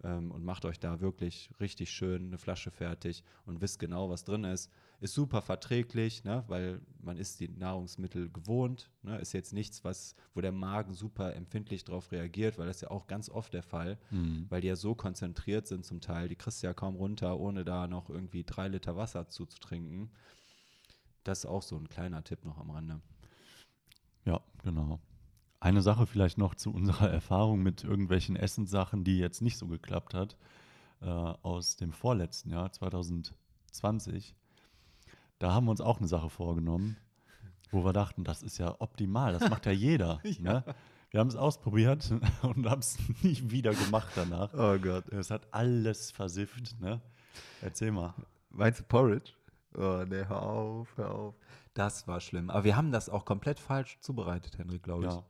Ähm, 0.04 0.32
und 0.32 0.46
macht 0.46 0.64
euch 0.66 0.80
da 0.80 1.02
wirklich 1.02 1.50
richtig 1.60 1.92
schön 1.92 2.28
eine 2.28 2.38
Flasche 2.38 2.72
fertig 2.72 3.24
und 3.46 3.62
wisst 3.62 3.80
genau, 3.80 4.10
was 4.10 4.24
drin 4.24 4.44
ist. 4.46 4.72
Ist 5.02 5.14
super 5.14 5.42
verträglich, 5.42 6.24
ne? 6.24 6.44
weil 6.48 6.82
man 7.02 7.18
ist 7.18 7.40
die 7.40 7.48
Nahrungsmittel 7.50 8.30
gewohnt. 8.30 8.90
Ne? 9.02 9.18
Ist 9.20 9.34
jetzt 9.34 9.54
nichts, 9.54 9.84
was, 9.84 10.16
wo 10.34 10.42
der 10.42 10.52
Magen 10.52 10.94
super 10.94 11.36
empfindlich 11.36 11.84
drauf 11.84 12.12
reagiert, 12.12 12.58
weil 12.58 12.68
das 12.68 12.78
ist 12.78 12.82
ja 12.82 12.92
auch 12.92 13.08
ganz 13.08 13.30
oft 13.30 13.54
der 13.54 13.64
Fall 13.64 13.98
Mhm. 14.12 14.46
weil 14.50 14.62
die 14.62 14.68
ja 14.68 14.76
so 14.76 14.96
konzentriert 14.96 15.68
sind 15.68 15.86
zum 15.86 16.02
Teil. 16.02 16.30
Die 16.30 16.36
kriegst 16.36 16.64
du 16.64 16.68
ja 16.68 16.74
kaum 16.74 16.96
runter, 16.96 17.40
ohne 17.40 17.64
da 17.66 17.88
noch 17.88 18.10
irgendwie 18.10 18.44
drei 18.44 18.68
Liter 18.68 18.96
Wasser 18.96 19.28
zuzutrinken. 19.30 20.12
Das 21.24 21.40
ist 21.40 21.46
auch 21.46 21.62
so 21.62 21.76
ein 21.78 21.90
kleiner 21.90 22.24
Tipp 22.24 22.46
noch 22.46 22.58
am 22.58 22.72
Rande. 22.72 23.02
Ja, 24.26 24.42
genau. 24.64 25.00
Eine 25.60 25.82
Sache 25.82 26.06
vielleicht 26.08 26.38
noch 26.38 26.56
zu 26.56 26.74
unserer 26.74 27.10
Erfahrung 27.12 27.62
mit 27.62 27.84
irgendwelchen 27.84 28.36
Essenssachen, 28.36 29.04
die 29.04 29.18
jetzt 29.18 29.42
nicht 29.42 29.58
so 29.58 29.68
geklappt 29.68 30.14
hat, 30.14 30.38
äh, 31.02 31.06
aus 31.06 31.76
dem 31.76 31.92
vorletzten 31.92 32.50
Jahr, 32.50 32.72
2020. 32.72 34.36
Da 35.38 35.54
haben 35.54 35.66
wir 35.66 35.72
uns 35.72 35.82
auch 35.82 36.00
eine 36.00 36.08
Sache 36.08 36.30
vorgenommen, 36.30 36.98
wo 37.72 37.84
wir 37.84 37.94
dachten, 37.94 38.24
das 38.24 38.42
ist 38.44 38.58
ja 38.58 38.76
optimal, 38.80 39.34
das 39.34 39.50
macht 39.50 39.66
ja 39.66 39.72
jeder. 39.74 40.22
Ne? 40.40 40.64
Wir 41.12 41.20
haben 41.20 41.28
es 41.30 41.36
ausprobiert 41.36 42.12
und 42.42 42.70
haben 42.70 42.80
es 42.80 42.98
nie 43.22 43.42
wieder 43.50 43.74
gemacht 43.74 44.12
danach. 44.16 44.54
Oh 44.54 44.78
Gott. 44.78 45.08
Es 45.10 45.32
hat 45.32 45.48
alles 45.52 46.12
versifft. 46.12 46.80
Ne? 46.80 47.02
Erzähl 47.62 47.92
mal. 47.92 48.14
Meinst 48.50 48.80
du 48.80 48.84
Porridge? 48.84 49.34
Oh, 49.76 50.04
ne, 50.08 50.28
hör 50.28 50.42
auf, 50.42 50.98
hör 50.98 51.12
auf. 51.12 51.36
Das 51.74 52.08
war 52.08 52.20
schlimm. 52.20 52.50
Aber 52.50 52.64
wir 52.64 52.76
haben 52.76 52.92
das 52.92 53.10
auch 53.10 53.26
komplett 53.26 53.60
falsch 53.60 54.00
zubereitet, 54.02 54.58
Henrik, 54.58 54.84
glaube 54.84 55.06
ich. 55.06 55.12
Ja. 55.12 55.24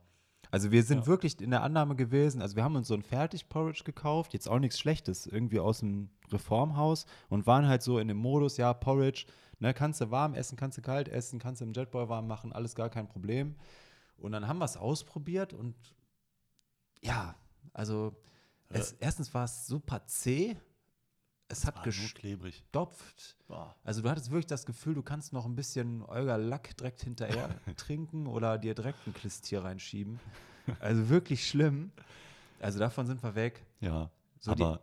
Also 0.50 0.70
wir 0.72 0.82
sind 0.82 1.00
Ja. 1.00 1.06
wirklich 1.06 1.40
in 1.40 1.50
der 1.50 1.62
Annahme 1.62 1.94
gewesen, 1.96 2.42
also 2.42 2.56
wir 2.56 2.64
haben 2.64 2.74
uns 2.76 2.88
so 2.88 2.94
ein 2.94 3.02
Fertig-Porridge 3.02 3.84
gekauft, 3.84 4.32
jetzt 4.32 4.48
auch 4.48 4.58
nichts 4.58 4.78
Schlechtes, 4.78 5.26
irgendwie 5.26 5.60
aus 5.60 5.78
dem 5.80 6.10
Reformhaus 6.30 7.06
und 7.28 7.46
waren 7.46 7.68
halt 7.68 7.82
so 7.82 7.98
in 7.98 8.08
dem 8.08 8.16
Modus, 8.16 8.56
ja, 8.56 8.72
Porridge, 8.74 9.26
ne, 9.60 9.72
kannst 9.74 10.00
du 10.00 10.10
warm 10.10 10.34
essen, 10.34 10.56
kannst 10.56 10.78
du 10.78 10.82
kalt 10.82 11.08
essen, 11.08 11.38
kannst 11.38 11.60
du 11.60 11.64
im 11.66 11.72
Jetboy 11.72 12.08
warm 12.08 12.26
machen, 12.26 12.52
alles 12.52 12.74
gar 12.74 12.90
kein 12.90 13.06
Problem. 13.06 13.54
Und 14.18 14.32
dann 14.32 14.48
haben 14.48 14.58
wir 14.58 14.64
es 14.64 14.76
ausprobiert 14.76 15.52
und 15.52 15.74
ja, 17.02 17.34
also 17.72 18.14
es, 18.68 18.92
erstens 18.92 19.32
war 19.32 19.44
es 19.44 19.66
super 19.66 20.04
zäh, 20.06 20.56
es 21.50 21.66
hat 21.66 21.84
nur 21.84 22.38
gestopft. 22.38 23.36
Also 23.84 24.02
du 24.02 24.08
hattest 24.08 24.30
wirklich 24.30 24.46
das 24.46 24.64
Gefühl, 24.64 24.94
du 24.94 25.02
kannst 25.02 25.32
noch 25.32 25.44
ein 25.44 25.56
bisschen 25.56 26.02
Olga 26.02 26.36
Lack 26.36 26.76
direkt 26.76 27.02
hinterher 27.02 27.48
trinken 27.76 28.26
oder 28.26 28.58
dir 28.58 28.74
direkt 28.74 29.06
ein 29.06 29.14
Klistier 29.14 29.64
reinschieben. 29.64 30.20
Also 30.78 31.08
wirklich 31.08 31.48
schlimm. 31.48 31.90
Also 32.60 32.78
davon 32.78 33.06
sind 33.06 33.22
wir 33.22 33.34
weg. 33.34 33.64
Ja, 33.80 34.10
So 34.38 34.52
aber 34.52 34.80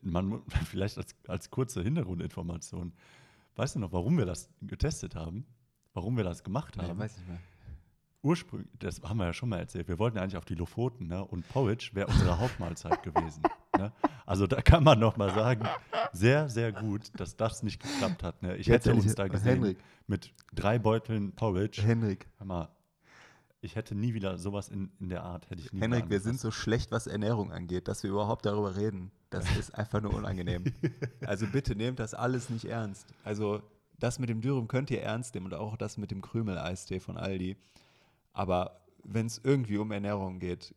man 0.00 0.42
vielleicht 0.66 0.98
als, 0.98 1.14
als 1.28 1.50
kurze 1.50 1.82
Hintergrundinformation. 1.82 2.92
Weißt 3.56 3.76
du 3.76 3.80
noch, 3.80 3.92
warum 3.92 4.16
wir 4.18 4.26
das 4.26 4.48
getestet 4.62 5.14
haben? 5.14 5.46
Warum 5.94 6.16
wir 6.16 6.24
das 6.24 6.42
gemacht 6.42 6.76
haben? 6.78 6.98
weiß 6.98 7.18
nicht 7.18 7.28
mehr. 7.28 7.38
Ursprünglich, 8.22 8.70
das 8.78 9.02
haben 9.02 9.18
wir 9.18 9.26
ja 9.26 9.32
schon 9.32 9.48
mal 9.48 9.58
erzählt, 9.58 9.88
wir 9.88 9.98
wollten 9.98 10.16
eigentlich 10.16 10.36
auf 10.36 10.44
die 10.44 10.54
Lofoten 10.54 11.08
ne? 11.08 11.24
und 11.24 11.48
Porridge 11.48 11.90
wäre 11.94 12.06
unsere 12.06 12.38
Hauptmahlzeit 12.38 13.02
gewesen. 13.02 13.42
Ne? 13.76 13.92
Also 14.26 14.46
da 14.46 14.62
kann 14.62 14.84
man 14.84 15.00
noch 15.00 15.16
mal 15.16 15.34
sagen, 15.34 15.66
sehr, 16.12 16.48
sehr 16.48 16.72
gut, 16.72 17.10
dass 17.18 17.36
das 17.36 17.64
nicht 17.64 17.82
geklappt 17.82 18.22
hat. 18.22 18.40
Ne? 18.42 18.56
Ich 18.56 18.68
Jetzt 18.68 18.86
hätte 18.86 18.94
uns 18.94 19.14
da 19.16 19.26
gesehen 19.26 19.54
Henrik. 19.54 19.78
mit 20.06 20.32
drei 20.54 20.78
Beuteln 20.78 21.32
Porridge. 21.32 21.82
Henrik, 21.82 22.28
Hör 22.38 22.46
mal, 22.46 22.68
ich 23.60 23.76
hätte 23.76 23.94
nie 23.94 24.14
wieder 24.14 24.38
sowas 24.38 24.68
in, 24.68 24.90
in 25.00 25.08
der 25.08 25.22
Art, 25.24 25.48
hätte 25.50 25.62
ich 25.62 25.72
nie 25.72 25.80
Henrik, 25.80 26.10
wir 26.10 26.20
sind 26.20 26.38
so 26.38 26.50
schlecht, 26.50 26.90
was 26.90 27.08
Ernährung 27.08 27.50
angeht, 27.50 27.88
dass 27.88 28.02
wir 28.02 28.10
überhaupt 28.10 28.46
darüber 28.46 28.76
reden. 28.76 29.10
Das 29.30 29.50
ist 29.56 29.74
einfach 29.74 30.00
nur 30.00 30.14
unangenehm. 30.14 30.64
Also 31.26 31.46
bitte 31.46 31.74
nehmt 31.74 31.98
das 31.98 32.14
alles 32.14 32.50
nicht 32.50 32.66
ernst. 32.66 33.06
Also 33.24 33.62
das 33.98 34.18
mit 34.18 34.28
dem 34.28 34.40
Dürüm 34.40 34.68
könnt 34.68 34.90
ihr 34.90 35.00
ernst 35.02 35.34
nehmen 35.34 35.46
und 35.46 35.54
auch 35.54 35.76
das 35.76 35.96
mit 35.96 36.10
dem 36.10 36.20
Krümel-Eistee 36.20 37.00
von 37.00 37.16
Aldi. 37.16 37.56
Aber 38.32 38.80
wenn 39.04 39.26
es 39.26 39.40
irgendwie 39.42 39.78
um 39.78 39.90
Ernährung 39.92 40.38
geht, 40.38 40.74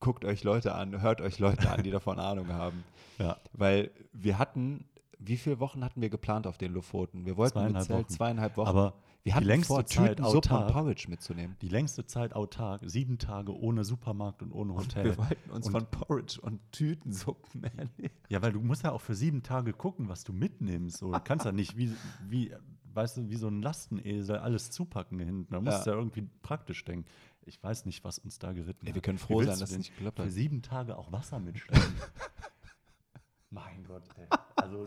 guckt 0.00 0.24
euch 0.24 0.44
Leute 0.44 0.74
an, 0.74 1.00
hört 1.00 1.20
euch 1.20 1.38
Leute 1.38 1.70
an, 1.70 1.82
die 1.82 1.90
davon 1.92 2.18
Ahnung 2.18 2.48
haben. 2.52 2.84
Ja, 3.18 3.36
Weil 3.52 3.90
wir 4.12 4.38
hatten, 4.38 4.84
wie 5.18 5.36
viele 5.36 5.60
Wochen 5.60 5.84
hatten 5.84 6.00
wir 6.02 6.10
geplant 6.10 6.46
auf 6.46 6.58
den 6.58 6.72
Lofoten? 6.72 7.24
Wir 7.24 7.36
wollten 7.36 7.52
Zweieinhalb 7.54 7.86
Zelt 7.86 7.98
Wochen. 8.04 8.08
zweieinhalb 8.12 8.56
Wochen. 8.56 8.68
aber 8.68 8.94
wir 9.22 9.30
die 9.30 9.34
hatten 9.36 9.46
längste 9.46 9.72
vor, 9.72 9.86
Zeit 9.86 10.16
Tüten 10.18 10.24
Suppe 10.30 10.36
und 10.50 10.52
autark. 10.56 10.72
Porridge 10.72 11.06
mitzunehmen. 11.08 11.56
die 11.62 11.68
längste 11.68 12.04
Zeit 12.04 12.34
autark, 12.34 12.82
sieben 12.84 13.16
Tage 13.16 13.56
ohne 13.58 13.82
Supermarkt 13.84 14.42
und 14.42 14.52
ohne 14.52 14.74
Hotel. 14.74 15.04
Wir 15.04 15.16
wollten 15.16 15.50
uns 15.50 15.66
Und- 15.66 15.72
von 15.72 15.86
Porridge 15.86 16.38
und 16.42 16.60
Tütensuppen 16.72 17.64
ernähren. 17.64 17.90
Ja, 18.28 18.42
weil 18.42 18.52
du 18.52 18.60
musst 18.60 18.82
ja 18.84 18.92
auch 18.92 19.00
für 19.00 19.14
sieben 19.14 19.42
Tage 19.42 19.72
gucken, 19.72 20.10
was 20.10 20.24
du 20.24 20.34
mitnimmst. 20.34 20.98
So, 20.98 21.12
du 21.12 21.20
kannst 21.20 21.46
ja 21.46 21.52
nicht 21.52 21.78
wie, 21.78 21.94
wie, 22.28 22.52
weißt 22.94 23.16
du, 23.16 23.28
wie 23.28 23.36
so 23.36 23.48
ein 23.48 23.62
Lastenesel 23.62 24.38
alles 24.38 24.70
zupacken 24.70 25.18
hinten. 25.18 25.52
Da 25.52 25.60
musst 25.60 25.86
du 25.86 25.90
ja 25.90 25.96
irgendwie 25.96 26.28
praktisch 26.42 26.84
denken. 26.84 27.08
Ich 27.42 27.62
weiß 27.62 27.84
nicht, 27.84 28.04
was 28.04 28.18
uns 28.18 28.38
da 28.38 28.52
geritten 28.52 28.86
Ey, 28.86 28.90
hat. 28.90 28.94
wir 28.94 29.02
können 29.02 29.18
froh 29.18 29.42
sein, 29.42 29.58
dass 29.58 29.70
es 29.70 29.78
nicht 29.78 29.94
geklappt 29.94 30.18
Für 30.18 30.24
hat. 30.24 30.30
sieben 30.30 30.62
Tage 30.62 30.96
auch 30.96 31.12
Wasser 31.12 31.38
mitschleppen. 31.38 31.82
Mein 33.50 33.84
Gott, 33.84 34.04
ey. 34.16 34.26
Also 34.56 34.84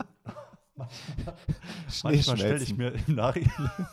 manchmal 2.02 2.36
stelle 2.36 2.62
ich 2.62 2.76
mir 2.76 2.92
im 3.06 3.14
Nachhinein, 3.14 3.86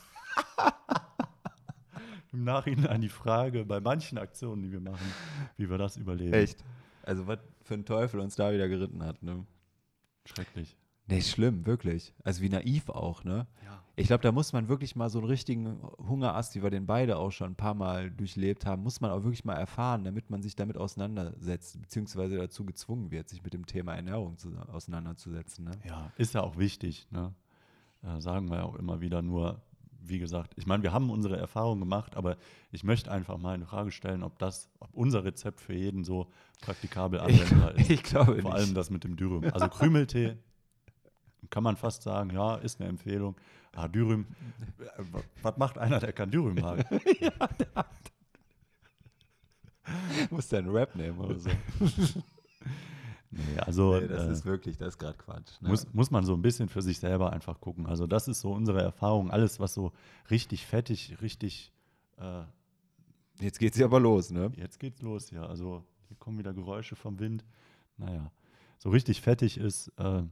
im 2.32 2.44
Nachhinein 2.44 3.02
die 3.02 3.10
Frage, 3.10 3.66
bei 3.66 3.80
manchen 3.80 4.18
Aktionen, 4.18 4.64
die 4.64 4.72
wir 4.72 4.80
machen, 4.80 5.06
wie 5.58 5.70
wir 5.70 5.78
das 5.78 5.98
überleben. 5.98 6.34
Echt? 6.34 6.64
Also 7.04 7.28
was 7.28 7.40
für 7.62 7.76
ein 7.76 7.86
Teufel 7.86 8.20
uns 8.20 8.36
da 8.36 8.52
wieder 8.52 8.68
geritten 8.68 9.04
hat, 9.04 9.22
ne? 9.22 9.46
Schrecklich. 10.26 10.76
Nee, 11.08 11.22
schlimm, 11.22 11.66
wirklich. 11.66 12.14
Also 12.24 12.42
wie 12.42 12.50
naiv 12.50 12.90
auch, 12.90 13.24
ne? 13.24 13.46
Ja. 13.64 13.82
Ich 13.98 14.08
glaube, 14.08 14.24
da 14.24 14.32
muss 14.32 14.52
man 14.52 14.68
wirklich 14.68 14.96
mal 14.96 15.10
so 15.10 15.20
einen 15.20 15.28
richtigen 15.28 15.80
Hungerast, 16.00 16.56
wie 16.56 16.64
wir 16.64 16.70
den 16.70 16.86
beide 16.86 17.18
auch 17.18 17.32
schon 17.32 17.52
ein 17.52 17.56
paar 17.56 17.76
Mal 17.76 18.12
durchlebt 18.12 18.66
haben, 18.66 18.84
muss 18.84 19.00
man 19.00 19.12
auch 19.12 19.24
wirklich 19.24 19.46
mal 19.46 19.54
erfahren, 19.54 20.04
damit 20.04 20.30
man 20.30 20.42
sich 20.42 20.56
damit 20.56 20.78
auseinandersetzt, 20.78 21.80
beziehungsweise 21.80 22.36
dazu 22.38 22.66
gezwungen 22.66 23.12
wird, 23.12 23.30
sich 23.30 23.44
mit 23.44 23.54
dem 23.54 23.66
Thema 23.66 23.96
Ernährung 23.96 24.38
zu, 24.38 24.50
auseinanderzusetzen. 24.74 25.66
Ne? 25.66 25.72
Ja, 25.88 26.12
ist 26.18 26.34
ja 26.34 26.42
auch 26.42 26.58
wichtig, 26.58 27.08
ne? 27.12 27.34
Äh, 28.04 28.20
sagen 28.20 28.50
wir 28.50 28.58
ja 28.58 28.64
auch 28.64 28.76
immer 28.76 29.00
wieder 29.00 29.22
nur, 29.22 29.62
wie 30.02 30.20
gesagt, 30.20 30.54
ich 30.58 30.66
meine, 30.66 30.84
wir 30.84 30.92
haben 30.92 31.10
unsere 31.10 31.38
Erfahrungen 31.38 31.80
gemacht, 31.80 32.18
aber 32.18 32.38
ich 32.72 32.84
möchte 32.84 33.12
einfach 33.12 33.38
mal 33.38 33.54
eine 33.54 33.66
Frage 33.66 33.92
stellen, 33.92 34.24
ob 34.24 34.38
das, 34.40 34.70
ob 34.80 34.94
unser 34.94 35.24
Rezept 35.24 35.62
für 35.62 35.74
jeden 35.74 36.04
so 36.04 36.28
praktikabel 36.62 37.20
anwendbar 37.20 37.76
ist. 37.76 37.90
Ich 37.90 38.04
glaube 38.04 38.42
Vor 38.42 38.52
nicht. 38.52 38.54
allem 38.54 38.74
das 38.74 38.90
mit 38.90 39.04
dem 39.04 39.16
Dürüm. 39.16 39.44
Also 39.54 39.70
Krümeltee 39.70 40.38
kann 41.50 41.64
man 41.64 41.76
fast 41.78 42.04
sagen, 42.04 42.30
ja, 42.32 42.56
ist 42.56 42.80
eine 42.80 42.90
Empfehlung. 42.90 43.36
Ah, 43.74 43.88
Dürüm, 43.88 44.26
äh, 44.80 45.04
wa- 45.12 45.22
was 45.42 45.58
macht 45.58 45.78
einer, 45.78 46.00
der 46.00 46.14
kein 46.14 46.32
Dürüm 46.32 46.56
mag? 46.56 46.86
muss 50.32 50.48
deinen 50.50 50.70
Rap 50.70 50.96
nehmen 50.96 51.20
oder 51.20 51.40
so. 51.40 51.50
Nee, 53.32 53.60
also 53.60 54.00
Nee, 54.00 54.08
das 54.08 54.24
äh, 54.24 54.32
ist 54.32 54.46
wirklich, 54.46 54.78
das 54.78 54.90
ist 54.90 54.98
gerade 54.98 55.18
Quatsch. 55.18 55.60
Ne? 55.60 55.68
muss, 55.68 55.86
muss 55.94 56.10
man 56.10 56.24
so 56.24 56.34
ein 56.36 56.42
bisschen 56.42 56.70
für 56.70 56.82
sich 56.82 57.00
selber 57.00 57.34
einfach 57.34 57.60
gucken. 57.60 57.86
Also 57.86 58.08
das 58.08 58.30
ist 58.30 58.40
so 58.40 58.54
unsere 58.54 58.82
Erfahrung. 58.82 59.30
Alles, 59.30 59.60
was 59.60 59.74
so 59.74 59.92
richtig 60.30 60.66
fettig, 60.66 61.18
richtig, 61.22 61.74
äh, 62.18 62.44
Jetzt 63.42 63.60
geht's 63.60 63.78
ja 63.78 63.88
aber 63.88 64.00
los, 64.00 64.32
ne? 64.32 64.54
jetzt 64.56 64.80
geht's 64.80 65.02
los, 65.02 65.32
ja. 65.32 65.46
Also 65.46 65.84
hier 66.08 66.16
kommen 66.16 66.38
wieder 66.38 66.54
Geräusche 66.54 66.96
vom 66.96 67.20
Wind. 67.20 67.44
Naja, 67.98 68.32
so 68.78 68.90
richtig 68.90 69.20
fettig 69.20 69.58
ist, 69.58 69.90
äh, 69.98 70.24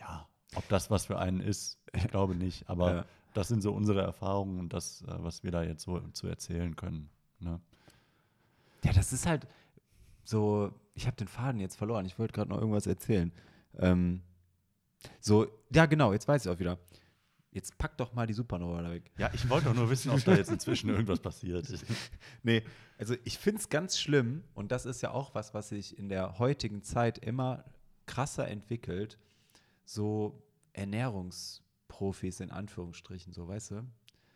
ja, 0.00 0.26
ob 0.54 0.68
das 0.68 0.90
was 0.90 1.06
für 1.06 1.18
einen 1.18 1.40
ist, 1.40 1.78
ich 1.94 2.08
glaube 2.08 2.34
nicht. 2.34 2.68
Aber 2.68 2.94
Ja. 2.94 3.04
das 3.34 3.48
sind 3.48 3.62
so 3.62 3.72
unsere 3.72 4.02
Erfahrungen 4.02 4.58
und 4.58 4.72
das, 4.72 5.02
äh, 5.02 5.14
was 5.18 5.42
wir 5.44 5.50
da 5.50 5.62
jetzt 5.62 5.82
so 5.84 6.00
zu 6.12 6.26
erzählen 6.26 6.74
können. 6.76 7.10
Ne? 7.40 7.60
Ja, 8.84 8.92
das 8.92 9.12
ist 9.12 9.26
halt 9.26 9.46
so, 10.24 10.72
ich 10.94 11.06
habe 11.06 11.16
den 11.16 11.28
Faden 11.28 11.60
jetzt 11.60 11.76
verloren. 11.76 12.04
Ich 12.06 12.18
wollte 12.18 12.32
gerade 12.32 12.50
noch 12.50 12.58
irgendwas 12.58 12.86
erzählen. 12.86 13.32
Ähm, 13.78 14.22
so, 15.20 15.46
ja, 15.70 15.86
genau, 15.86 16.12
jetzt 16.12 16.26
weiß 16.28 16.44
ich 16.46 16.50
auch 16.50 16.58
wieder. 16.58 16.78
Jetzt 17.50 17.78
pack 17.78 17.96
doch 17.96 18.12
mal 18.12 18.26
die 18.26 18.34
Supernova 18.34 18.82
da 18.82 18.90
weg. 18.90 19.10
Ja, 19.16 19.30
ich 19.32 19.48
wollte 19.48 19.66
doch 19.68 19.74
nur 19.74 19.88
wissen, 19.88 20.10
ob 20.10 20.22
da 20.24 20.34
jetzt 20.34 20.50
inzwischen 20.50 20.90
irgendwas 20.90 21.20
passiert. 21.20 21.66
Nee, 22.42 22.62
also 22.98 23.14
ich 23.24 23.38
finde 23.38 23.60
es 23.60 23.68
ganz 23.68 23.98
schlimm 23.98 24.44
und 24.54 24.70
das 24.70 24.86
ist 24.86 25.00
ja 25.00 25.12
auch 25.12 25.34
was, 25.34 25.54
was 25.54 25.70
sich 25.70 25.98
in 25.98 26.08
der 26.08 26.38
heutigen 26.38 26.82
Zeit 26.82 27.18
immer 27.18 27.64
krasser 28.06 28.48
entwickelt. 28.48 29.18
So 29.88 30.42
Ernährungsprofis 30.74 32.40
in 32.40 32.50
Anführungsstrichen, 32.50 33.32
so 33.32 33.48
weißt 33.48 33.70
du? 33.70 33.86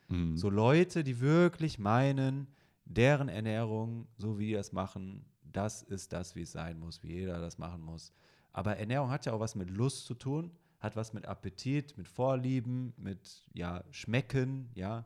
Mhm. 0.09 0.35
So 0.35 0.49
Leute, 0.49 1.05
die 1.05 1.21
wirklich 1.21 1.79
meinen, 1.79 2.47
deren 2.87 3.29
Ernährung, 3.29 4.09
so 4.17 4.39
wie 4.39 4.47
die 4.47 4.53
das 4.55 4.73
machen, 4.73 5.27
das 5.43 5.83
ist 5.83 6.15
das, 6.15 6.35
wie 6.37 6.41
es 6.41 6.53
sein 6.53 6.79
muss, 6.79 7.03
wie 7.03 7.13
jeder 7.13 7.39
das 7.39 7.59
machen 7.59 7.83
muss. 7.83 8.15
Aber 8.55 8.79
Ernährung 8.79 9.11
hat 9.11 9.27
ja 9.27 9.35
auch 9.35 9.41
was 9.41 9.55
mit 9.55 9.69
Lust 9.69 10.07
zu 10.07 10.15
tun, 10.15 10.51
hat 10.81 10.97
was 10.97 11.13
mit 11.13 11.27
Appetit, 11.27 11.99
mit 11.99 12.09
Vorlieben, 12.09 12.95
mit 12.97 13.45
ja, 13.53 13.85
Schmecken, 13.91 14.71
ja. 14.75 15.05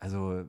Also 0.00 0.44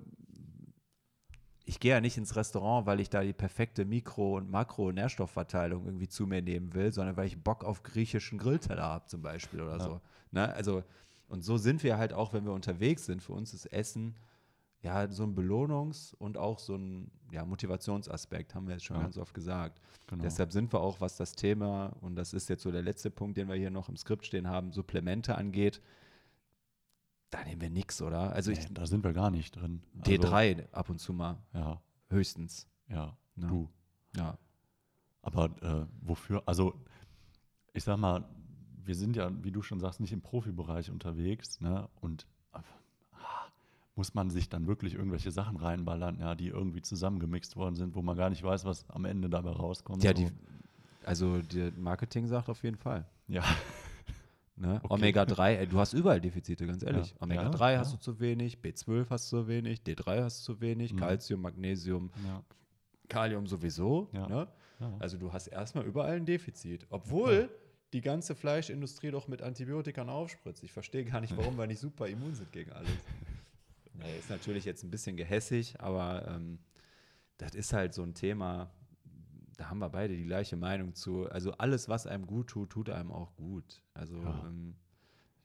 ich 1.66 1.80
gehe 1.80 1.92
ja 1.92 2.02
nicht 2.02 2.18
ins 2.18 2.36
Restaurant, 2.36 2.86
weil 2.86 3.00
ich 3.00 3.10
da 3.10 3.22
die 3.24 3.34
perfekte 3.34 3.86
Mikro- 3.86 4.36
und 4.38 4.50
Makro-Nährstoffverteilung 4.52 5.86
irgendwie 5.86 6.08
zu 6.08 6.28
mir 6.28 6.42
nehmen 6.42 6.74
will, 6.74 6.92
sondern 6.92 7.16
weil 7.18 7.28
ich 7.28 7.42
Bock 7.42 7.64
auf 7.64 7.84
griechischen 7.84 8.38
Grillteller 8.38 8.84
habe 8.84 9.06
zum 9.08 9.22
Beispiel 9.22 9.62
oder 9.62 9.78
Ja. 9.78 9.84
so. 9.84 10.02
Ne? 10.32 10.52
Also, 10.54 10.84
und 11.30 11.44
so 11.44 11.58
sind 11.58 11.84
wir 11.84 11.98
halt 11.98 12.14
auch, 12.14 12.34
wenn 12.34 12.46
wir 12.46 12.52
unterwegs 12.54 13.06
sind. 13.06 13.22
Für 13.24 13.34
uns 13.34 13.54
ist 13.54 13.66
Essen 13.68 14.16
ja 14.82 15.10
so 15.10 15.24
ein 15.24 15.36
Belohnungs- 15.36 16.14
und 16.16 16.38
auch 16.38 16.60
so 16.60 16.76
ein 16.76 17.10
ja, 17.32 17.46
Motivationsaspekt, 17.46 18.54
haben 18.54 18.68
wir 18.68 18.74
jetzt 18.74 18.84
schon 18.86 18.98
Ja. 18.98 19.04
ganz 19.04 19.18
oft 19.18 19.34
gesagt. 19.34 19.80
Genau. 20.08 20.22
Deshalb 20.24 20.52
sind 20.52 20.72
wir 20.74 20.82
auch, 20.82 21.00
was 21.00 21.16
das 21.16 21.34
Thema, 21.34 21.94
und 22.02 22.16
das 22.16 22.34
ist 22.34 22.50
jetzt 22.50 22.64
so 22.64 22.72
der 22.72 22.82
letzte 22.82 23.10
Punkt, 23.10 23.38
den 23.38 23.48
wir 23.48 23.56
hier 23.56 23.72
noch 23.72 23.88
im 23.90 23.96
Skript 23.96 24.26
stehen 24.26 24.48
haben, 24.50 24.72
Supplemente 24.74 25.36
angeht, 25.36 25.82
da 27.34 27.44
nehmen 27.44 27.62
wir 27.62 27.70
nichts, 27.70 28.02
oder? 28.02 28.32
Also 28.34 28.52
ich, 28.52 28.60
nee, 28.60 28.74
da 28.76 28.86
sind 28.86 29.04
wir 29.04 29.14
gar 29.14 29.32
nicht 29.32 29.56
drin. 29.56 29.82
Also, 30.00 30.12
D3 30.12 30.72
ab 30.72 30.90
und 30.90 31.00
zu 31.00 31.14
mal, 31.14 31.38
Ja, 31.54 31.82
höchstens. 32.10 32.68
ja, 32.88 33.18
Ja. 33.36 33.48
du. 33.48 33.70
Ja. 34.16 34.38
Aber 35.24 35.46
äh, 35.62 35.86
wofür? 36.02 36.44
Also, 36.46 36.74
ich 37.74 37.84
sag 37.84 37.98
mal, 37.98 38.24
wir 38.84 38.94
sind 38.96 39.16
ja, 39.16 39.32
wie 39.44 39.52
du 39.52 39.62
schon 39.62 39.80
sagst, 39.80 40.00
nicht 40.00 40.12
im 40.14 40.22
Profibereich 40.22 40.92
unterwegs, 40.92 41.60
ne? 41.62 41.88
Und 42.02 42.28
äh, 42.54 42.60
ah, 43.14 43.48
muss 43.96 44.14
man 44.14 44.30
sich 44.30 44.50
dann 44.50 44.68
wirklich 44.68 44.94
irgendwelche 44.94 45.32
Sachen 45.32 45.58
reinballern, 45.58 46.20
ja, 46.20 46.36
die 46.36 46.50
irgendwie 46.50 46.82
zusammengemixt 46.82 47.56
worden 47.56 47.76
sind, 47.76 47.96
wo 47.96 48.02
man 48.02 48.16
gar 48.18 48.30
nicht 48.30 48.44
weiß, 48.44 48.66
was 48.66 48.88
am 48.90 49.06
Ende 49.06 49.30
dabei 49.30 49.52
rauskommt. 49.52 50.04
Ja, 50.04 50.12
so. 50.16 50.18
die, 50.24 50.32
also 51.06 51.42
der 51.42 51.72
Marketing 51.72 52.28
sagt 52.28 52.50
auf 52.50 52.62
jeden 52.64 52.78
Fall. 52.78 53.06
ja, 53.28 53.44
Ne? 54.64 54.80
Okay. 54.82 54.94
Omega-3, 54.94 55.56
ey, 55.58 55.68
du 55.68 55.78
hast 55.78 55.92
überall 55.94 56.22
Defizite, 56.22 56.66
ganz 56.66 56.84
ehrlich. 56.84 57.12
Ja. 57.12 57.18
Omega-3 57.22 57.74
Ja, 57.74 57.80
hast 57.80 57.92
ja. 57.92 57.98
du 57.98 58.02
zu 58.02 58.20
wenig, 58.22 58.60
B12 58.60 59.10
hast 59.10 59.32
du 59.32 59.42
zu 59.42 59.48
wenig, 59.50 59.82
D3 59.82 60.24
hast 60.24 60.48
du 60.48 60.54
zu 60.54 60.62
wenig, 60.62 60.94
Mhm. 60.94 60.98
Calcium, 60.98 61.42
Magnesium, 61.42 62.10
ja, 62.26 62.42
Kalium 63.10 63.46
sowieso. 63.46 64.08
Ne? 64.14 64.48
Also 65.00 65.18
du 65.18 65.32
hast 65.34 65.48
erstmal 65.48 65.86
überall 65.86 66.16
ein 66.16 66.26
Defizit. 66.26 66.86
Obwohl 66.90 67.50
die 67.92 68.02
ganze 68.02 68.36
Fleischindustrie 68.36 69.12
doch 69.12 69.28
mit 69.28 69.42
Antibiotikern 69.42 70.10
aufspritzt. 70.10 70.64
Ich 70.64 70.72
verstehe 70.72 71.04
gar 71.06 71.22
nicht, 71.22 71.36
warum 71.38 71.58
wir 71.58 71.68
nicht 71.68 71.80
super 71.80 72.08
immun 72.08 72.34
sind 72.34 72.52
gegen 72.52 72.72
alles. 72.72 72.90
Ist 74.20 74.30
natürlich 74.30 74.66
jetzt 74.66 74.84
ein 74.84 74.90
bisschen 74.92 75.16
gehässig, 75.18 75.80
aber 75.80 76.28
ähm, 76.28 76.58
das 77.38 77.54
ist 77.54 77.72
halt 77.74 77.94
so 77.94 78.02
ein 78.04 78.14
Thema, 78.16 78.72
da 79.64 79.70
haben 79.70 79.80
wir 79.80 79.90
beide 79.90 80.16
die 80.16 80.26
gleiche 80.26 80.58
Meinung 80.58 80.94
zu. 80.94 81.30
Also 81.30 81.54
alles, 81.54 81.88
was 81.88 82.06
einem 82.06 82.28
gut 82.28 82.48
tut, 82.48 82.70
tut 82.72 82.90
einem 82.90 83.12
auch 83.12 83.34
gut. 83.36 83.82
Also 83.94 84.18
Ja. 84.22 84.46
ähm, 84.46 84.76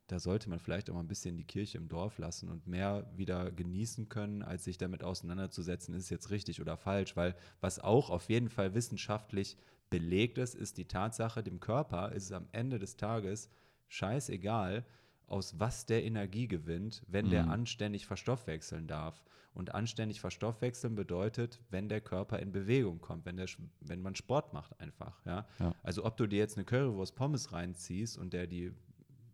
da 0.09 0.19
sollte 0.19 0.49
man 0.49 0.59
vielleicht 0.59 0.91
auch 0.91 0.95
mal 0.95 1.01
ein 1.01 1.09
bisschen 1.09 1.37
die 1.37 1.45
Kirche 1.45 1.79
im 1.79 1.87
Dorf 1.89 2.19
lassen 2.19 2.49
und 2.49 2.67
mehr 2.67 3.09
wieder 3.15 3.53
genießen 3.53 4.09
können, 4.09 4.43
als 4.43 4.65
sich 4.65 4.77
damit 4.77 5.05
auseinanderzusetzen, 5.05 5.95
ist 5.95 6.09
jetzt 6.11 6.31
richtig 6.31 6.61
oder 6.61 6.77
falsch. 6.77 7.15
Weil 7.15 7.37
was 7.61 7.79
auch 7.79 8.11
auf 8.11 8.29
jeden 8.29 8.49
Fall 8.49 8.75
wissenschaftlich 8.75 9.57
belegt 9.91 10.39
ist, 10.39 10.55
ist 10.55 10.79
die 10.79 10.89
Tatsache, 10.89 11.43
dem 11.45 11.61
Körper 11.61 12.11
ist 12.13 12.25
es 12.25 12.33
am 12.33 12.49
Ende 12.53 12.79
des 12.79 12.97
Tages 12.97 13.51
scheißegal, 13.87 14.85
aus 15.29 15.59
was 15.61 15.87
der 15.87 16.05
Energie 16.05 16.49
gewinnt, 16.49 17.03
wenn 17.07 17.31
der 17.31 17.45
Mhm. 17.45 17.51
anständig 17.51 18.07
verstoffwechseln 18.07 18.87
darf. 18.87 19.23
Und 19.55 19.75
anständig 19.75 20.21
verstoffwechseln 20.21 20.95
bedeutet, 20.95 21.61
wenn 21.71 21.89
der 21.89 22.01
Körper 22.01 22.39
in 22.39 22.53
Bewegung 22.53 23.01
kommt, 23.01 23.25
wenn, 23.27 23.37
der, 23.37 23.47
wenn 23.81 24.01
man 24.01 24.15
Sport 24.15 24.53
macht 24.53 24.79
einfach. 24.81 25.25
Ja? 25.25 25.47
Ja. 25.59 25.75
Also 25.83 26.05
ob 26.05 26.17
du 26.17 26.27
dir 26.29 26.39
jetzt 26.39 26.57
eine 26.57 26.65
Currywurst 26.65 27.17
Pommes 27.17 27.53
reinziehst 27.53 28.19
und 28.19 28.33
der 28.33 28.47
die, 28.47 28.73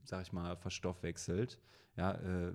sag 0.05 0.23
ich 0.23 0.33
mal, 0.33 0.57
verstoffwechselt, 0.57 1.61
ja, 1.97 2.13
äh, 2.13 2.55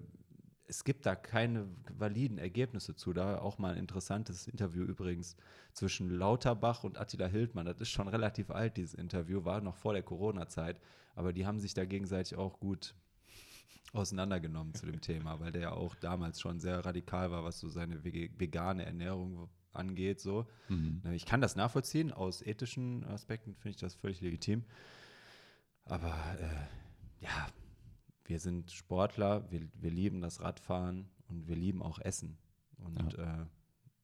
es 0.67 0.83
gibt 0.83 1.05
da 1.05 1.15
keine 1.15 1.67
validen 1.97 2.37
Ergebnisse 2.37 2.95
zu. 2.95 3.11
Da 3.13 3.39
auch 3.39 3.57
mal 3.57 3.73
ein 3.73 3.79
interessantes 3.79 4.47
Interview 4.47 4.83
übrigens 4.83 5.35
zwischen 5.73 6.09
Lauterbach 6.11 6.83
und 6.83 6.99
Attila 6.99 7.25
Hildmann. 7.27 7.65
Das 7.65 7.81
ist 7.81 7.89
schon 7.89 8.07
relativ 8.07 8.51
alt, 8.51 8.77
dieses 8.77 8.93
Interview, 8.93 9.45
war 9.45 9.61
noch 9.61 9.75
vor 9.75 9.93
der 9.93 10.03
Corona-Zeit, 10.03 10.79
aber 11.15 11.33
die 11.33 11.45
haben 11.45 11.59
sich 11.59 11.73
da 11.73 11.85
gegenseitig 11.85 12.37
auch 12.37 12.59
gut 12.59 12.93
auseinandergenommen 13.93 14.73
zu 14.73 14.85
dem 14.85 15.01
Thema, 15.01 15.39
weil 15.39 15.51
der 15.51 15.61
ja 15.61 15.71
auch 15.71 15.95
damals 15.95 16.39
schon 16.39 16.59
sehr 16.59 16.85
radikal 16.85 17.31
war, 17.31 17.43
was 17.43 17.59
so 17.59 17.69
seine 17.69 18.03
vegane 18.03 18.85
Ernährung 18.85 19.49
angeht. 19.73 20.19
So. 20.19 20.47
Mhm. 20.67 21.01
Ich 21.13 21.25
kann 21.25 21.41
das 21.41 21.55
nachvollziehen, 21.55 22.11
aus 22.11 22.41
ethischen 22.41 23.03
Aspekten 23.05 23.55
finde 23.55 23.71
ich 23.71 23.77
das 23.77 23.95
völlig 23.95 24.21
legitim. 24.21 24.63
Aber 25.85 26.13
äh, 26.39 27.23
ja, 27.23 27.47
wir 28.25 28.39
sind 28.39 28.71
Sportler, 28.71 29.49
wir, 29.51 29.67
wir 29.73 29.91
lieben 29.91 30.21
das 30.21 30.39
Radfahren 30.39 31.09
und 31.27 31.47
wir 31.47 31.55
lieben 31.55 31.81
auch 31.81 31.99
Essen. 31.99 32.37
Und 32.77 33.17
äh, 33.17 33.45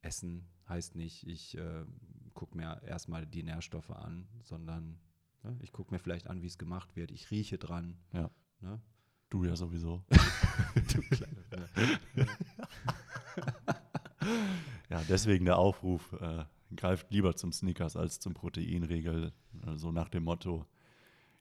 Essen 0.01 0.47
heißt 0.67 0.95
nicht, 0.95 1.27
ich 1.27 1.57
äh, 1.57 1.85
gucke 2.33 2.57
mir 2.57 2.81
erstmal 2.83 3.25
die 3.25 3.43
Nährstoffe 3.43 3.91
an, 3.91 4.27
sondern 4.41 4.99
ne, 5.43 5.55
ich 5.61 5.71
gucke 5.71 5.93
mir 5.93 5.99
vielleicht 5.99 6.27
an, 6.27 6.41
wie 6.41 6.47
es 6.47 6.57
gemacht 6.57 6.95
wird. 6.95 7.11
Ich 7.11 7.31
rieche 7.31 7.57
dran. 7.57 7.97
Ja. 8.13 8.31
Ne? 8.61 8.81
Du 9.29 9.43
ja 9.43 9.55
sowieso. 9.55 10.03
Du 10.93 11.01
kleine- 11.01 11.43
ne? 11.51 12.27
Ja, 14.89 15.01
deswegen 15.09 15.45
der 15.45 15.57
Aufruf, 15.57 16.13
äh, 16.13 16.45
greift 16.75 17.11
lieber 17.11 17.35
zum 17.35 17.51
Snickers 17.51 17.95
als 17.95 18.19
zum 18.19 18.33
Proteinriegel. 18.33 19.33
Also 19.65 19.91
nach 19.91 20.09
dem 20.09 20.23
Motto, 20.23 20.65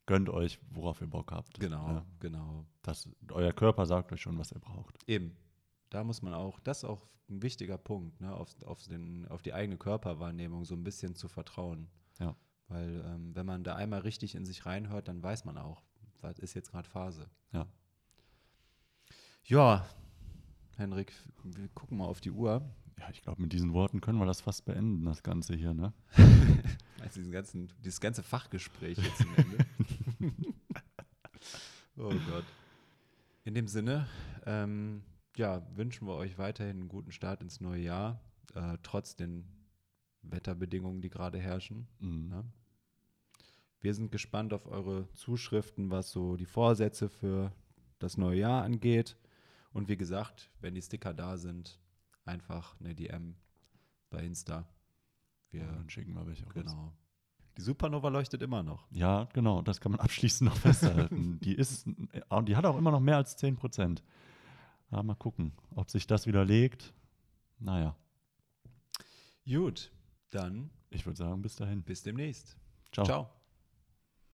gönnt 0.07 0.29
euch, 0.29 0.59
worauf 0.71 1.01
ihr 1.01 1.07
Bock 1.07 1.33
habt. 1.33 1.59
Genau, 1.61 1.89
Ja, 1.89 2.07
genau. 2.21 2.67
das, 2.83 3.09
euer 3.31 3.53
Körper 3.53 3.87
sagt 3.87 4.13
euch 4.13 4.21
schon, 4.23 4.39
was 4.39 4.53
er 4.53 4.61
braucht. 4.61 4.99
Eben. 5.07 5.37
Da 5.91 6.05
muss 6.05 6.23
man 6.23 6.35
auch, 6.35 6.59
das 6.61 6.79
ist 6.79 6.85
auch 6.85 7.07
ein 7.31 7.43
wichtiger 7.43 7.79
Punkt, 7.79 8.21
ne, 8.21 8.35
auf, 8.35 8.51
auf, 8.65 8.83
den, 8.83 9.27
auf 9.29 9.43
die 9.43 9.53
eigene 9.55 9.77
Körperwahrnehmung 9.79 10.65
so 10.65 10.75
ein 10.75 10.85
bisschen 10.85 11.15
zu 11.15 11.29
vertrauen. 11.29 11.89
Ja. 12.19 12.35
Weil 12.69 13.03
ähm, 13.07 13.35
wenn 13.35 13.47
man 13.47 13.63
da 13.65 13.77
einmal 13.77 14.01
richtig 14.01 14.35
in 14.35 14.45
sich 14.45 14.67
reinhört, 14.67 15.09
dann 15.09 15.23
weiß 15.23 15.45
man 15.45 15.57
auch, 15.59 15.83
was 16.25 16.39
ist 16.39 16.55
jetzt 16.55 16.73
gerade 16.73 16.89
Phase. 16.89 17.29
Ja. 17.53 17.67
Ja, 19.45 19.87
Henrik, 20.77 21.13
wir 21.45 21.69
gucken 21.69 21.99
mal 21.99 22.07
auf 22.07 22.21
die 22.21 22.31
Uhr. 22.31 22.63
Ja, 22.99 23.11
ich 23.11 23.23
glaube, 23.23 23.43
mit 23.43 23.53
diesen 23.53 23.73
Worten 23.75 24.01
können 24.01 24.19
wir 24.19 24.27
das 24.27 24.41
fast 24.41 24.65
beenden, 24.65 25.05
das 25.05 25.23
Ganze 25.23 25.55
hier, 25.55 25.75
ne? 25.75 25.93
Also 27.01 27.21
diesen 27.21 27.33
ganzen, 27.33 27.71
dieses 27.85 28.01
ganze 28.01 28.23
Fachgespräch 28.23 28.97
jetzt 28.97 29.21
am 29.21 29.35
Ende. 29.37 29.67
oh 31.99 32.15
Gott. 32.31 32.45
In 33.45 33.53
dem 33.53 33.69
Sinne, 33.69 34.09
ähm, 34.47 35.03
ja, 35.37 35.63
wünschen 35.77 36.07
wir 36.09 36.15
euch 36.15 36.39
weiterhin 36.39 36.79
einen 36.79 36.89
guten 36.89 37.13
Start 37.13 37.43
ins 37.43 37.61
neue 37.61 37.83
Jahr, 37.83 38.23
äh, 38.55 38.79
trotz 38.83 39.17
den 39.17 39.45
Wetterbedingungen, 40.23 41.03
die 41.03 41.11
gerade 41.11 41.39
herrschen. 41.39 41.87
Mhm. 42.01 42.29
Ne? 42.31 42.45
Wir 43.85 43.93
sind 43.93 44.11
gespannt 44.11 44.55
auf 44.55 44.67
eure 44.67 45.13
Zuschriften, 45.13 45.91
was 45.91 46.11
so 46.11 46.37
die 46.37 46.47
Vorsätze 46.47 47.11
für 47.11 47.53
das 47.99 48.17
neue 48.17 48.39
Jahr 48.41 48.63
angeht. 48.65 49.19
Und 49.75 49.89
wie 49.91 49.99
gesagt, 49.99 50.51
wenn 50.63 50.75
die 50.75 50.81
Sticker 50.81 51.13
da 51.13 51.37
sind, 51.37 51.79
einfach 52.25 52.81
eine 52.81 52.95
DM 52.95 53.37
bei 54.09 54.25
Insta. 54.25 54.67
Wir, 55.51 55.65
Ja, 55.65 55.73
dann 55.73 55.91
schicken 55.91 56.15
wir 56.15 56.27
welche 56.27 56.45
raus. 56.47 56.55
genau. 56.55 56.95
Die 57.59 57.61
Supernova 57.61 58.09
leuchtet 58.09 58.41
immer 58.41 58.63
noch. 58.63 58.91
Ja, 58.91 59.29
genau, 59.35 59.61
das 59.61 59.83
kann 59.83 59.93
man 59.93 60.01
abschließend 60.07 60.49
noch 60.49 60.57
festhalten. 60.57 61.39
die, 61.41 61.55
ist, 61.55 61.87
äh, 62.13 62.43
die 62.45 62.57
hat 62.57 62.65
auch 62.65 62.79
immer 62.79 62.91
noch 62.91 63.01
mehr 63.01 63.17
als 63.19 63.37
10 63.37 63.57
Prozent. 63.57 64.03
Ja, 64.93 65.03
mal 65.03 65.15
gucken, 65.15 65.53
ob 65.75 65.91
sich 65.91 66.07
das 66.07 66.27
widerlegt. 66.27 66.95
Naja, 67.59 67.95
Gut, 69.47 69.93
dann 70.31 70.71
ich 70.89 71.05
würde 71.05 71.19
sagen, 71.19 71.43
bis 71.43 71.57
dahin. 71.57 71.83
bis 71.83 72.03
demnächst. 72.03 72.57
Ciao. 72.91 73.05
Ciao. 73.05 73.44